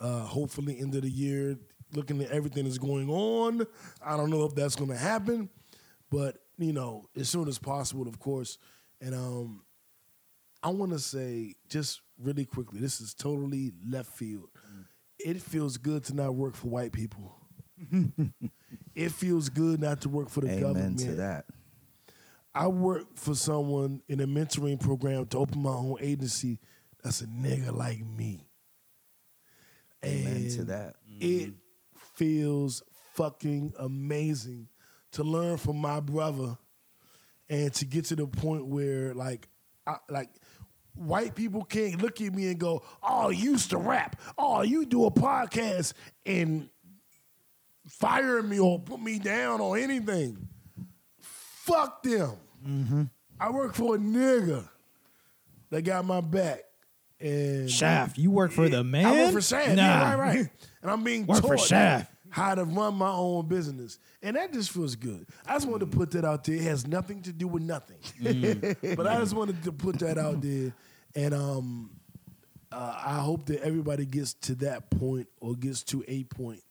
Uh, 0.00 0.20
hopefully, 0.20 0.78
end 0.80 0.94
of 0.94 1.02
the 1.02 1.10
year. 1.10 1.58
Looking 1.94 2.22
at 2.22 2.30
everything 2.30 2.64
that's 2.64 2.78
going 2.78 3.08
on, 3.10 3.66
I 4.04 4.16
don't 4.16 4.30
know 4.30 4.44
if 4.44 4.54
that's 4.54 4.76
going 4.76 4.90
to 4.90 4.96
happen, 4.96 5.48
but 6.10 6.38
you 6.58 6.72
know, 6.72 7.06
as 7.16 7.28
soon 7.28 7.48
as 7.48 7.58
possible, 7.58 8.08
of 8.08 8.18
course. 8.18 8.58
And 9.00 9.14
um, 9.14 9.62
I 10.62 10.68
want 10.68 10.92
to 10.92 10.98
say 10.98 11.54
just 11.68 12.00
really 12.18 12.44
quickly, 12.44 12.80
this 12.80 13.00
is 13.00 13.14
totally 13.14 13.72
left 13.86 14.10
field. 14.10 14.48
It 15.18 15.40
feels 15.40 15.76
good 15.76 16.04
to 16.04 16.14
not 16.14 16.34
work 16.34 16.54
for 16.54 16.68
white 16.68 16.92
people. 16.92 17.36
it 18.94 19.10
feels 19.12 19.48
good 19.48 19.80
not 19.80 20.00
to 20.02 20.08
work 20.08 20.28
for 20.28 20.40
the 20.40 20.48
Amen 20.48 20.60
government. 20.62 20.98
to 21.00 21.12
that. 21.16 21.44
I 22.54 22.68
work 22.68 23.06
for 23.16 23.34
someone 23.34 24.02
in 24.08 24.20
a 24.20 24.26
mentoring 24.26 24.78
program 24.78 25.26
to 25.26 25.38
open 25.38 25.62
my 25.62 25.70
own 25.70 25.96
agency 26.00 26.58
that's 27.02 27.20
a 27.20 27.26
nigga 27.26 27.76
like 27.76 28.04
me. 28.04 28.46
Amen 30.04 30.48
to 30.50 30.58
And 30.60 30.68
that. 30.68 30.94
It 31.20 31.54
feels 32.22 32.84
fucking 33.14 33.74
amazing 33.80 34.68
to 35.10 35.24
learn 35.24 35.56
from 35.56 35.76
my 35.76 35.98
brother 35.98 36.56
and 37.50 37.74
to 37.74 37.84
get 37.84 38.04
to 38.04 38.14
the 38.14 38.28
point 38.28 38.64
where 38.64 39.12
like 39.12 39.48
I, 39.88 39.96
like 40.08 40.30
white 40.94 41.34
people 41.34 41.64
can't 41.64 42.00
look 42.00 42.20
at 42.20 42.32
me 42.32 42.46
and 42.46 42.60
go, 42.60 42.84
"Oh, 43.02 43.30
you 43.30 43.50
used 43.50 43.70
to 43.70 43.76
rap. 43.76 44.20
Oh, 44.38 44.62
you 44.62 44.86
do 44.86 45.04
a 45.06 45.10
podcast 45.10 45.94
and 46.24 46.68
fire 47.88 48.40
me 48.40 48.60
or 48.60 48.78
put 48.78 49.00
me 49.00 49.18
down 49.18 49.60
or 49.60 49.76
anything." 49.76 50.48
Fuck 51.18 52.04
them. 52.04 52.36
Mm-hmm. 52.64 53.02
I 53.40 53.50
work 53.50 53.74
for 53.74 53.96
a 53.96 53.98
nigga 53.98 54.68
that 55.70 55.82
got 55.82 56.04
my 56.04 56.20
back. 56.20 56.60
And 57.18 57.68
Shaft, 57.68 58.16
you 58.16 58.30
work 58.30 58.52
for 58.52 58.68
the 58.68 58.84
man. 58.84 59.06
I 59.06 59.24
work 59.24 59.32
for 59.32 59.40
Shaft. 59.40 59.70
Nah. 59.70 59.82
Yeah, 59.82 60.14
right, 60.14 60.18
right. 60.18 60.48
And 60.82 60.90
I'm 60.90 61.02
being 61.02 61.26
Work 61.26 61.42
for 61.42 61.58
Shaft. 61.58 62.11
How 62.32 62.54
to 62.54 62.64
run 62.64 62.94
my 62.94 63.10
own 63.10 63.46
business. 63.46 63.98
And 64.22 64.36
that 64.36 64.54
just 64.54 64.70
feels 64.70 64.96
good. 64.96 65.26
I 65.46 65.52
just 65.52 65.68
wanted 65.68 65.90
to 65.90 65.96
put 65.98 66.10
that 66.12 66.24
out 66.24 66.44
there. 66.44 66.54
It 66.56 66.62
has 66.62 66.86
nothing 66.86 67.20
to 67.22 67.32
do 67.32 67.46
with 67.46 67.62
nothing. 67.62 67.98
Mm. 68.20 68.96
but 68.96 69.06
I 69.06 69.18
just 69.18 69.34
wanted 69.34 69.62
to 69.64 69.70
put 69.70 69.98
that 69.98 70.16
out 70.16 70.40
there. 70.40 70.72
And 71.14 71.34
um, 71.34 71.90
uh, 72.72 72.94
I 73.04 73.18
hope 73.20 73.44
that 73.46 73.60
everybody 73.60 74.06
gets 74.06 74.32
to 74.34 74.54
that 74.56 74.88
point 74.88 75.28
or 75.40 75.54
gets 75.54 75.82
to 75.84 76.02
a 76.08 76.24
point 76.24 76.62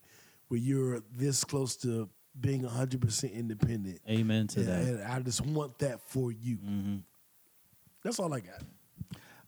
where 0.47 0.59
you're 0.59 1.01
this 1.15 1.43
close 1.43 1.75
to 1.77 2.09
being 2.39 2.63
100% 2.63 3.31
independent. 3.31 4.01
Amen 4.09 4.47
to 4.47 4.61
And- 4.61 4.67
that. 4.69 4.83
And 4.83 5.03
I 5.03 5.19
just 5.19 5.45
want 5.45 5.77
that 5.79 6.01
for 6.09 6.31
you. 6.31 6.57
That's 8.03 8.17
all 8.19 8.33
I 8.33 8.39
got. 8.39 8.63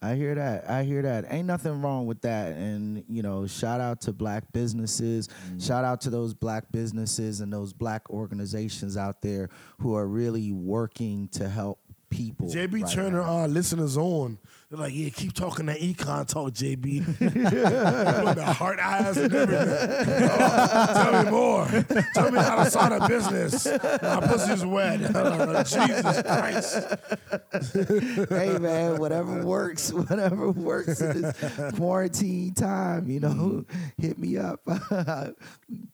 I 0.04 0.16
hear 0.16 0.36
that. 0.36 0.70
I 0.70 0.84
hear 0.84 1.02
that. 1.04 1.26
Ain't 1.30 1.48
nothing 1.48 1.82
wrong 1.82 2.06
with 2.06 2.22
that. 2.24 2.58
And, 2.58 3.06
you 3.08 3.22
know, 3.22 3.48
shout 3.48 3.80
out 3.80 4.02
to 4.02 4.12
black 4.12 4.52
businesses. 4.52 5.30
Mm. 5.50 5.66
Shout 5.66 5.86
out 5.86 6.02
to 6.02 6.10
those 6.10 6.34
black 6.34 6.70
businesses 6.74 7.40
and 7.40 7.54
those 7.54 7.72
black 7.72 8.10
organizations 8.10 8.98
out 8.98 9.22
there 9.22 9.50
who 9.80 9.96
are 9.96 10.06
really 10.06 10.52
working 10.52 11.30
to 11.30 11.48
help 11.48 11.80
people. 12.14 12.48
JB 12.48 12.84
right 12.84 12.92
Turner, 12.92 13.22
now. 13.22 13.30
our 13.30 13.44
uh, 13.46 13.48
listeners 13.48 13.98
on. 13.98 14.38
They're 14.70 14.80
like, 14.80 14.94
yeah, 14.96 15.10
keep 15.10 15.34
talking 15.34 15.68
that 15.68 15.80
econ 15.80 16.28
talk, 16.28 16.52
JB. 16.54 17.06
With 17.20 18.36
the 18.36 18.44
heart 18.44 18.80
eyes 18.80 19.18
and 19.18 19.32
everything. 19.32 20.30
Oh, 20.32 20.88
tell 20.94 21.24
me 21.24 21.30
more. 21.30 21.68
Tell 22.16 22.32
me 22.32 22.40
how 22.40 22.64
to 22.64 22.72
start 22.72 22.92
a 22.92 23.08
business. 23.08 23.66
My 23.68 24.20
pussy's 24.22 24.66
wet. 24.66 25.00
Jesus 25.68 26.22
Christ. 26.24 26.88
hey 28.30 28.58
man, 28.58 28.98
whatever 28.98 29.46
works, 29.46 29.94
whatever 29.94 30.50
works 30.50 31.02
in 31.02 31.22
this 31.22 31.76
quarantine 31.76 32.56
time, 32.56 33.12
you 33.12 33.20
know, 33.20 33.30
mm-hmm. 33.30 34.02
hit 34.02 34.18
me 34.18 34.38
up. 34.38 34.62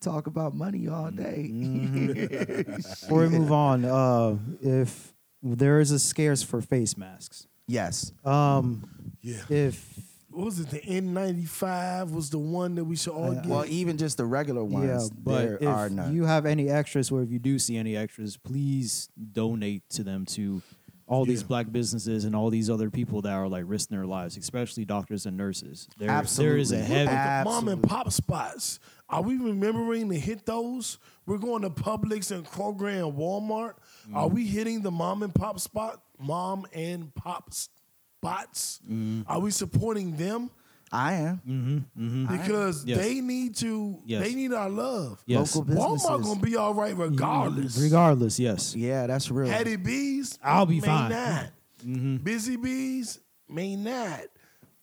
Talk 0.00 0.26
about 0.26 0.54
money 0.54 0.88
all 0.88 1.10
day. 1.10 1.50
Mm-hmm. 1.52 2.76
Before 2.76 3.20
we 3.20 3.28
move 3.28 3.52
on, 3.52 3.84
uh, 3.84 4.38
if 4.62 5.12
there 5.42 5.80
is 5.80 5.90
a 5.90 5.98
scarce 5.98 6.42
for 6.42 6.60
face 6.60 6.96
masks, 6.96 7.46
yes. 7.66 8.12
um, 8.24 8.88
Yeah. 9.22 9.40
if 9.48 9.98
What 10.30 10.44
was 10.44 10.60
it? 10.60 10.70
The 10.70 10.78
N95 10.80 12.12
was 12.12 12.30
the 12.30 12.38
one 12.38 12.76
that 12.76 12.84
we 12.84 12.94
should 12.96 13.12
all 13.12 13.34
get. 13.34 13.46
Well, 13.46 13.64
even 13.66 13.96
just 13.98 14.16
the 14.16 14.24
regular 14.26 14.64
ones, 14.64 14.86
yeah, 15.12 15.22
there 15.34 15.58
but 15.58 15.66
are 15.66 15.86
if 15.86 15.92
none. 15.92 16.14
you 16.14 16.24
have 16.24 16.46
any 16.46 16.68
extras, 16.68 17.10
or 17.10 17.22
if 17.22 17.30
you 17.30 17.38
do 17.38 17.58
see 17.58 17.76
any 17.76 17.96
extras, 17.96 18.36
please 18.36 19.08
donate 19.32 19.82
to 19.90 20.04
them 20.04 20.24
to 20.26 20.62
all 21.08 21.24
these 21.24 21.40
Yeah. 21.40 21.48
black 21.48 21.72
businesses 21.72 22.24
and 22.24 22.36
all 22.36 22.50
these 22.50 22.70
other 22.70 22.88
people 22.90 23.20
that 23.22 23.32
are 23.32 23.48
like 23.48 23.64
risking 23.66 23.96
their 23.96 24.06
lives, 24.06 24.36
especially 24.36 24.84
doctors 24.84 25.26
and 25.26 25.36
nurses. 25.36 25.88
There, 25.98 26.06
there 26.06 26.16
is 26.56 26.70
a 26.70 26.76
Absolutely. 26.76 26.82
heavy. 26.82 27.10
Ab- 27.10 27.44
Mom 27.46 27.66
and 27.68 27.82
pop 27.82 28.12
spots. 28.12 28.78
Are 29.10 29.22
we 29.22 29.36
remembering 29.36 30.08
to 30.10 30.18
hit 30.18 30.46
those? 30.46 30.98
We're 31.26 31.38
going 31.38 31.62
to 31.62 31.70
Publix 31.70 32.30
and 32.30 32.44
Kroger 32.46 32.88
and 33.04 33.16
Walmart. 33.18 33.74
Are 34.14 34.28
Mm. 34.28 34.32
we 34.32 34.46
hitting 34.46 34.82
the 34.82 34.90
mom 34.90 35.22
and 35.22 35.34
pop 35.34 35.58
spot? 35.60 36.00
Mom 36.18 36.66
and 36.72 37.14
pop 37.14 37.52
spots? 37.52 38.80
Mm. 38.88 39.24
Are 39.26 39.40
we 39.40 39.50
supporting 39.50 40.16
them? 40.16 40.50
I 40.92 41.12
am. 41.14 41.86
Because 42.28 42.84
Yes. 42.84 42.98
they 42.98 43.20
need 43.20 43.54
to. 43.56 44.00
Yes. 44.04 44.24
They 44.24 44.34
need 44.34 44.52
our 44.52 44.68
love. 44.68 45.22
Yes. 45.24 45.54
Local 45.54 45.68
businesses. 45.68 46.08
Walmart 46.10 46.22
gonna 46.24 46.40
be 46.40 46.56
all 46.56 46.74
right 46.74 46.96
regardless. 46.96 47.78
Regardless, 47.78 48.40
yes. 48.40 48.74
Yeah, 48.74 49.06
that's 49.06 49.30
real. 49.30 49.48
Hattie 49.48 49.76
B's, 49.76 50.36
I'll 50.42 50.66
be 50.66 50.80
may 50.80 50.86
fine. 50.86 51.10
Not. 51.10 52.24
Busy 52.24 52.56
Bees 52.56 53.20
may 53.48 53.76
not. 53.76 54.20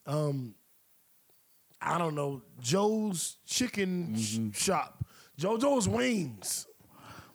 Um, 0.05 0.55
I 1.81 1.97
don't 1.97 2.15
know. 2.15 2.41
Joe's 2.59 3.37
Chicken 3.45 4.15
sh- 4.17 4.39
Shop, 4.53 5.03
JoJo's 5.39 5.87
Wings 5.87 6.67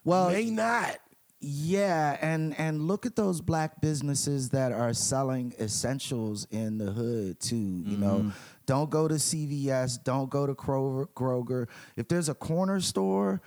well, 0.04 0.30
may 0.30 0.50
not. 0.50 0.98
Yeah, 1.44 2.16
and 2.20 2.56
and 2.58 2.86
look 2.86 3.04
at 3.04 3.16
those 3.16 3.40
black 3.40 3.80
businesses 3.80 4.50
that 4.50 4.70
are 4.70 4.92
selling 4.94 5.52
essentials 5.60 6.46
in 6.52 6.78
the 6.78 6.92
hood 6.92 7.40
too. 7.40 7.56
You 7.56 7.96
know, 7.96 8.18
Mm-hmm. 8.18 8.28
don't 8.66 8.90
go 8.90 9.08
to 9.08 9.14
CVS, 9.14 10.02
don't 10.04 10.30
go 10.30 10.46
to 10.46 10.54
Kroger. 10.54 11.06
Kroger. 11.16 11.68
If 11.96 12.06
there's 12.06 12.28
a 12.28 12.34
corner 12.34 12.80
store, 12.80 13.42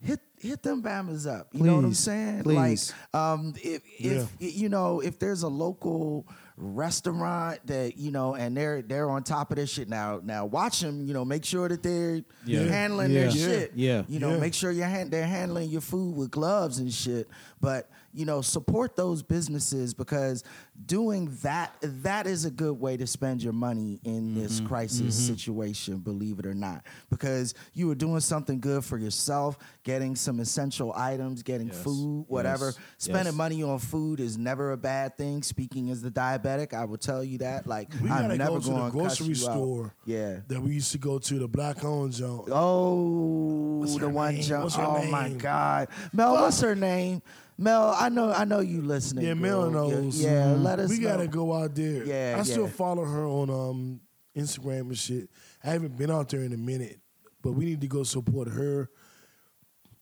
hit 0.00 0.18
hit 0.40 0.62
them 0.64 0.82
bammers 0.82 1.24
up. 1.26 1.48
You 1.52 1.62
know 1.62 1.76
what 1.76 1.84
I'm 1.84 1.94
saying? 1.94 2.42
please. 2.42 2.92
Like, 3.12 3.22
um, 3.22 3.54
if 3.62 3.82
if 4.00 4.28
you 4.40 4.68
know 4.68 4.98
if 5.00 5.20
there's 5.20 5.44
a 5.44 5.48
local 5.48 6.26
restaurant 6.56 7.58
that 7.66 7.98
you 7.98 8.10
know 8.10 8.34
and 8.34 8.56
they're 8.56 8.80
they're 8.82 9.10
on 9.10 9.22
top 9.22 9.50
of 9.50 9.56
this 9.56 9.70
shit 9.70 9.88
now 9.88 10.20
now 10.22 10.44
watch 10.46 10.80
them 10.80 11.06
you 11.06 11.12
know 11.12 11.24
make 11.24 11.44
sure 11.44 11.68
that 11.68 11.82
they're 11.82 12.22
Yeah. 12.46 12.60
handling 12.62 13.10
Yeah. 13.10 13.20
their 13.26 13.30
Yeah. 13.30 13.46
shit 13.46 13.72
Yeah. 13.74 14.02
you 14.08 14.18
know 14.20 14.38
make 14.40 14.54
sure 14.54 14.70
you're 14.70 14.86
hand, 14.86 15.10
they're 15.10 15.26
handling 15.26 15.68
your 15.70 15.80
food 15.82 16.16
with 16.16 16.30
gloves 16.30 16.78
and 16.78 16.92
shit 16.92 17.28
but 17.60 17.90
you 18.16 18.24
know 18.24 18.40
support 18.40 18.96
those 18.96 19.22
businesses 19.22 19.92
because 19.94 20.42
doing 20.86 21.26
that 21.42 21.72
that 21.82 22.26
is 22.26 22.44
a 22.46 22.50
good 22.50 22.80
way 22.80 22.96
to 22.96 23.06
spend 23.06 23.42
your 23.42 23.52
money 23.52 24.00
in 24.04 24.34
this 24.34 24.56
Mm-hmm. 24.56 24.66
crisis 24.68 25.14
situation 25.26 25.98
believe 25.98 26.38
it 26.38 26.46
or 26.46 26.54
not 26.54 26.82
because 27.10 27.54
you 27.74 27.90
are 27.90 27.94
doing 27.94 28.20
something 28.20 28.58
good 28.58 28.84
for 28.84 28.96
yourself 28.98 29.58
getting 29.84 30.16
some 30.16 30.40
essential 30.40 30.92
items 30.96 31.42
getting 31.42 31.66
Yes. 31.68 31.82
food 31.82 32.24
whatever 32.28 32.66
Yes. 32.66 32.78
spending 32.98 33.26
Yes. 33.26 33.34
money 33.34 33.62
on 33.62 33.78
food 33.78 34.18
is 34.20 34.38
never 34.38 34.72
a 34.72 34.76
bad 34.76 35.18
thing 35.18 35.42
speaking 35.42 35.90
as 35.90 36.00
the 36.00 36.10
diabetic 36.10 36.72
i 36.72 36.84
will 36.84 36.96
tell 36.98 37.22
you 37.22 37.38
that 37.38 37.66
like 37.66 37.92
We 38.02 38.08
i'm 38.10 38.22
gotta 38.22 38.36
never 38.38 38.52
go 38.54 38.60
to 38.60 38.66
the 38.66 38.72
going 38.74 38.84
to 38.86 38.90
grocery 38.92 39.34
store 39.34 39.86
out. 39.86 39.92
yeah 40.06 40.36
that 40.48 40.62
we 40.62 40.72
used 40.72 40.92
to 40.92 40.98
go 40.98 41.18
to, 41.18 41.38
the 41.38 41.48
black 41.48 41.84
owned 41.84 42.12
joint. 42.12 42.48
Oh, 42.50 43.84
the 43.98 44.08
one 44.08 44.34
name? 44.34 44.60
What's 44.62 44.76
Oh 44.78 45.02
my? 45.10 45.30
God, 45.30 45.88
Mel. 46.12 46.34
What's 46.34 46.60
her 46.60 46.74
name? 46.74 47.22
Mel, 47.58 47.94
I 47.98 48.08
know, 48.10 48.30
I 48.32 48.44
know 48.44 48.60
you 48.60 48.82
listening. 48.82 49.24
Yeah, 49.26 49.34
Mel 49.34 49.70
knows. 49.70 50.20
Yeah, 50.22 50.50
yeah, 50.50 50.56
let 50.56 50.78
us. 50.78 50.90
Know. 50.90 50.96
We 50.96 51.02
gotta 51.02 51.26
go 51.26 51.54
out 51.54 51.74
there. 51.74 52.04
Yeah, 52.04 52.36
I 52.38 52.42
still 52.42 52.68
follow 52.68 53.04
her 53.04 53.24
on 53.24 53.48
um, 53.50 54.00
Instagram 54.36 54.80
and 54.82 54.98
shit. 54.98 55.30
I 55.64 55.68
haven't 55.70 55.96
been 55.96 56.10
out 56.10 56.28
there 56.28 56.42
in 56.42 56.52
a 56.52 56.56
minute, 56.58 57.00
but 57.42 57.52
we 57.52 57.64
need 57.64 57.80
to 57.80 57.86
go 57.86 58.02
support 58.02 58.48
her. 58.48 58.90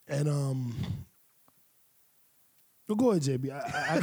And 0.07 0.27
um, 0.27 0.75
well, 2.89 2.95
go 2.97 3.11
ahead, 3.11 3.23
JB. 3.23 3.51
I, 3.51 3.57
I, 3.57 3.99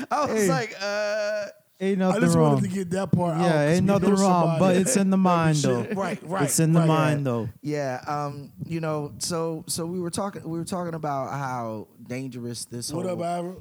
I. 0.00 0.06
I 0.10 0.26
was 0.26 0.42
Hey. 0.42 0.48
like, 0.48 0.74
uh, 0.82 1.46
Ain't 1.78 2.00
I 2.00 2.06
nothing 2.06 2.20
just 2.22 2.36
wong. 2.36 2.54
wanted 2.54 2.70
to 2.70 2.74
get 2.74 2.90
that 2.90 3.12
part 3.12 3.36
out. 3.36 3.42
Yeah, 3.42 3.50
'cause 3.66 3.76
ain't 3.76 3.86
nothing 3.86 4.14
know 4.14 4.20
wrong, 4.22 4.58
but 4.58 4.76
it's 4.76 4.96
in 4.96 5.10
the 5.10 5.16
mind 5.18 5.56
though. 5.58 5.82
Right, 5.94 6.18
right. 6.22 6.44
It's 6.44 6.58
in 6.58 6.72
the 6.72 6.80
right. 6.80 6.88
mind 6.88 7.26
though. 7.26 7.48
yeah, 7.60 8.02
um, 8.06 8.50
you 8.64 8.80
know, 8.80 9.12
so 9.18 9.62
so 9.66 9.84
we 9.84 10.00
were 10.00 10.10
talking, 10.10 10.42
we 10.48 10.58
were 10.58 10.64
talking 10.64 10.94
about 10.94 11.30
how 11.32 11.88
dangerous 12.08 12.64
this 12.64 12.90
What 12.92 13.04
whole 13.06 13.22
up, 13.22 13.26
Ira? 13.28 13.56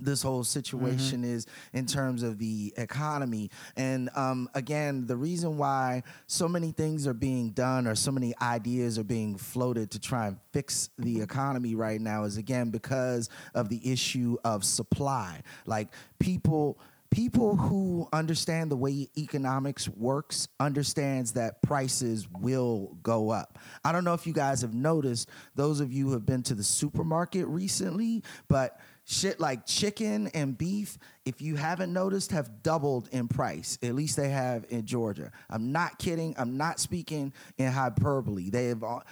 this 0.00 0.22
whole 0.22 0.42
situation 0.42 1.22
is 1.22 1.46
in 1.72 1.86
terms 1.86 2.24
of 2.24 2.38
the 2.38 2.72
economy. 2.76 3.50
And 3.76 4.10
um, 4.16 4.48
again, 4.54 5.06
the 5.06 5.16
reason 5.16 5.58
why 5.58 6.02
so 6.26 6.48
many 6.48 6.72
things 6.72 7.06
are 7.06 7.14
being 7.14 7.50
done 7.50 7.86
or 7.86 7.94
so 7.94 8.10
many 8.10 8.34
ideas 8.42 8.98
are 8.98 9.04
being 9.04 9.36
floated 9.36 9.92
to 9.92 10.00
try 10.00 10.26
and 10.26 10.38
fix 10.52 10.88
the 10.98 11.20
economy 11.20 11.76
right 11.76 12.00
now 12.00 12.24
is 12.24 12.36
again 12.36 12.70
because 12.70 13.28
of 13.54 13.68
the 13.68 13.92
issue 13.92 14.36
of 14.42 14.64
supply. 14.64 15.40
Like 15.66 15.88
people 16.18 16.78
people 17.12 17.56
who 17.56 18.08
understand 18.12 18.70
the 18.70 18.76
way 18.76 19.06
economics 19.18 19.86
works 19.86 20.48
understands 20.58 21.32
that 21.32 21.60
prices 21.60 22.26
will 22.40 22.96
go 23.02 23.30
up. 23.30 23.58
I 23.84 23.92
don't 23.92 24.02
know 24.02 24.14
if 24.14 24.26
you 24.26 24.32
guys 24.32 24.62
have 24.62 24.72
noticed 24.72 25.28
those 25.54 25.80
of 25.80 25.92
you 25.92 26.06
who 26.06 26.12
have 26.14 26.24
been 26.24 26.42
to 26.44 26.54
the 26.54 26.64
supermarket 26.64 27.46
recently, 27.46 28.24
but 28.48 28.80
shit 29.04 29.38
like 29.38 29.66
chicken 29.66 30.28
and 30.28 30.56
beef, 30.56 30.96
if 31.26 31.42
you 31.42 31.54
haven't 31.54 31.92
noticed, 31.92 32.30
have 32.32 32.62
doubled 32.62 33.10
in 33.12 33.28
price. 33.28 33.78
At 33.82 33.94
least 33.94 34.16
they 34.16 34.30
have 34.30 34.64
in 34.70 34.86
Georgia. 34.86 35.32
I'm 35.50 35.70
not 35.70 35.98
kidding. 35.98 36.34
I'm 36.38 36.56
not 36.56 36.80
speaking 36.80 37.34
in 37.58 37.70
hyperbole. 37.70 38.48
They 38.48 38.68
have 38.68 38.82
all, 38.82 39.02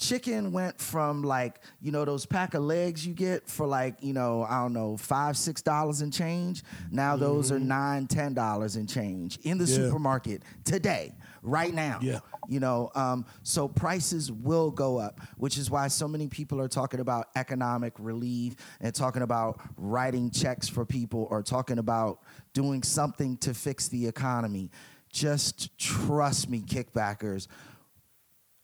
chicken 0.00 0.50
went 0.50 0.80
from 0.80 1.22
like 1.22 1.60
you 1.82 1.92
know 1.92 2.04
those 2.06 2.24
pack 2.24 2.54
of 2.54 2.62
legs 2.62 3.06
you 3.06 3.12
get 3.12 3.46
for 3.46 3.66
like 3.66 3.94
you 4.02 4.14
know 4.14 4.42
i 4.48 4.54
don't 4.62 4.72
know 4.72 4.96
five 4.96 5.36
six 5.36 5.60
dollars 5.60 6.00
in 6.00 6.10
change? 6.10 6.62
Now 6.90 7.16
those 7.16 7.52
are 7.52 7.58
nine 7.58 8.06
ten 8.06 8.32
dollars 8.32 8.76
in 8.76 8.86
change 8.86 9.38
in 9.42 9.58
the 9.58 9.64
Yeah. 9.66 9.76
supermarket 9.76 10.42
today 10.64 11.14
right 11.42 11.72
now. 11.72 11.98
Yeah. 12.00 12.20
you 12.48 12.60
know 12.60 12.90
um, 12.94 13.26
so 13.42 13.68
prices 13.68 14.32
will 14.32 14.70
go 14.70 14.98
up 14.98 15.20
which 15.36 15.58
is 15.58 15.70
why 15.70 15.88
so 15.88 16.08
many 16.08 16.28
people 16.28 16.60
are 16.60 16.68
talking 16.68 17.00
about 17.00 17.28
economic 17.36 17.92
relief 17.98 18.56
and 18.80 18.94
talking 18.94 19.22
about 19.22 19.60
writing 19.76 20.30
checks 20.30 20.66
for 20.68 20.86
people 20.86 21.28
or 21.30 21.42
talking 21.42 21.78
about 21.78 22.20
doing 22.54 22.82
something 22.82 23.36
to 23.38 23.52
fix 23.54 23.88
the 23.88 24.06
economy. 24.06 24.70
Just 25.12 25.76
trust 25.78 26.48
me 26.48 26.60
kickbackers 26.62 27.48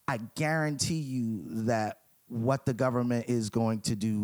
I 0.09 0.19
guarantee 0.35 1.01
you 1.01 1.43
that 1.67 1.99
what 2.29 2.67
the 2.67 2.75
government 2.75 3.27
is 3.29 3.51
going 3.51 3.81
to 3.81 3.95
do 3.95 4.19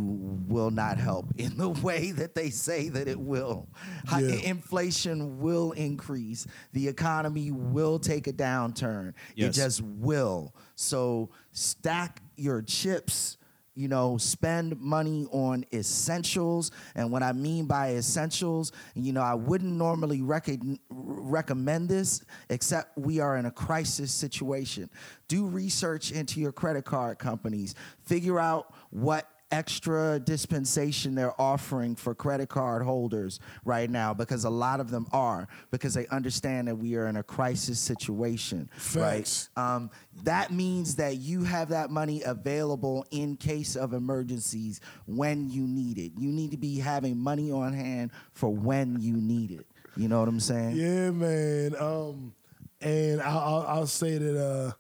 will 0.49 0.71
not 0.71 0.99
help 0.99 1.27
in 1.39 1.57
the 1.57 1.69
way 1.69 2.11
that 2.13 2.35
they 2.35 2.51
say 2.51 2.89
that 2.89 3.07
it 3.09 3.19
will. 3.19 3.69
Yeah. 4.11 4.29
Inflation 4.43 5.41
will 5.41 5.73
increase. 5.73 6.47
The 6.73 6.89
economy 6.89 7.53
will 7.53 7.99
take 7.99 8.27
a 8.27 8.33
downturn. 8.33 9.15
Yes. 9.37 9.57
It 9.57 9.61
just 9.61 9.83
will. 9.83 10.55
So 10.75 11.31
stack 11.53 12.21
your 12.37 12.63
chips. 12.63 13.37
You 13.75 13.89
know, 13.89 14.19
spend 14.19 14.79
money 14.81 15.27
on 15.31 15.65
essentials. 15.73 16.71
And 16.95 17.11
what 17.11 17.23
I 17.23 17.33
mean 17.33 17.67
by 17.67 17.95
essentials, 17.95 18.73
you 18.95 19.13
know, 19.13 19.23
I 19.23 19.35
wouldn't 19.35 19.73
normally 19.73 20.21
recog- 20.21 20.79
recommend 20.91 21.89
this, 21.89 22.25
except 22.51 22.99
we 22.99 23.21
are 23.21 23.37
in 23.37 23.47
a 23.47 23.51
crisis 23.51 24.13
situation. 24.13 24.91
Do 25.29 25.47
research 25.47 26.13
into 26.13 26.41
your 26.41 26.53
credit 26.53 26.85
card 26.85 27.19
companies. 27.19 27.75
Figure 28.05 28.39
out 28.39 28.75
what 28.91 29.29
extra 29.53 30.19
dispensation 30.19 31.15
they're 31.15 31.39
offering 31.41 31.95
for 31.95 32.15
credit 32.15 32.49
card 32.49 32.83
holders 32.83 33.39
right 33.65 33.91
now 33.91 34.13
because 34.15 34.45
a 34.45 34.51
lot 34.51 34.81
of 34.81 34.91
them 34.91 35.07
are 35.13 35.47
because 35.71 35.93
they 35.95 36.07
understand 36.09 36.67
that 36.67 36.75
we 36.75 36.97
are 36.97 37.07
in 37.07 37.17
a 37.17 37.23
crisis 37.23 37.79
situation 37.79 38.69
Facts. 38.77 39.51
right 39.57 39.63
um, 39.65 39.91
that 40.25 40.51
means 40.51 40.97
that 40.97 41.19
you 41.19 41.45
have 41.45 41.69
that 41.69 41.91
money 41.91 42.23
available 42.23 43.05
in 43.11 43.37
case 43.37 43.77
of 43.77 43.93
emergencies 43.93 44.81
when 45.07 45.51
you 45.51 45.67
need 45.69 45.99
it 45.99 46.13
you 46.19 46.31
need 46.31 46.51
to 46.51 46.57
be 46.57 46.79
having 46.79 47.17
money 47.19 47.53
on 47.53 47.75
hand 47.75 48.11
for 48.33 48.49
when 48.49 48.99
you 49.01 49.15
need 49.15 49.51
it 49.51 49.67
you 49.97 50.09
know 50.09 50.19
what 50.21 50.29
i'm 50.29 50.41
saying 50.41 50.75
Yeah, 50.77 51.11
man. 51.11 51.75
Um, 51.79 52.35
and 52.81 53.21
I'll, 53.21 53.39
I'll, 53.39 53.67
I'll 53.69 53.87
say 53.87 54.17
that 54.19 54.43
uh, 54.43 54.73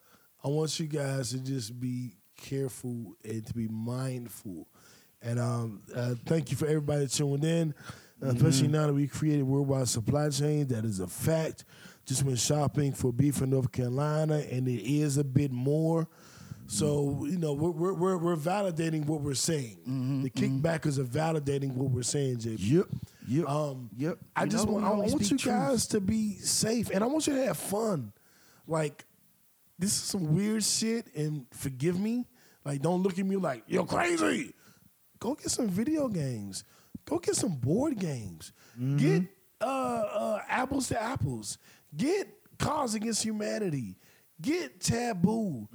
I 0.43 0.49
want 0.49 0.81
you 0.81 0.87
guys 0.87 1.31
to 1.31 1.39
just 1.39 1.79
be 1.79 2.17
careful 2.43 3.15
and 3.25 3.47
to 3.47 3.55
be 3.55 3.69
mindful. 3.69 4.67
And 5.23 5.39
um, 5.39 5.83
uh, 5.95 6.15
thank 6.27 6.51
you 6.51 6.57
for 6.57 6.67
everybody 6.67 7.07
tuned 7.07 7.45
in, 7.45 7.75
uh, 8.23 8.29
especially 8.29 8.69
now 8.69 8.89
that 8.89 8.93
we 8.93 9.07
created 9.07 9.45
worldwide 9.45 9.89
supply 9.89 10.29
chain. 10.31 10.67
That 10.67 10.85
is 10.85 11.01
a 11.01 11.07
fact. 11.07 11.65
Just 12.05 12.25
went 12.25 12.39
shopping 12.41 12.93
for 12.93 13.13
beef 13.13 13.41
in 13.41 13.51
North 13.51 13.71
Carolina, 13.71 14.43
and 14.51 14.67
it 14.67 14.83
is 14.83 15.19
a 15.19 15.25
bit 15.25 15.53
more. 15.53 16.09
So 16.67 17.25
you 17.29 17.39
know 17.39 17.53
we're 17.53 17.93
we're, 17.93 18.17
we're, 18.17 18.37
validating 18.37 19.05
what 19.07 19.21
we're 19.21 19.35
saying. 19.35 20.23
The 20.25 20.31
kickbackers 20.31 20.99
are 20.99 21.05
validating 21.05 21.75
what 21.75 21.91
we're 21.91 22.03
saying, 22.03 22.39
JB. 22.39 22.57
yep 22.59 22.87
yep 23.29 23.49
Um, 23.49 23.91
yep 23.97 24.19
I 24.35 24.45
You 24.45 24.51
just 24.51 24.67
know, 24.67 24.73
want, 24.75 24.85
I 24.87 24.91
want 24.91 25.31
you 25.31 25.37
truth. 25.37 25.45
guys 25.45 25.87
to 25.89 26.01
be 26.01 26.37
safe, 26.39 26.91
and 26.91 27.05
I 27.05 27.07
want 27.07 27.27
you 27.27 27.35
to 27.35 27.45
have 27.47 27.59
fun. 27.59 28.13
Like, 28.67 29.05
this 29.79 29.91
is 29.91 30.03
some 30.03 30.35
weird 30.35 30.65
shit, 30.65 31.15
and 31.15 31.47
forgive 31.53 32.01
me. 32.01 32.27
Like, 32.65 32.81
don't 32.81 33.03
look 33.03 33.19
at 33.19 33.27
me 33.27 33.37
like 33.37 33.65
you're 33.67 33.87
crazy. 33.87 34.55
Go 35.19 35.35
get 35.35 35.51
some 35.51 35.69
video 35.69 36.09
games. 36.09 36.65
Go 37.05 37.19
get 37.19 37.37
some 37.37 37.57
board 37.57 37.99
games. 37.99 38.53
Get 38.97 39.23
uh, 39.61 39.65
uh, 39.65 40.41
apples 40.49 40.89
to 40.89 41.01
apples. 41.01 41.59
Get 41.97 42.29
Cards 42.59 42.95
Against 42.95 43.25
Humanity. 43.25 43.97
Get 44.41 44.81
Taboo. 44.81 45.69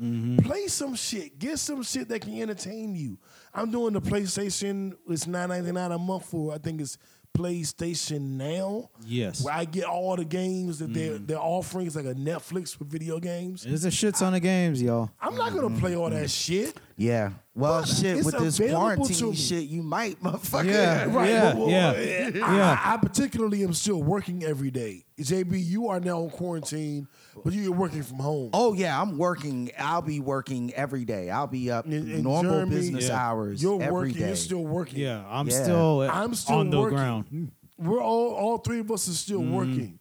Play 0.44 0.68
some 0.68 0.96
shit. 0.96 1.40
Get 1.40 1.60
some 1.60 1.84
shit 1.84 2.10
that 2.10 2.22
can 2.22 2.42
entertain 2.42 2.96
you. 2.96 3.18
I'm 3.54 3.72
doing 3.72 3.94
the 3.94 4.02
PlayStation. 4.02 4.94
It's 5.10 5.28
nine 5.28 5.50
ninety 5.50 5.72
nine 5.72 5.92
a 5.94 5.98
month 5.98 6.26
for 6.26 6.54
I 6.54 6.58
think 6.58 6.82
it's 6.82 6.98
PlayStation 7.38 8.38
Now. 8.38 8.90
Yes. 9.06 9.44
Where 9.44 9.54
I 9.54 9.66
get 9.66 9.86
all 9.86 10.16
the 10.16 10.26
games 10.26 10.80
that 10.80 10.94
they're 10.94 11.20
mm. 11.20 11.28
they're 11.28 11.40
offering. 11.40 11.88
It's 11.88 11.96
like 11.96 12.06
a 12.06 12.16
Netflix 12.16 12.76
for 12.76 12.84
video 12.84 13.20
games. 13.20 13.64
There's 13.64 13.86
a 13.86 13.92
shit 13.92 14.16
ton 14.16 14.34
of 14.34 14.42
games, 14.42 14.82
y'all. 14.82 15.12
I'm 15.22 15.36
not 15.36 15.54
gonna 15.54 15.80
play 15.80 15.96
all 15.96 16.10
that 16.10 16.16
mm-hmm. 16.16 16.26
shit. 16.26 16.78
Yeah. 17.00 17.34
Well, 17.54 17.82
But 17.82 17.90
shit, 17.90 18.26
with 18.26 18.38
this 18.40 18.58
quarantine 18.60 19.34
shit, 19.34 19.64
you 19.66 19.84
might, 19.84 20.20
motherfucker. 20.24 20.66
Yeah. 20.66 21.06
Right. 21.14 21.30
Yeah, 21.30 21.54
well, 21.54 21.58
well, 21.68 21.70
yeah, 21.70 21.92
I- 21.92 22.30
yeah. 22.36 22.82
I, 22.84 22.94
I 22.94 22.98
particularly 22.98 23.64
am 23.64 23.74
still 23.74 24.02
working 24.02 24.44
every 24.44 24.72
day. 24.72 25.06
JB, 25.20 25.64
you 25.64 25.90
are 25.90 26.00
now 26.00 26.24
in 26.24 26.32
quarantine, 26.32 27.08
but 27.44 27.54
you're 27.54 27.72
working 27.72 28.02
from 28.02 28.18
home. 28.18 28.50
Oh 28.54 28.74
yeah, 28.74 29.00
I'm 29.00 29.18
working. 29.18 29.70
I'll 29.78 30.02
be 30.02 30.20
working 30.20 30.74
every 30.74 31.06
day. 31.06 31.30
I'll 31.30 31.46
be 31.48 31.70
up 31.70 31.86
In- 31.86 31.94
in 31.94 32.24
normal 32.24 32.52
Germany, 32.62 32.76
business 32.76 33.08
Yeah. 33.10 33.28
hours 33.28 33.62
You're 33.62 33.82
every 33.82 33.92
working. 33.94 34.14
day. 34.16 34.28
You're 34.28 34.36
still 34.36 34.66
working. 34.66 35.00
Yeah, 35.00 35.24
I'm 35.28 35.48
Yeah. 35.48 35.64
still 35.64 36.02
I'm 36.02 36.34
still 36.34 36.58
on 36.58 36.70
the 36.72 36.80
working. 36.80 36.98
ground. 36.98 37.52
We're 37.78 38.02
all 38.02 38.34
all 38.34 38.58
three 38.58 38.80
of 38.80 38.92
us 38.92 39.08
are 39.08 39.14
still 39.14 39.42
working, 39.44 40.00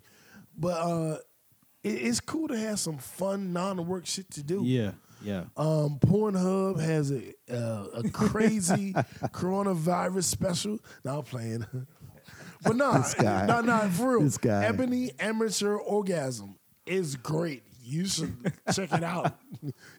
but 0.57 0.79
uh, 0.81 1.19
it, 1.85 1.89
it's 1.91 2.21
cool 2.21 2.49
to 2.49 2.59
have 2.59 2.79
some 2.79 2.97
fun 2.97 3.53
non-work 3.53 4.07
shit 4.07 4.31
to 4.33 4.43
do. 4.43 4.63
Yeah, 4.65 4.93
yeah. 5.23 5.45
Um, 5.57 5.99
Pornhub 6.01 6.81
has 6.81 7.11
a 7.11 7.33
uh, 7.51 7.87
a 7.95 8.09
crazy 8.11 8.93
coronavirus 9.33 10.25
special. 10.25 10.79
Now 11.05 11.19
I'm 11.19 11.25
playing, 11.25 11.67
but 12.63 12.77
no, 12.77 13.03
guy. 13.19 13.47
no, 13.47 13.61
no, 13.61 13.79
for 13.91 14.13
real. 14.17 14.21
This 14.23 14.39
guy. 14.39 14.65
Ebony 14.65 15.13
Amateur 15.19 15.77
Orgasm 15.77 16.57
is 16.87 17.17
great. 17.17 17.63
You 17.89 18.05
should 18.07 18.35
check 18.75 18.93
it 18.93 19.05
out. 19.05 19.39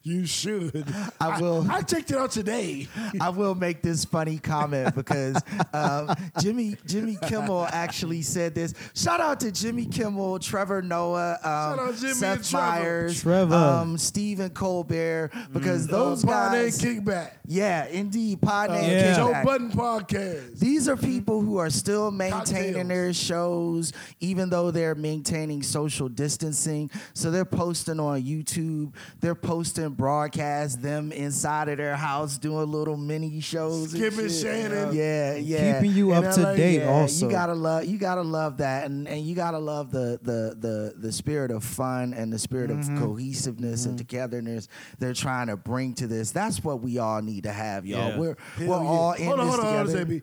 You 0.03 0.25
should. 0.25 0.85
I 1.21 1.39
will- 1.39 1.65
I, 1.71 1.81
checked 1.83 2.11
it 2.11 2.17
out 2.17 2.31
today. 2.31 2.89
I 3.21 3.29
will 3.29 3.55
make 3.55 3.81
this 3.81 4.03
funny 4.03 4.39
comment 4.39 4.93
because 4.93 5.41
um, 5.73 6.13
Jimmy 6.41 6.75
Jimmy 6.85 7.17
Kimmel 7.27 7.65
actually 7.71 8.23
said 8.23 8.53
this. 8.55 8.73
Shout 8.93 9.21
out 9.21 9.39
to 9.39 9.51
Jimmy 9.53 9.85
Kimmel, 9.85 10.39
Trevor 10.39 10.81
Noah, 10.81 11.37
um, 11.79 11.95
Jimmy 11.95 12.13
Seth 12.13 12.51
Meyers, 12.51 12.53
Myers, 12.53 13.21
Trevor. 13.21 13.55
um, 13.55 13.97
Stephen 13.97 14.49
Colbert, 14.49 15.31
because 15.53 15.87
those 15.87 16.25
uh, 16.25 16.27
guys, 16.27 16.83
Name 16.83 17.03
Kickback. 17.05 17.31
yeah, 17.45 17.85
indeed, 17.87 18.41
Pod 18.41 18.69
Name 18.71 18.91
Yeah. 18.91 19.15
Joe 19.15 19.31
Budden 19.45 19.71
Podcast. 19.71 20.59
These 20.59 20.89
are 20.89 20.97
people 20.97 21.39
who 21.41 21.55
are 21.57 21.69
still 21.69 22.11
maintaining 22.11 22.73
Cocktails. 22.73 22.87
their 22.89 23.13
shows, 23.13 23.93
even 24.19 24.49
though 24.49 24.71
they're 24.71 24.95
maintaining 24.95 25.63
social 25.63 26.09
distancing. 26.09 26.91
So 27.13 27.31
they're 27.31 27.45
posting 27.45 27.76
on 27.85 28.23
YouTube, 28.23 28.93
they're 29.19 29.35
posting 29.35 29.89
broadcasts, 29.89 30.75
them 30.77 31.11
inside 31.11 31.69
of 31.69 31.77
their 31.77 31.95
house 31.95 32.37
doing 32.37 32.71
little 32.71 32.97
mini 32.97 33.39
shows. 33.39 33.93
and 33.93 34.01
Skip 34.03 34.17
and 34.19 34.31
shit. 34.31 34.41
Shannon. 34.41 34.95
Yeah, 34.95 35.35
yeah. 35.35 35.79
Keeping 35.81 35.95
you 35.95 36.13
In 36.13 36.23
up 36.25 36.33
to 36.35 36.41
LA, 36.41 36.55
date, 36.55 36.79
Yeah, 36.79 36.89
also. 36.89 37.25
you 37.25 37.31
gotta 37.31 37.53
love 37.53 37.85
you 37.85 37.97
gotta 37.97 38.21
love 38.21 38.57
that 38.57 38.85
and, 38.85 39.07
and 39.07 39.25
you 39.25 39.35
gotta 39.35 39.59
love 39.59 39.91
the 39.91 40.19
the 40.21 40.55
the 40.59 40.93
the 40.97 41.11
spirit 41.11 41.51
of 41.51 41.63
fun 41.63 42.13
and 42.13 42.31
the 42.33 42.39
spirit 42.39 42.69
Mm-hmm. 42.69 42.95
of 42.95 43.01
cohesiveness 43.01 43.85
and 43.85 43.97
togetherness 43.97 44.67
they're 44.99 45.13
trying 45.13 45.47
to 45.47 45.57
bring 45.57 45.93
to 45.95 46.07
this. 46.07 46.31
That's 46.31 46.63
what 46.63 46.81
we 46.81 46.97
all 46.97 47.21
need 47.21 47.43
to 47.43 47.51
have, 47.51 47.85
y'all. 47.85 48.09
Yeah. 48.09 48.17
We're 48.17 48.37
Hell 48.57 48.67
we're 48.67 48.83
yeah. 48.83 48.89
all 48.89 49.13
in 49.13 49.25
hold 49.27 49.39
on, 49.39 49.45
this 49.47 49.55
hold 49.55 49.65
on, 49.67 49.73
hold 49.75 49.89
on, 49.89 49.95
together. 49.95 50.21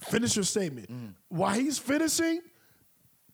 Finish 0.00 0.36
your 0.36 0.44
statement. 0.44 0.90
While 1.28 1.54
he's 1.54 1.78
finishing, 1.78 2.40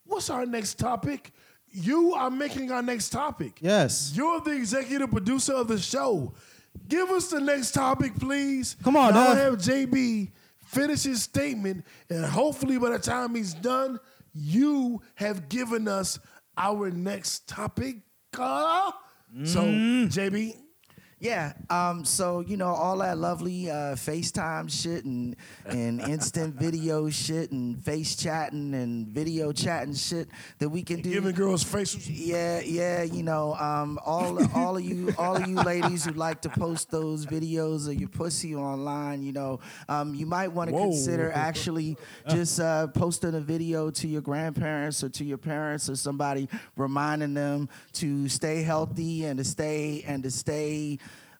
what's 0.07 0.31
our 0.31 0.47
next 0.47 0.79
topic? 0.79 1.33
You 1.73 2.15
are 2.15 2.31
making 2.31 2.71
our 2.71 2.83
next 2.83 3.11
topic. 3.11 3.59
Yes. 3.61 4.13
You're 4.15 4.41
the 4.41 4.53
executive 4.53 5.11
producer 5.11 5.55
of 5.55 5.69
the 5.69 5.79
show. 5.79 6.35
Give 6.89 7.09
us 7.11 7.29
the 7.31 7.41
next 7.41 7.73
topic, 7.73 8.15
please. 8.19 8.77
Come 8.83 8.97
on, 8.97 9.15
I'll 9.17 9.35
now. 9.35 9.41
have 9.43 9.55
JB 9.55 10.31
finish 10.67 11.03
his 11.05 11.23
statement, 11.23 11.85
and 12.09 12.25
hopefully 12.25 12.79
by 12.79 12.91
the 12.91 12.99
time 12.99 13.35
he's 13.35 13.55
done, 13.55 14.01
you 14.35 15.03
have 15.17 15.49
given 15.49 15.87
us 15.89 16.19
our 16.57 16.91
next 16.91 17.47
topic. 17.49 17.97
Uh, 18.39 18.91
So, 19.45 19.63
Mm-hmm. 19.63 20.09
JB, 20.09 20.57
Yeah. 21.23 21.53
Um, 21.71 22.05
so 22.05 22.41
you 22.41 22.57
know 22.57 22.67
all 22.67 22.99
that 22.99 23.17
lovely 23.17 23.71
uh, 23.71 23.95
FaceTime 23.95 24.69
shit 24.69 25.05
and 25.05 25.37
and 25.65 26.01
instant 26.01 26.55
video 26.59 27.09
shit 27.11 27.53
and 27.53 27.81
face 27.85 28.17
chatting 28.17 28.75
and 28.75 29.07
video 29.07 29.53
chatting 29.53 29.95
shit 29.95 30.29
that 30.59 30.69
we 30.69 30.83
can 30.83 31.01
do. 31.01 31.13
giving 31.13 31.33
girls 31.33 31.63
facials. 31.63 32.09
Yeah, 32.11 32.61
yeah, 32.65 33.05
you 33.05 33.23
know, 33.23 33.55
um, 33.55 34.01
all 34.05 34.37
all 34.53 34.77
of 34.77 34.83
you, 34.83 35.15
all 35.17 35.37
of 35.37 35.47
you 35.47 35.55
ladies 35.55 36.05
who 36.05 36.13
like 36.15 36.41
to 36.41 36.49
post 36.49 36.91
those 36.91 37.25
videos 37.25 37.87
of 37.87 37.95
your 37.95 38.09
pussy 38.09 38.57
online, 38.57 39.23
you 39.23 39.31
know, 39.31 39.61
um, 39.89 40.17
you 40.17 40.27
might 40.27 40.49
want 40.49 40.71
to 40.71 40.77
consider 40.77 41.31
actually 41.31 41.97
just 42.31 42.59
uh, 42.59 42.89
posting 42.89 43.37
a 43.37 43.41
video 43.41 43.93
to 43.93 44.09
your 44.09 44.23
grandparents 44.23 45.05
or 45.05 45.09
to 45.11 45.25
your 45.25 45.39
parents 45.39 45.89
or 45.89 45.95
somebody, 45.95 46.49
reminding 46.75 47.35
them 47.35 47.69
to 47.93 48.29
stay 48.29 48.63
healthy 48.63 49.25
and 49.25 49.39
to 49.39 49.45
stay 49.45 50.03
and 50.05 50.25
to 50.25 50.31
stay 50.33 50.99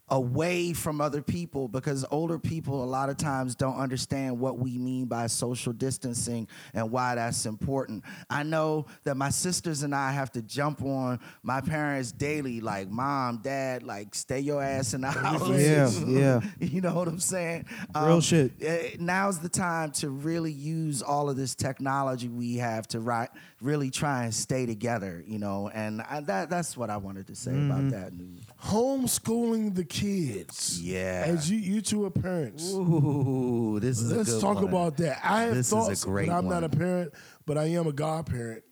away 0.09 0.73
from 0.75 1.01
other 1.01 1.23
people 1.23 1.69
because 1.69 2.05
older 2.11 2.39
people 2.39 2.85
a 2.85 2.87
lot 2.87 3.09
of 3.09 3.17
times 3.17 3.55
don't 3.55 3.77
understand 3.77 4.39
what 4.39 4.59
we 4.59 4.77
mean 4.77 5.07
by 5.07 5.27
social 5.27 5.73
distancing 5.73 6.47
and 6.75 6.91
why 6.91 7.15
that's 7.15 7.47
important. 7.47 8.05
I 8.29 8.43
know 8.43 8.87
that 9.05 9.17
my 9.17 9.31
sisters 9.31 9.83
and 9.85 9.95
I 9.95 10.11
have 10.13 10.31
to 10.33 10.43
jump 10.43 10.83
on 10.83 11.19
my 11.43 11.63
parents 11.63 12.13
daily, 12.13 12.61
like 12.61 12.91
mom, 12.91 13.39
dad, 13.39 13.85
like 13.85 14.15
stay 14.15 14.41
your 14.41 14.63
ass 14.63 14.93
in 14.93 15.01
the 15.01 15.11
house. 15.11 15.49
Yeah, 15.49 15.89
yeah. 16.07 16.41
you 16.61 16.81
know 16.83 16.95
what 16.95 17.09
I'm 17.09 17.21
saying? 17.21 17.67
Real 17.97 18.21
shit. 18.21 18.53
eh, 18.61 18.97
Now's 18.99 19.39
the 19.39 19.49
time 19.49 19.93
to 19.93 20.11
really 20.11 20.53
use 20.53 21.01
all 21.01 21.31
of 21.31 21.37
this 21.37 21.55
technology 21.55 22.29
we 22.29 22.57
have 22.57 22.87
to 22.89 23.01
ri- 23.01 23.29
really 23.63 23.91
try 23.91 24.25
and 24.25 24.35
stay 24.35 24.67
together, 24.67 25.25
you 25.27 25.39
know, 25.39 25.71
and 25.73 26.03
I, 26.03 26.21
that 26.21 26.51
that's 26.51 26.77
what 26.77 26.91
I 26.91 26.99
wanted 26.99 27.29
to 27.29 27.35
say 27.35 27.53
Mm-hmm. 27.53 27.71
about 27.71 27.91
that 27.93 28.13
news. 28.13 28.43
Homeschooling 28.65 29.75
the 29.75 29.85
kids. 29.85 30.81
Yeah. 30.81 31.25
As 31.27 31.51
you, 31.51 31.59
you 31.59 31.81
two 31.81 32.05
are 32.05 32.11
parents. 32.11 32.73
Ooh, 32.73 33.79
this 33.81 34.01
is 34.01 34.13
Let's 34.13 34.33
good 34.35 34.41
talk 34.41 34.57
one. 34.57 34.65
about 34.69 34.97
that. 34.99 35.19
I 35.25 35.43
have 35.43 35.55
This 35.55 35.71
thoughts, 35.71 36.05
but 36.05 36.29
I'm 36.29 36.49
not 36.49 36.63
a 36.63 36.69
parent, 36.69 37.13
but 37.45 37.59
I 37.59 37.65
am 37.67 37.87
a 37.87 37.93
godparent. 37.93 38.63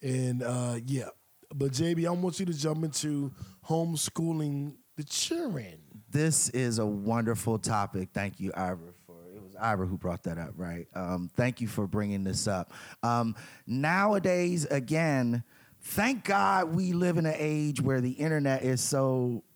And 0.00 0.42
uh, 0.42 0.76
yeah. 0.86 1.08
But 1.54 1.72
JB, 1.72 2.06
I 2.06 2.10
want 2.10 2.40
you 2.40 2.46
to 2.46 2.54
jump 2.54 2.84
into 2.84 3.32
homeschooling 3.68 4.74
the 4.96 5.04
children. 5.04 5.78
This 6.08 6.48
is 6.50 6.78
a 6.78 6.86
wonderful 6.86 7.58
topic. 7.58 8.10
Thank 8.14 8.38
you, 8.38 8.52
Ira, 8.54 8.78
for 9.06 9.16
it 9.34 9.42
was 9.42 9.56
Ira 9.56 9.86
who 9.86 9.98
brought 9.98 10.22
that 10.24 10.38
up, 10.38 10.52
right? 10.56 10.86
Um, 10.94 11.30
thank 11.36 11.60
you 11.60 11.66
for 11.68 11.86
bringing 11.86 12.22
this 12.22 12.46
up. 12.46 12.72
Um, 13.02 13.34
nowadays, 13.66 14.66
again, 14.66 15.42
thank 15.82 16.24
God 16.24 16.74
we 16.74 16.92
live 16.92 17.18
in 17.18 17.26
an 17.26 17.34
age 17.36 17.80
where 17.80 18.00
the 18.00 18.10
internet 18.12 18.62
is 18.62 18.80
so. 18.80 19.42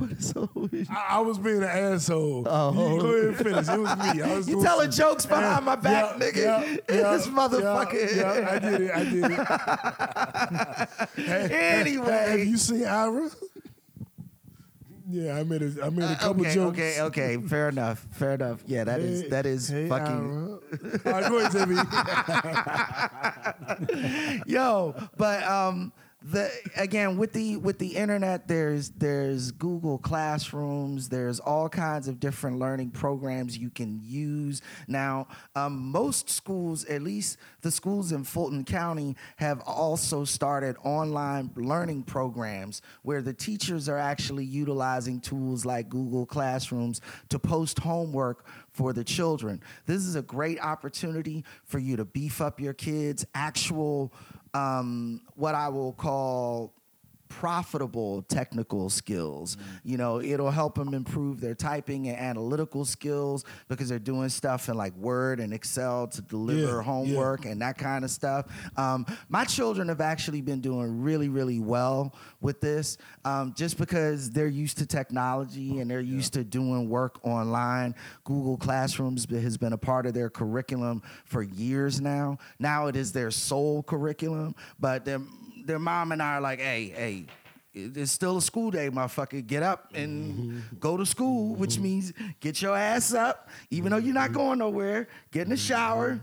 What 0.00 0.12
is 0.12 0.30
so? 0.30 0.48
I, 0.90 1.16
I 1.16 1.20
was 1.20 1.36
being 1.36 1.58
an 1.58 1.64
asshole. 1.64 2.46
Oh. 2.48 2.94
You 2.94 3.00
go 3.02 3.06
ahead 3.08 3.24
and 3.26 3.36
finish. 3.36 3.68
It 3.68 3.78
was 3.80 3.96
me. 4.16 4.22
I 4.22 4.34
was 4.34 4.48
You 4.48 4.62
telling 4.62 4.90
some- 4.90 5.10
jokes 5.10 5.26
behind 5.26 5.66
my 5.66 5.76
back, 5.76 6.16
nigga. 6.16 6.78
This 6.86 7.26
motherfucker. 7.26 8.16
Yeah, 8.16 8.38
yeah, 8.40 8.50
I 8.50 8.58
did 8.58 8.80
it. 8.80 8.90
I 8.90 9.04
did 9.04 9.24
it. 11.18 11.50
Hey, 11.50 11.80
Anyway. 11.80 12.10
have 12.30 12.38
you 12.40 12.56
seen 12.56 12.86
Ira? 12.86 13.28
Yeah, 15.10 15.36
I 15.36 15.44
made 15.44 15.62
a, 15.62 15.84
I 15.84 15.90
made 15.90 16.10
a 16.10 16.16
couple 16.16 16.44
Uh, 16.44 16.48
okay, 16.48 16.54
jokes. 16.54 16.78
okay, 16.78 17.00
okay. 17.02 17.36
Fair 17.46 17.68
enough. 17.68 18.06
Fair 18.12 18.32
enough. 18.34 18.62
Yeah, 18.66 18.84
that 18.84 19.00
is 19.00 19.22
Hey, 19.22 19.28
that 19.28 19.46
is 19.46 19.68
hey, 19.68 19.88
fucking. 19.88 20.58
Ira. 21.04 21.04
All 21.04 21.12
right, 21.20 21.28
go 21.28 21.38
ahead. 21.38 21.52
Yo, 24.46 24.94
but 25.16 25.42
um 25.44 25.92
the 26.22 26.50
again 26.76 27.16
with 27.16 27.32
the 27.32 27.56
with 27.56 27.78
the 27.78 27.96
internet 27.96 28.46
there's 28.46 28.90
there's 28.90 29.52
Google 29.52 29.98
Classrooms, 29.98 31.08
there's 31.08 31.40
all 31.40 31.68
kinds 31.68 32.08
of 32.08 32.20
different 32.20 32.58
learning 32.58 32.90
programs 32.90 33.56
you 33.56 33.70
can 33.70 34.00
use. 34.02 34.60
Now, 34.86 35.28
um, 35.56 35.90
most 35.90 36.28
schools, 36.28 36.84
at 36.86 37.02
least 37.02 37.38
the 37.62 37.70
schools 37.70 38.12
in 38.12 38.24
Fulton 38.24 38.64
County, 38.64 39.16
have 39.36 39.60
also 39.66 40.24
started 40.24 40.76
online 40.84 41.50
learning 41.56 42.02
programs 42.02 42.82
where 43.02 43.22
the 43.22 43.32
teachers 43.32 43.88
are 43.88 43.98
actually 43.98 44.44
utilizing 44.44 45.20
tools 45.20 45.64
like 45.64 45.88
Google 45.88 46.26
Classrooms 46.26 47.00
to 47.30 47.38
post 47.38 47.78
homework 47.78 48.46
for 48.72 48.92
the 48.92 49.04
children. 49.04 49.60
This 49.86 50.06
is 50.06 50.16
a 50.16 50.22
great 50.22 50.60
opportunity 50.60 51.44
for 51.64 51.78
you 51.78 51.96
to 51.96 52.04
beef 52.04 52.40
up 52.40 52.60
your 52.60 52.72
kids' 52.72 53.26
actual, 53.34 54.12
um, 54.54 55.20
what 55.34 55.54
I 55.54 55.68
will 55.68 55.92
call 55.92 56.72
profitable 57.30 58.20
technical 58.28 58.90
skills. 58.90 59.56
You 59.82 59.96
know, 59.96 60.20
it'll 60.20 60.50
help 60.50 60.74
them 60.74 60.92
improve 60.92 61.40
their 61.40 61.54
typing 61.54 62.08
and 62.08 62.18
analytical 62.18 62.84
skills 62.84 63.44
because 63.68 63.88
they're 63.88 63.98
doing 63.98 64.28
stuff 64.28 64.68
in 64.68 64.76
like 64.76 64.94
Word 64.96 65.40
and 65.40 65.54
Excel 65.54 66.08
to 66.08 66.20
deliver 66.20 66.60
Yeah, 66.60 66.76
yeah. 66.76 66.82
homework 66.82 67.46
and 67.46 67.62
that 67.62 67.78
kind 67.78 68.04
of 68.04 68.10
stuff. 68.10 68.46
Um, 68.76 69.06
my 69.30 69.44
children 69.44 69.88
have 69.88 70.02
actually 70.02 70.42
been 70.42 70.60
doing 70.60 71.00
really, 71.00 71.30
really 71.30 71.60
well 71.60 72.14
with 72.42 72.60
this 72.60 72.98
um, 73.24 73.54
just 73.56 73.78
because 73.78 74.30
they're 74.30 74.48
used 74.48 74.76
to 74.78 74.86
technology 74.86 75.78
and 75.78 75.90
they're 75.90 76.00
used 76.00 76.34
to 76.34 76.44
doing 76.44 76.88
work 76.90 77.24
online. 77.24 77.94
Google 78.24 78.56
Classrooms 78.58 79.26
has 79.30 79.56
been 79.56 79.72
a 79.72 79.78
part 79.78 80.04
of 80.04 80.12
their 80.14 80.28
curriculum 80.28 81.00
for 81.24 81.42
years 81.42 82.00
now. 82.00 82.38
Now 82.58 82.88
it 82.88 82.96
is 82.96 83.12
their 83.12 83.30
sole 83.30 83.82
curriculum, 83.84 84.54
but 84.80 85.04
their 85.64 85.78
mom 85.78 86.12
and 86.12 86.22
I 86.22 86.36
are 86.36 86.40
like, 86.40 86.60
hey, 86.60 86.92
hey, 86.94 87.26
it's 87.72 88.10
still 88.10 88.36
a 88.36 88.42
school 88.42 88.70
day, 88.70 88.90
motherfucker. 88.90 89.46
Get 89.46 89.62
up 89.62 89.92
and 89.94 90.34
mm-hmm. 90.34 90.76
go 90.78 90.96
to 90.96 91.06
school, 91.06 91.54
which 91.54 91.74
mm-hmm. 91.74 91.82
means 91.82 92.12
get 92.40 92.60
your 92.60 92.76
ass 92.76 93.14
up, 93.14 93.48
even 93.70 93.92
though 93.92 93.98
you're 93.98 94.14
not 94.14 94.30
mm-hmm. 94.30 94.38
going 94.38 94.58
nowhere. 94.58 95.08
Get 95.30 95.42
in 95.42 95.50
the 95.50 95.56
shower, 95.56 96.20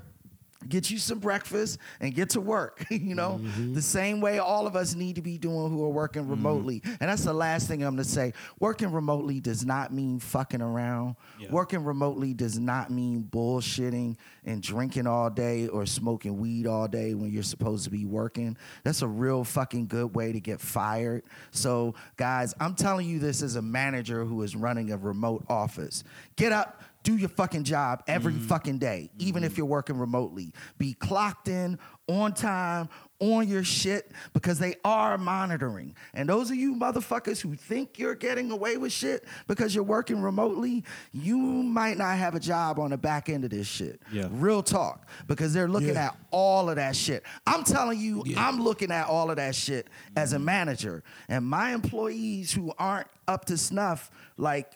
get 0.67 0.89
you 0.89 0.97
some 0.97 1.19
breakfast, 1.19 1.79
and 1.99 2.13
get 2.13 2.31
to 2.31 2.41
work. 2.41 2.85
you 2.91 3.15
know, 3.15 3.39
mm-hmm. 3.41 3.73
the 3.73 3.81
same 3.81 4.21
way 4.21 4.39
all 4.39 4.67
of 4.67 4.75
us 4.75 4.95
need 4.95 5.15
to 5.15 5.21
be 5.21 5.37
doing 5.37 5.69
who 5.71 5.83
are 5.83 5.89
working 5.89 6.23
mm-hmm. 6.23 6.31
remotely. 6.31 6.81
And 6.85 7.09
that's 7.09 7.23
the 7.23 7.33
last 7.33 7.67
thing 7.67 7.83
I'm 7.83 7.95
gonna 7.95 8.03
say. 8.03 8.33
Working 8.59 8.91
remotely 8.91 9.39
does 9.39 9.65
not 9.65 9.93
mean 9.93 10.19
fucking 10.19 10.61
around. 10.61 11.15
Yeah. 11.39 11.51
Working 11.51 11.83
remotely 11.83 12.33
does 12.33 12.59
not 12.59 12.91
mean 12.91 13.27
bullshitting 13.29 14.17
and 14.45 14.61
drinking 14.61 15.07
all 15.07 15.29
day 15.29 15.67
or 15.67 15.85
smoking 15.85 16.37
weed 16.37 16.67
all 16.67 16.87
day 16.87 17.13
when 17.13 17.31
you're 17.31 17.43
supposed 17.43 17.83
to 17.85 17.89
be 17.89 18.05
working. 18.05 18.57
That's 18.83 19.01
a 19.01 19.07
real 19.07 19.43
fucking 19.43 19.87
good 19.87 20.15
way 20.15 20.31
to 20.31 20.39
get 20.39 20.59
fired. 20.59 21.23
So, 21.51 21.95
guys, 22.15 22.53
I'm 22.59 22.75
telling 22.75 23.07
you 23.07 23.19
this 23.19 23.41
as 23.41 23.55
a 23.55 23.61
manager 23.61 24.25
who 24.25 24.41
is 24.43 24.55
running 24.55 24.91
a 24.91 24.97
remote 24.97 25.45
office. 25.49 26.03
Get 26.35 26.51
up, 26.51 26.81
do 27.07 27.15
your 27.15 27.29
fucking 27.29 27.63
job 27.63 28.03
every 28.05 28.33
mm-hmm. 28.33 28.47
fucking 28.47 28.79
day, 28.79 29.09
even 29.17 29.41
if 29.45 29.53
mm-hmm. 29.53 29.59
you're 29.59 29.65
working 29.65 29.97
remotely. 29.97 30.51
Be 30.77 30.91
clocked 30.91 31.47
in, 31.47 31.79
on 32.09 32.33
time, 32.33 32.89
on 33.19 33.47
your 33.47 33.63
shit, 33.63 34.11
because 34.33 34.59
they 34.59 34.75
are 34.83 35.17
monitoring. 35.17 35.95
And 36.13 36.27
those 36.27 36.51
of 36.51 36.57
you 36.57 36.75
motherfuckers 36.75 37.39
who 37.39 37.55
think 37.55 37.97
you're 37.97 38.13
getting 38.13 38.51
away 38.51 38.75
with 38.75 38.91
shit 38.91 39.23
because 39.47 39.73
you're 39.73 39.85
working 39.85 40.21
remotely, 40.21 40.83
you 41.13 41.37
might 41.37 41.97
not 41.97 42.17
have 42.17 42.35
a 42.35 42.41
job 42.41 42.77
on 42.77 42.89
the 42.89 42.97
back 42.97 43.29
end 43.29 43.45
of 43.45 43.51
this 43.51 43.67
shit. 43.67 44.01
Yeah. 44.11 44.27
Real 44.29 44.61
talk, 44.61 45.07
because 45.27 45.53
they're 45.53 45.69
looking 45.69 45.93
Yeah. 45.93 46.07
at 46.07 46.17
all 46.31 46.69
of 46.69 46.75
that 46.75 46.93
shit. 46.93 47.23
I'm 47.45 47.63
telling 47.63 48.01
you, 48.01 48.21
I'm 48.35 48.59
looking 48.59 48.91
at 48.91 49.07
all 49.07 49.29
of 49.29 49.37
that 49.37 49.55
shit 49.55 49.87
as 50.17 50.33
a 50.33 50.35
mm-hmm. 50.35 50.45
manager. 50.45 51.03
And 51.29 51.45
my 51.45 51.73
employees 51.73 52.51
who 52.51 52.73
aren't 52.77 53.07
up 53.29 53.45
to 53.45 53.57
snuff, 53.57 54.11
like, 54.35 54.73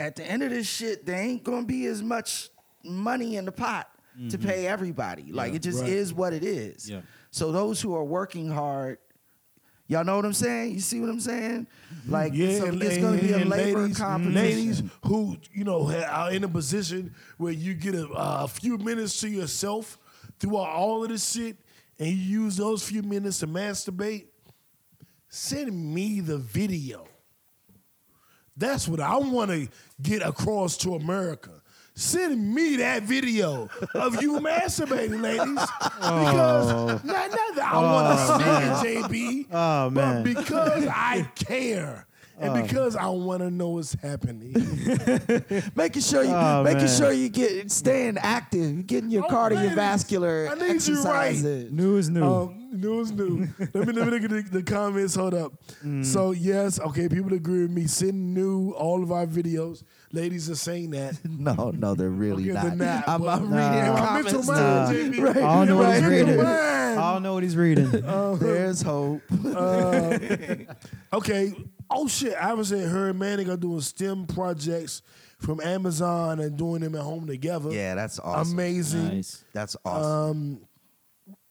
at 0.00 0.16
the 0.16 0.24
end 0.24 0.42
of 0.42 0.50
this 0.50 0.66
shit, 0.66 1.04
there 1.04 1.20
ain't 1.20 1.44
gonna 1.44 1.66
be 1.66 1.86
as 1.86 2.02
much 2.02 2.48
money 2.82 3.36
in 3.36 3.44
the 3.44 3.52
pot 3.52 3.88
to 4.30 4.38
mm-hmm. 4.38 4.48
pay 4.48 4.66
everybody. 4.66 5.30
Like 5.30 5.52
it 5.54 5.60
just 5.60 5.82
Right. 5.82 5.90
is 5.90 6.12
what 6.12 6.32
it 6.32 6.42
is. 6.42 6.88
Yeah. 6.88 7.02
So 7.30 7.52
those 7.52 7.80
who 7.80 7.94
are 7.94 8.02
working 8.02 8.50
hard, 8.50 8.98
y'all 9.86 10.02
know 10.02 10.16
what 10.16 10.24
I'm 10.24 10.32
saying? 10.32 10.72
You 10.72 10.80
see 10.80 11.00
what 11.00 11.10
I'm 11.10 11.20
saying? 11.20 11.66
Mm-hmm. 11.66 12.12
Like 12.12 12.32
Yeah, 12.32 12.48
it's, 12.48 12.64
and- 12.64 12.82
it's 12.82 12.96
gonna 12.96 13.20
be 13.20 13.32
a 13.32 13.44
labor 13.44 13.80
ladies, 13.80 13.98
competition. 13.98 14.34
Ladies 14.34 14.82
who 15.04 15.36
you 15.52 15.64
know 15.64 15.90
are 15.92 16.32
in 16.32 16.44
a 16.44 16.48
position 16.48 17.14
where 17.36 17.52
you 17.52 17.74
get 17.74 17.94
a, 17.94 18.08
a 18.08 18.48
few 18.48 18.78
minutes 18.78 19.20
to 19.20 19.28
yourself 19.28 19.98
throughout 20.38 20.70
all 20.70 21.04
of 21.04 21.10
this 21.10 21.30
shit, 21.30 21.58
and 21.98 22.08
you 22.08 22.40
use 22.42 22.56
those 22.56 22.82
few 22.82 23.02
minutes 23.02 23.40
to 23.40 23.46
masturbate. 23.46 24.28
Send 25.28 25.94
me 25.94 26.20
the 26.20 26.38
video. 26.38 27.06
That's 28.60 28.86
what 28.86 29.00
I 29.00 29.16
want 29.16 29.50
to 29.50 29.68
get 30.02 30.22
across 30.22 30.76
to 30.78 30.94
America. 30.94 31.50
Send 31.94 32.54
me 32.54 32.76
that 32.76 33.02
video 33.02 33.68
of 33.94 34.22
you 34.22 34.34
masturbating, 34.40 35.20
ladies. 35.20 35.66
Because 35.96 37.02
not, 37.04 37.04
not 37.04 37.30
that 37.56 37.70
I 37.72 37.82
want 37.82 38.18
to 38.18 38.84
see 38.84 38.92
it, 38.92 39.04
JB, 39.04 39.46
Oh, 39.52 39.90
man. 39.90 40.22
but 40.22 40.34
because 40.40 40.86
I 40.86 41.22
care 41.34 42.06
and 42.38 42.62
because 42.62 42.96
I 42.96 43.08
want 43.08 43.40
to 43.40 43.50
know 43.50 43.70
what's 43.70 43.94
happening. 43.94 44.52
making 45.74 46.02
sure 46.02 46.22
you 46.22 46.30
Oh, 46.32 46.62
making 46.62 46.84
man. 46.84 46.96
sure 46.96 47.12
you 47.12 47.28
get 47.28 47.70
staying 47.70 48.16
active, 48.18 48.86
getting 48.86 49.10
your 49.10 49.24
Oh, 49.26 49.28
cardiovascular 49.28 50.48
ladies, 50.48 50.50
I 50.50 50.54
need 50.54 50.68
you 50.68 50.74
exercise 50.76 51.42
right. 51.42 51.70
New 51.72 51.96
is 51.96 52.08
new. 52.08 52.24
Um, 52.24 52.59
news 52.72 53.12
new. 53.12 53.48
let 53.58 53.74
me 53.86 53.92
let 53.92 54.04
me 54.06 54.10
look 54.10 54.22
at 54.24 54.30
the, 54.30 54.42
the 54.50 54.62
comments. 54.62 55.14
Hold 55.14 55.34
up. 55.34 55.52
Mm. 55.84 56.04
So 56.04 56.30
yes, 56.32 56.78
okay, 56.80 57.08
people 57.08 57.32
agree 57.34 57.62
with 57.62 57.70
me. 57.70 57.86
Send 57.86 58.34
new 58.34 58.72
all 58.72 59.02
of 59.02 59.10
our 59.12 59.26
videos. 59.26 59.82
Ladies 60.12 60.50
are 60.50 60.54
saying 60.56 60.90
that. 60.90 61.18
No, 61.40 61.70
no, 61.70 61.94
they're 61.94 62.08
really 62.10 62.50
Okay, 62.50 62.52
not. 62.52 62.78
they're 62.78 62.86
not, 62.86 63.08
I'm, 63.08 63.28
I'm 63.28 63.50
Nah. 63.50 63.74
reading 63.74 63.96
comments. 63.96 64.48
mind. 64.48 65.14
JB. 65.14 65.20
Right, 65.22 65.36
I 65.36 65.40
don't 65.40 65.68
know 65.68 65.76
what 65.76 65.94
he's 65.94 66.04
reading. 66.04 66.40
I 66.40 67.12
don't 67.12 67.22
know 67.22 67.34
what 67.34 67.42
he's 67.42 67.56
reading. 67.56 68.04
Uh, 68.04 68.34
There's 68.34 68.82
hope. 68.82 69.22
Uh, 69.44 70.18
okay. 71.12 71.52
Oh 71.88 72.06
shit! 72.08 72.34
I 72.34 72.54
was 72.54 72.72
at 72.72 72.88
her 72.88 73.08
and 73.10 73.18
Manning 73.18 73.48
are 73.50 73.56
doing 73.56 73.80
STEM 73.80 74.26
projects 74.26 75.02
from 75.38 75.60
Amazon 75.60 76.38
and 76.40 76.56
doing 76.56 76.82
them 76.82 76.94
at 76.94 77.00
home 77.02 77.26
together. 77.26 77.72
yeah, 77.72 77.94
that's 77.94 78.18
awesome. 78.18 78.52
Amazing. 78.52 79.08
nice. 79.08 79.44
That's 79.52 79.76
awesome. 79.84 80.30
Um, 80.30 80.60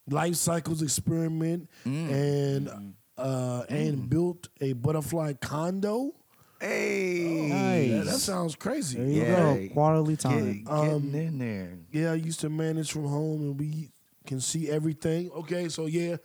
life 0.09 0.35
cycles 0.35 0.81
experiment 0.81 1.69
and 1.85 2.93
uh, 3.17 3.63
and 3.69 4.09
built 4.09 4.47
a 4.61 4.73
butterfly 4.73 5.33
condo. 5.33 6.13
hey, 6.61 7.47
Nice. 7.49 7.89
Yeah, 7.89 8.01
that 8.11 8.19
sounds 8.19 8.55
crazy. 8.55 8.97
There 8.97 9.05
crazy. 9.05 9.19
you 9.19 9.23
Yeah. 9.25 9.67
go. 9.67 9.73
Quality 9.73 10.11
Get, 10.15 10.19
time. 10.21 10.63
getting 10.65 11.15
in 11.15 11.37
there. 11.39 11.77
Yeah, 11.91 12.11
I 12.11 12.15
used 12.15 12.39
to 12.41 12.49
manage 12.49 12.91
from 12.91 13.05
home 13.07 13.41
and 13.41 13.59
we 13.59 13.91
can 14.25 14.39
see 14.39 14.69
everything. 14.69 15.29
Okay, 15.31 15.67
so 15.69 15.85
yeah, 15.85 16.17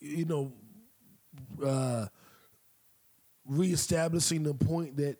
you 0.00 0.24
know, 0.24 0.52
uh, 1.64 2.06
reestablishing 3.46 4.42
the 4.42 4.54
point 4.54 4.96
that 4.96 5.16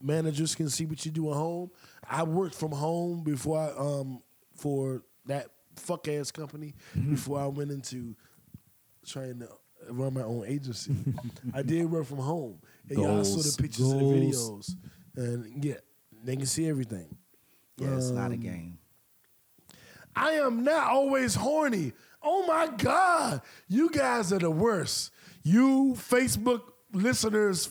managers 0.00 0.54
can 0.54 0.68
see 0.68 0.86
what 0.86 1.04
you 1.04 1.10
do 1.10 1.30
at 1.30 1.36
home. 1.36 1.70
I 2.08 2.22
worked 2.22 2.54
from 2.54 2.72
home 2.72 3.22
before 3.24 3.58
I 3.58 3.70
um 3.78 4.22
for 4.54 5.02
that 5.26 5.48
fuck 5.76 6.08
ass 6.08 6.30
company 6.30 6.74
before 7.08 7.38
I 7.40 7.46
went 7.46 7.70
into 7.70 8.14
trying 9.06 9.38
to 9.40 9.48
run 9.90 10.14
my 10.14 10.22
own 10.22 10.44
agency. 10.46 10.94
I 11.54 11.62
did 11.62 11.90
work 11.90 12.06
from 12.06 12.18
home, 12.18 12.58
and 12.88 12.98
y'all 12.98 13.24
saw 13.24 13.34
Goals, 13.36 13.56
the 13.56 13.62
pictures 13.62 13.90
and 13.92 14.00
the 14.00 14.04
goals. 14.30 14.74
videos, 15.16 15.24
and 15.34 15.64
yeah, 15.64 15.74
they 16.24 16.36
can 16.36 16.46
see 16.46 16.68
everything. 16.68 17.16
Yeah, 17.78 17.96
it's 17.96 18.10
not 18.10 18.30
a 18.30 18.34
Um, 18.34 18.40
game. 18.40 18.78
I 20.14 20.32
am 20.32 20.64
not 20.64 20.88
always 20.90 21.34
horny. 21.34 21.92
Oh 22.22 22.46
my 22.46 22.68
God. 22.78 23.42
You 23.68 23.90
guys 23.90 24.32
are 24.32 24.38
the 24.38 24.50
worst. 24.50 25.10
You 25.42 25.94
Facebook 25.96 26.62
listeners, 26.92 27.70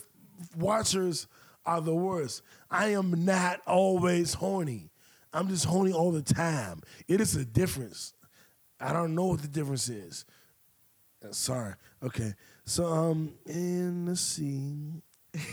watchers 0.56 1.26
are 1.66 1.80
the 1.80 1.94
worst. 1.94 2.42
I 2.70 2.88
am 2.88 3.24
not 3.24 3.60
always 3.66 4.34
horny. 4.34 4.90
I'm 5.36 5.48
just 5.48 5.64
horny 5.66 5.92
all 5.92 6.10
the 6.12 6.22
time. 6.22 6.80
It 7.08 7.20
is 7.20 7.36
a 7.36 7.44
difference. 7.44 8.14
I 8.80 8.92
don't 8.92 9.14
know 9.14 9.26
what 9.26 9.42
the 9.42 9.48
difference 9.48 9.88
is. 9.88 10.24
Uh, 11.24 11.32
Sorry. 11.32 11.74
Okay. 12.02 12.34
So 12.64 12.86
um 12.86 13.34
and 13.46 14.08
let's 14.08 14.20
see. 14.20 15.02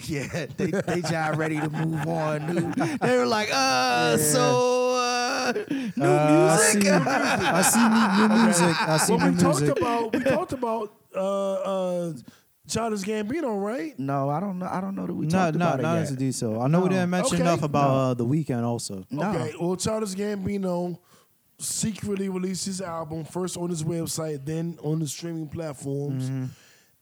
Yeah, 0.05 0.45
they 0.57 0.71
they 0.71 1.01
just 1.01 1.37
ready 1.37 1.59
to 1.59 1.69
move 1.69 2.07
on. 2.07 2.45
New, 2.47 2.73
they 3.01 3.17
were 3.17 3.25
like, 3.25 3.49
uh, 3.51 4.15
so 4.17 4.95
uh, 4.95 5.53
new 5.97 6.05
Uh, 6.05 6.53
I 6.53 6.57
music. 6.57 6.83
see, 6.83 6.89
I 6.89 7.61
see 7.61 7.89
new, 7.89 8.07
new 8.07 8.29
music. 8.45 8.77
I 8.87 8.97
see 8.97 9.15
Well, 9.15 9.25
new 9.25 9.31
we 9.31 9.37
talked 9.37 9.59
music. 9.59 9.77
about 9.77 10.13
we 10.13 10.23
talked 10.23 10.53
about 10.53 10.93
uh 11.15 11.53
uh 11.53 12.13
Childish 12.67 13.01
Gambino, 13.01 13.61
right? 13.61 13.97
no, 13.99 14.29
I 14.29 14.39
don't 14.39 14.57
know. 14.59 14.67
I 14.71 14.79
don't 14.79 14.95
know 14.95 15.05
that 15.05 15.13
we 15.13 15.25
No, 15.27 15.31
talked 15.31 15.57
no, 15.57 15.65
about 15.67 15.81
not 15.81 15.97
it 15.97 16.01
as 16.01 16.09
a 16.09 16.13
yet. 16.13 16.19
detail. 16.19 16.61
I 16.61 16.67
know 16.67 16.79
we 16.81 16.89
didn't 16.89 17.09
mention 17.09 17.35
Okay. 17.35 17.41
enough 17.43 17.61
about 17.63 17.87
No. 17.89 17.95
uh, 17.95 18.13
the 18.13 18.25
Weeknd 18.25 18.63
also. 18.63 19.03
No. 19.11 19.29
Okay, 19.31 19.53
well, 19.59 19.75
Childish 19.75 20.15
Gambino 20.15 20.97
secretly 21.59 22.29
released 22.29 22.65
his 22.65 22.81
album 22.81 23.25
first 23.25 23.57
on 23.57 23.69
his 23.69 23.83
website, 23.83 24.45
then 24.45 24.77
on 24.81 24.99
the 24.99 25.07
streaming 25.07 25.47
platforms. 25.47 26.25
Mm-hmm. 26.29 26.45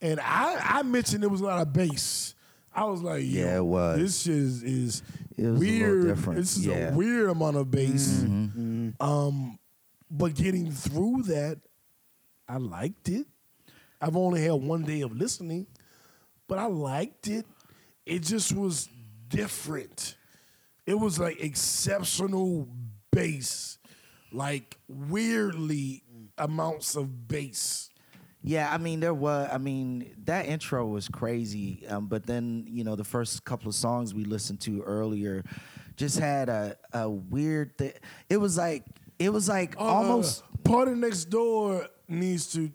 And 0.01 0.19
I, 0.19 0.79
I 0.79 0.83
mentioned 0.83 1.21
there 1.21 1.29
was 1.29 1.41
a 1.41 1.45
lot 1.45 1.61
of 1.61 1.71
bass. 1.71 2.33
I 2.73 2.85
was 2.85 3.01
like, 3.03 3.21
Yo, 3.23 3.29
Yeah, 3.43 3.57
it 3.57 3.65
was. 3.65 3.99
This 3.99 4.27
is 4.27 4.63
is 4.63 5.03
It 5.37 5.45
was 5.45 5.57
a 5.57 5.59
weird. 5.59 6.07
different, 6.07 6.39
This 6.39 6.57
is 6.57 6.65
yeah. 6.65 6.73
Mm-hmm. 6.87 6.93
a 6.93 6.97
weird 6.97 7.29
amount 7.29 7.57
of 7.57 7.69
bass. 7.69 8.23
Um, 8.99 9.59
but 10.09 10.33
getting 10.35 10.71
through 10.71 11.23
that, 11.23 11.59
I 12.49 12.57
liked 12.57 13.09
it. 13.09 13.27
I've 14.01 14.15
only 14.15 14.41
had 14.43 14.53
one 14.53 14.83
day 14.83 15.01
of 15.01 15.15
listening, 15.15 15.67
but 16.47 16.57
I 16.57 16.65
liked 16.65 17.27
it. 17.27 17.45
It 18.05 18.23
just 18.23 18.53
was 18.53 18.89
different. 19.27 20.15
It 20.85 20.95
was 20.95 21.19
like 21.19 21.39
exceptional 21.41 22.67
bass, 23.11 23.77
like 24.31 24.77
weirdly 24.87 26.03
amounts 26.37 26.95
of 26.95 27.27
bass. 27.27 27.89
Yeah, 28.43 28.73
I 28.73 28.77
mean 28.79 28.99
there 29.01 29.13
was. 29.13 29.49
I 29.51 29.59
mean 29.59 30.15
that 30.25 30.47
intro 30.47 30.87
was 30.87 31.07
crazy. 31.07 31.85
Um, 31.87 32.07
but 32.07 32.25
then 32.25 32.65
you 32.67 32.83
know 32.83 32.95
the 32.95 33.03
first 33.03 33.43
couple 33.45 33.69
of 33.69 33.75
songs 33.75 34.13
we 34.15 34.23
listened 34.25 34.61
to 34.61 34.81
earlier 34.81 35.43
just 35.95 36.17
had 36.17 36.49
a 36.49 36.75
a 36.91 37.07
weird. 37.07 37.77
Th- 37.77 37.95
it 38.29 38.37
was 38.37 38.57
like 38.57 38.83
it 39.19 39.29
was 39.31 39.47
like 39.47 39.75
Uh, 39.77 39.83
almost. 39.83 40.43
PartyNextDoor 40.63 41.87
needs 42.07 42.47
to 42.53 42.71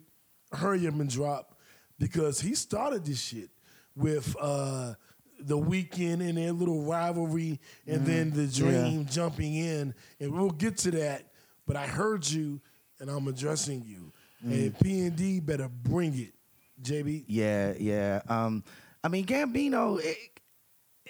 hurry 0.51 0.87
up 0.87 0.93
and 0.95 1.09
drop 1.09 1.55
because 1.99 2.39
he 2.39 2.55
started 2.55 3.05
this 3.05 3.21
shit 3.21 3.49
with 3.95 4.35
uh, 4.39 4.93
the 5.39 5.57
Weeknd 5.57 6.21
and 6.27 6.37
their 6.37 6.51
little 6.51 6.83
rivalry, 6.83 7.59
and 7.85 8.05
then 8.05 8.31
the 8.31 8.47
Dream 8.47 9.05
jumping 9.05 9.55
in, 9.55 9.93
and 10.19 10.31
we'll 10.31 10.51
get 10.51 10.77
to 10.79 10.91
that. 10.91 11.23
But 11.65 11.75
I 11.75 11.85
heard 11.87 12.27
you, 12.27 12.61
and 12.99 13.09
I'm 13.09 13.27
addressing 13.27 13.83
you, 13.85 14.11
and 14.43 14.77
P 14.79 15.01
and 15.01 15.15
D 15.15 15.39
better 15.39 15.67
bring 15.67 16.17
it, 16.17 16.33
JB. 16.81 17.25
Yeah, 17.27 17.73
yeah. 17.77 18.21
Um, 18.29 18.63
I 19.03 19.07
mean 19.09 19.25
Gambino. 19.25 19.99
It, 20.03 20.36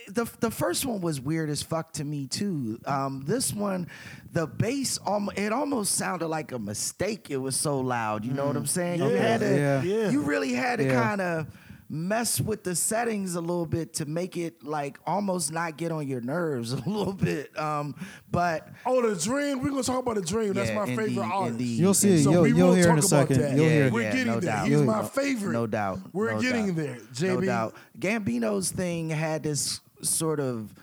the 0.08 0.26
the 0.40 0.52
first 0.52 0.86
one 0.86 1.02
was 1.02 1.20
weird 1.20 1.50
as 1.50 1.62
fuck 1.64 1.92
to 1.94 2.04
me 2.04 2.28
too. 2.28 2.80
Um, 2.86 3.24
this 3.26 3.54
one, 3.54 3.88
the 4.32 4.48
bass, 4.48 5.00
um, 5.06 5.30
it 5.36 5.52
almost 5.52 5.96
sounded 5.96 6.28
like 6.28 6.52
a 6.52 6.60
mistake. 6.60 7.30
It 7.30 7.38
was 7.38 7.56
so 7.56 7.80
loud. 7.80 8.24
You 8.26 8.32
know 8.34 8.46
what 8.48 8.56
I'm 8.56 8.66
saying? 8.66 9.02
You 9.02 9.10
Yeah, 9.10 9.20
had 9.20 9.40
to, 9.42 9.56
yeah. 9.58 9.82
Yeah. 9.84 10.10
you 10.10 10.22
really 10.22 10.54
had 10.54 10.78
to 10.80 10.86
Yeah. 10.86 11.02
kind 11.02 11.22
of 11.22 11.48
mess 11.90 12.42
with 12.42 12.66
the 12.66 12.76
settings 12.76 13.36
a 13.36 13.40
little 13.40 13.66
bit 13.66 13.94
to 13.94 14.06
make 14.06 14.36
it 14.36 14.62
like 14.62 15.00
almost 15.08 15.54
not 15.54 15.78
get 15.78 15.90
on 15.90 16.06
your 16.06 16.20
nerves 16.20 16.74
a 16.86 16.90
little 16.90 17.14
bit. 17.14 17.58
Um, 17.58 17.96
but 18.32 18.68
Oh, 18.86 19.02
the 19.10 19.16
Dream. 19.22 19.62
We're 19.62 19.70
gonna 19.70 19.84
talk 19.84 20.00
about 20.02 20.16
the 20.16 20.22
Dream. 20.22 20.54
That's 20.54 20.72
my 20.72 20.84
indeed, 20.84 20.98
favorite 20.98 21.24
artist. 21.26 21.52
indeed. 21.54 21.80
You'll 21.80 21.94
see. 21.94 22.22
So 22.24 22.32
you'll 22.32 22.42
we 22.44 22.50
you'll 22.54 22.68
will 22.70 22.76
hear 22.76 22.92
in 22.92 23.00
a 23.00 23.02
talk 23.02 23.10
about 23.12 23.28
second. 23.30 23.42
that. 23.42 23.56
You'll 23.56 23.66
Yeah, 23.66 23.72
hear. 23.72 23.92
We're 23.92 24.02
yeah, 24.04 24.12
getting 24.12 24.28
no 24.28 24.40
there. 24.40 24.52
doubt. 24.52 24.64
He's 24.68 24.72
You'll- 24.72 24.84
my 24.86 25.04
favorite. 25.06 25.54
No 25.54 25.68
doubt. 25.68 26.00
We're 26.14 26.34
no 26.34 26.42
getting 26.42 26.68
doubt. 26.68 26.76
there, 26.76 26.98
JB. 27.14 27.28
No 27.36 27.42
doubt. 27.42 27.76
Gambino's 28.00 28.72
thing 28.72 29.10
had 29.10 29.44
this 29.44 29.80
sort 30.02 30.40
of 30.40 30.74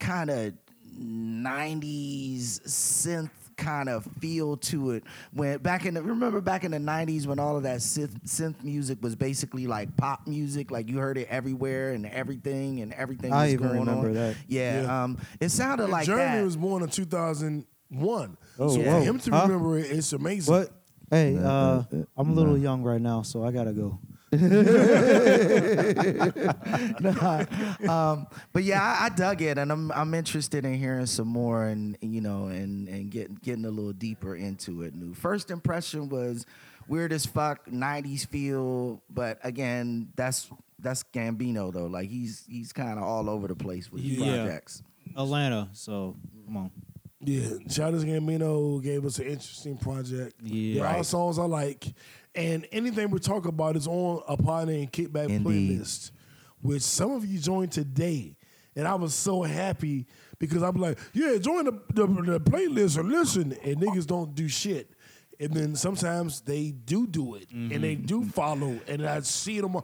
kind 0.00 0.30
of 0.30 0.52
90s 0.98 2.60
synth 2.66 3.30
kind 3.56 3.88
of 3.88 4.04
feel 4.20 4.54
to 4.58 4.90
it 4.90 5.02
when 5.32 5.56
back 5.58 5.86
in 5.86 5.94
the 5.94 6.02
remember 6.02 6.42
back 6.42 6.62
in 6.62 6.72
the 6.72 6.76
90s 6.78 7.26
when 7.26 7.38
all 7.38 7.56
of 7.56 7.62
that 7.62 7.78
synth, 7.78 8.12
synth 8.26 8.62
music 8.62 8.98
was 9.02 9.16
basically 9.16 9.66
like 9.66 9.96
pop 9.96 10.26
music 10.26 10.70
like 10.70 10.90
you 10.90 10.98
heard 10.98 11.16
it 11.16 11.26
everywhere 11.30 11.92
and 11.92 12.04
everything 12.04 12.80
and 12.82 12.92
everything 12.92 13.32
I 13.32 13.44
was 13.44 13.54
even 13.54 13.68
going 13.68 13.80
remember 13.80 14.08
on. 14.08 14.14
that. 14.14 14.36
yeah, 14.46 14.82
Yeah. 14.82 15.04
um 15.04 15.18
it 15.40 15.48
sounded 15.48 15.88
like 15.88 16.04
Jeremy 16.04 16.38
that 16.38 16.44
was 16.44 16.56
born 16.58 16.82
in 16.82 16.90
2001. 16.90 18.36
Oh, 18.58 18.68
so 18.68 18.78
whoa. 18.80 18.84
for 18.84 19.00
him 19.00 19.18
to 19.20 19.30
Huh? 19.30 19.42
remember 19.46 19.78
it, 19.78 19.86
it's 19.90 20.12
amazing. 20.12 20.52
What? 20.54 20.70
Hey, 21.08 21.38
uh, 21.38 21.82
I'm 22.16 22.30
a 22.30 22.32
little 22.32 22.58
young 22.58 22.82
right 22.82 23.00
now, 23.00 23.22
so 23.22 23.42
I 23.44 23.52
gotta 23.52 23.72
go. 23.72 23.98
um, 27.88 28.26
but 28.52 28.62
yeah, 28.64 28.82
I, 28.82 29.06
I 29.06 29.08
dug 29.14 29.42
it, 29.42 29.58
and 29.58 29.70
I'm 29.70 29.92
I'm 29.92 30.14
interested 30.14 30.64
in 30.64 30.74
hearing 30.74 31.06
some 31.06 31.28
more, 31.28 31.64
and 31.66 31.96
you 32.00 32.20
know, 32.20 32.46
and 32.46 32.88
and 32.88 33.10
getting 33.10 33.38
getting 33.42 33.64
a 33.64 33.70
little 33.70 33.92
deeper 33.92 34.34
into 34.36 34.82
it. 34.82 34.94
New 34.94 35.14
first 35.14 35.50
impression 35.50 36.08
was 36.08 36.46
weird 36.88 37.12
as 37.12 37.26
fuck, 37.26 37.66
'90s 37.66 38.26
feel, 38.26 39.02
but 39.10 39.38
again, 39.42 40.08
that's 40.16 40.48
that's 40.78 41.04
Gambino 41.04 41.72
though. 41.72 41.86
Like 41.86 42.08
he's 42.08 42.44
he's 42.48 42.72
kind 42.72 42.98
of 42.98 43.04
all 43.04 43.28
over 43.30 43.46
the 43.48 43.56
place 43.56 43.90
with 43.90 44.02
Yeah. 44.02 44.44
projects. 44.44 44.82
Atlanta, 45.16 45.68
so 45.72 46.16
come 46.46 46.56
on. 46.56 46.70
Yeah, 47.20 47.48
Childish 47.70 48.02
Gambino 48.02 48.80
gave 48.82 49.04
us 49.04 49.18
an 49.18 49.26
interesting 49.26 49.76
project. 49.78 50.34
Yeah. 50.42 50.82
There 50.82 50.86
are 50.98 51.02
songs 51.04 51.38
I 51.38 51.44
like, 51.44 51.86
and 52.36 52.66
anything 52.70 53.10
we 53.10 53.18
talk 53.18 53.46
about 53.46 53.76
is 53.76 53.86
on 53.86 54.22
a 54.28 54.36
party 54.36 54.82
and 54.82 54.92
kickback 54.92 55.28
Indeed. 55.28 55.80
playlist, 55.80 56.10
which 56.60 56.82
some 56.82 57.12
of 57.12 57.24
you 57.24 57.38
joined 57.38 57.72
today, 57.72 58.36
and 58.76 58.86
I 58.86 58.94
was 58.94 59.14
so 59.14 59.42
happy 59.42 60.06
because 60.38 60.62
I'm 60.62 60.76
like, 60.76 60.98
yeah, 61.14 61.38
join 61.38 61.64
the, 61.64 61.72
the, 61.94 62.06
the 62.06 62.40
playlist 62.40 62.98
and 62.98 63.08
listen, 63.08 63.56
and 63.64 63.76
niggas 63.78 64.06
don't 64.06 64.34
do 64.34 64.48
shit. 64.48 64.90
And 65.38 65.52
then 65.52 65.76
sometimes 65.76 66.40
they 66.40 66.70
do 66.70 67.06
do 67.06 67.34
it, 67.34 67.50
and 67.50 67.84
they 67.84 67.94
do 67.94 68.20
mm-hmm. 68.20 68.30
follow, 68.30 68.78
and 68.88 69.06
I 69.06 69.20
see 69.20 69.58
it 69.58 69.64
on 69.64 69.72
my, 69.72 69.82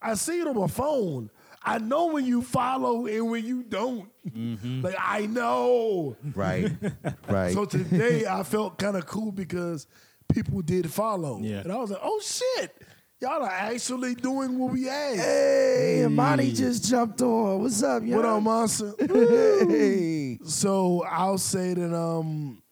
I 0.00 0.14
see 0.14 0.40
it 0.40 0.46
on 0.46 0.56
my 0.56 0.68
phone. 0.68 1.30
I 1.64 1.78
know 1.78 2.06
when 2.06 2.26
you 2.26 2.42
follow 2.42 3.06
and 3.06 3.30
when 3.30 3.44
you 3.44 3.62
don't. 3.62 4.08
Mm-hmm. 4.28 4.82
Like 4.82 4.96
I 4.98 5.26
know. 5.26 6.16
Right, 6.34 6.70
right. 7.28 7.52
So 7.52 7.64
today 7.64 8.26
I 8.26 8.42
felt 8.42 8.78
kind 8.78 8.96
of 8.96 9.06
cool 9.06 9.32
because 9.32 9.86
people 10.32 10.62
did 10.62 10.90
follow. 10.90 11.38
Yeah. 11.40 11.60
And 11.60 11.72
I 11.72 11.76
was 11.76 11.90
like, 11.90 12.00
oh 12.02 12.20
shit, 12.24 12.74
y'all 13.20 13.42
are 13.42 13.48
actually 13.50 14.14
doing 14.14 14.58
what 14.58 14.72
we 14.72 14.88
asked. 14.88 15.20
hey, 15.20 16.02
Imani 16.04 16.52
just 16.52 16.88
jumped 16.88 17.20
on. 17.22 17.60
What's 17.62 17.82
up, 17.82 18.02
y'all? 18.04 18.16
What 18.16 18.24
up, 18.26 18.42
monster? 18.42 18.92
Hey. 18.98 20.38
so 20.44 21.04
I'll 21.08 21.38
say 21.38 21.74
that 21.74 21.94
um 21.94 22.62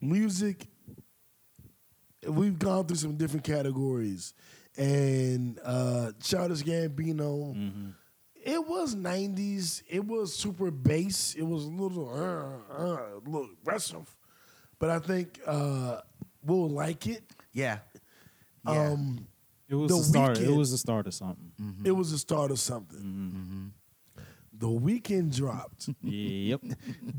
music 0.00 0.66
we've 2.26 2.58
gone 2.58 2.86
through 2.86 2.96
some 2.96 3.16
different 3.16 3.44
categories. 3.44 4.34
And 4.76 5.58
uh 5.64 6.12
Childish 6.22 6.62
Gambino, 6.62 7.92
it 8.42 8.66
was 8.66 8.94
90s. 8.94 9.82
It 9.88 10.04
was 10.06 10.34
super 10.34 10.70
bass. 10.70 11.34
It 11.34 11.42
was 11.42 11.64
a 11.64 11.68
little 11.68 12.08
uh, 12.08 12.72
uh, 12.82 12.98
a 13.16 13.20
little 13.24 13.48
aggressive. 13.60 14.16
But 14.80 14.90
I 14.90 14.98
think 14.98 15.38
uh 15.46 16.00
we'll 16.44 16.68
like 16.68 17.06
it. 17.06 17.22
Yeah. 17.52 17.78
Yeah. 18.66 18.90
Um 18.90 19.26
It 19.68 19.76
was 19.76 19.90
The 19.92 19.98
the, 19.98 20.02
start. 20.02 20.38
It 20.40 20.50
was 20.50 20.70
the 20.72 20.78
start 20.78 21.06
of 21.06 21.14
something. 21.14 21.52
it 21.84 21.92
was 21.92 22.10
the 22.10 22.18
start 22.18 22.50
of 22.50 22.58
something. 22.58 23.72
The 24.52 24.66
Weeknd 24.68 25.34
dropped. 25.36 25.88
Yep. 26.02 26.60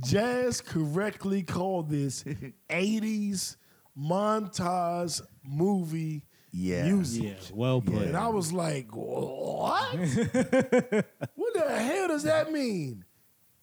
Jazz 0.03 0.59
correctly 0.61 1.43
called 1.43 1.89
this 1.89 2.23
80s 2.69 3.55
montage 3.97 5.21
movie 5.43 6.23
Yeah. 6.51 6.83
music. 6.91 7.23
yeah. 7.23 7.33
Well 7.53 7.81
played. 7.81 8.09
And 8.09 8.17
I 8.17 8.27
was 8.27 8.51
like, 8.53 8.87
what? 8.95 9.95
what 9.97 11.53
the 11.53 11.65
hell 11.79 12.07
does 12.09 12.23
that 12.23 12.51
mean? 12.51 13.05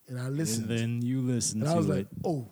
And 0.09 0.19
I 0.19 0.29
listened. 0.29 0.71
And 0.71 0.79
then 0.79 1.03
you 1.03 1.21
listened. 1.21 1.63
And 1.63 1.69
to 1.71 1.75
I 1.75 1.79
was 1.79 1.89
it. 1.89 1.93
like, 1.97 2.07
oh, 2.25 2.49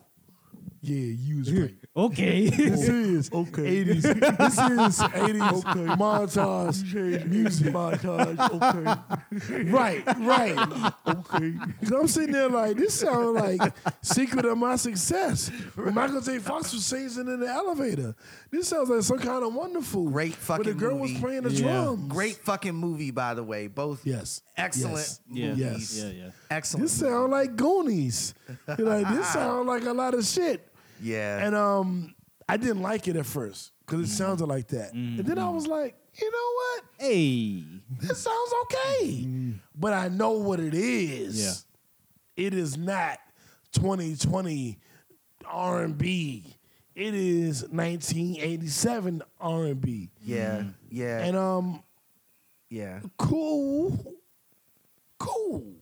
yeah, 0.81 1.13
you 1.17 1.37
was 1.39 1.51
right. 1.53 1.75
Okay. 1.97 2.49
This 2.49 2.87
is 2.87 3.31
Okay. 3.31 3.83
80s. 3.85 4.01
This 4.03 4.57
is 4.57 4.99
80s 4.99 5.65
okay. 5.65 5.95
montage 5.95 7.25
music. 7.27 7.73
montage. 7.73 8.39
Okay. 9.33 9.63
Right, 9.71 10.03
right. 10.19 10.57
okay. 11.07 11.53
Cause 11.81 11.91
I'm 11.91 12.07
sitting 12.07 12.31
there 12.33 12.49
like 12.49 12.77
this 12.77 12.99
sounds 12.99 13.39
like 13.39 13.73
secret 14.01 14.45
of 14.45 14.57
my 14.57 14.75
success. 14.75 15.49
When 15.75 15.93
Michael 15.93 16.21
J. 16.21 16.39
Fox 16.39 16.73
was 16.73 16.85
singing 16.85 17.27
in 17.27 17.39
the 17.39 17.47
elevator. 17.47 18.15
This 18.51 18.67
sounds 18.69 18.89
like 18.89 19.01
some 19.03 19.19
kind 19.19 19.43
of 19.43 19.53
wonderful. 19.53 20.09
Great 20.09 20.31
Where 20.47 20.57
the 20.59 20.63
fucking 20.65 20.77
girl 20.77 20.97
movie. 20.97 21.13
was 21.13 21.21
playing 21.21 21.43
the 21.43 21.51
Yeah. 21.51 21.61
drums. 21.83 22.11
Great 22.11 22.35
fucking 22.37 22.75
movie, 22.75 23.11
by 23.11 23.33
the 23.33 23.43
way. 23.43 23.67
Both 23.67 24.05
Yes. 24.05 24.41
excellent 24.55 24.95
Yes. 24.97 25.19
yeah. 25.31 25.47
movies. 25.49 25.97
Yes. 25.97 26.03
Yeah. 26.13 26.23
Yeah. 26.25 26.29
Excellent. 26.49 26.83
This 26.83 26.91
sound 26.93 27.31
like 27.31 27.55
Goonies. 27.55 28.33
You're 28.77 28.87
like 28.87 29.07
this 29.09 29.27
sound 29.27 29.67
like 29.67 29.85
a 29.85 29.93
lot 29.93 30.13
of 30.13 30.25
shit. 30.25 30.67
Yeah. 31.01 31.45
And 31.45 31.55
um, 31.55 32.15
I 32.47 32.57
didn't 32.57 32.81
like 32.81 33.07
it 33.07 33.15
at 33.15 33.25
first 33.25 33.71
because 33.85 34.09
it 34.09 34.13
sounded 34.13 34.45
like 34.45 34.67
that. 34.69 34.93
And 34.93 35.19
then 35.19 35.37
I 35.37 35.49
was 35.49 35.67
like, 35.67 35.95
you 36.19 36.31
know 36.31 36.53
what? 36.53 36.83
Hey. 36.99 37.63
This 37.99 38.19
sounds 38.19 38.53
okay. 38.63 39.53
But 39.75 39.93
I 39.93 40.07
know 40.07 40.31
what 40.31 40.59
it 40.59 40.73
is. 40.73 41.65
Yeah. 42.37 42.45
It 42.45 42.53
is 42.53 42.77
not 42.77 43.19
2020 43.73 44.77
R&B. 45.45 46.55
It 46.95 47.13
is 47.13 47.61
1987 47.69 49.21
R&B. 49.39 50.09
yeah. 50.23 50.63
Yeah. 50.89 51.19
And 51.19 51.37
um 51.37 51.83
yeah. 52.69 52.99
cool. 53.17 54.13
Cool. 55.19 55.76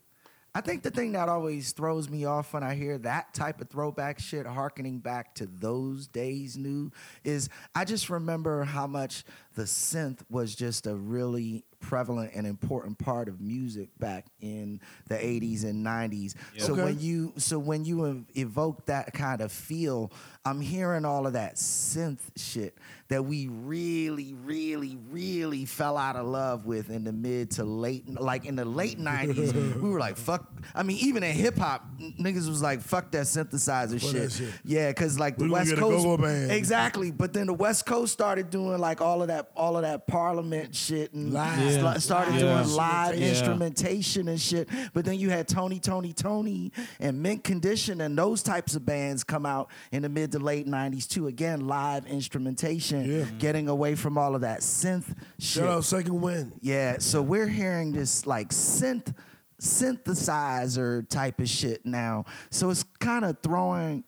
I 0.58 0.62
think 0.62 0.84
the 0.84 0.90
thing 0.90 1.12
that 1.12 1.28
always 1.28 1.74
throws 1.74 2.10
me 2.10 2.24
off 2.24 2.54
when 2.54 2.64
I 2.64 2.76
hear 2.76 2.98
that 3.00 3.34
type 3.34 3.60
of 3.60 3.68
throwback 3.68 4.20
shit, 4.20 4.46
harkening 4.46 5.00
back 5.00 5.36
to 5.36 5.48
those 5.48 6.08
days 6.08 6.58
new, 6.58 6.94
is 7.26 7.50
I 7.76 7.84
just 7.84 8.10
remember 8.10 8.64
how 8.64 8.88
much 8.88 9.26
the 9.56 9.64
synth 9.64 10.20
was 10.30 10.56
just 10.56 10.86
a 10.88 10.96
really 10.96 11.64
prevalent 11.80 12.32
and 12.34 12.48
important 12.48 12.98
part 12.98 13.28
of 13.30 13.40
music 13.40 13.90
back 14.00 14.26
in 14.42 14.80
the 15.08 15.16
80s 15.16 15.64
and 15.64 15.86
90s. 15.86 16.34
So 16.58 16.74
Okay. 16.74 16.84
when 16.84 17.00
you 17.00 17.34
so 17.38 17.60
when 17.60 17.86
you 17.86 18.26
evoke 18.36 18.86
that 18.88 19.14
kind 19.14 19.42
of 19.42 19.52
feel, 19.52 20.12
I'm 20.46 20.62
hearing 20.62 21.06
all 21.06 21.28
of 21.28 21.34
that 21.34 21.56
synth 21.56 22.20
shit 22.36 22.78
that 23.10 23.24
we 23.24 23.48
really, 23.48 24.34
really, 24.34 24.98
really 25.12 25.66
fell 25.66 25.96
out 25.96 26.16
of 26.16 26.26
love 26.26 26.66
with 26.66 26.90
in 26.90 27.04
the 27.04 27.14
mid 27.14 27.52
to 27.52 27.64
late, 27.64 28.10
like 28.20 28.46
in 28.46 28.56
the 28.56 28.66
late 28.66 29.00
90s. 29.00 29.54
we 29.82 29.90
were 29.90 30.00
like, 30.00 30.18
fuck. 30.18 30.52
I 30.74 30.82
mean, 30.82 30.98
even 30.98 31.22
in 31.22 31.36
hip 31.36 31.56
hop, 31.58 31.86
niggas 32.00 32.50
was 32.50 32.64
like, 32.64 32.82
fuck 32.82 33.12
that 33.12 33.26
synthesizer 33.26 34.02
shit. 34.02 34.14
that 34.14 34.32
shit. 34.32 34.50
Yeah, 34.64 34.90
because 34.90 35.20
like 35.20 35.38
the 35.38 35.44
We 35.44 35.52
West 35.52 35.76
Coast. 35.78 36.24
Exactly. 36.52 37.12
But 37.12 37.34
then 37.34 37.46
the 37.46 37.54
West 37.54 37.86
Coast 37.86 38.12
started 38.12 38.50
doing 38.50 38.80
like 38.80 39.02
all 39.02 39.22
of 39.22 39.28
that, 39.28 39.45
all 39.56 39.76
of 39.76 39.84
that 39.84 40.08
parliament 40.08 40.74
shit 40.76 41.14
and 41.14 41.34
Live. 41.34 41.60
Yeah. 41.60 41.98
started 41.98 42.36
Yeah. 42.36 42.40
doing 42.40 42.68
live 42.76 43.16
Yeah. 43.20 43.30
instrumentation 43.30 44.28
and 44.28 44.40
shit. 44.40 44.70
But 44.94 45.06
then 45.06 45.20
you 45.20 45.30
had 45.30 45.48
Tony, 45.48 45.80
Tony, 45.80 46.14
Tony, 46.14 46.72
and 47.00 47.22
Mint 47.22 47.44
Condition 47.44 48.02
and 48.02 48.18
those 48.18 48.42
types 48.44 48.76
of 48.76 48.86
bands 48.86 49.24
come 49.24 49.46
out 49.46 49.70
in 49.92 50.02
the 50.04 50.10
mid 50.10 50.32
to 50.34 50.40
late 50.40 50.68
'90s 50.68 51.08
too. 51.08 51.28
Again, 51.28 51.68
live 51.68 52.06
instrumentation, 52.08 53.06
Yeah. 53.10 53.24
Mm-hmm. 53.26 53.38
getting 53.38 53.70
away 53.70 53.96
from 53.96 54.18
all 54.18 54.36
of 54.36 54.42
that 54.42 54.62
synth 54.62 55.08
shit. 55.40 55.64
Shout 55.64 55.68
out 55.70 55.84
Second 55.86 56.22
Wind. 56.22 56.54
Yeah, 56.62 56.98
so 57.00 57.22
we're 57.22 57.48
hearing 57.48 57.92
this 57.92 58.26
like 58.26 58.50
synth 58.50 59.14
synthesizer 59.62 61.08
type 61.10 61.40
of 61.40 61.48
shit 61.50 61.86
now. 61.86 62.26
So 62.50 62.70
it's 62.70 62.84
kind 63.00 63.26
of 63.26 63.38
throwing 63.42 64.04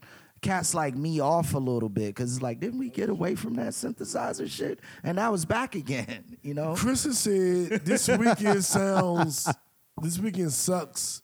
cats 0.48 0.74
like 0.74 0.96
me 0.96 1.20
off 1.20 1.54
a 1.54 1.58
little 1.58 1.90
bit 1.90 2.16
because 2.16 2.34
it's 2.34 2.42
like, 2.42 2.62
didn't 2.62 2.80
we 2.80 2.90
get 2.90 3.10
away 3.10 3.36
from 3.36 3.56
that 3.56 3.74
synthesizer 3.74 4.50
shit? 4.50 4.80
And 5.04 5.18
now 5.18 5.34
it's 5.34 5.44
back 5.44 5.76
again, 5.76 6.38
you 6.42 6.54
know? 6.54 6.74
Chris 6.76 7.02
said 7.02 7.86
this 7.86 8.08
weekend 8.08 8.64
sounds, 8.66 9.50
this 10.02 10.18
weekend 10.18 10.54
sucks. 10.54 11.22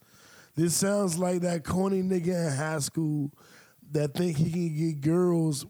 This 0.56 0.76
sounds 0.76 1.18
like 1.18 1.42
that 1.42 1.64
corny 1.64 2.04
nigga 2.04 2.52
in 2.52 2.58
high 2.58 2.80
school 2.80 3.32
that 3.92 4.14
think 4.14 4.38
he 4.38 4.52
can 4.52 4.76
get 4.76 5.02
girls 5.02 5.66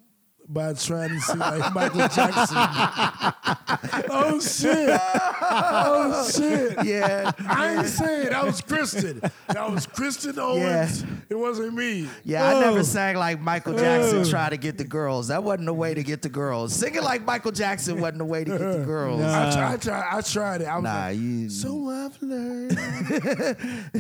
by 0.48 0.74
trying 0.74 1.10
to 1.10 1.20
see 1.22 1.38
like 1.38 1.74
Michael 1.74 2.08
Jackson. 2.10 2.58
oh 4.10 4.40
shit! 4.40 5.00
Oh 5.42 6.30
shit! 6.30 6.84
Yeah. 6.86 7.32
I 7.48 7.78
ain't 7.78 7.88
saying 7.88 8.30
that 8.30 8.46
was 8.46 8.62
Kristen. 8.62 9.22
That 9.48 9.72
was 9.72 9.86
Kristen 9.88 10.38
Owens. 10.38 11.06
It 11.30 11.36
wasn't 11.36 11.74
me. 11.76 12.08
Yeah, 12.24 12.46
I 12.46 12.54
Oh. 12.56 12.60
never 12.62 12.84
sang 12.84 13.16
like 13.16 13.40
Michael 13.42 13.78
Jackson 13.78 14.20
Oh. 14.20 14.24
try 14.26 14.50
to 14.50 14.58
get 14.58 14.78
the 14.78 14.84
girls. 14.84 15.30
That 15.30 15.44
wasn't 15.44 15.66
the 15.68 15.74
way 15.74 15.94
to 15.94 16.04
get 16.04 16.22
the 16.22 16.30
girls. 16.30 16.74
Singing 16.74 17.04
like 17.04 17.26
Michael 17.26 17.52
Jackson 17.52 18.00
wasn't 18.02 18.20
the 18.20 18.26
way 18.26 18.44
to 18.44 18.52
get 18.52 18.60
the 18.60 18.80
girls. 18.86 19.22
I, 19.22 19.52
tried, 19.52 19.74
I 19.74 19.78
tried. 19.78 20.18
I 20.18 20.22
tried 20.22 20.62
it. 20.62 20.68
I 20.68 20.76
was 20.76 20.84
Nah, 20.84 21.06
like, 21.06 21.18
you. 21.18 21.50
so 21.50 21.90
I've 21.90 22.22
learned. 22.22 22.78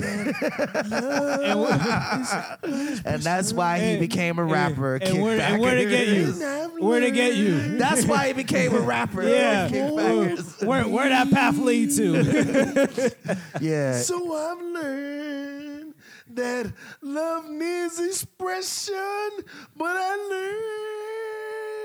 and 3.05 3.21
that's 3.21 3.53
why 3.53 3.79
he 3.79 3.91
And- 3.91 3.99
became 3.99 4.39
a 4.39 4.43
rapper. 4.43 4.95
And 4.97 5.21
where, 5.21 5.39
and 5.39 5.61
where 5.61 5.75
to 5.75 5.85
get 5.85 6.07
you? 6.07 6.33
Where 6.79 6.99
to 6.99 7.11
get 7.11 7.35
you? 7.35 7.77
That's 7.77 8.05
why 8.05 8.27
he 8.27 8.33
became 8.33 8.73
a 8.73 8.79
rapper. 8.79 9.23
Yeah. 9.23 9.69
Kickbackers. 9.69 10.65
Where 10.65 10.87
where 10.87 11.09
that 11.09 11.31
path 11.31 11.57
lead 11.57 11.91
to? 11.91 13.11
Yeah. 13.61 13.93
So 13.99 14.35
I've 14.35 14.61
learned 14.61 15.93
that 16.31 16.73
love 17.01 17.49
needs 17.49 17.99
expression, 17.99 19.29
but 19.75 19.95
I 19.95 20.15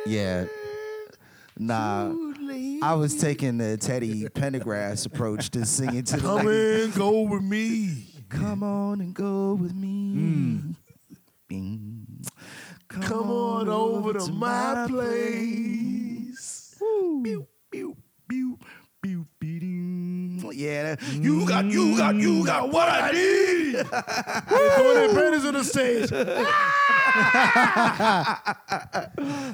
learned. 0.05 0.12
Yeah. 0.12 0.44
Nah. 1.59 2.12
I 2.82 2.94
was 2.94 3.16
taking 3.16 3.59
the 3.59 3.76
Teddy 3.76 4.24
Pendergrass 4.26 5.06
approach 5.06 5.51
to 5.51 5.66
singing 5.66 6.05
to 6.05 6.16
the 6.16 6.22
Come 6.22 6.47
ladies. 6.47 6.85
and 6.86 6.94
go 6.94 7.22
with 7.22 7.43
me. 7.43 8.06
Come 8.28 8.62
on 8.62 9.01
and 9.01 9.12
go 9.14 9.55
with 9.55 9.74
me. 9.74 10.12
Hmm. 10.12 10.70
Bing. 11.48 12.06
Come 12.89 13.31
on 13.31 13.69
over 13.69 14.15
to 14.15 14.32
my 14.32 14.86
place. 14.89 16.74
Pew, 16.78 17.20
pew, 17.23 17.47
pew, 17.70 17.97
pew. 18.28 18.59
Yeah, 20.55 20.95
that- 20.95 21.03
you 21.12 21.47
got, 21.47 21.66
you 21.66 21.97
got, 21.97 22.15
you 22.16 22.45
got 22.45 22.70
what 22.73 22.89
I 22.89 23.12
need. 23.12 23.77
Throw 23.87 24.95
their 24.95 25.15
panties 25.15 25.45
on 25.45 25.55
the 25.55 25.65
stage. 25.65 26.11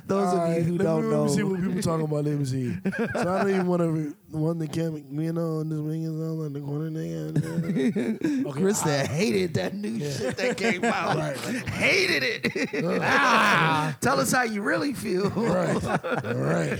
Those 0.07 0.29
All 0.29 0.37
of 0.37 0.39
right, 0.39 0.59
you 0.59 0.65
who 0.65 0.77
let 0.79 0.85
don't 0.85 1.11
know, 1.11 1.23
let 1.23 1.31
me 1.31 1.37
see 1.37 1.43
what 1.43 1.61
people 1.63 1.83
talking 1.83 2.05
about. 2.07 2.25
Let 2.25 2.39
me 2.39 2.45
see. 2.45 2.75
So 2.97 3.07
I 3.21 3.25
don't 3.25 3.51
even 3.51 3.67
want 3.67 3.83
to 3.83 4.15
want 4.33 4.59
the 4.59 4.67
camera. 4.69 5.01
You 5.11 5.33
know, 5.33 5.61
and 5.61 5.71
this 5.71 5.79
ring 5.79 6.03
is 6.03 6.11
on 6.11 6.53
the 6.53 6.61
corner 6.61 6.91
nigga. 6.91 8.45
Okay, 8.45 8.61
Krista 8.61 9.07
hated 9.07 9.55
that 9.55 9.75
new 9.75 9.99
shit 10.01 10.37
that 10.37 10.57
came 10.57 10.85
out. 10.85 11.17
Right. 11.17 11.37
Hated 11.69 12.23
it. 12.45 13.01
Ah, 13.03 13.97
Tell 14.01 14.21
us 14.21 14.33
how 14.33 14.43
you 14.43 14.63
really 14.63 14.93
feel. 14.93 15.31
Right. 15.31 15.85
All 16.25 16.35
right. 16.35 16.79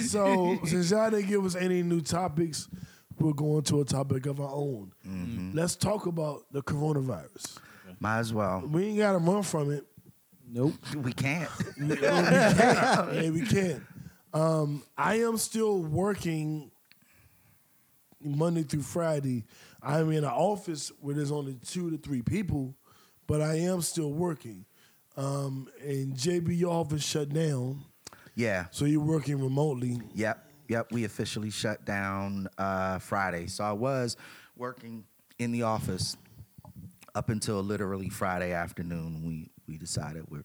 So 0.00 0.58
since 0.64 0.90
y'all 0.90 1.10
didn't 1.10 1.28
give 1.28 1.44
us 1.44 1.54
any 1.64 1.82
new 1.82 2.00
topics, 2.00 2.68
we're 3.18 3.32
going 3.32 3.62
to 3.64 3.80
a 3.80 3.84
topic 3.84 4.26
of 4.26 4.40
our 4.40 4.50
own. 4.52 4.92
Let's 5.54 5.76
talk 5.76 6.06
about 6.06 6.42
the 6.52 6.62
coronavirus. 6.62 7.58
Might 8.00 8.18
as 8.18 8.32
well. 8.32 8.62
We 8.66 8.86
ain't 8.86 8.98
got 8.98 9.12
to 9.12 9.18
run 9.18 9.42
from 9.42 9.70
it. 9.72 9.84
Nope. 10.48 10.74
We 10.96 11.12
can't. 11.12 11.50
yeah, 11.80 13.30
we 13.30 13.42
can. 13.46 13.86
Um, 14.32 14.82
I 14.96 15.20
am 15.20 15.36
still 15.38 15.80
working 15.82 16.70
Monday 18.20 18.62
through 18.62 18.82
Friday. 18.82 19.44
I'm 19.82 20.10
in 20.10 20.18
an 20.18 20.30
office 20.30 20.90
where 21.00 21.14
there's 21.14 21.32
only 21.32 21.54
two 21.64 21.90
to 21.90 21.98
three 21.98 22.22
people, 22.22 22.74
but 23.26 23.40
I 23.40 23.56
am 23.60 23.80
still 23.80 24.12
working. 24.12 24.64
Um, 25.16 25.68
and 25.82 26.14
JB, 26.14 26.58
your 26.58 26.72
office 26.72 27.04
shut 27.04 27.28
down, 27.28 27.84
Yeah. 28.34 28.66
so 28.70 28.84
you're 28.84 29.00
working 29.00 29.40
remotely. 29.40 30.00
Yep. 30.14 30.44
Yep. 30.68 30.92
We 30.92 31.04
officially 31.04 31.50
shut 31.50 31.84
down 31.84 32.48
uh, 32.58 32.98
Friday. 32.98 33.46
So 33.46 33.64
I 33.64 33.72
was 33.72 34.16
working 34.56 35.04
in 35.38 35.52
the 35.52 35.62
office 35.62 36.16
up 37.14 37.28
until 37.28 37.62
literally 37.62 38.08
Friday 38.08 38.52
afternoon. 38.52 39.22
We 39.24 39.50
we 39.66 39.78
decided 39.78 40.24
we're 40.28 40.44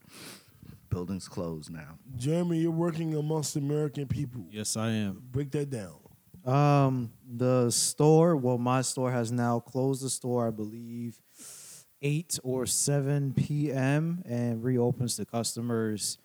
buildings 0.89 1.27
closed 1.27 1.71
now. 1.71 1.99
Jeremy, 2.17 2.59
you're 2.59 2.71
working 2.71 3.13
amongst 3.15 3.55
American 3.55 4.07
people. 4.07 4.45
Yes, 4.49 4.75
I 4.75 4.89
am. 4.89 5.21
Break 5.31 5.51
that 5.51 5.69
down. 5.69 5.99
Um, 6.45 7.11
the 7.27 7.69
store. 7.69 8.35
Well, 8.35 8.57
my 8.57 8.81
store 8.81 9.11
has 9.11 9.31
now 9.31 9.59
closed 9.59 10.03
the 10.03 10.09
store. 10.09 10.47
I 10.47 10.51
believe 10.51 11.19
eight 12.01 12.39
or 12.43 12.65
seven 12.65 13.33
p.m. 13.33 14.23
and 14.25 14.63
reopens 14.63 15.15
to 15.17 15.25
customers 15.25 16.17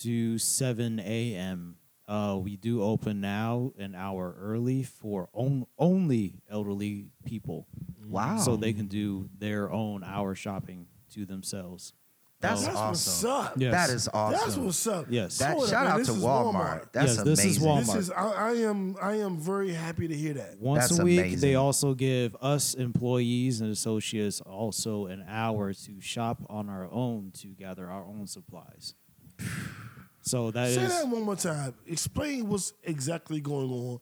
to 0.00 0.38
seven 0.38 1.00
a.m. 1.00 1.76
Uh, 2.06 2.38
we 2.42 2.56
do 2.56 2.82
open 2.82 3.20
now 3.20 3.72
an 3.78 3.94
hour 3.94 4.36
early 4.38 4.82
for 4.82 5.28
on, 5.32 5.66
only 5.78 6.34
elderly 6.50 7.06
people, 7.24 7.66
Wow. 8.06 8.38
so 8.38 8.56
they 8.56 8.74
can 8.74 8.86
do 8.86 9.30
their 9.38 9.70
own 9.72 10.04
hour 10.04 10.34
shopping 10.34 10.86
to 11.14 11.24
themselves. 11.24 11.94
That's 12.40 12.66
That's 12.66 12.76
awesome. 12.76 12.88
what's 12.90 13.24
up. 13.24 13.54
Yes. 13.56 13.72
That 13.72 13.94
is 13.94 14.08
awesome. 14.12 14.38
That's 14.38 14.56
what's 14.58 14.86
up. 14.86 15.06
Yes. 15.08 15.38
That 15.38 15.52
Hold 15.52 15.64
up, 15.64 15.70
shout 15.70 15.84
man, 15.84 15.92
out 15.92 16.04
to 16.04 16.12
is 16.12 16.22
Walmart. 16.22 16.92
That's 16.92 17.16
Yes, 17.16 17.24
this 17.24 17.38
is 17.38 17.56
amazing. 17.56 17.62
Walmart. 17.68 17.86
This 17.86 17.94
is 17.94 18.10
I, 18.10 18.30
I 18.32 18.52
am 18.52 18.96
I 19.00 19.14
am 19.14 19.38
very 19.38 19.72
happy 19.72 20.08
to 20.08 20.14
hear 20.14 20.34
that. 20.34 20.60
Once 20.60 20.88
That's 20.88 21.00
a 21.00 21.04
week, 21.04 21.20
amazing. 21.20 21.40
they 21.40 21.54
also 21.54 21.94
give 21.94 22.36
us 22.42 22.74
employees 22.74 23.62
and 23.62 23.72
associates 23.72 24.42
also 24.42 25.06
an 25.06 25.24
hour 25.26 25.72
to 25.72 26.00
shop 26.02 26.42
on 26.50 26.68
our 26.68 26.86
own 26.92 27.30
to 27.38 27.46
gather 27.48 27.88
our 27.88 28.04
own 28.04 28.26
supplies. 28.26 28.92
So 30.26 30.50
that 30.50 30.68
is 30.68 30.74
Say 30.76 30.86
that 30.86 31.06
one 31.08 31.22
more 31.22 31.36
time. 31.36 31.74
Explain 31.86 32.48
what's 32.48 32.72
exactly 32.82 33.40
going 33.40 33.70
on 33.70 34.00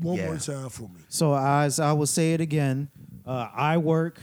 one 0.00 0.16
Yeah. 0.16 0.26
more 0.26 0.36
time 0.38 0.68
for 0.68 0.88
me. 0.88 1.00
so. 1.08 1.34
As 1.34 1.78
I 1.78 1.92
will 1.92 2.06
say 2.06 2.34
it 2.34 2.40
again, 2.40 2.88
uh, 3.24 3.48
I 3.54 3.78
work 3.78 4.20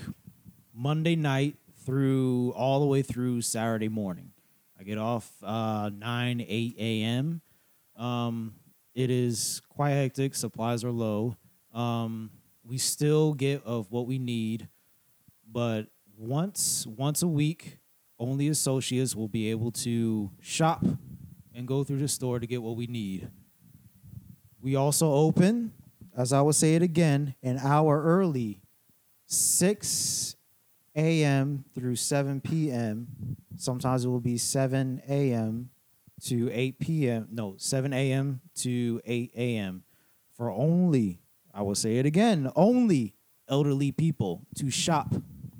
Monday 0.74 1.16
night 1.16 1.56
through 1.86 2.52
all 2.52 2.80
the 2.82 2.86
way 2.86 3.02
through 3.02 3.42
Saturday 3.42 3.88
morning. 3.88 4.32
I 4.80 4.84
get 4.84 4.98
off 4.98 5.32
uh, 5.44 5.90
nine 5.94 6.44
eight 6.48 6.76
a.m. 6.78 7.42
Um, 7.96 8.56
it 8.94 9.10
is 9.10 9.62
quite 9.70 9.92
hectic. 9.92 10.36
Supplies 10.36 10.84
are 10.84 10.92
low. 10.92 11.38
Um, 11.74 12.32
we 12.64 12.78
still 12.78 13.34
get 13.34 13.64
of 13.64 13.90
what 13.92 14.06
we 14.08 14.20
need, 14.20 14.68
but 15.50 15.88
once 16.18 16.86
once 16.88 17.22
a 17.22 17.28
week, 17.28 17.78
only 18.20 18.48
associates 18.50 19.16
will 19.16 19.28
be 19.30 19.50
able 19.50 19.72
to 19.72 20.32
shop 20.42 20.84
and 21.54 21.68
go 21.68 21.84
through 21.84 22.00
the 22.00 22.08
store 22.08 22.40
to 22.40 22.48
get 22.48 22.62
what 22.62 22.76
we 22.76 22.88
need. 22.88 23.30
We 24.62 24.76
also 24.76 25.12
open, 25.12 25.74
as 26.16 26.32
I 26.34 26.42
will 26.42 26.54
say 26.54 26.76
it 26.76 26.82
again, 26.82 27.36
an 27.44 27.58
hour 27.60 28.02
early, 28.04 28.62
6 29.26 30.36
a.m. 30.96 31.66
through 31.74 31.96
7 31.96 32.42
p.m. 32.42 33.08
Sometimes 33.58 34.06
it 34.06 34.10
will 34.10 34.20
be 34.20 34.38
7 34.38 35.02
a.m. 35.08 35.70
to 36.26 36.50
8 36.52 36.80
p.m. 36.80 37.28
No, 37.32 37.56
7 37.58 37.94
a.m. 37.94 38.42
to 38.58 39.02
8 39.06 39.32
a.m. 39.36 39.84
for 40.36 40.52
only, 40.52 41.22
I 41.54 41.62
will 41.64 41.76
say 41.76 41.98
it 41.98 42.06
again, 42.06 42.52
only 42.56 43.16
elderly 43.48 43.92
people 43.92 44.46
to 44.56 44.70
shop 44.70 45.14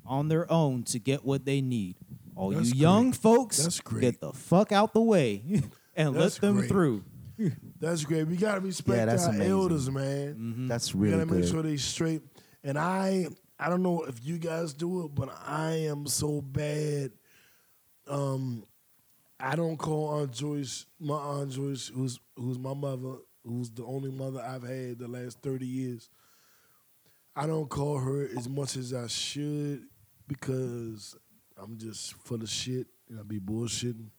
on 0.06 0.28
their 0.28 0.50
own 0.50 0.82
to 0.84 0.98
get 0.98 1.24
what 1.24 1.44
they 1.44 1.60
need. 1.60 1.96
All 2.34 2.50
That's 2.50 2.74
you 2.74 2.80
young 2.80 3.10
great. 3.10 3.20
folks, 3.20 3.62
That's 3.62 3.80
great. 3.80 4.00
get 4.02 4.20
the 4.20 4.32
fuck 4.32 4.72
out 4.72 4.94
the 4.94 5.00
way 5.02 5.42
and 5.96 6.14
That's 6.14 6.40
let 6.42 6.48
them 6.48 6.56
great. 6.56 6.68
through. 6.68 7.04
That's 7.80 8.04
great. 8.04 8.26
We 8.26 8.36
gotta 8.36 8.60
respect 8.60 8.96
Yeah, 8.96 9.16
our 9.22 9.28
amazing. 9.30 9.50
elders, 9.50 9.90
man. 9.90 10.34
Mm-hmm. 10.34 10.68
That's 10.68 10.94
We 10.94 11.08
really 11.10 11.24
gotta 11.24 11.34
make 11.40 11.50
sure 11.50 11.62
they 11.62 11.76
straight. 11.76 12.22
And 12.64 12.78
I, 12.78 13.26
I 13.58 13.68
don't 13.68 13.82
know 13.82 14.02
if 14.02 14.24
you 14.24 14.38
guys 14.38 14.72
do 14.74 15.04
it, 15.06 15.14
but 15.14 15.28
I 15.46 15.72
am 15.86 16.06
so 16.06 16.40
bad. 16.40 17.12
Um, 18.08 18.64
I 19.40 19.56
don't 19.56 19.76
call 19.76 20.20
Aunt 20.20 20.32
Joyce 20.32 20.86
my 21.00 21.14
Aunt 21.16 21.50
Joyce, 21.50 21.90
who's 21.92 22.20
who's 22.36 22.58
my 22.58 22.74
mother, 22.74 23.14
who's 23.44 23.70
the 23.70 23.84
only 23.84 24.10
mother 24.10 24.40
I've 24.40 24.62
had 24.62 24.98
the 24.98 25.08
last 25.08 25.40
thirty 25.42 25.66
years. 25.66 26.08
I 27.34 27.46
don't 27.46 27.68
call 27.68 27.98
her 27.98 28.28
as 28.36 28.48
much 28.48 28.76
as 28.76 28.92
I 28.92 29.06
should 29.06 29.84
because 30.28 31.16
I'm 31.56 31.78
just 31.78 32.14
full 32.14 32.42
of 32.42 32.48
shit 32.48 32.86
and 33.08 33.18
I 33.18 33.22
be 33.22 33.40
bullshitting. 33.40 34.10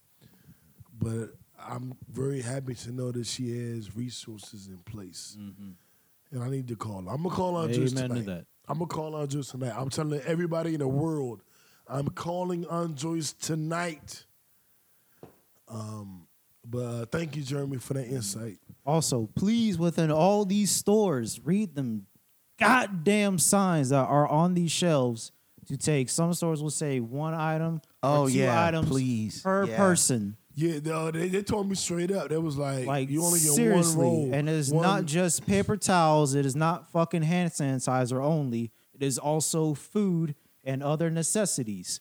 But 0.98 1.30
I'm 1.68 1.94
very 2.10 2.41
happy 2.41 2.76
to 2.76 2.91
know 2.91 3.11
that 3.11 3.26
she 3.26 3.49
has 3.76 3.95
resources 3.95 4.68
in 4.68 4.77
place. 4.80 5.38
And 6.31 6.44
I 6.44 6.49
need 6.49 6.68
to 6.69 6.76
call 6.76 7.02
her. 7.03 7.10
I'm 7.10 7.23
gonna 7.23 7.30
call 7.35 7.61
her 7.61 7.68
Joyce 7.72 7.91
Amen 7.91 8.10
to 8.10 8.15
tonight. 8.22 8.26
that. 8.26 8.45
I'm 8.68 8.80
gonna 8.80 8.88
call 8.88 9.15
on 9.15 9.27
Joyce 9.27 9.48
tonight. 9.49 9.73
I'm 9.76 9.90
telling 9.90 10.19
everybody 10.22 10.73
in 10.73 10.80
the 10.80 10.88
world, 10.88 11.41
I'm 11.88 12.07
calling 12.10 12.65
on 12.68 12.95
Joyce 12.95 13.34
tonight. 13.34 14.26
Um, 15.68 16.27
but 16.65 16.80
uh, 16.80 17.06
thank 17.06 17.35
you, 17.35 17.44
Jeremy, 17.44 17.77
for 17.77 17.94
that 17.95 18.06
insight. 18.07 18.57
Also, 18.85 19.30
please, 19.35 19.77
within 19.77 20.11
all 20.11 20.45
these 20.45 20.72
stores, 20.72 21.40
read 21.44 21.76
them 21.76 22.06
goddamn 22.60 23.38
signs 23.40 23.90
that 23.90 24.06
are 24.07 24.27
on 24.27 24.53
these 24.53 24.72
shelves 24.72 25.31
to 25.68 25.77
take. 25.77 26.10
Some 26.10 26.34
stores 26.34 26.61
will 26.61 26.69
say 26.69 26.99
one 26.99 27.34
item 27.34 27.81
Oh, 28.02 28.23
or 28.23 28.30
two 28.30 28.38
yeah, 28.40 28.65
items 28.65 28.88
please. 28.90 29.41
per 29.41 29.65
Yeah. 29.65 29.77
person. 29.77 30.35
Yeah, 30.56 30.80
they, 30.80 30.92
uh, 30.92 31.10
they, 31.12 31.30
they 31.30 31.42
told 31.44 31.68
me 31.68 31.76
straight 31.76 32.12
up. 32.12 32.30
They 32.30 32.38
was 32.38 32.58
like, 32.58 32.86
Like 32.86 33.10
you 33.10 33.24
only 33.24 33.40
get 33.40 33.54
seriously, 33.54 33.96
one 33.98 34.06
roll. 34.06 34.34
and 34.34 34.48
it 34.50 34.54
is 34.54 34.72
one- 34.72 34.84
not 34.84 35.06
just 35.06 35.46
paper 35.48 35.78
towels. 35.78 36.36
It 36.36 36.46
is 36.46 36.56
not 36.56 36.92
fucking 36.92 37.24
hand 37.24 37.52
sanitizer 37.52 38.24
only. 38.24 38.72
It 38.94 39.02
is 39.04 39.18
also 39.18 39.74
food 39.74 40.36
and 40.64 40.84
other 40.84 41.10
necessities. 41.10 42.00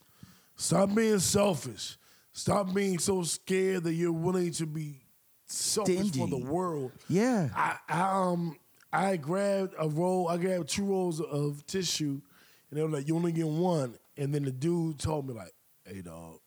Stop 0.56 0.94
being 0.94 1.18
selfish. 1.18 1.96
Stop 2.32 2.72
being 2.74 2.98
so 2.98 3.22
scared 3.22 3.84
that 3.84 3.94
you're 3.94 4.12
willing 4.12 4.52
to 4.52 4.66
be 4.66 5.00
selfish 5.46 6.10
for 6.12 6.28
the 6.28 6.36
world. 6.38 6.92
Yeah. 7.08 7.48
I, 7.54 7.76
I 7.88 8.02
um 8.30 8.56
I 8.92 9.16
grabbed 9.16 9.74
a 9.78 9.88
roll. 9.88 10.28
I 10.28 10.36
grabbed 10.36 10.68
two 10.68 10.84
rolls 10.84 11.20
of 11.22 11.64
tissue, 11.66 12.20
and 12.70 12.78
they 12.78 12.82
were 12.82 12.90
like, 12.90 13.08
"You 13.08 13.16
only 13.16 13.32
get 13.32 13.46
one." 13.46 13.96
And 14.18 14.34
then 14.34 14.44
the 14.44 14.52
dude 14.52 14.98
told 14.98 15.26
me 15.26 15.32
like, 15.34 15.52
"Hey, 15.86 16.02
dog, 16.02 16.40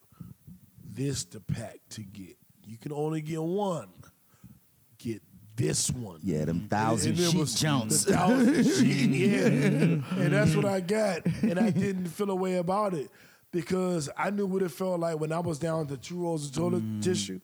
this 0.96 1.24
the 1.24 1.40
pack 1.40 1.78
to 1.90 2.02
get. 2.02 2.36
You 2.66 2.78
can 2.78 2.92
only 2.92 3.20
get 3.20 3.42
one. 3.42 3.88
Get 4.98 5.22
this 5.54 5.90
one." 5.90 6.20
Yeah, 6.22 6.44
them 6.46 6.68
thousand 6.68 7.12
And 7.12 7.20
it 7.20 7.30
sheet. 7.48 7.88
The 7.88 8.12
thousand 8.12 8.64
sheet, 8.78 9.10
yeah. 9.10 9.46
and 9.46 10.32
that's 10.32 10.54
what 10.56 10.64
I 10.64 10.80
got. 10.80 11.24
And 11.42 11.58
I 11.58 11.70
didn't 11.70 12.06
feel 12.08 12.30
a 12.30 12.34
way 12.34 12.56
about 12.56 12.94
it 12.94 13.08
because 13.52 14.08
I 14.16 14.30
knew 14.30 14.46
what 14.46 14.62
it 14.62 14.70
felt 14.70 15.00
like 15.00 15.18
when 15.20 15.32
I 15.32 15.38
was 15.40 15.58
down 15.58 15.86
to 15.88 15.96
two 15.96 16.16
rolls 16.20 16.46
of 16.46 16.54
toilet 16.54 16.82
Mm. 16.82 17.02
tissue. 17.02 17.40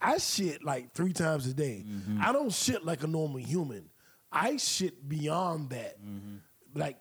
I 0.00 0.18
shit 0.18 0.64
like 0.64 0.94
three 0.94 1.12
times 1.12 1.46
a 1.46 1.54
day. 1.54 1.84
Mm-hmm. 1.86 2.18
I 2.22 2.32
don't 2.32 2.52
shit 2.52 2.84
like 2.84 3.04
a 3.04 3.06
normal 3.06 3.38
human. 3.38 3.88
I 4.32 4.56
shit 4.56 5.08
beyond 5.08 5.70
that. 5.70 6.00
Mm-hmm. 6.04 6.36
Like 6.78 6.96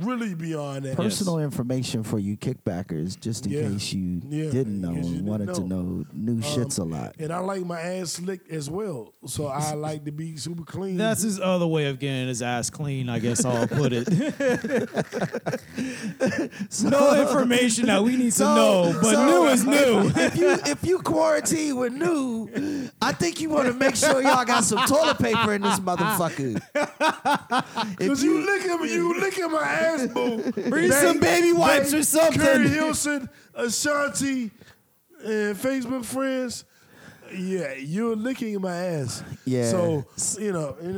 really 0.00 0.34
beyond 0.34 0.84
that. 0.84 0.96
Personal 0.96 1.38
information 1.38 2.02
for 2.02 2.18
you 2.18 2.36
kickbackers, 2.36 3.18
just 3.18 3.46
in 3.46 3.52
Yeah. 3.52 3.62
case 3.68 3.92
you 3.92 4.20
Yeah, 4.28 4.50
didn't 4.50 4.80
know 4.80 4.90
you 4.92 4.96
and 4.98 5.04
didn't 5.12 5.26
wanted 5.26 5.54
to 5.54 5.60
know. 5.62 5.82
know 5.82 6.04
new 6.12 6.32
um, 6.34 6.42
shits 6.42 6.78
a 6.78 6.84
lot. 6.84 7.14
And 7.18 7.32
I 7.32 7.38
like 7.38 7.64
my 7.64 7.80
ass 7.80 8.12
slick 8.12 8.40
as 8.50 8.68
well. 8.70 9.12
So 9.26 9.46
I 9.46 9.74
like 9.74 10.04
to 10.04 10.12
be 10.12 10.36
super 10.36 10.64
clean. 10.64 10.96
That's 10.96 11.22
his 11.22 11.40
other 11.40 11.66
way 11.66 11.86
of 11.86 11.98
getting 11.98 12.28
his 12.28 12.42
ass 12.42 12.70
clean, 12.70 13.08
I 13.08 13.18
guess 13.18 13.44
I'll 13.44 13.66
put 13.68 13.92
it. 13.92 14.08
no 16.82 17.20
information 17.22 17.86
that 17.86 18.02
we 18.02 18.16
need 18.16 18.32
to 18.32 18.44
know, 18.44 18.98
but 19.02 19.12
so- 19.14 19.26
new 19.26 19.46
is 19.48 19.64
new. 19.64 20.12
if 20.16 20.36
you 20.36 20.50
if 20.66 20.84
you 20.84 20.98
quarantine 21.00 21.76
with 21.76 21.92
new, 21.92 22.48
I 23.00 23.12
think 23.12 23.40
you 23.40 23.50
want 23.50 23.66
to 23.68 23.74
make 23.74 23.96
sure 23.96 24.22
y'all 24.22 24.44
got 24.44 24.64
some 24.64 24.78
toilet 24.86 25.18
paper 25.18 25.54
in 25.54 25.62
this 25.62 25.80
motherfucker. 25.80 26.60
If 28.00 28.08
Cause 28.08 28.22
you 28.22 28.44
lick 28.44 28.62
him, 28.62 28.80
you 28.84 29.20
lick 29.20 29.34
him 29.34 29.52
my 29.52 29.64
ass, 29.78 30.06
boo. 30.08 30.52
Bring 30.70 30.90
some 30.90 31.20
baby 31.20 31.52
wipes 31.52 31.92
or 31.94 32.02
something. 32.02 32.40
Keri 32.40 32.68
Hilson, 32.68 33.28
Ashanti, 33.54 34.50
and 35.24 35.56
Facebook 35.56 36.04
friends. 36.04 36.64
Yeah, 37.34 37.74
you're 37.74 38.14
licking 38.14 38.60
my 38.60 38.74
ass. 38.76 39.22
Yeah. 39.44 39.68
So 39.70 40.04
you 40.38 40.52
know, 40.52 40.76
you 40.80 40.92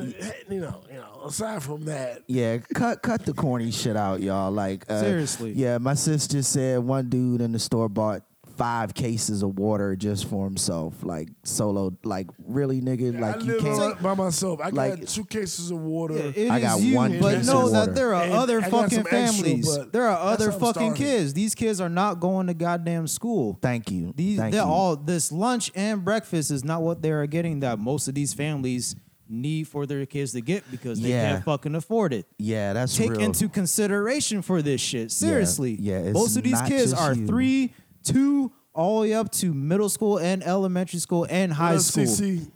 know, 0.60 0.82
you 0.90 0.94
know. 0.96 1.22
Aside 1.24 1.62
from 1.62 1.84
that, 1.86 2.22
Yeah, 2.26 2.58
cut 2.74 3.02
cut 3.02 3.24
the 3.24 3.34
corny 3.34 3.70
shit 3.70 3.96
out, 3.96 4.20
y'all. 4.20 4.50
Like 4.52 4.84
uh, 4.88 5.00
Seriously. 5.00 5.52
Yeah, 5.52 5.78
my 5.78 5.94
sister 5.94 6.42
said 6.42 6.80
one 6.80 7.08
dude 7.08 7.40
in 7.40 7.52
the 7.52 7.58
store 7.58 7.88
bought 7.88 8.22
five 8.58 8.92
cases 8.92 9.42
of 9.42 9.58
water 9.58 9.94
just 9.96 10.28
for 10.28 10.44
himself. 10.44 11.02
Like 11.04 11.28
solo, 11.44 11.96
like 12.04 12.26
really, 12.46 12.80
nigga. 12.80 13.16
I 13.16 13.20
Like 13.32 13.44
you 13.44 13.58
live 13.60 13.62
can't. 13.78 14.02
by 14.02 14.14
myself. 14.14 14.60
I 14.60 14.70
like- 14.70 14.98
got 15.00 15.08
two 15.08 15.24
cases 15.24 15.70
of 15.70 15.78
water. 15.80 16.16
It 16.34 16.50
I 16.50 16.56
is 16.58 16.62
got 16.64 16.80
you, 16.82 16.96
one 16.96 17.20
but 17.20 17.36
case 17.36 17.46
know 17.46 17.66
of 17.66 17.72
that 17.72 17.94
there 17.94 18.14
are 18.14 18.24
And 18.24 18.32
other 18.32 18.58
I 18.58 18.62
got 18.62 18.70
fucking 18.70 18.88
some 18.90 19.06
extra, 19.10 19.44
families. 19.44 19.76
but 19.78 19.92
there 19.92 20.08
are 20.08 20.30
that's 20.30 20.42
other 20.42 20.50
how 20.50 20.56
I'm 20.56 20.60
fucking 20.60 20.94
starting. 20.94 20.94
kids. 20.94 21.34
These 21.34 21.54
kids 21.54 21.80
are 21.80 21.88
not 21.88 22.20
going 22.20 22.48
to 22.48 22.54
goddamn 22.54 23.06
school. 23.06 23.58
Thank 23.62 23.90
you. 23.90 24.12
These 24.16 24.38
Thank 24.38 24.52
they're 24.52 24.62
you. 24.64 24.68
all 24.68 24.96
this 24.96 25.30
lunch 25.30 25.70
and 25.74 26.04
breakfast 26.04 26.50
is 26.50 26.64
not 26.64 26.82
what 26.82 27.00
they 27.00 27.12
are 27.12 27.26
getting 27.26 27.60
that 27.60 27.78
most 27.78 28.08
of 28.08 28.14
these 28.14 28.34
families 28.34 28.96
need 29.30 29.68
for 29.68 29.84
their 29.86 30.06
kids 30.06 30.32
to 30.32 30.40
get 30.40 30.64
because 30.70 31.00
they 31.00 31.10
Yeah. 31.10 31.32
can't 31.32 31.44
fucking 31.44 31.74
afford 31.74 32.14
it. 32.14 32.26
Yeah, 32.38 32.72
that's 32.72 32.96
Take 32.96 33.10
real. 33.10 33.20
into 33.20 33.48
consideration 33.48 34.40
for 34.42 34.62
this 34.62 34.80
shit. 34.80 35.12
Seriously. 35.12 35.76
yeah, 35.78 35.98
it's 35.98 36.14
Most 36.14 36.36
of 36.38 36.42
these 36.42 36.52
not 36.54 36.66
kids 36.68 36.90
just 36.92 37.02
are 37.02 37.14
you. 37.14 37.26
three, 37.26 37.72
two, 38.12 38.52
all 38.74 39.00
the 39.02 39.08
way 39.08 39.14
up 39.14 39.30
to 39.32 39.52
middle 39.54 39.88
school 39.88 40.18
and 40.18 40.42
elementary 40.42 40.98
school 41.00 41.26
and 41.28 41.52
high 41.52 41.72
Well, 41.72 41.80
school. 41.80 42.04
CC, 42.04 42.50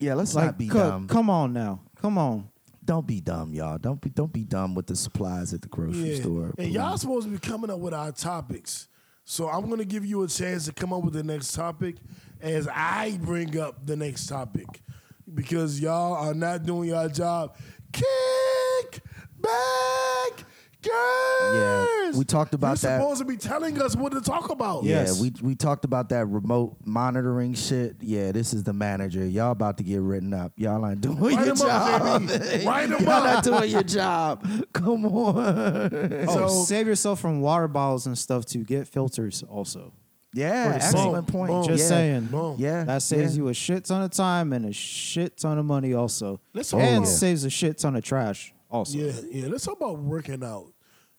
yeah, 0.00 0.14
let's 0.14 0.34
Like, 0.34 0.44
not 0.46 0.58
be 0.58 0.68
co- 0.68 0.78
dumb. 0.78 1.08
come 1.08 1.30
on 1.30 1.52
now. 1.52 1.80
Come 2.00 2.18
on. 2.18 2.48
Don't 2.84 3.06
be 3.06 3.20
dumb, 3.20 3.52
y'all. 3.52 3.78
Don't 3.78 4.00
be 4.00 4.10
don't 4.10 4.32
be 4.32 4.44
dumb 4.44 4.74
with 4.74 4.86
the 4.86 4.94
supplies 4.94 5.52
at 5.52 5.62
the 5.62 5.68
grocery 5.68 6.14
Yeah. 6.16 6.20
store. 6.20 6.54
And 6.58 6.70
y'all 6.72 6.90
please. 6.92 7.00
supposed 7.00 7.26
to 7.26 7.32
be 7.32 7.38
coming 7.38 7.68
up 7.70 7.80
with 7.80 7.92
our 7.94 8.12
topics. 8.12 8.88
So 9.24 9.48
I'm 9.48 9.68
gonna 9.68 9.84
give 9.84 10.04
you 10.06 10.22
a 10.22 10.28
chance 10.28 10.66
to 10.66 10.72
come 10.72 10.92
up 10.92 11.02
with 11.02 11.14
the 11.14 11.24
next 11.24 11.52
topic 11.52 11.96
as 12.40 12.68
I 12.68 13.18
bring 13.22 13.58
up 13.58 13.84
the 13.86 13.96
next 13.96 14.26
topic. 14.26 14.82
Because 15.34 15.80
y'all 15.80 16.12
are 16.14 16.34
not 16.34 16.62
doing 16.62 16.90
your 16.90 17.08
job. 17.08 17.56
Kick 17.92 19.02
back 19.40 20.44
girls. 20.86 22.16
we 22.16 22.24
talked 22.24 22.54
about 22.54 22.82
You're 22.82 22.90
that. 22.92 23.00
supposed 23.00 23.18
to 23.20 23.24
be 23.24 23.36
telling 23.36 23.80
us 23.80 23.96
what 23.96 24.12
to 24.12 24.20
talk 24.20 24.50
about. 24.50 24.84
Yeah, 24.84 25.02
Yes. 25.02 25.20
we 25.20 25.32
we 25.42 25.54
talked 25.54 25.84
about 25.84 26.08
that 26.10 26.26
remote 26.26 26.76
monitoring 26.84 27.54
shit. 27.54 27.96
Yeah, 28.00 28.32
this 28.32 28.54
is 28.54 28.64
the 28.64 28.72
manager. 28.72 29.24
Y'all 29.26 29.50
about 29.52 29.78
to 29.78 29.84
get 29.84 30.00
written 30.00 30.32
up. 30.34 30.52
Y'all 30.56 30.84
aren't 30.84 31.00
doing 31.00 31.18
Write 31.18 31.32
your 31.32 31.42
'em 31.42 31.50
up, 31.52 31.58
job. 31.58 32.22
JB. 32.22 32.64
Write 32.66 32.84
'em 32.90 33.00
Y'all 33.04 33.10
up. 33.10 33.24
not 33.24 33.44
doing 33.44 33.70
your 33.70 33.82
job. 33.82 34.46
Come 34.72 35.06
on. 35.06 35.36
Oh, 36.28 36.48
So- 36.48 36.64
save 36.64 36.86
yourself 36.86 37.20
from 37.20 37.40
water 37.40 37.68
bottles 37.68 38.06
and 38.06 38.16
stuff 38.16 38.44
to 38.46 38.58
get 38.58 38.86
filters 38.88 39.42
also. 39.48 39.92
Yeah, 40.34 40.66
For 40.66 40.78
the 40.78 40.80
sink. 40.84 40.94
excellent 40.96 41.26
point. 41.28 41.50
Boom. 41.50 41.64
Just 41.64 41.82
yeah. 41.84 41.88
saying. 41.88 42.24
Boom. 42.26 42.56
Yeah, 42.58 42.84
That 42.84 43.00
saves 43.00 43.36
yeah. 43.36 43.42
you 43.44 43.48
a 43.48 43.54
shit 43.54 43.84
ton 43.86 44.02
of 44.02 44.10
time 44.10 44.52
and 44.52 44.66
a 44.66 44.72
shit 44.72 45.38
ton 45.38 45.56
of 45.58 45.64
money 45.64 45.94
also. 45.94 46.40
Let's 46.52 46.70
talk 46.70 46.80
and 46.80 46.98
about- 46.98 47.08
saves 47.08 47.44
a 47.44 47.50
shit 47.50 47.78
ton 47.78 47.96
of 47.96 48.04
trash 48.04 48.52
also. 48.70 48.98
Yeah, 48.98 49.12
yeah. 49.30 49.46
Let's 49.48 49.64
talk 49.64 49.76
about 49.78 49.98
working 49.98 50.44
out. 50.44 50.66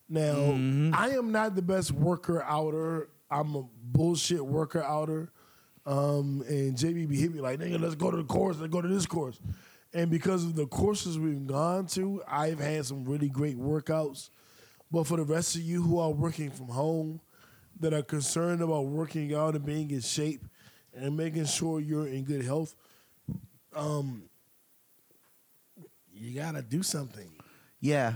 Now, 0.10 0.36
Mm-hmm. 0.36 0.96
I 0.96 1.10
am 1.10 1.32
not 1.32 1.56
the 1.56 1.62
best 1.62 1.92
worker 1.92 2.44
outer. 2.44 3.10
I'm 3.30 3.56
a 3.56 3.64
bullshit 3.84 4.46
worker 4.46 4.82
outer. 4.82 5.32
Um, 5.86 6.44
and 6.48 6.76
JB 6.78 7.08
be 7.08 7.18
hit 7.18 7.34
me 7.34 7.40
like, 7.42 7.60
nigga, 7.60 7.80
let's 7.80 7.96
go 7.96 8.12
to 8.12 8.18
the 8.18 8.24
course, 8.24 8.58
let's 8.58 8.72
go 8.72 8.82
to 8.82 8.88
this 8.88 9.06
course. 9.06 9.40
And 9.94 10.10
because 10.12 10.44
of 10.44 10.56
the 10.56 10.68
courses 10.68 11.18
we've 11.18 11.48
gone 11.48 11.88
to, 11.88 12.22
I've 12.28 12.60
had 12.60 12.86
some 12.86 13.06
really 13.06 13.30
great 13.30 13.58
workouts. 13.58 14.30
But 14.92 15.06
for 15.08 15.18
the 15.18 15.24
rest 15.24 15.56
of 15.56 15.62
you 15.62 15.82
who 15.82 16.00
are 16.00 16.12
working 16.12 16.50
from 16.52 16.68
home, 16.68 17.22
that 17.80 17.94
are 17.94 18.02
concerned 18.02 18.62
about 18.62 18.86
working 18.88 19.34
out 19.36 19.56
and 19.56 19.66
being 19.66 19.92
in 19.92 20.02
shape 20.02 20.44
and 20.96 21.16
making 21.16 21.46
sure 21.46 21.80
you're 21.80 22.08
in 22.08 22.24
good 22.24 22.44
health, 22.44 22.76
um, 23.76 24.24
you 26.12 26.34
gotta 26.34 26.62
do 26.62 26.82
something. 26.82 27.30
Yeah. 27.80 28.14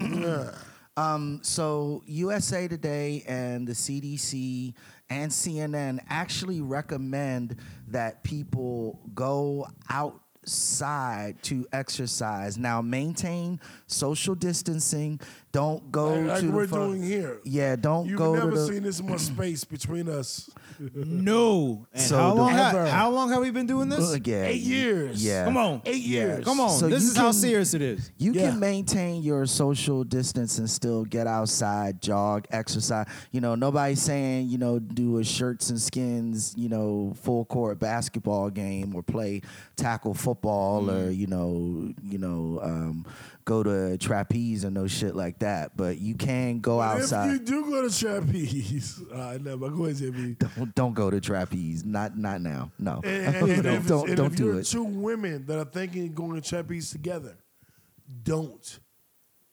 Yeah. 0.00 0.52
Um, 0.96 1.40
so 1.42 2.02
USA 2.06 2.68
Today 2.68 3.24
and 3.26 3.66
the 3.66 3.72
CDC 3.72 4.74
and 5.08 5.30
CNN 5.30 6.00
actually 6.08 6.60
recommend 6.60 7.56
that 7.88 8.22
people 8.22 8.98
go 9.14 9.66
out 9.90 10.20
outside 10.44 11.40
to 11.44 11.64
exercise. 11.72 12.58
Now 12.58 12.82
maintain 12.82 13.60
social 13.86 14.34
distancing. 14.34 15.20
Don't 15.52 15.92
go 15.92 16.14
Like, 16.14 16.26
like 16.26 16.40
to 16.40 16.50
we're 16.50 16.66
fu- 16.66 16.74
doing 16.76 17.02
here. 17.02 17.38
Yeah, 17.44 17.76
don't 17.76 18.06
You've 18.08 18.18
go 18.18 18.34
never 18.34 18.50
to 18.50 18.56
the 18.56 18.66
seen 18.66 18.82
this 18.82 19.00
much 19.00 19.20
space 19.20 19.62
between 19.64 20.08
us. 20.08 20.50
No. 20.94 21.86
And 21.92 22.02
So 22.02 22.16
how 22.16 22.34
the- 22.34 22.40
long? 22.40 22.52
Ever. 22.52 22.86
How 22.86 23.10
long 23.10 23.30
have 23.30 23.40
we 23.40 23.50
been 23.50 23.66
doing 23.66 23.88
this? 23.88 24.18
Yeah, 24.24 24.44
Eight 24.44 24.62
years. 24.62 25.24
Yeah. 25.24 25.44
Come 25.44 25.56
on. 25.56 25.82
Eight 25.84 26.02
Yeah. 26.02 26.20
years. 26.20 26.44
Come 26.44 26.60
on. 26.60 26.70
So 26.70 26.88
this 26.88 27.02
you 27.04 27.10
is 27.10 27.16
how 27.16 27.24
can- 27.26 27.32
serious 27.34 27.74
it 27.74 27.82
is. 27.82 28.10
You 28.18 28.32
Yeah. 28.32 28.50
can 28.50 28.60
maintain 28.60 29.22
your 29.22 29.46
social 29.46 30.04
distance 30.04 30.58
and 30.58 30.68
still 30.68 31.04
get 31.04 31.26
outside, 31.26 32.00
jog, 32.02 32.46
exercise. 32.50 33.06
You 33.30 33.40
know, 33.40 33.54
nobody's 33.54 34.02
saying, 34.02 34.48
you 34.48 34.58
know, 34.58 34.78
do 34.78 35.18
a 35.18 35.24
shirts 35.24 35.70
and 35.70 35.80
skins, 35.80 36.54
you 36.56 36.68
know, 36.68 37.12
full 37.22 37.44
court 37.44 37.78
basketball 37.78 38.50
game 38.50 38.94
or 38.94 39.02
play 39.02 39.42
tackle 39.76 40.14
football 40.14 40.90
or, 40.90 41.10
Mm. 41.10 41.16
you 41.16 41.26
know, 41.26 41.92
you 42.02 42.18
know, 42.18 42.60
um, 42.62 43.04
go 43.44 43.62
to 43.62 43.96
trapeze 43.98 44.64
and 44.64 44.74
no 44.74 44.86
shit 44.86 45.14
like 45.14 45.38
that. 45.40 45.76
But 45.76 45.98
you 45.98 46.14
can 46.14 46.60
go 46.60 46.80
outside. 46.80 47.30
If 47.30 47.40
you 47.40 47.46
do 47.46 47.70
go 47.70 47.88
to 47.88 47.98
trapeze, 47.98 49.00
uh, 49.12 49.38
never 49.40 49.68
go 49.70 49.82
JB. 49.82 50.38
Don't, 50.38 50.74
don't 50.74 50.94
go 50.94 51.10
to 51.10 51.20
trapeze. 51.20 51.84
Not 51.84 52.16
not 52.16 52.40
now. 52.40 52.70
No. 52.78 53.00
And, 53.04 53.36
and- 53.36 53.48
and 53.50 53.62
don't 53.62 53.86
don't, 53.86 54.14
don't 54.16 54.32
if 54.32 54.36
do 54.36 54.44
you're 54.46 54.60
it. 54.60 54.64
two 54.66 54.84
women 54.84 55.46
that 55.46 55.58
are 55.58 55.64
thinking 55.64 56.06
of 56.08 56.14
going 56.14 56.40
to 56.40 56.48
trapeze 56.48 56.90
together, 56.90 57.36
don't 58.22 58.78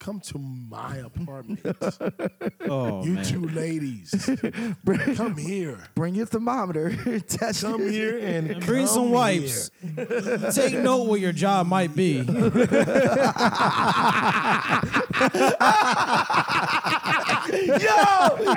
come 0.00 0.18
to 0.20 0.38
my 0.38 0.96
apartment. 0.96 1.60
Oh 2.72 3.02
you 3.04 3.14
man. 3.14 3.24
two 3.24 3.48
ladies, 3.48 4.10
come 5.16 5.36
here. 5.36 5.78
Bring 5.94 6.14
your 6.14 6.26
thermometer. 6.26 6.94
Test 7.28 7.62
Come 7.62 7.82
it. 7.82 7.90
here 7.92 8.18
and 8.18 8.50
And 8.50 8.64
bring 8.66 8.86
come 8.86 8.94
some 8.94 9.10
wipes. 9.10 9.70
here. 9.82 10.52
Take 10.52 10.74
note 10.74 11.04
where 11.08 11.18
your 11.18 11.32
job 11.32 11.66
might 11.66 11.94
be. 11.96 12.18
Yo, 17.50 17.66
yo, 17.76 18.54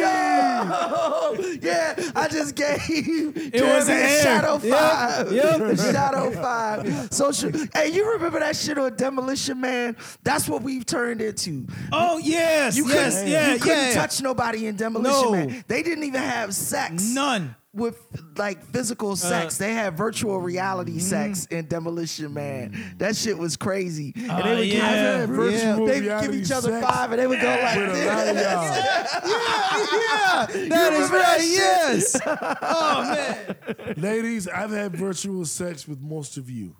yo. 0.00 1.32
Yeah, 1.60 1.94
I 2.14 2.28
just 2.30 2.54
gave 2.54 2.78
it 2.88 3.62
was 3.62 3.88
a 3.88 3.92
air. 3.94 4.22
Shadow 4.22 4.60
Yep, 4.62 4.72
Five. 4.78 5.32
yep. 5.32 5.78
Shadow 5.78 6.30
Five. 6.30 7.08
Social. 7.12 7.50
Hey, 7.74 7.88
you 7.92 8.08
remember 8.12 8.38
that 8.40 8.54
shit 8.56 8.78
on 8.78 8.94
Demolition 8.96 9.60
Man? 9.60 9.96
That's 10.22 10.48
what 10.48 10.61
we've 10.62 10.86
turned 10.86 11.20
into. 11.20 11.66
Oh 11.92 12.18
yes, 12.18 12.76
You 12.76 12.88
yes, 12.88 13.14
couldn't, 13.16 13.30
yeah, 13.32 13.54
you 13.54 13.60
couldn't 13.60 13.88
yeah. 13.88 13.94
touch 13.94 14.20
nobody 14.22 14.66
in 14.66 14.76
Demolition 14.76 15.22
No. 15.22 15.32
Man. 15.32 15.64
They 15.68 15.82
didn't 15.82 16.04
even 16.04 16.22
have 16.22 16.54
sex. 16.54 17.02
None. 17.14 17.54
With 17.74 17.96
like 18.36 18.58
Uh, 18.58 18.64
physical 18.72 19.16
sex, 19.16 19.56
they 19.56 19.72
had 19.72 19.96
virtual 19.96 20.38
reality 20.38 20.92
mm-hmm. 20.92 21.00
sex 21.00 21.46
in 21.46 21.66
Demolition 21.68 22.34
Man. 22.34 22.94
That 22.98 23.16
shit 23.16 23.38
was 23.38 23.56
crazy. 23.56 24.12
And 24.14 24.30
Uh, 24.30 24.42
they 24.42 24.54
would 24.56 24.66
yeah, 24.66 25.20
give, 25.20 25.30
virtual 25.30 25.86
they 25.86 26.00
would 26.02 26.20
give 26.20 26.34
each 26.34 26.50
other 26.52 26.70
sex 26.70 26.86
five, 26.86 27.12
and 27.12 27.18
they 27.18 27.26
would 27.26 27.40
go 27.40 27.48
like 27.48 27.76
With 27.78 27.88
a 27.88 27.92
this. 27.94 28.06
lot 28.06 28.28
of 28.28 28.36
y'all. 28.36 29.32
yeah, 30.02 30.46
that 30.46 30.92
is 30.92 31.10
remember 31.10 31.18
that 31.18 31.38
right. 31.38 31.48
Yes. 31.48 32.20
oh 32.26 33.02
man. 33.04 33.94
Ladies, 33.96 34.48
I've 34.48 34.70
had 34.70 34.94
virtual 34.94 35.46
sex 35.46 35.88
with 35.88 36.00
most 36.00 36.36
of 36.36 36.50
you. 36.50 36.76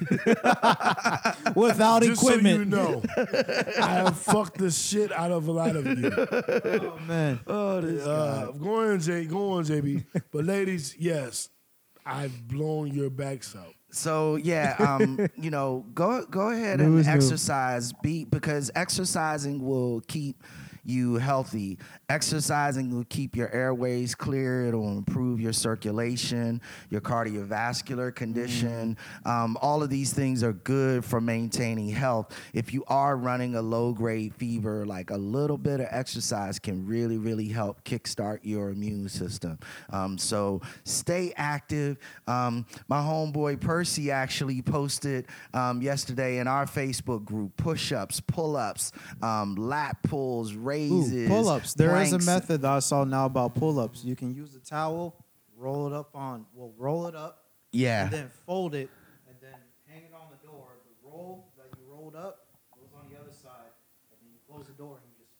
Without 1.54 2.02
Just 2.02 2.22
equipment. 2.22 2.72
so 2.72 2.78
you 2.78 2.84
know, 2.84 3.02
I 3.80 3.88
have 4.04 4.18
fucked 4.18 4.58
the 4.58 4.70
shit 4.70 5.12
out 5.12 5.30
of 5.30 5.48
a 5.48 5.52
lot 5.52 5.76
of 5.76 5.86
you. 5.86 6.10
Oh 6.14 6.98
man. 7.06 7.40
Oh, 7.46 7.80
this 7.80 8.06
Uh, 8.06 8.52
go 8.58 8.90
on, 8.90 9.00
J. 9.00 9.24
Go 9.26 9.52
on, 9.52 9.64
JB. 9.64 10.04
But 10.32 10.44
ladies, 10.44 10.94
yes, 10.98 11.48
I've 12.04 12.46
blown 12.48 12.88
your 12.94 13.10
backs 13.10 13.54
out. 13.56 13.74
So 13.90 14.36
yeah, 14.36 14.76
um, 14.78 15.18
you 15.36 15.50
know, 15.50 15.86
go 15.94 16.24
go 16.26 16.50
ahead 16.50 16.80
and 16.80 16.94
News, 16.96 17.06
news. 17.06 17.14
exercise. 17.14 17.92
Be 18.02 18.24
because 18.24 18.70
exercising 18.74 19.64
will 19.64 20.00
keep 20.08 20.42
you 20.88 21.16
healthy. 21.16 21.78
Exercising 22.08 22.94
will 22.94 23.04
keep 23.08 23.36
your 23.36 23.50
airways 23.50 24.14
clear. 24.14 24.66
It'll 24.66 24.96
improve 24.96 25.40
your 25.40 25.52
circulation, 25.52 26.60
your 26.90 27.00
cardiovascular 27.00 28.14
condition. 28.14 28.96
Um, 29.24 29.58
all 29.60 29.82
of 29.82 29.90
these 29.90 30.12
things 30.12 30.42
are 30.42 30.52
good 30.52 31.04
for 31.04 31.20
maintaining 31.20 31.88
health. 31.88 32.34
If 32.54 32.72
you 32.72 32.84
are 32.88 33.16
running 33.16 33.54
a 33.56 33.62
low 33.62 33.92
grade 33.92 34.34
fever, 34.34 34.86
like 34.86 35.10
a 35.10 35.16
little 35.16 35.58
bit 35.58 35.80
of 35.80 35.86
exercise 35.90 36.58
can 36.58 36.86
really, 36.86 37.18
really 37.18 37.48
help 37.48 37.84
kickstart 37.84 38.40
your 38.42 38.70
immune 38.70 39.08
system. 39.08 39.58
Um, 39.90 40.16
so 40.18 40.62
stay 40.84 41.32
active. 41.36 41.98
Um, 42.26 42.66
my 42.88 43.00
homeboy 43.00 43.60
Percy 43.60 44.10
actually 44.10 44.62
posted 44.62 45.26
um, 45.52 45.82
yesterday 45.82 46.38
in 46.38 46.46
our 46.46 46.66
Facebook 46.66 47.24
group 47.24 47.56
push 47.56 47.92
ups, 47.92 48.20
pull 48.20 48.56
ups, 48.56 48.92
um, 49.22 49.54
lat 49.54 50.02
pulls, 50.02 50.54
raises, 50.78 51.12
Ooh, 51.12 51.28
pull-ups. 51.28 51.74
There 51.74 52.00
is 52.02 52.12
a 52.12 52.18
method 52.20 52.62
that 52.62 52.70
I 52.70 52.78
saw 52.78 53.04
now 53.04 53.26
about 53.26 53.54
pull-ups. 53.54 54.04
You 54.04 54.16
can 54.16 54.34
use 54.34 54.54
a 54.54 54.60
towel, 54.60 55.14
roll 55.56 55.86
it 55.86 55.92
up 55.92 56.14
on, 56.14 56.46
well, 56.54 56.72
roll 56.76 57.06
it 57.06 57.14
up, 57.14 57.44
Yeah. 57.72 58.04
and 58.04 58.12
then 58.12 58.30
fold 58.46 58.74
it, 58.74 58.88
and 59.28 59.36
then 59.40 59.54
hang 59.86 60.02
it 60.04 60.12
on 60.14 60.28
the 60.30 60.46
door. 60.46 60.66
The 60.84 61.08
roll 61.08 61.48
that 61.56 61.66
you 61.78 61.84
rolled 61.92 62.14
up 62.16 62.46
goes 62.74 62.88
on 62.96 63.08
the 63.10 63.18
other 63.20 63.32
side, 63.32 63.72
and 64.10 64.18
then 64.20 64.28
you 64.32 64.38
close 64.50 64.66
the 64.66 64.72
door 64.74 64.96
and 65.02 65.04
you 65.10 65.24
just. 65.24 65.32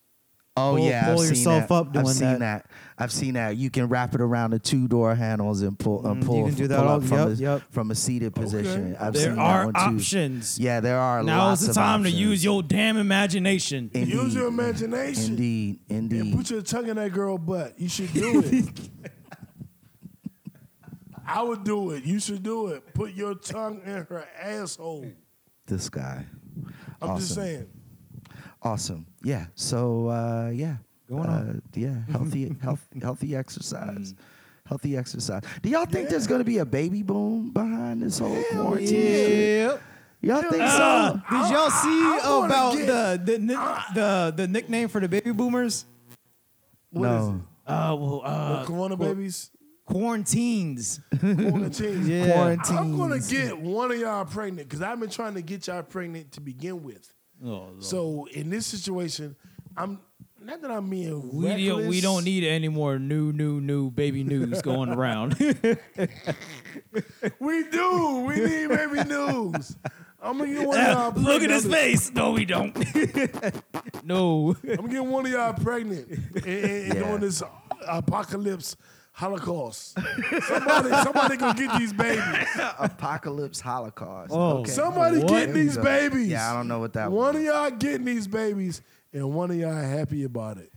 Oh 0.57 0.75
Pull- 0.77 0.89
yeah, 0.89 1.05
pull 1.05 1.13
I've 1.15 1.19
seen 1.21 1.29
yourself 1.37 1.73
up 1.73 1.87
I've 1.89 1.93
doing 1.93 2.07
seen 2.09 2.39
that. 2.39 2.65
that. 2.65 2.71
I've 3.01 3.13
seen 3.13 3.35
that. 3.35 3.57
You 3.57 3.71
can 3.71 3.87
wrap 3.89 4.15
it 4.17 4.21
around 4.21 4.51
the 4.51 4.59
two 4.59 4.89
door 4.89 5.15
handles 5.15 5.63
and 5.63 5.79
pull, 5.79 6.05
uh, 6.05 6.11
Mm, 6.15 6.21
you 6.21 6.27
pull, 6.27 6.45
can 6.47 6.55
do 6.55 6.67
that 6.67 6.81
pull 6.81 6.89
up 6.89 7.03
from, 7.05 7.19
yep, 7.19 7.29
a, 7.29 7.33
yep. 7.35 7.63
from 7.71 7.91
a 7.93 7.95
seated 7.95 8.35
position. 8.35 8.97
I've 8.99 9.13
there 9.13 9.23
seen 9.27 9.37
that 9.37 9.41
are 9.41 9.65
one 9.67 9.75
too. 9.75 9.81
options. 9.81 10.59
Yeah, 10.59 10.81
there 10.81 10.99
are. 10.99 11.23
Now 11.23 11.47
lots 11.47 11.61
is 11.61 11.69
the 11.69 11.71
of 11.73 11.77
time 11.77 12.03
to 12.03 12.11
use 12.11 12.43
your 12.43 12.61
damn 12.63 12.97
imagination. 12.97 13.91
Indeed. 13.95 14.13
Use 14.15 14.35
your 14.35 14.49
imagination. 14.49 15.25
Indeed, 15.35 15.79
And 15.89 16.13
indeed. 16.13 16.37
put 16.37 16.51
your 16.51 16.63
tongue 16.63 16.89
in 16.89 16.97
that 16.97 17.13
girl 17.13 17.39
butt. 17.39 17.79
You 17.79 17.89
should 17.89 18.13
do 18.13 18.43
it. 18.45 18.69
I 21.27 21.43
would 21.43 21.63
do 21.65 21.91
it. 21.91 22.05
You 22.05 22.19
should 22.21 22.43
do 22.43 22.69
it. 22.69 22.95
Put 22.95 23.13
your 23.13 23.35
tongue 23.35 23.81
in 23.85 24.07
her 24.07 24.27
asshole. 24.41 25.05
this 25.67 25.89
guy. 25.91 26.25
I'm 27.01 27.19
just 27.19 27.33
Awesome. 27.33 27.45
saying. 27.45 27.67
Awesome. 28.63 29.07
Yeah. 29.23 29.47
So 29.55 30.09
uh, 30.09 30.51
yeah. 30.53 30.77
Going 31.09 31.27
uh, 31.27 31.33
on. 31.33 31.63
Yeah. 31.75 31.95
Healthy, 32.11 32.57
health, 32.63 32.87
healthy 33.01 33.29
Mm. 33.31 33.39
exercise. 33.39 34.15
Healthy 34.67 34.97
exercise. 34.99 35.43
Do 35.63 35.71
y'all 35.71 35.87
think 35.87 36.11
there's 36.11 36.27
gonna 36.27 36.45
be 36.45 36.59
a 36.59 36.67
baby 36.67 37.03
boom 37.03 37.51
behind 37.51 38.03
this 38.03 38.19
whole 38.19 38.43
quarantine? 38.53 38.87
shit? 38.89 39.81
Y'all 40.21 40.43
think 40.43 40.63
Uh, 40.63 41.13
so? 41.13 41.21
did 41.31 41.51
y'all 41.53 41.71
see 41.71 41.89
I 41.89 42.21
wanna 42.29 42.47
about 42.47 42.77
get- 42.77 42.87
the 42.87 43.33
the, 43.33 43.39
ni- 43.39 43.95
the 43.95 44.35
the 44.37 44.47
nickname 44.49 44.89
for 44.89 45.01
the 45.01 45.09
baby 45.09 45.33
boomers? 45.33 45.87
no. 46.93 47.43
Uh, 47.67 47.95
well, 47.99 48.23
uh, 48.25 48.61
The 48.61 48.67
corona 48.67 48.97
babies. 48.97 49.51
quarantines. 49.87 51.01
Quarantine. 51.21 52.07
Yeah. 52.07 52.33
Quarantine. 52.33 52.77
I'm 52.79 52.97
gonna 52.97 53.19
get 53.31 53.59
one 53.59 53.91
of 53.93 53.99
y'all 53.99 54.25
pregnant 54.25 54.69
because 54.69 54.83
I've 54.83 54.99
been 55.01 55.11
trying 55.11 55.35
to 55.35 55.43
get 55.43 55.67
y'all 55.67 55.83
pregnant 55.83 56.33
to 56.33 56.41
begin 56.41 56.83
with. 56.83 57.13
Oh, 57.45 57.49
Lord. 57.49 57.85
So 57.85 58.27
in 58.33 58.51
this 58.51 58.67
situation, 58.67 59.37
I'm 59.77 60.01
not 60.49 60.63
that 60.63 60.71
I'm 60.71 60.89
being 60.91 61.33
we 61.33 61.67
don't, 61.67 61.87
we 61.87 62.01
don't 62.01 62.25
need 62.25 62.43
any 62.45 62.69
more 62.69 62.99
new 62.99 63.33
new 63.33 63.61
new 63.61 63.91
baby 63.91 64.25
news 64.25 64.63
going 64.63 64.89
around. 64.89 65.37
We 67.41 67.65
do. 67.69 68.25
We 68.27 68.37
need 68.41 68.69
baby 68.69 69.05
news. 69.05 69.77
I'm 70.21 70.39
gonna 70.39 70.53
get 70.53 70.67
one 70.67 70.79
of 70.81 70.87
y'all 70.89 71.13
pregnant. 71.13 71.27
Look 71.29 71.43
at 71.43 71.51
his 71.51 71.67
face. 71.67 72.13
No, 72.13 72.33
we 72.33 72.45
don't. 72.45 72.75
no. 74.05 74.57
I'm 74.69 74.77
gonna 74.77 74.89
get 74.89 75.05
one 75.05 75.27
of 75.27 75.33
y'all 75.33 75.53
pregnant 75.55 76.09
and, 76.09 76.37
and- 76.37 76.47
and 76.47 76.87
Yeah. 76.89 76.95
during 76.95 77.21
this 77.21 77.43
apocalypse 77.87 78.77
holocaust. 79.13 79.99
Somebody, 80.47 80.89
somebody 81.03 81.37
gonna 81.37 81.55
get 81.59 81.79
these 81.79 81.93
babies. 81.93 82.23
Apocalypse 82.79 83.61
Holocaust. 83.61 84.31
Oh. 84.33 84.59
okay. 84.59 84.71
Somebody 84.71 85.19
What? 85.19 85.29
getting 85.29 85.55
these 85.55 85.77
babies. 85.79 86.29
Yeah, 86.29 86.51
I 86.51 86.55
don't 86.57 86.69
know 86.69 86.79
what 86.81 86.93
that 86.95 87.11
One 87.11 87.35
was. 87.35 87.37
of 87.37 87.43
y'all 87.43 87.71
getting 87.71 88.05
these 88.05 88.27
babies, 88.29 88.81
and 89.13 89.33
one 89.33 89.51
of 89.51 89.57
y'all 89.57 89.73
happy 89.73 90.25
about 90.25 90.59
it. 90.59 90.73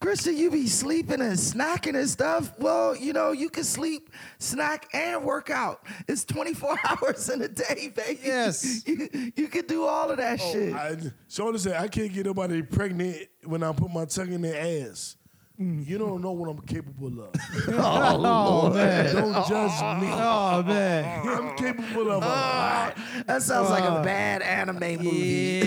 Christian, 0.00 0.36
you 0.36 0.50
be 0.50 0.66
sleeping 0.66 1.20
and 1.22 1.32
snacking 1.32 1.98
and 1.98 2.08
stuff. 2.08 2.52
Well, 2.58 2.94
you 2.94 3.12
know, 3.12 3.32
you 3.32 3.48
can 3.48 3.64
sleep, 3.64 4.10
snack, 4.38 4.88
and 4.92 5.24
work 5.24 5.48
out. 5.48 5.86
It's 6.06 6.24
24 6.24 6.76
hours 6.84 7.30
in 7.30 7.40
a 7.42 7.48
day, 7.48 7.92
baby. 7.94 8.20
Yes. 8.22 8.84
You, 8.96 9.32
you 9.34 9.48
can 9.48 9.66
do 9.66 9.84
all 9.84 10.10
of 10.10 10.18
that 10.18 10.40
oh, 10.40 10.52
shit. 10.52 10.74
I, 10.74 10.96
so 11.28 11.50
to 11.50 11.58
say, 11.58 11.76
I 11.76 11.88
can't 11.88 12.12
get 12.12 12.26
nobody 12.26 12.62
pregnant 12.62 13.26
when 13.44 13.62
I 13.62 13.72
put 13.72 13.90
my 13.90 14.04
tongue 14.04 14.32
in 14.32 14.42
their 14.42 14.88
ass. 14.88 15.16
Mm, 15.60 15.88
you 15.88 15.96
don't 15.96 16.20
know 16.20 16.32
what 16.32 16.50
I'm 16.50 16.60
capable 16.66 17.18
of. 17.22 17.30
Oh, 17.68 18.70
man. 18.72 19.14
Don't 19.14 19.48
judge 19.48 20.00
me. 20.00 20.08
Oh 20.12 20.62
man. 20.62 21.28
I'm 21.28 21.56
capable 21.56 22.10
of 22.10 22.22
a 22.22 22.26
ah. 22.26 22.92
lot. 22.94 23.26
That 23.26 23.42
sounds 23.42 23.70
like 23.70 23.84
a 23.84 23.88
ah. 23.88 24.02
bad 24.02 24.42
anime 24.42 25.02
movie. 25.02 25.60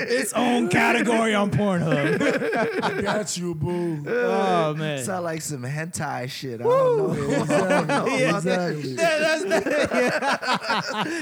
its 0.00 0.32
own 0.32 0.68
category 0.68 1.34
on 1.34 1.50
Pornhub. 1.50 2.82
I 2.82 3.00
got 3.00 3.36
you, 3.36 3.54
boo. 3.54 4.04
Oh 4.08 4.74
man. 4.74 5.04
Sound 5.04 5.24
like 5.24 5.42
some 5.42 5.62
hentai 5.62 6.28
shit. 6.28 6.60
I 6.60 6.64
don't 6.64 7.86
know. 7.86 8.06
Exactly. 8.06 8.90
Yeah. 8.92 9.36
exactly. 9.36 9.56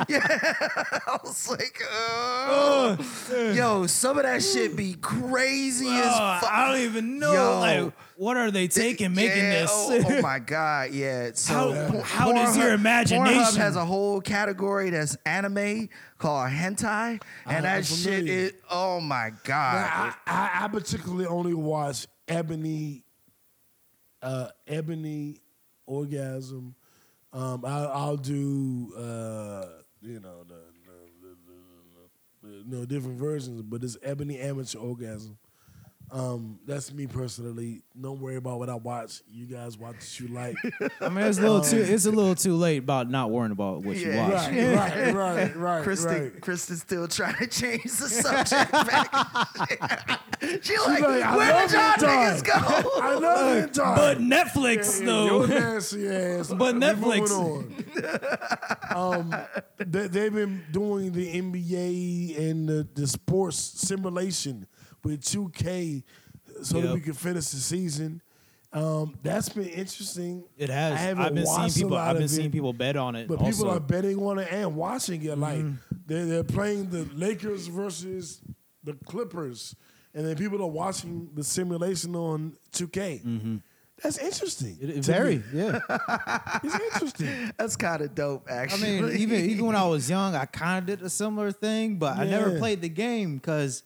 Yeah, 0.09 0.27
that's 0.27 1.07
I 1.07 1.19
was 1.23 1.51
like, 1.51 1.81
uh, 1.83 2.49
oh. 2.51 2.97
Yo, 3.51 3.87
some 3.87 4.17
of 4.19 4.25
that 4.25 4.43
shit 4.43 4.77
be 4.77 4.95
crazy 4.95 5.89
as 5.89 6.05
Oh, 6.07 6.39
fuck. 6.41 6.53
I 6.53 6.71
don't 6.73 6.81
even 6.83 7.19
know. 7.19 7.33
Yo. 7.33 7.59
like, 7.61 7.93
what 8.17 8.37
are 8.37 8.51
they 8.51 8.69
taking 8.69 9.15
making 9.15 9.37
Yeah, 9.43 9.63
this? 9.63 9.71
Oh, 9.73 10.03
oh 10.07 10.21
my 10.23 10.39
god, 10.39 10.93
yeah. 10.93 11.31
So 11.35 11.73
How- 11.73 11.91
Por- 11.91 12.03
how 12.03 12.33
does 12.33 12.57
your 12.57 12.67
Pornhub- 12.69 12.75
imagination- 12.75 13.35
Pornhub 13.43 13.57
has 13.57 13.77
a 13.77 13.85
whole 13.85 14.21
category 14.21 14.91
that's 14.91 15.17
anime 15.27 15.89
called 16.19 16.51
hentai, 16.51 17.21
and 17.47 17.57
I'm 17.57 17.63
that 17.65 17.85
shit 17.85 18.21
familiar. 18.21 18.33
is 18.33 18.53
oh 18.71 19.01
my 19.01 19.31
god. 19.45 19.75
Now, 19.75 20.15
I, 20.27 20.61
I, 20.61 20.65
I 20.65 20.69
particularly 20.69 21.27
only 21.27 21.55
watch 21.55 22.07
Ebony, 22.29 23.03
uh, 24.23 24.49
Ebony 24.69 25.39
Orgasm. 25.87 26.75
Um, 27.33 27.65
I, 27.65 27.85
I'll 27.87 28.17
do, 28.19 28.93
uh, 28.97 29.67
you 30.03 30.21
know, 30.21 30.45
no 32.67 32.85
different 32.85 33.19
versions, 33.19 33.63
but 33.63 33.83
it's 33.83 33.97
Ebony 34.03 34.39
Amateur 34.39 34.79
Orgasm. 34.79 35.37
Um, 36.13 36.59
that's 36.67 36.93
me 36.93 37.07
personally. 37.07 37.81
Don't 37.99 38.21
worry 38.21 38.37
about 38.37 38.59
what 38.59 38.69
I 38.69 38.75
watch. 38.75 39.23
You 39.31 39.47
guys 39.47 39.79
watch 39.79 39.95
what 39.95 40.21
you 40.21 40.29
like. 40.29 40.57
I 41.01 41.09
mean, 41.09 41.25
it's 41.25 41.39
a 41.39 41.41
little 41.41 41.63
too. 41.63 41.79
It's 41.79 42.05
a 42.05 42.11
little 42.11 42.35
too 42.35 42.55
late 42.55 42.81
about 42.81 43.09
not 43.09 43.31
worrying 43.31 43.51
about 43.53 43.83
what 43.83 43.97
you 43.97 44.15
watch. 44.15 44.33
right, 44.33 44.75
right, 44.75 45.15
right, 45.15 45.57
right, 45.57 45.83
Kristen, 45.85 46.23
right. 46.25 46.41
Kristen's 46.43 46.83
still 46.83 47.09
trying 47.09 47.37
to 47.37 47.47
change 47.47 47.85
the 47.85 48.09
subject 48.11 48.71
back. 48.73 50.21
she 50.63 50.77
like, 50.81 51.01
like, 51.01 51.37
where 51.37 51.63
did 51.67 51.73
y'all 51.73 51.93
niggas 51.95 52.45
go? 52.45 52.53
I 53.01 53.15
love 53.15 53.57
it. 53.57 53.75
But 53.75 54.19
Netflix, 54.19 55.01
Yeah, 55.01 55.07
though. 55.07 55.45
Your 55.45 55.49
nasty 55.49 56.09
ass. 56.09 56.49
But 56.53 56.75
We 56.75 56.81
Netflix. 56.81 57.31
on. 58.95 59.23
um, 59.31 59.35
they, 59.79 60.09
they've 60.09 60.33
been 60.35 60.63
doing 60.71 61.13
the 61.13 61.41
NBA 61.41 62.39
and 62.39 62.69
the, 62.69 62.87
the 62.95 63.07
sports 63.07 63.57
simulation 63.57 64.67
with 65.05 65.23
2K 65.23 66.03
so 66.63 66.81
that 66.81 66.93
we 66.95 67.01
can 67.01 67.13
finish 67.15 67.47
the 67.49 67.57
season. 67.57 68.21
Um, 68.75 69.19
that's 69.23 69.51
been 69.51 69.69
interesting. 69.69 70.45
It 70.57 70.71
has. 70.71 70.95
I 70.95 70.97
haven't 70.97 71.25
I've 71.25 71.35
been 71.35 71.45
seeing 71.47 71.59
watched 71.59 71.77
a 71.77 71.79
people. 71.81 71.91
lot 71.91 72.09
I've 72.11 72.19
been 72.19 72.29
seeing 72.29 72.47
it, 72.47 72.53
people 72.53 72.73
bet 72.73 72.97
on 72.97 73.17
it. 73.17 73.29
But 73.29 73.39
also. 73.39 73.51
people 73.51 73.71
are 73.71 73.81
betting 73.81 74.19
on 74.23 74.39
it 74.39 74.49
and 74.51 74.75
watching 74.77 75.23
it. 75.25 75.37
Like 75.37 75.59
Mm-hmm. 75.59 75.97
they're, 76.07 76.25
they're 76.27 76.45
playing 76.45 76.89
the 76.89 77.07
Lakers 77.15 77.67
versus 77.67 78.41
the 78.83 78.95
Clippers, 79.07 79.77
and 80.15 80.27
then 80.27 80.37
people 80.37 80.63
are 80.63 80.67
watching 80.71 81.29
the 81.35 81.45
simulation 81.45 82.17
on 82.17 82.57
2K. 82.73 83.61
That's 84.03 84.17
interesting. 84.19 84.77
Mm-hmm. 84.77 84.91
It- 84.99 85.05
very, 85.05 85.37
me. 85.37 85.43
yeah. 85.53 85.81
It's 86.65 86.75
interesting. 86.95 87.53
That's 87.59 87.77
kind 87.77 88.01
of 88.03 88.15
dope, 88.15 88.47
actually. 88.51 88.99
I 88.99 89.01
mean, 89.03 89.17
even 89.19 89.51
even 89.51 89.67
when 89.67 89.77
I 89.77 89.87
was 89.87 90.09
young, 90.09 90.35
I 90.35 90.47
kind 90.47 90.79
of 90.79 90.87
did 90.99 91.07
a 91.07 91.11
similar 91.11 91.53
thing, 91.53 91.97
but 91.99 92.17
I 92.19 92.25
never 92.25 92.59
played 92.59 92.81
the 92.81 92.89
game 92.89 93.37
because 93.37 93.83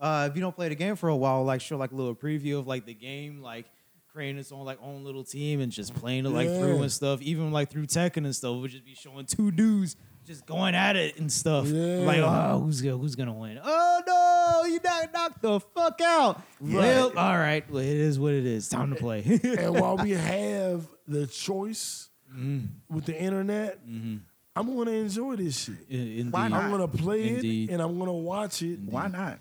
uh, 0.00 0.28
if 0.30 0.36
you 0.36 0.40
don't 0.42 0.54
play 0.54 0.68
the 0.68 0.74
game 0.74 0.96
for 0.96 1.08
a 1.08 1.16
while, 1.16 1.44
like 1.44 1.60
show 1.60 1.76
like 1.76 1.92
a 1.92 1.94
little 1.94 2.14
preview 2.14 2.58
of 2.58 2.66
like 2.66 2.86
the 2.86 2.94
game, 2.94 3.42
like 3.42 3.66
creating 4.12 4.38
its 4.38 4.52
own 4.52 4.64
like 4.64 4.78
own 4.82 5.04
little 5.04 5.24
team 5.24 5.60
and 5.60 5.70
just 5.72 5.94
playing 5.94 6.26
it 6.26 6.30
like 6.30 6.48
through 6.48 6.82
and 6.82 6.92
stuff. 6.92 7.20
Even 7.22 7.52
like 7.52 7.70
through 7.70 7.86
Tekken 7.86 8.18
and 8.24 8.34
stuff, 8.34 8.56
would 8.56 8.70
just 8.70 8.84
be 8.84 8.94
showing 8.94 9.26
two 9.26 9.50
dudes 9.50 9.96
just 10.26 10.44
going 10.44 10.74
at 10.74 10.94
it 10.96 11.18
and 11.18 11.32
stuff. 11.32 11.66
Yeah. 11.66 11.98
Like, 12.00 12.18
oh, 12.18 12.60
who's 12.60 12.82
gonna 12.82 12.96
who's 12.98 13.14
gonna 13.16 13.32
win? 13.32 13.58
Oh 13.62 14.02
no, 14.06 14.68
you 14.68 14.78
knocked 14.84 15.14
knocked 15.14 15.42
the 15.42 15.60
fuck 15.60 16.00
out. 16.02 16.42
Well, 16.60 17.12
all 17.16 17.38
right, 17.38 17.68
well, 17.70 17.82
it 17.82 17.88
is 17.96 18.18
what 18.18 18.34
it 18.34 18.44
is. 18.44 18.68
Time 18.68 18.90
to 18.90 18.96
play. 18.96 19.22
and 19.42 19.80
while 19.80 19.96
we 19.96 20.10
have 20.12 20.86
the 21.06 21.26
choice 21.26 22.04
Mm-hmm. 22.30 22.94
with 22.94 23.06
the 23.06 23.18
internet, 23.18 23.78
I'm 23.86 24.76
gonna 24.76 24.90
enjoy 24.90 25.36
this 25.36 25.64
shit. 25.64 25.76
Indeed. 25.88 26.30
Why 26.30 26.48
not? 26.48 26.64
I'm 26.64 26.70
gonna 26.70 26.86
play 26.86 27.28
Indeed. 27.36 27.70
it 27.70 27.72
and 27.72 27.80
I'm 27.80 27.98
gonna 27.98 28.12
watch 28.12 28.60
it. 28.60 28.80
Why 28.80 29.06
not? 29.08 29.38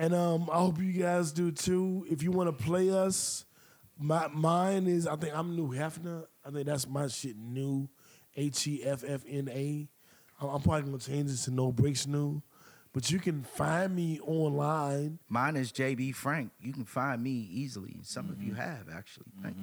And 0.00 0.14
um, 0.14 0.48
I 0.50 0.56
hope 0.56 0.80
you 0.80 0.94
guys 0.94 1.30
do 1.30 1.52
too. 1.52 2.06
If 2.08 2.22
you 2.22 2.30
want 2.30 2.48
to 2.48 2.64
play 2.64 2.90
us, 2.90 3.44
my 3.98 4.28
mine 4.28 4.86
is 4.86 5.06
I 5.06 5.14
think 5.16 5.36
I'm 5.36 5.54
New 5.54 5.72
Hefner. 5.72 6.24
I 6.42 6.50
think 6.50 6.64
that's 6.64 6.88
my 6.88 7.06
shit. 7.08 7.36
New, 7.36 7.86
H 8.34 8.66
E 8.66 8.82
F 8.82 9.04
F 9.06 9.24
N 9.28 9.50
A. 9.52 9.88
I'm 10.40 10.48
I'm 10.48 10.62
probably 10.62 10.84
gonna 10.84 10.98
change 10.98 11.28
this 11.28 11.44
to 11.44 11.50
No 11.50 11.70
Breaks 11.70 12.06
New. 12.06 12.42
But 12.94 13.10
you 13.10 13.18
can 13.18 13.42
find 13.42 13.94
me 13.94 14.18
online. 14.20 15.18
Mine 15.28 15.56
is 15.56 15.70
JB 15.70 16.14
Frank. 16.14 16.52
You 16.62 16.72
can 16.72 16.86
find 16.86 17.22
me 17.22 17.32
easily. 17.52 18.00
Some 18.02 18.30
of 18.30 18.42
you 18.42 18.54
have 18.54 18.86
actually. 18.90 19.26
Thank 19.42 19.56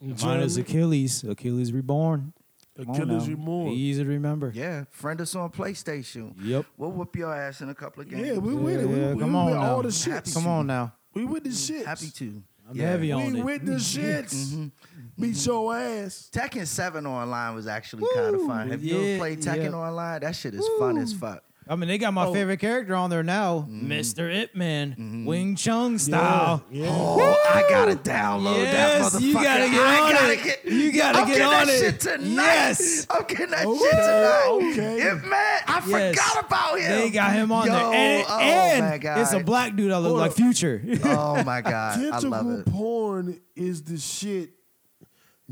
you. 0.00 0.14
Mine 0.24 0.40
is 0.42 0.56
Achilles. 0.56 1.24
Achilles 1.24 1.72
reborn. 1.72 2.34
Come 2.76 2.90
on 2.90 2.94
Achilles 2.96 3.28
now. 3.28 3.34
Reborn. 3.34 3.68
Easy 3.72 4.02
to 4.02 4.08
remember. 4.08 4.52
Yeah, 4.54 4.84
friend 4.90 5.20
us 5.20 5.34
on 5.34 5.50
PlayStation. 5.50 6.34
Yep. 6.42 6.66
We'll 6.76 6.92
whoop 6.92 7.16
your 7.16 7.34
ass 7.34 7.60
in 7.60 7.68
a 7.70 7.74
couple 7.74 8.02
of 8.02 8.10
games. 8.10 8.26
Yeah, 8.26 8.38
we 8.38 8.54
with 8.54 8.80
it. 8.80 8.86
We, 8.88 8.96
Yeah, 9.00 9.14
we, 9.14 9.20
come 9.20 9.32
we 9.32 9.38
on 9.38 9.46
with 9.46 9.54
now. 9.54 9.74
all 9.74 9.82
the 9.82 9.92
shit. 9.92 10.12
Happy 10.12 10.32
Come 10.32 10.46
on 10.46 10.66
now. 10.66 10.92
We 11.14 11.24
with 11.24 11.44
the 11.44 11.52
shit. 11.52 11.86
Happy 11.86 12.10
to. 12.10 12.42
I'm 12.68 12.76
Yeah. 12.76 12.88
heavy 12.90 13.12
on 13.12 13.32
We 13.32 13.40
it. 13.40 13.44
with 13.44 13.64
the 13.66 13.72
mm-hmm. 13.76 14.00
shits. 14.00 14.34
Mm-hmm. 14.52 15.22
Beat 15.22 15.46
your 15.46 15.74
ass. 15.76 16.28
Tekken 16.32 16.66
7 16.66 17.06
online 17.06 17.54
was 17.54 17.66
actually 17.66 18.04
kind 18.14 18.34
of 18.34 18.42
fun. 18.46 18.70
Have 18.70 18.82
you 18.82 18.96
Yeah, 18.98 19.08
ever 19.10 19.18
played 19.18 19.40
Tekken 19.40 19.70
yeah. 19.70 19.76
online? 19.76 20.20
That 20.20 20.34
shit 20.36 20.52
is 20.54 20.68
fun 20.78 20.98
as 20.98 21.12
fuck. 21.12 21.42
I 21.68 21.74
mean, 21.74 21.88
they 21.88 21.98
got 21.98 22.14
my 22.14 22.26
Oh. 22.26 22.32
favorite 22.32 22.60
character 22.60 22.94
on 22.94 23.10
there 23.10 23.24
now, 23.24 23.66
Mr. 23.68 24.32
Ip 24.32 24.54
Man, 24.54 25.24
Wing 25.26 25.56
Chun 25.56 25.98
style. 25.98 26.62
Yeah. 26.70 26.86
Oh, 26.88 27.36
I 27.52 27.62
gotta 27.68 27.96
download 27.96 28.62
Yes, 28.62 29.12
that 29.12 29.18
motherfucker. 29.18 29.20
you 29.26 29.34
gotta 29.34 29.68
get 29.70 29.80
I 29.80 29.98
on 30.00 30.12
gotta 30.12 30.32
it. 30.32 30.44
Get, 30.44 30.64
You 30.64 30.92
gotta 30.92 31.18
I'm 31.18 31.26
get 31.26 31.36
getting 31.38 31.46
on 31.52 31.66
that 31.66 31.68
it. 31.68 31.80
shit 31.80 32.00
tonight. 32.00 32.34
Yes. 32.44 33.06
I'm 33.10 33.24
getting 33.26 33.50
that 33.50 33.66
Okay, 33.66 33.78
shit 33.80 33.90
tonight. 33.90 34.48
okay. 34.48 34.98
Yeah, 34.98 35.14
man, 35.14 35.60
I 35.66 35.82
Yes. 35.88 36.14
forgot 36.16 36.44
about 36.46 36.78
him. 36.78 36.90
They 37.00 37.10
got 37.10 37.32
him 37.32 37.50
on 37.50 37.66
Yo, 37.66 37.72
there, 37.72 37.82
and, 37.94 38.26
oh 38.28 38.38
and 38.38 38.84
my 38.90 38.98
God. 38.98 39.18
it's 39.18 39.32
a 39.32 39.40
black 39.40 39.74
dude 39.74 39.90
that 39.90 39.98
look 39.98 40.10
Hold 40.10 40.20
like 40.20 40.30
up. 40.30 40.36
Future. 40.36 40.80
Oh 41.04 41.42
my 41.42 41.62
god, 41.62 41.98
I 41.98 42.02
love 42.10 42.22
Tentacle 42.22 42.60
it. 42.60 42.66
porn 42.66 43.40
is 43.56 43.82
the 43.82 43.98
shit. 43.98 44.50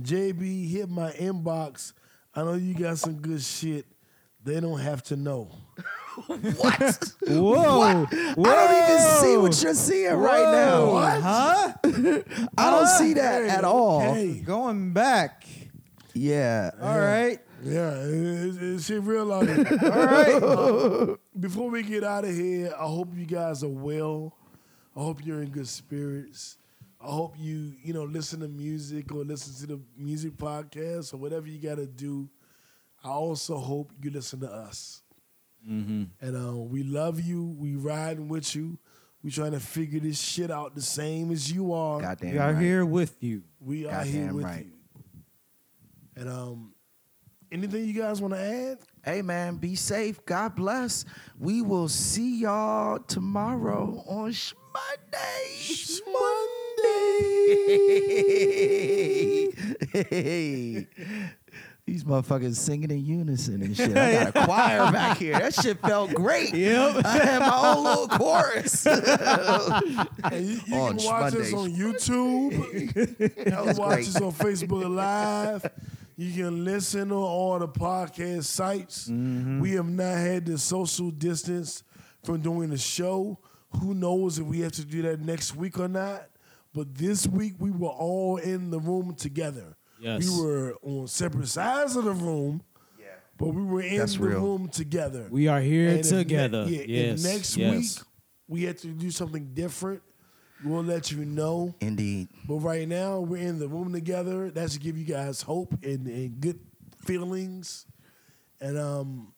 JB 0.00 0.70
hit 0.70 0.88
my 0.88 1.10
inbox. 1.12 1.92
I 2.34 2.42
know 2.42 2.54
you 2.54 2.74
got 2.74 2.98
some 2.98 3.14
good 3.20 3.42
shit. 3.42 3.86
They 4.42 4.60
don't 4.60 4.78
have 4.80 5.02
to 5.04 5.16
know. 5.16 5.50
What? 6.58 7.12
Whoa, 7.26 7.80
I 7.80 8.04
don't 8.34 8.38
even 8.38 8.98
see 9.20 9.36
what 9.36 9.62
you're 9.62 9.74
seeing 9.74 10.12
right 10.14 10.52
now. 10.52 10.86
Whoa. 10.86 11.20
Huh? 11.20 11.72
I 12.58 12.70
don't 12.70 12.86
see 12.86 13.14
that 13.14 13.42
Hey, 13.44 13.48
at 13.50 13.64
all. 13.64 14.00
Hey, 14.14 14.40
Going 14.40 14.92
back. 14.92 15.44
Yeah. 16.14 16.70
All 16.80 16.98
right. 16.98 17.40
yeah, 17.62 17.94
it, 18.02 18.12
it, 18.56 18.62
it 18.62 18.80
shit 18.82 19.02
real 19.02 19.32
out 19.32 19.48
here. 19.48 19.66
All 19.82 21.08
right. 21.10 21.16
Before 21.38 21.68
we 21.70 21.82
get 21.82 22.04
out 22.04 22.24
of 22.24 22.34
here, 22.34 22.72
I 22.78 22.84
hope 22.86 23.08
you 23.16 23.26
guys 23.26 23.64
are 23.64 23.68
well. 23.68 24.36
I 24.96 25.00
hope 25.00 25.24
you're 25.24 25.42
in 25.42 25.50
good 25.50 25.66
spirits. 25.66 26.58
I 27.00 27.08
hope 27.08 27.34
you, 27.36 27.74
you 27.82 27.92
know, 27.92 28.04
listen 28.04 28.40
to 28.40 28.48
music 28.48 29.12
or 29.12 29.24
listen 29.24 29.54
to 29.66 29.74
the 29.74 29.80
music 29.98 30.36
podcast 30.36 31.12
or 31.12 31.16
whatever 31.16 31.48
you 31.48 31.58
got 31.58 31.76
to 31.76 31.86
do. 31.86 32.28
I 33.02 33.08
also 33.10 33.58
hope 33.58 33.90
you 34.00 34.10
listen 34.10 34.40
to 34.40 34.50
us. 34.50 35.02
And 35.66 36.36
uh, 36.36 36.56
we 36.56 36.82
love 36.82 37.20
you. 37.20 37.54
We 37.58 37.74
riding 37.76 38.28
with 38.28 38.54
you. 38.54 38.78
We 39.22 39.30
trying 39.30 39.52
to 39.52 39.60
figure 39.60 40.00
this 40.00 40.20
shit 40.20 40.50
out 40.50 40.74
the 40.74 40.82
same 40.82 41.30
as 41.32 41.50
you 41.50 41.72
are. 41.72 42.00
Goddamn 42.00 42.32
We 42.32 42.38
are 42.38 42.52
right. 42.52 42.62
here 42.62 42.84
with 42.84 43.22
you. 43.22 43.42
we 43.58 43.86
are 43.86 44.04
here 44.04 44.34
with 44.34 44.44
right. 44.44 44.66
you. 44.66 44.72
And 46.16 46.28
um, 46.28 46.74
anything 47.50 47.86
you 47.86 47.94
guys 47.94 48.20
want 48.20 48.34
to 48.34 48.40
add? 48.40 48.78
Hey 49.02 49.22
man, 49.22 49.56
be 49.56 49.74
safe. 49.76 50.24
God 50.26 50.54
bless. 50.54 51.04
We 51.38 51.62
will 51.62 51.88
see 51.88 52.40
y'all 52.40 52.98
tomorrow 52.98 54.02
on 54.06 54.32
Shmonday. 54.32 54.52
Shmonday. 59.94 60.86
These 61.86 62.04
motherfuckers 62.04 62.56
singing 62.56 62.90
in 62.90 63.04
unison 63.04 63.60
and 63.62 63.76
shit. 63.76 63.94
I 63.94 64.24
got 64.24 64.28
a 64.28 64.32
choir 64.46 64.90
back 64.90 65.18
here. 65.18 65.38
That 65.38 65.52
shit 65.54 65.78
felt 65.80 66.14
great. 66.14 66.54
Yep. 66.54 66.96
I 67.04 67.18
had 67.18 67.40
my 67.40 67.74
own 67.74 67.84
little 67.84 68.08
chorus. 68.08 68.86
And 70.24 70.46
you, 70.46 70.60
you 70.66 70.74
On 70.76 70.96
can 70.96 71.04
watch 71.06 71.34
us 71.34 71.50
Shmondays. 71.50 71.58
on 71.58 71.70
YouTube. 71.70 73.20
you 73.20 73.28
can 73.44 73.66
watch 73.76 73.76
great. 73.96 74.08
us 74.08 74.20
on 74.20 74.32
Facebook 74.32 74.88
Live. 74.94 75.66
You 76.16 76.32
can 76.32 76.64
listen 76.64 77.12
on 77.12 77.18
all 77.18 77.58
the 77.58 77.68
podcast 77.68 78.44
sites. 78.44 79.08
Mm-hmm. 79.08 79.60
We 79.60 79.72
have 79.72 79.88
not 79.88 80.16
had 80.16 80.46
the 80.46 80.56
social 80.56 81.10
distance 81.10 81.82
from 82.22 82.40
doing 82.40 82.70
the 82.70 82.78
show. 82.78 83.38
Who 83.80 83.92
knows 83.92 84.38
if 84.38 84.46
we 84.46 84.60
have 84.60 84.72
to 84.72 84.84
do 84.86 85.02
that 85.02 85.20
next 85.20 85.54
week 85.54 85.78
or 85.78 85.88
not? 85.88 86.28
But 86.72 86.94
this 86.94 87.26
week 87.26 87.54
we 87.58 87.70
were 87.70 87.88
all 87.88 88.38
in 88.38 88.70
the 88.70 88.80
room 88.80 89.14
together. 89.14 89.76
Yes. 90.04 90.28
We 90.28 90.42
were 90.42 90.74
on 90.82 91.06
separate 91.08 91.48
sides 91.48 91.96
of 91.96 92.04
the 92.04 92.12
room, 92.12 92.62
Yeah. 92.98 93.06
but 93.38 93.48
we 93.48 93.62
were 93.62 93.80
in 93.80 93.98
That's 93.98 94.16
the 94.16 94.24
real. 94.24 94.40
room 94.40 94.68
together. 94.68 95.26
We 95.30 95.48
are 95.48 95.60
here 95.60 95.88
And 95.88 96.00
if 96.00 96.12
ne- 96.12 96.18
together. 96.18 96.64
yeah, 96.68 96.78
if 96.80 96.88
yes. 96.88 97.24
next 97.24 97.56
yes. 97.56 97.72
week 97.98 98.06
we 98.48 98.62
have 98.64 98.76
to 98.82 98.88
do 98.88 99.10
something 99.10 99.50
different, 99.54 100.02
we'll 100.64 100.82
let 100.84 101.10
you 101.10 101.24
know. 101.24 101.74
Indeed. 101.80 102.28
But 102.46 102.56
right 102.56 102.86
now 102.86 103.20
we're 103.20 103.46
in 103.48 103.58
the 103.58 103.68
room 103.68 103.92
together. 103.92 104.50
That 104.50 104.70
should 104.70 104.82
give 104.82 104.98
you 104.98 105.04
guys 105.06 105.40
hope 105.42 105.72
and, 105.82 106.06
and 106.06 106.40
good 106.40 106.60
feelings. 107.04 107.86
And 108.60 108.78
um, 108.78 109.32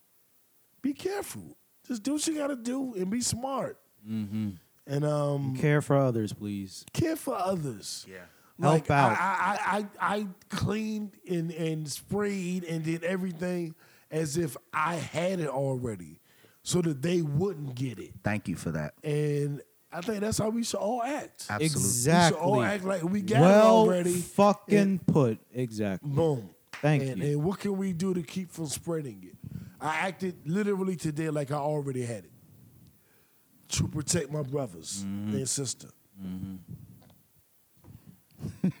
be 0.81 0.93
careful. 0.93 1.57
Just 1.87 2.03
do 2.03 2.13
what 2.13 2.27
you 2.27 2.35
gotta 2.35 2.55
do 2.57 2.93
and 2.95 3.09
be 3.09 3.21
smart. 3.21 3.77
Mm-hmm. 4.07 4.49
And 4.85 5.03
um, 5.05 5.55
Care 5.57 5.81
for 5.81 5.97
others, 5.97 6.31
please. 6.33 6.85
care 6.93 7.15
for 7.17 7.35
others. 7.35 8.05
Yeah. 8.09 8.17
Help 8.61 8.73
Like, 8.73 8.91
out. 8.91 9.11
I, 9.19 9.59
I, 9.65 9.77
I, 9.77 10.15
I 10.17 10.27
cleaned 10.49 11.11
and, 11.29 11.51
and 11.51 11.87
sprayed 11.87 12.63
and 12.63 12.83
did 12.83 13.03
everything 13.03 13.75
as 14.09 14.37
if 14.37 14.57
I 14.73 14.95
had 14.95 15.39
it 15.39 15.47
already, 15.49 16.19
so 16.63 16.81
that 16.81 17.01
they 17.01 17.21
wouldn't 17.21 17.75
get 17.75 17.99
it. 17.99 18.11
Thank 18.23 18.47
you 18.47 18.55
for 18.55 18.71
that. 18.71 18.93
And 19.03 19.61
I 19.91 20.01
think 20.01 20.21
that's 20.21 20.37
how 20.37 20.49
we 20.49 20.63
should 20.63 20.79
all 20.79 21.03
act. 21.03 21.45
Absolutely. 21.49 21.65
Exactly. 21.65 22.37
We 22.39 22.43
should 22.43 22.45
all 22.49 22.63
act 22.63 22.83
like 22.83 23.03
we 23.03 23.21
got 23.21 23.41
well 23.41 23.83
it 23.83 23.87
already. 23.89 24.13
fucking 24.15 24.77
and 24.77 25.05
put. 25.07 25.39
Exactly. 25.53 26.09
boom. 26.09 26.49
Thank 26.81 27.03
and, 27.03 27.21
you. 27.21 27.33
And 27.33 27.43
what 27.43 27.59
can 27.59 27.75
we 27.77 27.93
do 27.93 28.13
to 28.13 28.21
keep 28.23 28.51
from 28.51 28.67
spreading 28.67 29.23
it? 29.23 29.35
I 29.79 29.95
acted 30.07 30.35
literally 30.45 30.95
today 30.95 31.29
like 31.29 31.51
I 31.51 31.55
already 31.57 32.03
had 32.05 32.25
it 32.25 32.31
to 33.69 33.87
protect 33.87 34.31
my 34.31 34.41
brothers 34.41 35.03
Mm-hmm. 35.05 35.35
and 35.35 35.49
sister. 35.49 35.89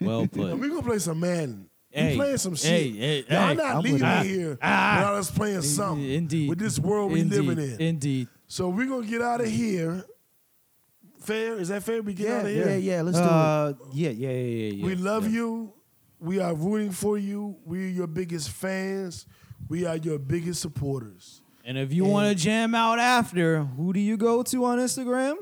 Well 0.01 0.21
And 0.21 0.31
put. 0.31 0.57
we 0.59 0.69
gonna 0.69 0.81
play 0.83 0.99
some 0.99 1.19
man. 1.19 1.69
Hey, 1.89 2.11
we 2.11 2.15
playing 2.17 2.37
some 2.37 2.55
shit. 2.55 2.69
hey, 2.69 2.91
hey, 2.91 3.25
Y'all 3.29 3.47
hey, 3.47 3.53
not 3.55 3.65
I'm 3.65 3.75
with 3.77 3.85
leaving 3.85 3.99
that. 4.01 4.25
here 4.25 4.57
Ah. 4.61 4.95
without 4.97 5.13
us 5.15 5.31
playing 5.31 5.61
something. 5.61 6.09
Indeed. 6.09 6.49
With 6.49 6.59
this 6.59 6.77
world 6.79 7.11
we 7.11 7.21
Indeed. 7.21 7.39
living 7.41 7.73
in. 7.73 7.81
Indeed. 7.81 8.27
So 8.47 8.69
we're 8.69 8.87
gonna 8.87 9.07
get 9.07 9.21
out 9.21 9.41
of 9.41 9.47
here. 9.47 10.03
Fair? 11.19 11.55
Is 11.55 11.69
that 11.69 11.83
fair? 11.83 12.01
We 12.01 12.13
get 12.13 12.29
out 12.31 12.45
of 12.45 12.51
here. 12.51 12.69
Yeah, 12.69 12.75
yeah. 12.75 13.01
Let's 13.01 13.17
do 13.17 13.23
it. 13.23 13.29
Uh, 13.29 13.73
yeah, 13.93 14.09
yeah, 14.11 14.29
yeah, 14.29 14.33
yeah, 14.41 14.73
yeah. 14.73 14.85
We 14.85 14.95
love 14.95 15.25
yeah. 15.25 15.31
you. 15.33 15.73
We 16.19 16.39
are 16.39 16.53
rooting 16.55 16.91
for 16.91 17.17
you. 17.17 17.57
We're 17.65 17.87
your 17.89 18.07
biggest 18.07 18.49
fans. 18.49 19.25
We 19.67 19.85
are 19.85 19.97
your 19.97 20.19
biggest 20.19 20.61
supporters. 20.61 21.41
And 21.65 21.77
if 21.77 21.91
you 21.91 22.05
want 22.05 22.29
to 22.29 22.35
jam 22.43 22.73
out 22.73 22.97
after, 22.99 23.63
who 23.63 23.91
do 23.91 23.99
you 23.99 24.15
go 24.15 24.41
to 24.43 24.65
on 24.65 24.79
Instagram? 24.79 25.35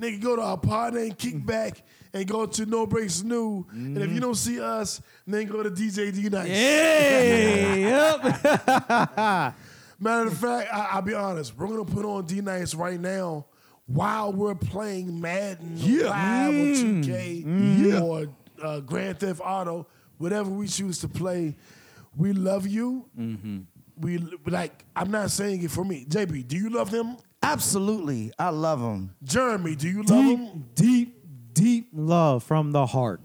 Nigga, 0.00 0.22
go 0.22 0.36
to 0.36 0.42
our 0.42 0.56
partner 0.58 1.00
and 1.00 1.16
kick 1.18 1.44
back 1.44 1.82
and 2.12 2.26
go 2.26 2.46
to 2.46 2.66
No 2.66 2.86
Breaks 2.86 3.22
New. 3.22 3.66
And 3.72 3.98
if 3.98 4.10
you 4.10 4.18
mm. 4.18 4.22
don't 4.22 4.34
see 4.34 4.60
us, 4.60 5.00
then 5.26 5.46
go 5.46 5.62
to 5.62 5.70
DJ 5.70 6.14
D 6.14 6.28
Nice. 6.28 6.48
Hey, 6.48 7.80
yep. 7.82 8.22
Matter 9.98 10.26
of 10.26 10.38
fact, 10.38 10.68
I, 10.72 10.88
I'll 10.92 11.02
be 11.02 11.14
honest. 11.14 11.56
We're 11.56 11.68
gonna 11.68 11.84
put 11.84 12.04
on 12.04 12.26
D 12.26 12.40
Nice 12.40 12.74
right 12.74 13.00
now 13.00 13.46
while 13.86 14.32
we're 14.32 14.54
playing 14.54 15.20
Madden 15.20 15.76
live 15.78 16.52
mm. 16.52 17.02
or 17.02 17.02
2K 17.02 18.02
or 18.02 18.26
uh, 18.62 18.80
Grand 18.80 19.20
Theft 19.20 19.40
Auto, 19.44 19.86
whatever 20.18 20.50
we 20.50 20.66
choose 20.66 20.98
to 21.00 21.08
play. 21.08 21.56
We 22.16 22.32
love 22.32 22.66
you. 22.66 23.08
Mm-hmm. 23.18 23.58
We 23.98 24.18
like. 24.46 24.84
I'm 24.94 25.10
not 25.10 25.30
saying 25.30 25.62
it 25.62 25.70
for 25.70 25.84
me. 25.84 26.04
JB, 26.06 26.48
do 26.48 26.56
you 26.56 26.70
love 26.70 26.90
them? 26.90 27.16
Absolutely. 27.42 28.32
I 28.38 28.48
love 28.48 28.80
them. 28.80 29.14
Jeremy, 29.22 29.76
do 29.76 29.88
you 29.88 30.02
love 30.02 30.26
them? 30.26 30.64
deep, 30.74 31.15
deep 31.56 31.88
love 31.92 32.42
from 32.44 32.72
the 32.72 32.86
heart. 32.86 33.20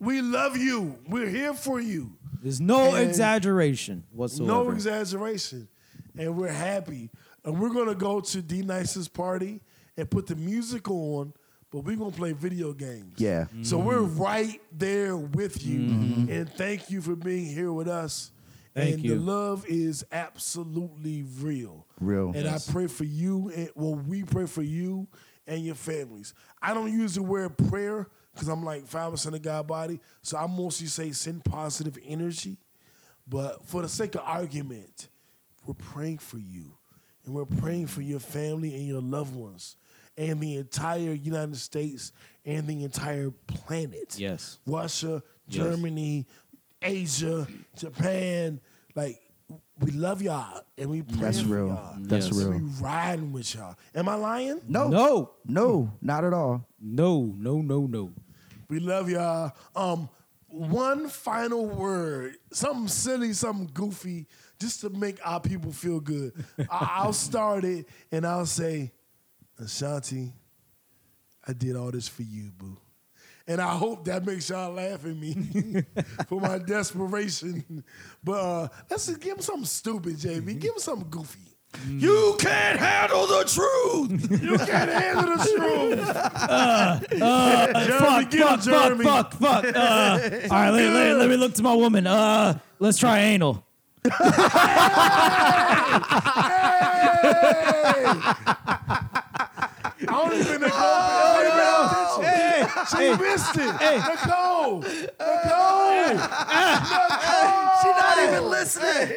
We 0.00 0.20
love 0.22 0.56
you. 0.56 0.98
We're 1.08 1.28
here 1.28 1.54
for 1.54 1.80
you. 1.80 2.12
There's 2.42 2.60
no 2.60 2.94
And- 2.94 3.08
exaggeration 3.08 4.04
whatsoever. 4.12 4.52
No 4.52 4.70
exaggeration. 4.70 5.68
And 6.16 6.36
we're 6.36 6.48
happy. 6.52 7.10
And 7.44 7.60
we're 7.60 7.72
gonna 7.72 7.94
go 7.94 8.20
to 8.20 8.42
D 8.42 8.62
Nice's 8.62 9.08
party 9.08 9.60
and 9.96 10.10
put 10.10 10.26
the 10.26 10.36
music 10.36 10.90
on, 10.90 11.32
but 11.70 11.84
we're 11.84 11.96
gonna 11.96 12.10
play 12.10 12.32
video 12.32 12.72
games. 12.72 13.14
Yeah. 13.18 13.46
So 13.62 13.78
we're 13.78 14.00
right 14.00 14.60
there 14.72 15.16
with 15.16 15.64
you. 15.64 15.80
Mm-hmm. 15.80 16.32
And 16.32 16.50
thank 16.50 16.90
you 16.90 17.00
for 17.02 17.16
being 17.16 17.46
here 17.46 17.72
with 17.72 17.88
us. 17.88 18.30
Thank 18.74 18.94
and 18.96 19.04
you. 19.04 19.14
the 19.14 19.20
love 19.20 19.64
is 19.68 20.04
absolutely 20.10 21.24
real. 21.40 21.86
Real. 22.00 22.26
And 22.34 22.44
Yes. 22.44 22.68
I 22.68 22.72
pray 22.72 22.86
for 22.88 23.04
you 23.04 23.50
and 23.54 23.70
well, 23.74 23.94
we 23.94 24.22
pray 24.24 24.46
for 24.46 24.62
you 24.62 25.06
and 25.46 25.64
your 25.64 25.74
families. 25.74 26.34
I 26.62 26.74
don't 26.74 26.92
use 26.92 27.14
the 27.14 27.22
word 27.22 27.56
prayer 27.68 28.08
because 28.32 28.48
I'm 28.48 28.64
like 28.64 28.86
five 28.86 29.10
percent 29.12 29.34
of 29.34 29.42
God 29.42 29.66
body. 29.66 30.00
So 30.22 30.36
I 30.36 30.46
mostly 30.46 30.86
say 30.86 31.12
send 31.12 31.44
positive 31.44 31.98
energy. 32.06 32.56
But 33.26 33.64
for 33.66 33.82
the 33.82 33.88
sake 33.88 34.14
of 34.16 34.22
argument, 34.24 35.08
we're 35.66 35.74
praying 35.74 36.18
for 36.18 36.38
you. 36.38 36.72
And 37.24 37.34
we're 37.34 37.46
praying 37.46 37.86
for 37.86 38.02
your 38.02 38.20
family 38.20 38.74
and 38.74 38.86
your 38.86 39.00
loved 39.00 39.34
ones 39.34 39.76
and 40.18 40.38
the 40.40 40.56
entire 40.56 41.12
United 41.14 41.56
States 41.56 42.12
and 42.44 42.66
the 42.66 42.84
entire 42.84 43.30
planet. 43.46 44.18
Yes. 44.18 44.58
Russia, 44.66 45.22
Yes. 45.48 45.56
Germany, 45.64 46.26
Asia, 46.82 47.46
Japan. 47.76 48.60
Like, 48.94 49.20
we 49.80 49.90
love 49.90 50.22
y'all 50.22 50.62
and 50.78 50.88
we 50.90 51.02
pray 51.02 51.18
That's 51.20 51.40
for 51.42 51.48
real. 51.48 51.66
y'all. 51.68 51.94
That's 51.98 52.26
Yes. 52.26 52.36
real. 52.38 52.50
We 52.52 52.58
riding 52.80 53.32
with 53.32 53.54
y'all. 53.54 53.76
Am 53.94 54.08
I 54.08 54.14
lying? 54.14 54.60
No. 54.68 54.88
No, 54.88 55.30
No, 55.44 55.92
not 56.00 56.24
at 56.24 56.32
all. 56.32 56.66
no, 56.80 57.24
no, 57.36 57.60
no, 57.60 57.86
no. 57.86 58.12
We 58.68 58.80
love 58.80 59.10
y'all. 59.10 59.52
Um, 59.76 60.08
one 60.48 61.08
final 61.08 61.66
word, 61.66 62.36
something 62.52 62.88
silly, 62.88 63.32
something 63.32 63.68
goofy, 63.74 64.26
just 64.60 64.80
to 64.82 64.90
make 64.90 65.18
our 65.26 65.40
people 65.40 65.72
feel 65.72 66.00
good. 66.00 66.32
I- 66.70 67.00
I'll 67.02 67.12
start 67.12 67.64
it 67.64 67.86
and 68.12 68.24
I'll 68.26 68.46
say, 68.46 68.92
Ashanti, 69.58 70.32
I 71.46 71.52
did 71.52 71.76
all 71.76 71.90
this 71.90 72.08
for 72.08 72.22
you, 72.22 72.50
boo. 72.56 72.78
And 73.46 73.60
I 73.60 73.76
hope 73.76 74.06
that 74.06 74.24
makes 74.24 74.48
y'all 74.48 74.72
laugh 74.72 75.04
at 75.04 75.16
me 75.16 75.34
for 76.28 76.40
my 76.40 76.58
desperation. 76.58 77.84
But 78.22 78.32
uh, 78.32 78.68
let's 78.90 79.06
just 79.06 79.20
give 79.20 79.36
him 79.36 79.42
something 79.42 79.66
stupid, 79.66 80.16
JB. 80.16 80.58
Give 80.58 80.72
him 80.72 80.78
something 80.78 81.08
goofy. 81.10 81.54
You 81.88 82.36
can't 82.38 82.78
handle 82.78 83.26
the 83.26 83.44
truth. 83.44 84.42
You 84.42 84.56
can't 84.58 84.90
handle 84.90 85.36
the 85.36 85.44
truth. 85.44 85.98
Jeremy, 87.18 87.98
fuck, 87.98 88.30
get 88.30 88.62
fuck, 88.62 89.02
fuck, 89.02 89.02
fuck, 89.02 89.34
fuck. 89.34 89.76
Uh, 89.76 90.18
all 90.44 90.48
right, 90.50 90.70
let, 90.70 90.92
let, 90.92 91.16
let 91.18 91.28
me 91.28 91.36
look 91.36 91.54
to 91.54 91.62
my 91.62 91.74
woman. 91.74 92.06
Uh, 92.06 92.58
let's 92.78 92.96
try 92.98 93.18
anal. 93.18 93.64
I 100.06 100.28
don't 100.28 100.34
even 100.34 100.63
hey, 102.92 103.14
she 103.14 103.22
missed 103.22 103.56
it. 103.56 103.60
Nicole. 103.60 104.80
Nicole. 104.80 106.14
Nicole. 106.14 107.54
She's 107.80 107.96
not 107.96 108.18
even 108.22 108.44
listening. 108.50 109.08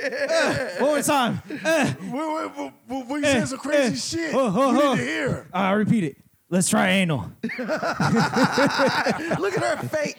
One 0.80 0.90
more 0.90 1.02
time. 1.02 1.42
Uh, 1.64 1.94
We, 2.02 2.10
we, 2.10 2.72
we, 2.90 3.04
we 3.14 3.22
said 3.24 3.48
some 3.48 3.60
crazy 3.60 3.96
shit. 3.96 4.34
Oh, 4.36 4.54
oh, 4.56 4.72
you 4.72 4.82
oh. 4.82 4.94
need 4.94 5.00
to 5.00 5.06
hear. 5.06 5.48
I 5.54 5.72
repeat 5.74 6.04
it. 6.04 6.18
Let's 6.50 6.70
try 6.70 6.90
anal. 6.90 7.30
Look 7.44 7.62
at 9.58 9.64
her 9.64 9.78
face. 9.88 10.16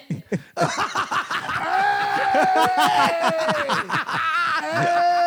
Hey. 4.60 5.24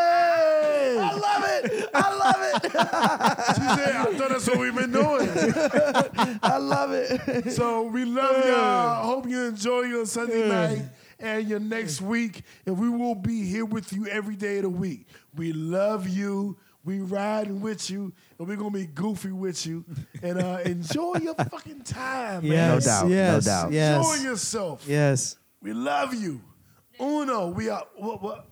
I 1.93 2.15
love 2.15 2.63
it. 2.65 2.75
I 2.75 3.17
love 3.17 3.39
it. 3.39 3.55
She 3.55 3.83
said, 3.83 3.95
I 3.95 4.17
thought 4.17 4.29
that's 4.29 4.47
what 4.47 4.59
we've 4.59 4.75
been 4.75 4.91
doing. 4.91 5.29
I 6.43 6.57
love 6.57 6.91
it. 6.93 7.51
So 7.51 7.83
we 7.83 8.05
love 8.05 8.45
y'all. 8.45 9.05
Hope 9.05 9.27
you 9.27 9.43
enjoy 9.45 9.81
your 9.81 10.05
Sunday 10.05 10.47
night 10.49 10.81
and 11.19 11.47
your 11.47 11.59
next 11.59 12.01
week. 12.01 12.43
And 12.65 12.79
we 12.79 12.89
will 12.89 13.15
be 13.15 13.43
here 13.45 13.65
with 13.65 13.91
you 13.93 14.07
every 14.07 14.35
day 14.35 14.57
of 14.57 14.63
the 14.63 14.69
week. 14.69 15.07
We 15.35 15.53
love 15.53 16.07
you. 16.07 16.57
We 16.83 16.99
riding 16.99 17.61
with 17.61 17.91
you, 17.91 18.11
and 18.39 18.47
we're 18.47 18.55
gonna 18.57 18.71
be 18.71 18.87
goofy 18.87 19.31
with 19.31 19.67
you, 19.67 19.85
and 20.23 20.41
uh, 20.41 20.61
enjoy 20.65 21.17
your 21.21 21.35
fucking 21.35 21.81
time, 21.83 22.41
man. 22.41 22.51
Yes, 22.73 22.85
doubt, 22.85 23.07
no 23.07 23.13
yes, 23.13 23.45
doubt. 23.45 23.71
Yes, 23.71 23.97
Enjoy 23.97 24.23
yourself. 24.27 24.85
yes. 24.87 25.35
We 25.61 25.73
love 25.73 26.15
you. 26.15 26.41
Uno, 26.99 27.49
we 27.49 27.69
are 27.69 27.83
what 27.97 28.23
what 28.23 28.45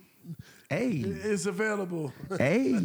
Hey. 0.70 1.04
It's 1.06 1.46
available. 1.46 2.14
Hey. 2.38 2.76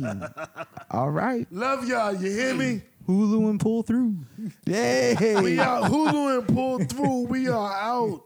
All 0.91 1.11
right. 1.11 1.47
Love 1.53 1.89
y'all. 1.89 2.15
You 2.15 2.31
hear 2.31 2.55
me? 2.55 2.83
Hulu 3.09 3.49
and 3.51 3.61
pull 3.61 3.85
through. 3.85 4.17
Yay. 4.67 5.15
We 5.41 5.61
out. 5.61 5.85
Hulu 5.85 6.39
and 6.39 6.49
pull 6.49 6.79
through. 6.81 7.27
We 7.27 7.49
are 7.49 7.73
out. 7.73 8.23